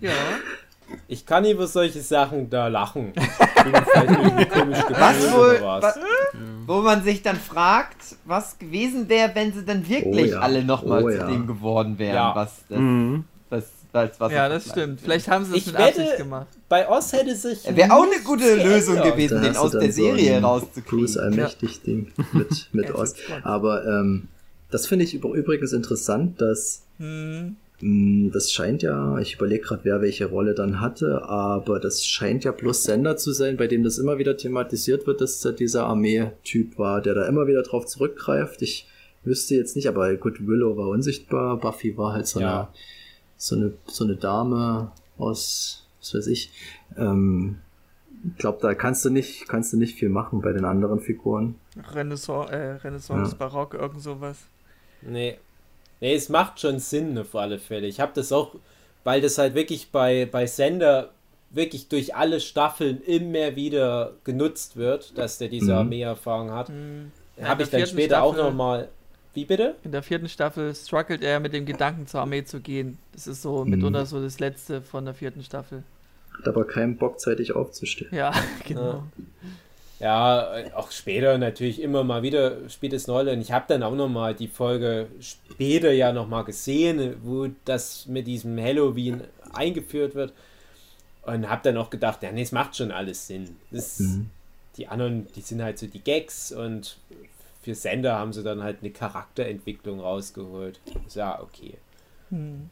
Ja. 0.00 0.12
Ich 1.06 1.26
kann 1.26 1.44
über 1.44 1.66
solche 1.66 2.00
Sachen 2.00 2.48
da 2.50 2.68
lachen. 2.68 3.12
Ich 3.14 3.62
bin 3.62 3.74
vielleicht 3.84 4.10
irgendwie 4.10 4.44
komisch 4.46 4.78
Was 4.88 5.32
wohl, 5.32 5.60
was. 5.62 5.98
Wo 6.68 6.80
man 6.82 7.02
sich 7.02 7.22
dann 7.22 7.36
fragt, 7.36 7.96
was 8.24 8.58
gewesen 8.58 9.08
wäre, 9.08 9.30
wenn 9.34 9.52
sie 9.52 9.64
dann 9.64 9.88
wirklich 9.88 10.32
Oh 10.32 10.34
ja. 10.36 10.40
alle 10.40 10.62
nochmal 10.64 11.02
Oh 11.02 11.08
zu 11.10 11.16
ja. 11.16 11.26
dem 11.26 11.46
geworden 11.46 11.98
wären, 11.98 12.14
Ja. 12.14 12.34
was 12.36 12.52
das, 12.68 12.78
Mhm. 12.78 13.24
was, 13.50 13.64
was, 13.92 14.10
was 14.20 14.32
ja, 14.32 14.48
das 14.48 14.68
stimmt. 14.68 15.00
Vielleicht 15.00 15.28
haben 15.28 15.44
sie 15.46 15.56
es 15.56 15.66
mit 15.66 15.74
wette- 15.76 16.02
Absicht 16.02 16.16
gemacht. 16.18 16.46
Bei 16.68 16.88
Oz 16.88 17.12
hätte 17.14 17.34
sich. 17.34 17.64
Wäre 17.74 17.92
auch 17.94 18.02
eine 18.04 18.22
gute 18.22 18.54
Lösung 18.62 18.96
geändert. 18.96 19.12
gewesen, 19.16 19.42
den 19.42 19.56
aus 19.56 19.70
der 19.72 19.80
so 19.90 20.02
Serie 20.02 20.40
rauszukriegen. 20.42 20.84
Bruce 20.98 21.16
allmächtig 21.16 21.82
Ding 21.82 22.12
mit, 22.32 22.68
mit 22.72 22.94
Oz. 22.94 23.14
das. 23.14 23.44
Aber 23.44 23.84
ähm, 23.86 24.28
das 24.70 24.86
finde 24.86 25.06
ich 25.06 25.14
übrigens 25.14 25.72
interessant, 25.72 26.40
dass 26.40 26.82
Hm. 26.98 27.56
Mh, 27.80 28.30
das 28.32 28.52
scheint 28.52 28.82
ja, 28.82 29.18
ich 29.18 29.34
überlege 29.36 29.62
gerade, 29.64 29.84
wer 29.84 30.00
welche 30.00 30.26
Rolle 30.26 30.54
dann 30.54 30.80
hatte, 30.80 31.22
aber 31.28 31.78
das 31.80 32.04
scheint 32.04 32.44
ja 32.44 32.52
bloß 32.52 32.84
Sender 32.84 33.16
zu 33.16 33.32
sein, 33.32 33.56
bei 33.56 33.66
dem 33.66 33.82
das 33.84 33.98
immer 33.98 34.18
wieder 34.18 34.36
thematisiert 34.36 35.06
wird, 35.06 35.20
dass 35.20 35.40
da 35.40 35.52
dieser 35.52 35.84
Armee-Typ 35.86 36.78
war, 36.78 37.00
der 37.00 37.14
da 37.14 37.26
immer 37.26 37.46
wieder 37.46 37.62
drauf 37.62 37.86
zurückgreift. 37.86 38.62
Ich 38.62 38.88
wüsste 39.24 39.54
jetzt 39.54 39.76
nicht, 39.76 39.88
aber 39.88 40.14
gut, 40.16 40.46
Willow 40.46 40.76
war 40.76 40.88
unsichtbar, 40.88 41.56
Buffy 41.58 41.96
war 41.96 42.12
halt 42.14 42.26
so, 42.26 42.40
Ja. 42.40 42.60
eine, 42.60 42.68
so, 43.36 43.56
eine, 43.56 43.72
so 43.86 44.04
eine 44.04 44.16
Dame 44.16 44.92
aus, 45.18 45.86
was 46.00 46.14
weiß 46.14 46.26
ich. 46.28 46.50
Ähm, 46.96 47.58
ich 48.32 48.38
glaube, 48.38 48.58
da 48.60 48.74
kannst 48.74 49.04
du 49.04 49.10
nicht, 49.10 49.46
kannst 49.48 49.72
du 49.72 49.76
nicht 49.76 49.96
viel 49.96 50.08
machen 50.08 50.40
bei 50.40 50.52
den 50.52 50.64
anderen 50.64 50.98
Figuren. 51.00 51.54
Renaissance, 51.94 52.52
äh, 52.52 52.72
Renaissance 52.82 53.32
Ja. 53.32 53.36
Barock, 53.38 53.74
irgend 53.74 54.02
sowas. 54.02 54.38
Nee. 55.02 55.38
Nee, 56.00 56.14
es 56.14 56.28
macht 56.28 56.60
schon 56.60 56.78
Sinn 56.78 57.16
auf 57.18 57.34
alle 57.34 57.58
Fälle. 57.58 57.86
Ich 57.86 58.00
habe 58.00 58.12
das 58.14 58.30
auch, 58.32 58.54
weil 59.04 59.20
das 59.20 59.38
halt 59.38 59.54
wirklich 59.54 59.90
bei, 59.90 60.26
bei 60.30 60.46
Sender 60.46 61.10
wirklich 61.50 61.88
durch 61.88 62.14
alle 62.14 62.40
Staffeln 62.40 63.00
immer 63.02 63.56
wieder 63.56 64.12
genutzt 64.24 64.76
wird, 64.76 65.16
dass 65.16 65.38
der 65.38 65.48
diese 65.48 65.72
Mhm. 65.72 65.78
Armeeerfahrung 65.78 66.50
hat. 66.50 66.68
Hm. 66.68 67.10
Habe 67.42 67.62
in 67.62 67.66
ich 67.66 67.70
dann 67.70 67.86
später 67.86 68.22
auch 68.22 68.34
Staffel- 68.34 68.50
nochmal. 68.50 68.88
Wie 69.34 69.44
bitte? 69.44 69.76
In 69.84 69.92
der 69.92 70.02
vierten 70.02 70.28
Staffel 70.28 70.74
struggelt 70.74 71.22
er 71.22 71.38
mit 71.40 71.52
dem 71.52 71.64
Gedanken, 71.64 72.06
zur 72.06 72.20
Armee 72.20 72.44
zu 72.44 72.60
gehen. 72.60 72.98
Das 73.12 73.26
ist 73.26 73.42
so 73.42 73.64
Mhm. 73.64 73.70
mitunter 73.70 74.04
so 74.06 74.20
das 74.20 74.40
letzte 74.40 74.82
von 74.82 75.04
der 75.04 75.14
vierten 75.14 75.42
Staffel. 75.42 75.84
Hat 76.38 76.48
aber 76.48 76.64
keinen 76.66 76.96
Bock, 76.96 77.18
zeitig 77.20 77.52
aufzustehen. 77.54 78.10
Ja, 78.14 78.32
genau. 78.66 78.82
Ja, 78.92 79.02
äh, 80.56 80.72
auch 80.74 80.92
später 80.92 81.38
natürlich 81.38 81.82
immer 81.82 82.04
mal 82.04 82.22
wieder 82.22 82.68
spielt 82.68 82.92
Rolle. 83.08 83.32
Und 83.32 83.40
ich 83.40 83.50
habe 83.52 83.64
dann 83.68 83.82
auch 83.82 83.94
nochmal 83.94 84.34
die 84.34 84.48
Folge 84.48 85.08
später 85.20 85.90
ja 85.90 86.12
nochmal 86.12 86.44
gesehen, 86.44 87.16
wo 87.22 87.48
das 87.64 88.06
mit 88.06 88.26
diesem 88.26 88.58
Halloween 88.58 89.22
eingeführt 89.52 90.14
wird. 90.14 90.32
Und 91.22 91.48
habe 91.48 91.62
dann 91.62 91.76
auch 91.76 91.90
gedacht, 91.90 92.22
ja, 92.22 92.32
nee, 92.32 92.42
es 92.42 92.52
macht 92.52 92.76
schon 92.76 92.90
alles 92.90 93.26
Sinn. 93.26 93.56
Das, 93.70 94.00
Mhm. 94.00 94.30
Die 94.76 94.86
anderen, 94.86 95.26
die 95.34 95.40
sind 95.40 95.60
halt 95.60 95.76
so 95.76 95.88
die 95.88 95.98
Gags 95.98 96.52
und 96.52 96.98
für 97.62 97.74
Sender 97.74 98.16
haben 98.16 98.32
sie 98.32 98.44
dann 98.44 98.62
halt 98.62 98.78
eine 98.80 98.90
Charakterentwicklung 98.90 99.98
rausgeholt. 99.98 100.80
Ist 101.04 101.16
ja 101.16 101.42
okay. 101.42 101.74
Hm. 102.30 102.70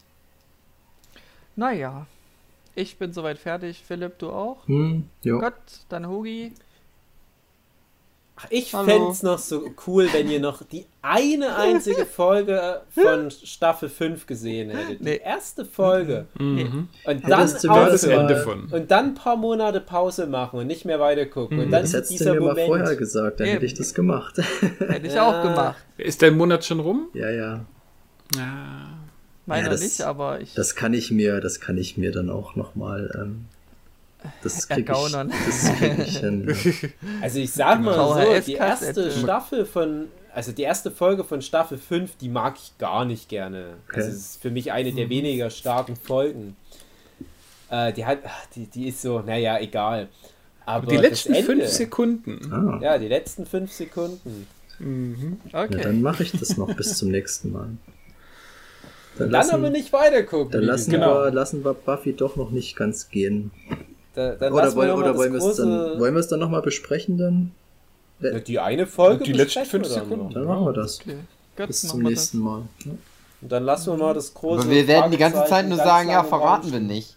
Naja, 1.57 2.07
ich 2.77 2.97
bin 2.97 3.13
soweit 3.13 3.39
fertig. 3.39 3.83
Philipp, 3.85 4.19
du 4.21 4.31
auch? 4.31 4.67
Hm, 4.69 5.09
jo. 5.25 5.41
Gott, 5.41 5.55
dann 5.89 6.07
Hugi. 6.07 6.53
Ach, 8.39 8.47
ich 8.51 8.71
fände 8.71 9.09
es 9.11 9.23
noch 9.23 9.39
so 9.39 9.71
cool, 9.87 10.09
wenn 10.13 10.31
ihr 10.31 10.41
noch 10.41 10.63
die 10.63 10.85
eine 11.01 11.57
einzige 11.57 12.05
Folge 12.07 12.83
von 12.91 13.31
Staffel 13.31 13.89
5 13.89 14.27
gesehen 14.27 14.69
hättet. 14.71 15.01
Die 15.01 15.05
Nee. 15.05 15.21
erste 15.25 15.65
Folge. 15.65 16.27
Mhm. 16.39 16.89
Und 17.07 17.25
dann, 17.29 17.39
Hättest 17.41 17.65
du 17.65 17.69
mir 17.71 17.87
Das. 17.87 18.05
Ende 18.05 18.35
mal- 18.35 18.43
von. 18.43 18.65
und 18.71 18.91
dann 18.91 19.05
ein 19.07 19.15
paar 19.15 19.37
Monate 19.37 19.81
Pause 19.81 20.27
machen 20.27 20.59
und 20.61 20.67
nicht 20.67 20.85
mehr 20.85 21.01
weitergucken. 21.01 21.59
Und 21.61 21.71
dann 21.71 21.83
Das 21.83 21.95
hättest 21.95 22.11
du 22.13 22.17
dieser 22.19 22.35
mir 22.35 22.41
mal 22.41 22.49
Moment. 22.49 22.67
vorher 22.67 22.97
gesagt, 22.97 23.41
dann 23.41 23.47
hätte 23.47 23.57
Eben. 23.59 23.67
ich 23.67 23.75
das 23.75 23.95
gemacht. 23.95 24.37
Hätte 24.81 25.07
ich 25.07 25.15
Ja. 25.15 25.29
auch 25.29 25.43
gemacht. 25.43 25.77
Ist 25.97 26.21
dein 26.21 26.37
Monat 26.37 26.63
schon 26.65 26.81
rum? 26.81 27.09
ja, 27.15 27.31
ja. 27.31 27.65
Ja. 28.37 28.89
Meiner 29.47 29.65
Ja, 29.67 29.71
das- 29.71 29.81
nicht, 29.81 30.03
aber 30.03 30.41
ich. 30.41 30.53
Das 30.55 30.75
kann 30.75 30.93
ich 30.93 31.11
mir, 31.11 31.41
das 31.41 31.61
kann 31.61 31.79
ich 31.79 31.97
mir 31.97 32.11
dann 32.13 32.29
auch 32.29 32.57
nochmal. 32.57 33.11
Ähm, 33.15 33.45
das 34.43 34.69
krieg 34.69 34.89
ich, 34.89 35.13
das 35.13 35.73
krieg 35.79 35.99
ich 35.99 36.19
hin. 36.19 36.57
Also 37.23 37.39
ich 37.39 37.53
sag 37.53 37.81
mal 37.83 37.95
so, 37.95 38.41
die 38.47 38.55
erste 38.55 39.11
Staffel 39.11 39.65
von, 39.67 40.07
also 40.35 40.53
die 40.53 40.63
erste 40.63 40.91
Folge 40.91 41.25
von 41.25 41.43
Staffel 41.43 41.79
5, 41.79 42.17
die 42.17 42.29
mag 42.29 42.57
ich 42.57 42.77
gar 42.79 43.05
nicht 43.05 43.29
gerne. 43.29 43.75
Okay. 43.89 43.97
Also 43.97 44.09
es 44.11 44.17
ist 44.17 44.43
für 44.43 44.51
mich 44.51 44.73
eine 44.73 44.93
der 44.93 45.09
weniger 45.09 45.51
starken 45.51 45.97
Folgen. 45.97 46.57
Äh, 47.71 47.93
die 47.93 48.05
hat, 48.05 48.19
ach, 48.25 48.47
die, 48.55 48.67
die 48.67 48.89
ist 48.89 49.03
so, 49.03 49.21
naja, 49.21 49.59
egal. 49.59 50.09
Aber 50.65 50.87
die 50.87 50.97
letzten 50.97 51.33
Ende, 51.33 51.47
fünf 51.47 51.67
Sekunden. 51.69 52.53
Ah, 52.53 52.79
Ja, 52.83 52.99
die 52.99 53.09
letzten 53.09 53.47
fünf 53.47 53.73
Sekunden. 53.73 54.47
Mhm. 54.79 55.41
ja, 55.53 55.63
okay. 55.65 55.81
dann 55.83 56.03
mache 56.03 56.23
ich 56.23 56.33
das 56.33 56.57
noch 56.57 56.75
bis 56.75 56.99
zum 56.99 57.11
nächsten 57.11 57.53
Mal. 57.53 57.69
Dann, 59.17 59.31
lassen- 59.31 59.55
aber 59.55 59.71
nicht 59.71 59.93
weitergucken. 59.93 60.51
Dann 60.53 60.61
wie 60.63 60.67
lassen, 60.67 60.91
gesagt. 60.91 61.11
wir, 61.11 61.31
lassen 61.31 61.65
wir 61.65 61.73
Buffy 61.73 62.13
doch 62.13 62.37
noch 62.37 62.51
nicht 62.51 62.77
ganz 62.77 63.09
gehen. 63.09 63.51
Da, 64.17 64.31
dann 64.35 64.53
Oder, 64.53 64.65
wir 64.65 64.75
wollen, 64.77 64.89
mal 64.89 64.99
oder 64.99 65.17
wollen 65.17 65.33
wir 65.35 65.41
es 65.41 65.57
dann, 65.57 65.69
große- 65.69 65.99
wollen 66.01 66.15
wir 66.15 66.21
es 66.21 66.29
dann 66.29 66.41
nochmal 66.41 66.63
besprechen 66.63 67.19
dann? 67.19 67.51
Ja, 68.21 68.39
die 68.41 68.59
eine 68.59 68.87
Folge 68.87 69.25
Die 69.25 69.33
letzten 69.35 69.67
fünf 69.67 69.89
wir 69.89 69.95
dann 69.95 70.09
Sekunden. 70.09 70.33
Dann 70.35 70.45
machen 70.47 70.65
wir 70.65 70.73
das. 70.73 71.01
Okay. 71.01 71.17
Gut, 71.57 71.67
Bis 71.67 71.83
zum 71.83 72.01
wir 72.01 72.09
nächsten 72.09 72.39
Mal. 72.39 72.63
Ja. 72.87 72.93
Und 73.43 73.53
dann 73.53 73.65
lassen 73.65 73.93
wir 73.93 73.99
mal 74.03 74.15
das 74.15 74.33
große 74.33 74.63
Aber 74.63 74.71
wir 74.71 74.89
werden 74.89 75.11
die 75.11 75.19
ganze 75.19 75.45
Zeit 75.45 75.69
nur 75.69 75.77
sagen, 75.77 76.09
ja, 76.09 76.25
verraten 76.25 76.73
wir 76.73 76.81
nicht. 76.81 77.15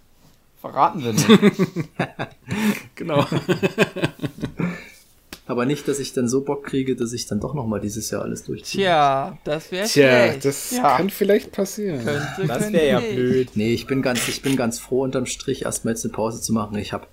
Verraten 0.59 1.01
wir 1.03 1.13
nicht. 1.13 1.27
Genau. 2.95 3.25
Aber 5.49 5.65
nicht, 5.65 5.87
dass 5.87 5.97
ich 5.97 6.13
dann 6.13 6.27
so 6.27 6.41
Bock 6.41 6.63
kriege, 6.63 6.95
dass 6.95 7.11
ich 7.11 7.25
dann 7.25 7.39
doch 7.39 7.55
nochmal 7.55 7.79
dieses 7.79 8.11
Jahr 8.11 8.21
alles 8.21 8.43
durchziehe. 8.43 8.83
Tja, 8.83 9.37
das 9.45 9.71
wäre 9.71 9.87
Tja, 9.87 10.33
das 10.35 10.69
Ja. 10.69 10.95
kann 10.97 11.09
vielleicht 11.09 11.51
passieren. 11.51 12.05
könnte, 12.05 12.47
Das 12.47 12.71
wäre 12.71 12.87
ja 12.87 12.99
blöd. 12.99 13.49
Nee, 13.55 13.73
ich 13.73 13.87
bin 13.87 14.03
ganz, 14.03 14.27
ich 14.27 14.43
bin 14.43 14.55
ganz 14.55 14.77
froh 14.77 15.01
unterm 15.01 15.25
Strich 15.25 15.63
erstmal 15.63 15.95
jetzt 15.95 16.05
eine 16.05 16.13
Pause 16.13 16.39
zu 16.39 16.53
machen. 16.53 16.77
Ich 16.77 16.93
habe 16.93 17.07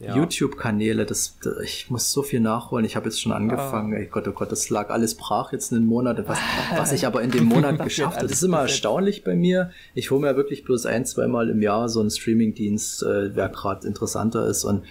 Ja. 0.00 0.16
YouTube-Kanäle, 0.16 1.06
das, 1.06 1.36
das, 1.40 1.54
ich 1.62 1.88
muss 1.88 2.10
so 2.10 2.24
viel 2.24 2.40
nachholen. 2.40 2.84
Ich 2.84 2.96
habe 2.96 3.06
jetzt 3.06 3.20
schon 3.20 3.30
angefangen. 3.30 3.92
Ey 3.92 4.06
Gott, 4.06 4.26
oh 4.26 4.32
Gott, 4.32 4.50
das 4.50 4.68
lag 4.68 4.90
alles 4.90 5.14
brach 5.14 5.52
jetzt 5.52 5.72
einen 5.72 5.86
Monat. 5.86 6.26
Was, 6.26 6.38
was 6.76 6.90
ich 6.90 7.06
aber 7.06 7.22
in 7.22 7.30
dem 7.30 7.44
Monat 7.44 7.78
geschafft 7.84 8.16
habe, 8.16 8.26
das 8.26 8.32
ist 8.38 8.42
immer 8.42 8.62
erstaunlich 8.62 9.22
bei 9.22 9.36
mir. 9.36 9.70
Ich 9.94 10.10
hole 10.10 10.20
mir 10.20 10.34
wirklich 10.34 10.64
bloß 10.64 10.86
ein, 10.86 11.06
zweimal 11.06 11.48
im 11.48 11.62
Jahr 11.62 11.88
so 11.88 12.00
einen 12.00 12.10
Streaming-Dienst, 12.10 13.04
äh, 13.04 13.36
wer 13.36 13.48
gerade 13.50 13.86
interessanter 13.86 14.48
ist 14.48 14.64
und 14.64 14.82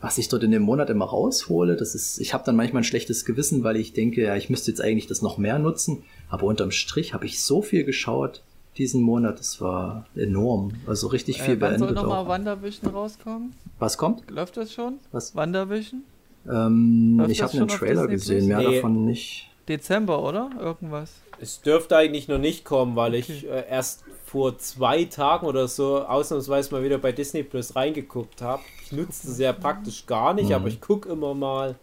was 0.00 0.18
ich 0.18 0.28
dort 0.28 0.42
in 0.44 0.50
dem 0.52 0.62
Monat 0.62 0.90
immer 0.90 1.06
raushole, 1.06 1.76
das 1.76 1.94
ist, 1.94 2.20
ich 2.20 2.32
habe 2.34 2.44
dann 2.44 2.54
manchmal 2.56 2.82
ein 2.82 2.84
schlechtes 2.84 3.24
Gewissen, 3.24 3.64
weil 3.64 3.76
ich 3.76 3.92
denke, 3.92 4.22
ja, 4.22 4.36
ich 4.36 4.48
müsste 4.48 4.70
jetzt 4.70 4.80
eigentlich 4.80 5.06
das 5.08 5.22
noch 5.22 5.38
mehr 5.38 5.58
nutzen. 5.58 6.04
Aber 6.28 6.44
unterm 6.46 6.70
Strich 6.70 7.14
habe 7.14 7.26
ich 7.26 7.42
so 7.42 7.62
viel 7.62 7.84
geschaut 7.84 8.42
diesen 8.76 9.02
Monat, 9.02 9.40
das 9.40 9.60
war 9.60 10.06
enorm. 10.14 10.70
Also 10.86 11.08
richtig 11.08 11.42
viel 11.42 11.54
Äh, 11.54 11.60
wann 11.60 11.78
soll 11.78 11.88
beendet 11.88 11.96
nochmal. 12.04 12.28
Wandervision 12.28 12.92
rauskommen? 12.92 13.52
Was 13.80 13.98
kommt? 13.98 14.30
Läuft 14.30 14.56
das 14.56 14.72
schon? 14.72 14.98
Was? 15.10 15.34
Wandervision? 15.34 16.04
Ähm, 16.48 17.24
ich 17.28 17.42
habe 17.42 17.52
einen 17.54 17.66
Trailer 17.68 18.06
gesehen, 18.06 18.46
mehr 18.46 18.58
Nee. 18.58 18.76
davon 18.76 19.04
nicht. 19.04 19.48
Dezember, 19.68 20.22
oder? 20.22 20.50
Irgendwas. 20.60 21.10
Es 21.40 21.60
dürfte 21.60 21.96
eigentlich 21.96 22.28
noch 22.28 22.38
nicht 22.38 22.64
kommen, 22.64 22.94
weil 22.96 23.14
ich 23.16 23.44
äh, 23.46 23.64
erst 23.68 24.04
vor 24.30 24.58
zwei 24.58 25.04
Tagen 25.04 25.46
oder 25.46 25.68
so 25.68 26.00
ausnahmsweise 26.02 26.72
mal 26.74 26.82
wieder 26.84 26.98
bei 26.98 27.12
Disney 27.12 27.42
Plus 27.42 27.74
reingeguckt 27.74 28.42
habe. 28.42 28.62
Ich 28.84 28.92
nutze 28.92 29.26
das 29.28 29.38
ja 29.38 29.52
praktisch 29.52 30.06
gar 30.06 30.34
nicht, 30.34 30.48
Mhm. 30.48 30.54
aber 30.54 30.68
ich 30.68 30.80
gucke 30.80 31.08
immer 31.08 31.34
mal. 31.34 31.74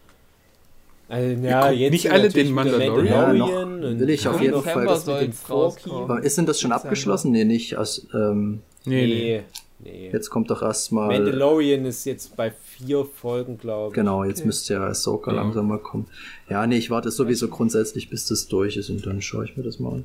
Also, 1.08 1.40
ja, 1.44 1.70
jetzt 1.70 1.92
nicht 1.92 2.10
alle 2.10 2.28
den 2.28 2.46
wieder 2.46 2.54
Mandalorian? 2.54 3.36
Ja, 3.82 3.98
will 4.00 4.10
ich 4.10 4.26
auf 4.26 4.40
jeden 4.40 4.60
Fall. 4.62 4.86
das 4.86 5.06
mit 5.06 5.20
dem 5.20 5.32
Forky. 5.32 5.90
ist 6.22 6.36
denn 6.38 6.46
das 6.46 6.60
schon 6.60 6.72
abgeschlossen? 6.72 7.30
Nee, 7.32 7.44
nicht. 7.44 7.76
Aus, 7.76 8.06
ähm, 8.14 8.62
Nee, 8.84 9.06
nee. 9.06 9.42
Nee, 9.78 9.90
nee. 9.90 10.10
jetzt 10.12 10.30
kommt 10.30 10.50
doch 10.50 10.62
erstmal. 10.62 11.08
Mandalorian 11.08 11.84
ist 11.84 12.04
jetzt 12.06 12.34
bei 12.36 12.50
vier 12.50 13.04
Folgen, 13.04 13.58
glaube 13.58 13.88
ich. 13.88 13.94
Genau, 13.94 14.24
jetzt 14.24 14.38
Okay. 14.38 14.46
müsste 14.46 14.74
ja 14.74 14.80
Ahsoka 14.86 15.30
Ja. 15.32 15.36
langsam 15.36 15.68
mal 15.68 15.78
kommen. 15.78 16.06
Ja, 16.48 16.66
nee, 16.66 16.78
ich 16.78 16.90
warte 16.90 17.10
sowieso 17.10 17.48
grundsätzlich, 17.48 18.08
bis 18.10 18.26
das 18.26 18.48
durch 18.48 18.76
ist 18.76 18.88
und 18.90 19.04
dann 19.06 19.20
schaue 19.20 19.44
ich 19.44 19.56
mir 19.56 19.62
das 19.64 19.78
mal 19.78 19.92
an. 19.94 20.04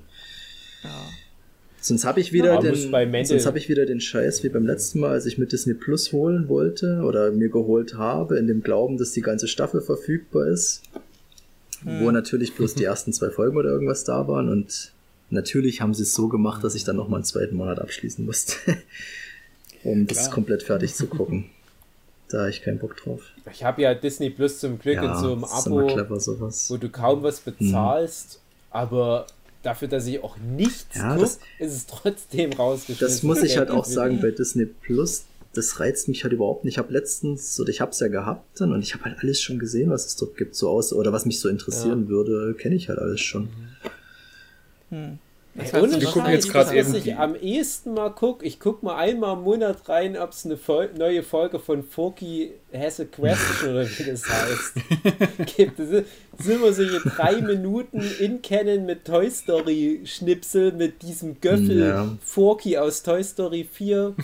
Ja. 0.84 0.90
Sonst 1.82 2.06
habe 2.06 2.20
ich 2.20 2.32
wieder 2.32 2.54
Ja, 2.54 2.62
den, 2.62 3.26
sonst 3.26 3.46
habe 3.48 3.58
ich 3.58 3.68
wieder 3.68 3.88
den 3.88 4.00
Scheiß 4.00 4.44
wie 4.44 4.50
beim 4.50 4.68
letzten 4.68 5.00
Mal, 5.00 5.12
als 5.12 5.26
ich 5.26 5.40
mit 5.40 5.52
Disney 5.52 5.74
Plus 5.74 6.12
holen 6.12 6.48
wollte 6.48 7.02
oder 7.04 7.32
mir 7.32 7.50
geholt 7.50 7.96
habe, 7.96 8.38
in 8.38 8.46
dem 8.46 8.62
Glauben, 8.62 8.98
dass 8.98 9.14
die 9.14 9.22
ganze 9.22 9.48
Staffel 9.48 9.82
verfügbar 9.82 10.46
ist, 10.48 10.84
wo 11.84 12.12
natürlich 12.12 12.56
bloß 12.56 12.76
die 12.76 12.84
ersten 12.92 13.14
zwei 13.14 13.32
Folgen 13.32 13.58
oder 13.58 13.70
irgendwas 13.70 14.04
da 14.04 14.28
waren 14.28 14.48
und 14.50 14.92
natürlich 15.32 15.82
haben 15.82 15.96
sie 15.96 16.04
es 16.04 16.14
so 16.14 16.28
gemacht, 16.28 16.64
dass 16.64 16.76
ich 16.76 16.84
dann 16.84 16.98
noch 16.98 17.08
mal 17.08 17.18
einen 17.18 17.26
zweiten 17.26 17.56
Monat 17.56 17.80
abschließen 17.80 18.24
musste, 18.26 18.54
um 19.84 20.06
das 20.06 20.20
Klar. 20.20 20.32
komplett 20.32 20.62
fertig 20.62 20.94
zu 20.94 21.08
gucken. 21.08 21.46
Da 22.30 22.42
habe 22.42 22.50
ich 22.52 22.62
keinen 22.62 22.78
Bock 22.78 22.96
drauf. 22.96 23.24
Ich 23.52 23.64
habe 23.64 23.82
ja 23.82 23.94
Disney 23.96 24.30
Plus 24.30 24.60
zum 24.60 24.78
Glück 24.80 25.02
in 25.02 25.16
so 25.18 25.34
einem 25.34 25.44
Abo, 25.44 25.88
clever 25.88 26.20
sowas. 26.20 26.70
wo 26.70 26.78
du 26.78 26.90
kaum 26.90 27.24
was 27.24 27.40
bezahlst, 27.42 28.40
aber 28.70 29.26
dafür, 29.64 29.88
dass 29.88 30.06
ich 30.08 30.24
auch 30.24 30.38
nichts 30.38 30.96
Ja, 30.96 31.14
guck, 31.16 31.24
das- 31.24 31.40
ist 31.60 31.74
es 31.74 31.86
trotzdem 31.86 32.54
rausgeschmissen. 32.54 33.08
Das 33.08 33.24
muss 33.24 33.44
ich 33.44 33.58
halt 33.58 33.70
auch 33.70 33.86
sagen 33.86 34.20
bei 34.22 34.32
Disney 34.32 34.66
Plus. 34.66 35.26
Das 35.54 35.82
reizt 35.82 36.08
mich 36.08 36.24
halt 36.24 36.32
überhaupt 36.34 36.64
nicht. 36.64 36.76
Ich 36.76 36.78
habe 36.78 36.94
letztens, 36.94 37.60
oder 37.60 37.70
ich 37.70 37.82
habe 37.82 37.92
es 37.92 38.00
ja 38.00 38.08
gehabt 38.08 38.62
dann 38.62 38.72
und 38.72 38.82
ich 38.82 38.94
habe 38.94 39.04
halt 39.04 39.18
alles 39.20 39.42
schon 39.42 39.60
gesehen, 39.60 39.90
was 39.90 40.06
es 40.06 40.16
dort 40.16 40.38
gibt, 40.38 40.56
so 40.56 40.70
aus 40.70 40.94
oder 40.94 41.12
was 41.12 41.26
mich 41.26 41.40
so 41.42 41.50
interessieren 41.50 42.08
würde, 42.08 42.54
kenne 42.58 42.76
ich 42.76 42.88
halt 42.88 43.00
alles 43.00 43.20
schon. 43.20 43.50
Hm. 44.90 45.20
Das 45.54 45.72
sich 45.72 46.02
Wir 46.02 46.08
gucken 46.08 46.32
jetzt 46.32 46.52
gerade 46.52 46.76
eben 46.76 46.96
ich 46.96 47.16
am 47.18 47.36
ehesten 47.36 47.94
mal 47.94 48.10
gucke, 48.12 48.46
ich 48.46 48.60
gucke 48.60 48.86
mal 48.86 48.96
einmal 48.96 49.36
im 49.36 49.44
Monat 49.44 49.90
rein, 49.90 50.18
ob 50.18 50.32
es 50.32 50.46
eine 50.46 50.56
Fol 50.56 50.90
neue 50.98 51.24
Folge 51.24 51.60
von 51.60 51.84
Forky 51.84 52.54
has 52.74 53.00
a 53.02 53.06
question 53.06 53.70
oder 53.72 53.86
wie 53.86 54.04
das 54.04 54.24
heißt 54.30 54.74
gibt. 55.58 55.80
Das 55.80 55.90
sind, 55.90 56.08
sind 56.40 56.56
immer 56.56 56.72
solche 56.72 57.02
drei 57.02 57.42
Minuten 57.42 58.02
in 58.20 58.42
Canon 58.42 58.86
mit 58.86 59.04
Toy 59.04 59.30
Story 59.30 60.02
Schnipsel 60.06 60.72
mit 60.72 61.02
diesem 61.02 61.42
Göffel 61.42 61.80
Ja. 61.80 62.18
Forky 62.24 62.78
aus 62.78 63.04
Toy 63.04 63.22
Story 63.24 63.68
4, 63.70 64.16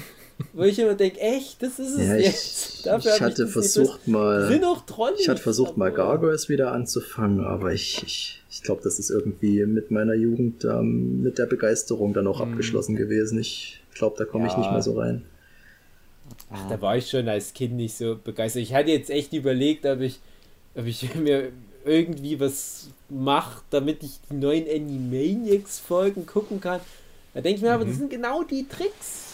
wo 0.54 0.64
ich 0.64 0.78
immer 0.80 0.96
denke, 0.96 1.20
echt, 1.20 1.62
das 1.62 1.80
ist 1.80 1.96
es 1.96 2.08
Ja, 2.08 2.16
jetzt. 2.16 2.76
ich, 2.78 2.82
Dafür 2.84 3.16
ich 3.16 3.22
hatte 3.22 3.46
Disney 3.46 3.52
versucht 3.52 4.08
mal, 4.08 4.48
sind 4.48 4.64
auch 4.66 4.86
Trolli. 4.86 5.16
ich 5.20 5.30
hatte 5.30 5.42
versucht 5.42 5.78
mal 5.78 5.92
Gargoyles 5.92 6.48
wieder 6.50 6.72
anzufangen, 6.72 7.44
aber 7.44 7.74
ich, 7.74 8.04
ich, 8.06 8.44
ich 8.50 8.64
glaube, 8.64 8.82
das 8.84 9.00
ist 9.00 9.10
irgendwie 9.10 9.66
mit 9.66 9.92
meiner 9.92 10.14
Jugend, 10.14 10.64
ähm, 10.66 11.22
mit 11.24 11.38
der 11.38 11.46
Begeisterung 11.48 12.14
dann 12.14 12.28
auch 12.28 12.40
abgeschlossen 12.42 12.96
gewesen. 12.96 13.40
Ich 13.40 13.82
glaube, 13.96 14.16
da 14.18 14.26
komme 14.26 14.46
ich 14.48 14.54
Ja. 14.54 14.60
nicht 14.60 14.72
mehr 14.72 14.82
so 14.82 15.00
rein. 15.00 15.24
Ach, 16.52 16.70
da 16.70 16.82
war 16.82 16.98
ich 16.98 17.10
schon 17.10 17.28
als 17.30 17.54
Kind 17.54 17.74
nicht 17.76 17.96
so 17.96 18.18
begeistert. 18.22 18.62
Ich 18.62 18.74
hatte 18.74 18.92
jetzt 18.92 19.10
echt 19.10 19.34
überlegt, 19.34 19.86
ob 19.86 20.02
ich, 20.02 20.20
ob 20.76 20.86
ich 20.86 21.14
mir 21.16 21.52
irgendwie 21.86 22.40
was 22.40 22.90
mache, 23.10 23.62
damit 23.70 24.04
ich 24.04 24.20
die 24.30 24.36
neuen 24.36 24.66
Animaniacs-Folgen 24.68 26.26
gucken 26.26 26.60
kann. 26.60 26.82
Da 27.34 27.42
denke 27.42 27.58
ich 27.58 27.62
mir, 27.64 27.72
aber 27.74 27.86
das 27.86 27.96
sind 27.98 28.10
genau 28.10 28.44
die 28.44 28.68
Tricks. 28.68 29.27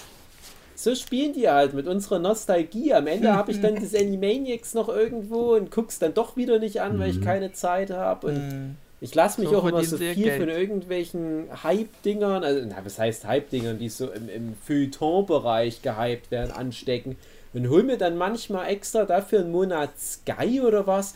So 0.84 0.96
spielen 0.96 1.32
die 1.32 1.48
halt 1.48 1.74
mit 1.74 1.88
unserer 1.88 2.20
Nostalgie. 2.20 2.94
Am 2.94 3.08
Ende 3.08 3.34
habe 3.34 3.52
ich 3.52 3.62
dann 3.62 3.76
das 3.82 3.96
Animaniacs 3.96 4.74
noch 4.74 4.90
irgendwo 4.90 5.56
und 5.56 5.72
guck's 5.72 5.98
dann 5.98 6.14
doch 6.14 6.36
wieder 6.36 6.60
nicht 6.60 6.82
an, 6.82 7.00
weil 7.00 7.10
ich 7.10 7.22
keine 7.22 7.54
Zeit 7.54 7.90
habe. 7.90 8.28
Und 8.28 8.36
Hm. 8.36 8.76
ich 9.00 9.16
lasse 9.16 9.40
mich 9.40 9.50
So 9.50 9.60
auch 9.60 9.66
immer 9.66 9.82
so 9.86 9.96
viel 9.98 10.18
ihr 10.18 10.34
von 10.34 10.46
Geld. 10.48 10.60
irgendwelchen 10.60 11.46
Hype-Dingern, 11.64 12.44
also 12.44 12.66
na, 12.68 12.76
was 12.84 13.00
heißt 13.00 13.26
Hype-Dingern, 13.26 13.80
die 13.80 13.88
so 13.88 14.12
im, 14.12 14.28
im 14.28 14.56
Feuilleton-Bereich 14.68 15.82
gehypt 15.84 16.32
werden, 16.32 16.52
anstecken. 16.52 17.16
Und 17.54 17.70
hol 17.70 17.84
mir 17.84 17.98
dann 17.98 18.18
manchmal 18.18 18.68
extra 18.68 19.06
dafür 19.06 19.40
einen 19.40 19.52
Monat 19.54 19.92
Sky 19.98 20.60
oder 20.60 20.86
was, 20.86 21.14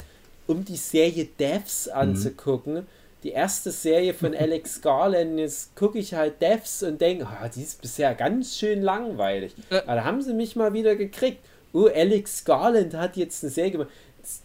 um 0.48 0.64
die 0.64 0.78
Serie 0.78 1.28
Devs 1.38 1.90
anzugucken. 1.90 2.86
Die 3.28 3.34
erste 3.34 3.72
Serie 3.72 4.14
von 4.14 4.34
Alex 4.40 4.82
Garland, 4.82 5.38
jetzt 5.38 5.76
gucke 5.76 6.00
ich 6.00 6.14
halt 6.14 6.42
Devs 6.42 6.82
und 6.84 7.02
denke, 7.02 7.28
ah, 7.28 7.50
die 7.54 7.62
ist 7.62 7.82
bisher 7.82 8.16
ganz 8.16 8.58
schön 8.58 8.82
langweilig. 8.82 9.54
Äh. 9.70 9.80
Aber 9.80 9.96
da 9.96 10.04
haben 10.06 10.22
sie 10.22 10.34
mich 10.34 10.56
mal 10.56 10.72
wieder 10.74 10.96
gekriegt. 10.96 11.40
Oh, 11.74 11.88
Alex 11.94 12.46
Garland 12.46 12.94
hat 12.94 13.18
jetzt 13.18 13.44
eine 13.44 13.52
Serie 13.52 13.72
gemacht. 13.72 13.90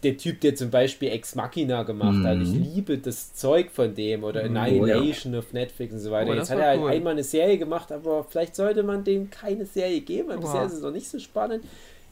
Der 0.03 0.17
Typ, 0.17 0.41
der 0.41 0.55
zum 0.55 0.69
Beispiel 0.69 1.09
Ex 1.11 1.35
Machina 1.35 1.83
gemacht 1.83 2.25
hat, 2.25 2.37
ich 2.41 2.51
liebe 2.53 2.97
das 2.97 3.33
Zeug 3.33 3.69
von 3.71 3.95
dem 3.95 4.23
oder 4.25 4.43
Annihilation 4.43 5.33
auf 5.35 5.51
Netflix 5.53 5.93
und 5.93 5.99
so 5.99 6.11
weiter. 6.11 6.31
Oh, 6.31 6.33
Jetzt 6.35 6.51
hat 6.51 6.59
er 6.59 6.67
halt 6.67 6.81
cool. 6.81 6.89
einmal 6.91 7.13
eine 7.13 7.23
Serie 7.23 7.57
gemacht, 7.57 7.91
aber 7.91 8.23
vielleicht 8.29 8.55
sollte 8.55 8.83
man 8.83 9.03
dem 9.05 9.29
keine 9.29 9.65
Serie 9.65 10.01
geben, 10.01 10.27
weil 10.29 10.37
bisher 10.39 10.61
Wow. 10.61 10.67
ist 10.67 10.73
es 10.73 10.81
noch 10.81 10.91
nicht 10.91 11.07
so 11.09 11.19
spannend. 11.19 11.63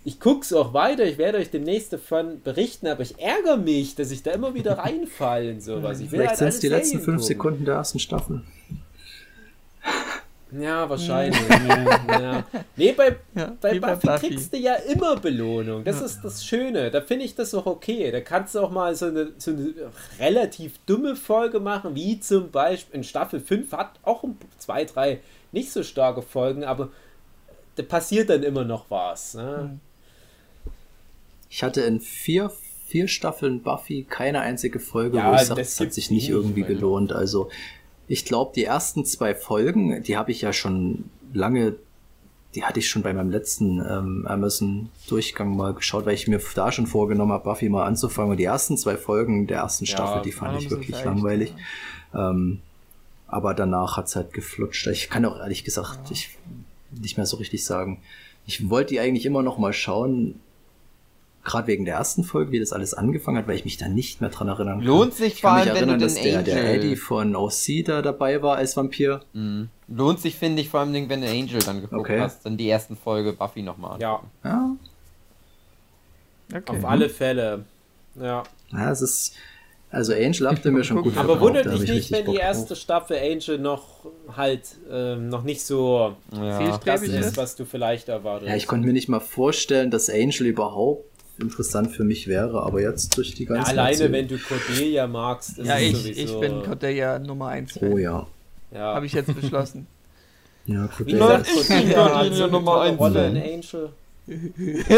Ich 0.03 0.19
gucke 0.19 0.41
es 0.41 0.51
auch 0.51 0.73
weiter, 0.73 1.05
ich 1.05 1.19
werde 1.19 1.37
euch 1.37 1.51
demnächst 1.51 1.93
davon 1.93 2.41
berichten, 2.41 2.87
aber 2.87 3.01
ich 3.03 3.19
ärgere 3.19 3.57
mich, 3.57 3.93
dass 3.93 4.09
ich 4.09 4.23
da 4.23 4.31
immer 4.31 4.55
wieder 4.55 4.79
reinfalle 4.79 5.51
in 5.51 5.61
sowas. 5.61 5.99
Ich 5.99 6.09
Vielleicht 6.09 6.29
halt 6.29 6.37
sind 6.39 6.47
es 6.47 6.59
die 6.59 6.69
letzten 6.69 6.97
fünf 6.97 7.05
gucken. 7.05 7.19
Sekunden 7.27 7.65
der 7.65 7.75
ersten 7.75 7.99
Staffel. 7.99 8.41
Ja, 10.59 10.89
wahrscheinlich. 10.89 11.39
ja. 12.09 12.43
Nee, 12.75 12.91
bei, 12.91 13.15
Ja, 13.35 13.53
bei 13.61 13.79
bei 13.79 13.95
Buffy, 13.95 14.07
Buffy. 14.07 14.27
kriegst 14.27 14.51
du 14.53 14.57
ja 14.57 14.73
immer 14.75 15.15
Belohnung. 15.15 15.83
Das 15.85 16.01
ist 16.01 16.21
das 16.23 16.45
Schöne. 16.45 16.91
Da 16.91 17.01
finde 17.01 17.23
ich 17.25 17.35
das 17.35 17.53
auch 17.53 17.65
okay. 17.65 18.11
Da 18.11 18.19
kannst 18.19 18.55
du 18.55 18.59
auch 18.59 18.71
mal 18.71 18.93
so 18.95 19.05
eine, 19.05 19.31
so 19.37 19.51
eine 19.51 19.73
relativ 20.19 20.73
dumme 20.87 21.15
Folge 21.15 21.59
machen, 21.61 21.95
wie 21.95 22.19
zum 22.19 22.51
Beispiel 22.51 22.97
in 22.97 23.03
Staffel 23.05 23.39
5 23.39 23.71
hat 23.71 23.91
auch 24.03 24.25
zwei, 24.57 24.83
drei 24.83 25.21
nicht 25.53 25.71
so 25.71 25.83
starke 25.83 26.21
Folgen, 26.21 26.65
aber 26.65 26.89
da 27.75 27.83
passiert 27.83 28.29
dann 28.29 28.43
immer 28.43 28.65
noch 28.65 28.85
was. 28.89 29.35
Ne? 29.35 29.79
Ich 31.53 31.61
hatte 31.63 31.81
in 31.81 31.99
vier, 31.99 32.49
vier 32.87 33.07
Staffeln 33.09 33.61
Buffy 33.61 34.05
keine 34.09 34.39
einzige 34.39 34.79
Folge, 34.79 35.17
Ja, 35.17 35.31
wo 35.31 35.35
ich 35.35 35.41
sage, 35.41 35.59
das 35.61 35.75
das 35.75 35.79
hat 35.81 35.93
sich 35.93 36.09
nicht 36.09 36.29
irgendwie 36.29 36.61
meine. 36.61 36.75
gelohnt. 36.75 37.11
Also 37.13 37.49
ich 38.07 38.25
glaube, 38.25 38.53
die 38.55 38.63
ersten 38.63 39.05
zwei 39.05 39.35
Folgen, 39.35 40.01
die 40.01 40.15
habe 40.17 40.31
ich 40.31 40.41
ja 40.41 40.53
schon 40.53 41.05
lange, 41.33 41.75
die 42.55 42.63
hatte 42.63 42.79
ich 42.79 42.89
schon 42.89 43.01
bei 43.01 43.13
meinem 43.13 43.29
letzten 43.31 43.79
ähm, 43.79 44.25
Amazon-Durchgang 44.27 45.55
mal 45.55 45.73
geschaut, 45.73 46.05
weil 46.05 46.13
ich 46.15 46.27
mir 46.27 46.39
da 46.55 46.71
schon 46.71 46.87
vorgenommen 46.87 47.31
habe, 47.33 47.43
Buffy 47.43 47.69
mal 47.69 47.85
anzufangen. 47.85 48.31
Und 48.31 48.37
die 48.37 48.45
ersten 48.45 48.77
zwei 48.77 48.95
Folgen 48.97 49.47
der 49.47 49.59
ersten 49.59 49.85
Staffel, 49.85 50.21
die 50.21 50.31
fand 50.31 50.53
Ja, 50.53 50.59
ich 50.59 50.69
wirklich 50.71 51.03
langweilig. 51.03 51.53
Ähm, 52.13 52.59
Aber 53.27 53.53
danach 53.53 53.95
hat's 53.97 54.15
halt 54.15 54.33
geflutscht. 54.33 54.87
Ich 54.87 55.09
kann 55.09 55.23
auch 55.25 55.37
ehrlich 55.37 55.63
gesagt 55.63 56.11
ich 56.11 56.37
nicht 56.91 57.15
mehr 57.17 57.25
so 57.25 57.37
richtig 57.37 57.63
sagen. 57.63 57.99
Ich 58.45 58.69
wollte 58.69 58.93
die 58.93 58.99
eigentlich 58.99 59.25
immer 59.25 59.43
noch 59.43 59.57
mal 59.57 59.71
schauen, 59.71 60.39
gerade 61.43 61.67
wegen 61.67 61.85
der 61.85 61.95
ersten 61.95 62.23
Folge, 62.23 62.51
wie 62.51 62.59
das 62.59 62.71
alles 62.73 62.93
angefangen 62.93 63.37
hat, 63.37 63.47
weil 63.47 63.55
ich 63.55 63.65
mich 63.65 63.77
da 63.77 63.87
nicht 63.87 64.21
mehr 64.21 64.29
dran 64.29 64.47
erinnern 64.47 64.77
kann. 64.79 64.87
Lohnt 64.87 65.13
sich 65.13 65.33
Ich 65.35 65.41
vor 65.41 65.51
allem, 65.51 65.73
wenn 65.75 65.87
du 65.89 65.97
dass 65.97 66.15
den 66.15 66.23
der, 66.23 66.43
der 66.43 66.55
Angel... 66.57 66.75
Eddie 66.75 66.95
von 66.95 67.35
OC 67.35 67.83
da 67.85 68.01
dabei 68.01 68.41
war 68.41 68.57
als 68.57 68.77
Vampir. 68.77 69.21
Mhm. 69.33 69.69
Lohnt 69.87 70.19
sich, 70.19 70.35
finde 70.35 70.61
ich, 70.61 70.69
vor 70.69 70.79
allem, 70.81 70.93
wenn 71.09 71.21
du 71.21 71.27
Angel 71.29 71.59
dann 71.65 71.81
geguckt 71.81 71.99
Okay. 72.01 72.19
hast, 72.21 72.45
dann 72.45 72.57
die 72.57 72.69
ersten 72.69 72.95
Folge 72.95 73.33
Buffy 73.33 73.61
nochmal. 73.63 73.99
Ja, 73.99 74.21
Ja, 74.43 74.71
Okay. 76.53 76.77
auf 76.77 76.85
alle 76.85 77.09
Fälle. 77.09 77.63
Ja. 78.15 78.43
ja 78.71 78.91
es 78.91 79.01
ist, 79.01 79.35
also 79.89 80.13
Angel 80.13 80.47
habt 80.49 80.65
ihr 80.65 80.71
mir 80.71 80.83
schon 80.83 81.01
gut 81.03 81.15
Aber 81.17 81.39
wundert 81.39 81.65
dich 81.65 81.83
ich 81.83 81.89
nicht, 81.91 82.11
wenn 82.11 82.25
die 82.31 82.37
erste 82.37 82.69
drauf. 82.69 82.77
Staffel 82.77 83.17
Angel 83.17 83.57
noch 83.57 84.05
halt 84.35 84.63
ähm, 84.91 85.29
noch 85.29 85.43
nicht 85.43 85.63
so 85.65 86.15
Ja. 86.33 86.75
Ist. 86.75 87.03
ist, 87.07 87.37
was 87.37 87.55
du 87.55 87.65
vielleicht 87.65 88.09
erwartest. 88.09 88.49
Ja, 88.49 88.55
ich 88.57 88.67
konnte 88.67 88.85
mir 88.85 88.93
nicht 88.93 89.07
mal 89.09 89.19
vorstellen, 89.21 89.91
dass 89.91 90.09
Angel 90.09 90.45
überhaupt 90.47 91.10
interessant 91.39 91.91
für 91.91 92.03
mich 92.03 92.27
wäre, 92.27 92.61
aber 92.63 92.81
jetzt 92.81 93.15
durch 93.17 93.33
die 93.33 93.45
Ja, 93.45 93.53
ganze 93.55 93.71
alleine, 93.71 94.11
wenn 94.11 94.27
du 94.27 94.37
Cordelia 94.37 95.07
magst, 95.07 95.57
ist 95.57 95.67
Ja, 95.67 95.77
es 95.77 95.81
ich, 95.83 95.97
sowieso. 95.97 96.21
ich 96.21 96.39
bin 96.39 96.63
Cordelia 96.63 97.19
Nummer 97.19 97.47
1. 97.49 97.81
Oh 97.81 97.97
ja. 97.97 98.27
ja. 98.71 98.95
Habe 98.95 99.05
ich 99.05 99.13
jetzt 99.13 99.33
beschlossen. 99.39 99.87
Ja, 100.67 100.87
Cordelia. 100.87 101.37
gesagt, 101.37 101.67
Cordelia 101.95 102.31
so 102.35 102.47
Nummer 102.47 102.71
tolle 102.73 102.89
eins 102.89 102.99
Rolle 102.99 103.13
sein. 103.13 103.35
in 103.35 103.61
Angel. 103.61 103.89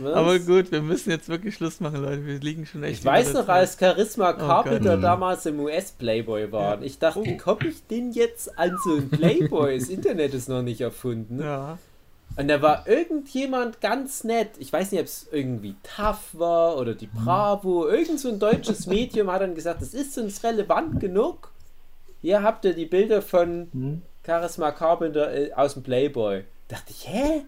Was? 0.00 0.14
Aber 0.14 0.38
gut, 0.38 0.70
wir 0.70 0.80
müssen 0.80 1.10
jetzt 1.10 1.28
wirklich 1.28 1.56
Schluss 1.56 1.80
machen, 1.80 2.00
Leute. 2.02 2.24
Wir 2.24 2.38
liegen 2.38 2.64
schon 2.66 2.84
echt. 2.84 3.00
Ich 3.00 3.04
weiß 3.04 3.32
noch, 3.34 3.48
als. 3.48 3.76
Charisma 3.78 4.30
Gott. 4.30 4.40
Carpenter 4.46 4.96
Mhm. 4.96 5.02
damals 5.02 5.44
im 5.46 5.58
US-Playboy 5.58 6.52
war. 6.52 6.80
Ich 6.82 7.00
dachte, 7.00 7.18
Oh. 7.18 7.24
wie 7.24 7.36
komme 7.36 7.66
ich 7.68 7.84
denn 7.88 8.12
jetzt 8.12 8.56
an 8.56 8.76
so 8.84 8.94
ein 8.94 9.10
Playboy? 9.10 9.76
Das 9.76 9.88
Internet 9.88 10.34
ist 10.34 10.48
noch 10.48 10.62
nicht 10.62 10.80
erfunden. 10.80 11.40
Ja. 11.40 11.78
Und 12.36 12.48
da 12.48 12.62
war 12.62 12.86
irgendjemand 12.86 13.80
ganz 13.80 14.22
nett. 14.22 14.50
Ich 14.58 14.72
weiß 14.72 14.92
nicht, 14.92 15.00
ob 15.00 15.06
es 15.06 15.26
irgendwie 15.32 15.74
TAF 15.82 16.20
war 16.34 16.76
oder 16.76 16.94
die 16.94 17.08
Bravo. 17.08 17.88
Irgend 17.88 18.20
so 18.20 18.28
ein 18.28 18.38
deutsches 18.38 18.86
Medium 18.86 19.30
hat 19.30 19.42
dann 19.42 19.56
gesagt, 19.56 19.82
das 19.82 19.92
ist 19.92 20.16
uns 20.18 20.44
relevant 20.44 21.00
genug. 21.00 21.50
Hier 22.20 22.42
habt 22.42 22.64
ihr 22.64 22.74
die 22.74 22.86
Bilder 22.86 23.22
von 23.22 23.68
Hm? 23.72 24.02
Charisma 24.24 24.70
Carpenter 24.72 25.32
äh, 25.34 25.52
aus 25.54 25.74
dem 25.74 25.82
Playboy. 25.82 26.44
Dachte 26.68 26.90
ich, 26.90 27.08
hä? 27.08 27.44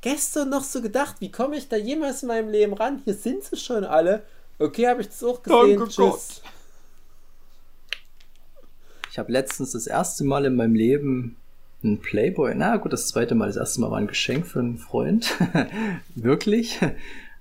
Gestern 0.00 0.50
noch 0.50 0.62
so 0.62 0.80
gedacht, 0.80 1.16
wie 1.18 1.30
komme 1.30 1.56
ich 1.56 1.68
da 1.68 1.76
jemals 1.76 2.22
in 2.22 2.28
meinem 2.28 2.48
Leben 2.50 2.72
ran? 2.74 3.02
Hier 3.04 3.14
sind 3.14 3.42
sie 3.42 3.56
schon 3.56 3.84
alle. 3.84 4.22
Okay, 4.58 4.86
habe 4.86 5.00
ich 5.00 5.08
das 5.08 5.22
auch 5.24 5.42
gesehen. 5.42 5.78
Danke 5.78 5.92
Tschüss. 5.92 6.40
Ich 9.10 9.18
habe 9.18 9.32
letztens 9.32 9.72
das 9.72 9.86
erste 9.88 10.22
Mal 10.24 10.44
in 10.44 10.54
meinem 10.54 10.74
Leben 10.76 11.36
ein 11.84 11.98
Playboy. 12.00 12.54
Na 12.54 12.76
gut, 12.76 12.92
das 12.92 13.06
zweite 13.08 13.34
Mal. 13.34 13.46
Das 13.46 13.56
erste 13.56 13.80
Mal 13.80 13.90
war 13.90 13.98
ein 13.98 14.06
Geschenk 14.08 14.46
für 14.46 14.58
einen 14.60 14.78
Freund. 14.78 15.34
Wirklich. 16.14 16.78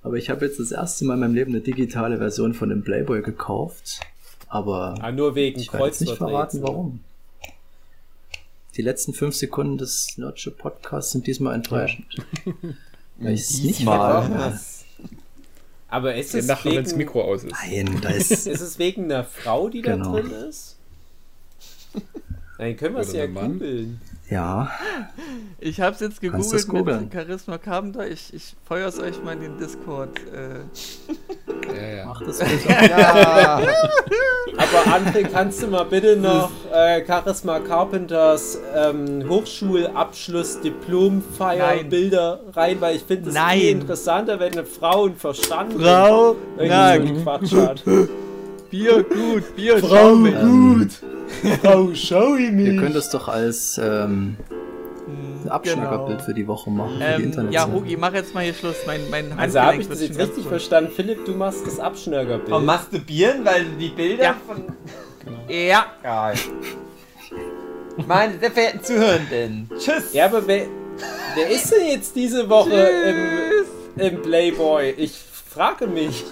Aber 0.03 0.15
ich 0.15 0.30
habe 0.30 0.45
jetzt 0.45 0.59
das 0.59 0.72
erste 0.72 1.05
Mal 1.05 1.15
in 1.15 1.19
meinem 1.22 1.34
Leben 1.35 1.51
eine 1.51 1.61
digitale 1.61 2.18
Version 2.19 2.53
von 2.53 2.69
dem 2.69 2.84
Playboy 2.84 3.22
gekauft. 3.22 3.99
Aber 4.47 4.95
Ah, 5.01 5.11
nur 5.11 5.35
wegen 5.35 5.59
ich 5.59 5.73
werde 5.73 5.88
jetzt 5.88 6.01
nicht 6.01 6.15
verraten, 6.15 6.61
warum. 6.61 6.99
Die 8.76 8.81
letzten 8.84 9.14
fünf 9.14 9.35
Sekunden 9.35 9.77
des 9.80 10.18
Nerdship 10.18 10.57
Podcasts 10.59 11.11
sind 11.11 11.26
diesmal 11.26 11.55
enttäuschend. 11.55 12.05
Weil 13.18 13.34
ich 13.34 13.41
es 13.41 13.64
nicht. 13.64 13.85
Was? 13.88 14.85
Aber 15.89 16.14
ist 16.15 16.35
es, 16.35 16.45
nachher, 16.47 16.72
wenn 16.73 16.84
das 16.84 16.91
wegen, 16.91 16.97
Mikro 16.99 17.22
aus 17.23 17.43
ist. 17.43 17.51
Nein, 17.51 17.99
da 18.01 18.09
ist. 18.11 18.30
ist 18.45 18.61
es 18.61 18.77
wegen 18.77 19.05
einer 19.05 19.23
Frau, 19.23 19.68
die 19.69 19.81
Genau. 19.81 20.14
da 20.15 20.22
drin 20.22 20.31
ist? 20.31 20.76
Dann 22.57 22.76
können 22.77 22.95
wir 22.95 23.01
es 23.01 23.14
ja 23.14 23.26
googeln. 23.26 23.99
Ja, 24.29 24.69
Ich 25.59 25.79
hab's 25.79 26.01
jetzt 26.01 26.19
gegoogelt 26.19 26.67
googeln? 26.67 27.03
mit 27.05 27.13
Charisma 27.13 27.57
Carpenter. 27.57 28.07
Ich, 28.09 28.33
ich 28.33 28.55
feuer's 28.65 28.99
euch 28.99 29.23
mal 29.23 29.33
in 29.33 29.41
den 29.41 29.57
Discord. 29.57 30.09
Äh, 30.33 31.75
Ja, 31.75 31.95
ja. 31.97 32.05
mach 32.05 32.21
das 32.23 32.41
ruhig. 32.41 32.65
Ja. 32.89 33.61
Aber 34.57 34.91
André, 34.91 35.27
kannst 35.31 35.61
du 35.61 35.67
mal 35.67 35.83
bitte 35.83 36.17
noch 36.17 36.51
äh, 36.73 37.05
Charisma 37.05 37.59
Carpenters 37.59 38.57
ähm, 38.75 39.23
Hochschulabschluss 39.29 40.59
Diplomfeier 40.61 41.75
Nein. 41.77 41.89
Bilder 41.89 42.39
rein, 42.53 42.81
weil 42.81 42.95
ich 42.97 43.03
finde 43.03 43.29
es 43.29 43.35
Nein. 43.35 43.59
viel 43.59 43.69
interessanter, 43.69 44.39
wenn 44.39 44.53
eine 44.53 44.65
Frau 44.65 45.05
einen 45.05 45.15
Verstand 45.15 45.73
Frau, 45.73 46.33
so 46.33 47.23
Quatsch 47.23 47.53
hat. 47.53 47.83
Bier 48.69 49.03
gut, 49.03 49.56
Bier 49.56 49.77
Frau 49.80 50.14
Ähm, 50.26 50.89
Frau, 51.61 51.89
schau 51.94 52.35
ich 52.35 52.52
mich. 52.52 52.68
Ihr 52.73 52.81
könnt 52.81 52.95
es 52.95 53.10
doch 53.10 53.27
als 53.27 53.77
ähm, 53.84 54.35
Abschnackerbild 55.48 56.22
für 56.22 56.34
die 56.34 56.48
Woche 56.48 56.69
machen, 56.69 56.94
für 56.94 56.99
die 56.99 57.06
Ähm, 57.06 57.23
Internetseite. 57.23 57.53
ja, 57.69 57.72
Hugi, 57.73 57.98
mach 57.98 58.14
jetzt 58.14 58.34
mal 58.34 58.44
hier 58.44 58.53
Schluss. 58.53 58.76
Mein, 58.85 59.02
mein 59.10 59.38
Also 59.38 59.60
habe 59.61 59.77
ich 59.77 59.88
das 59.88 60.02
jetzt 60.02 60.18
richtig 60.18 60.44
voll. 60.44 60.52
verstanden? 60.52 60.91
Philipp, 60.95 61.26
du 61.26 61.34
machst 61.34 61.65
das 61.65 61.80
Abschnörgerbild. 61.80 62.52
Und 62.56 62.65
masturbieren, 62.65 63.45
weil 63.45 63.65
die 63.80 63.89
Bilder 63.89 64.23
Ja. 64.23 64.35
von... 64.45 64.64
Ja, 65.49 65.85
Geil. 66.03 66.35
Meine 68.07 68.38
sehr 68.39 68.52
verehrten 68.52 68.84
Zuhörenden. 68.84 69.69
Tschüss. 69.77 70.14
Ja, 70.14 70.26
aber 70.26 70.45
wer, 70.48 70.65
wer 71.35 71.49
ist 71.49 71.72
denn 71.72 71.88
jetzt 71.88 72.15
diese 72.15 72.48
Woche 72.49 72.72
im, 73.98 74.02
im 74.02 74.22
Playboy? 74.22 74.91
Ich 74.98 75.14
frage 75.49 75.88
mich. 75.88 76.26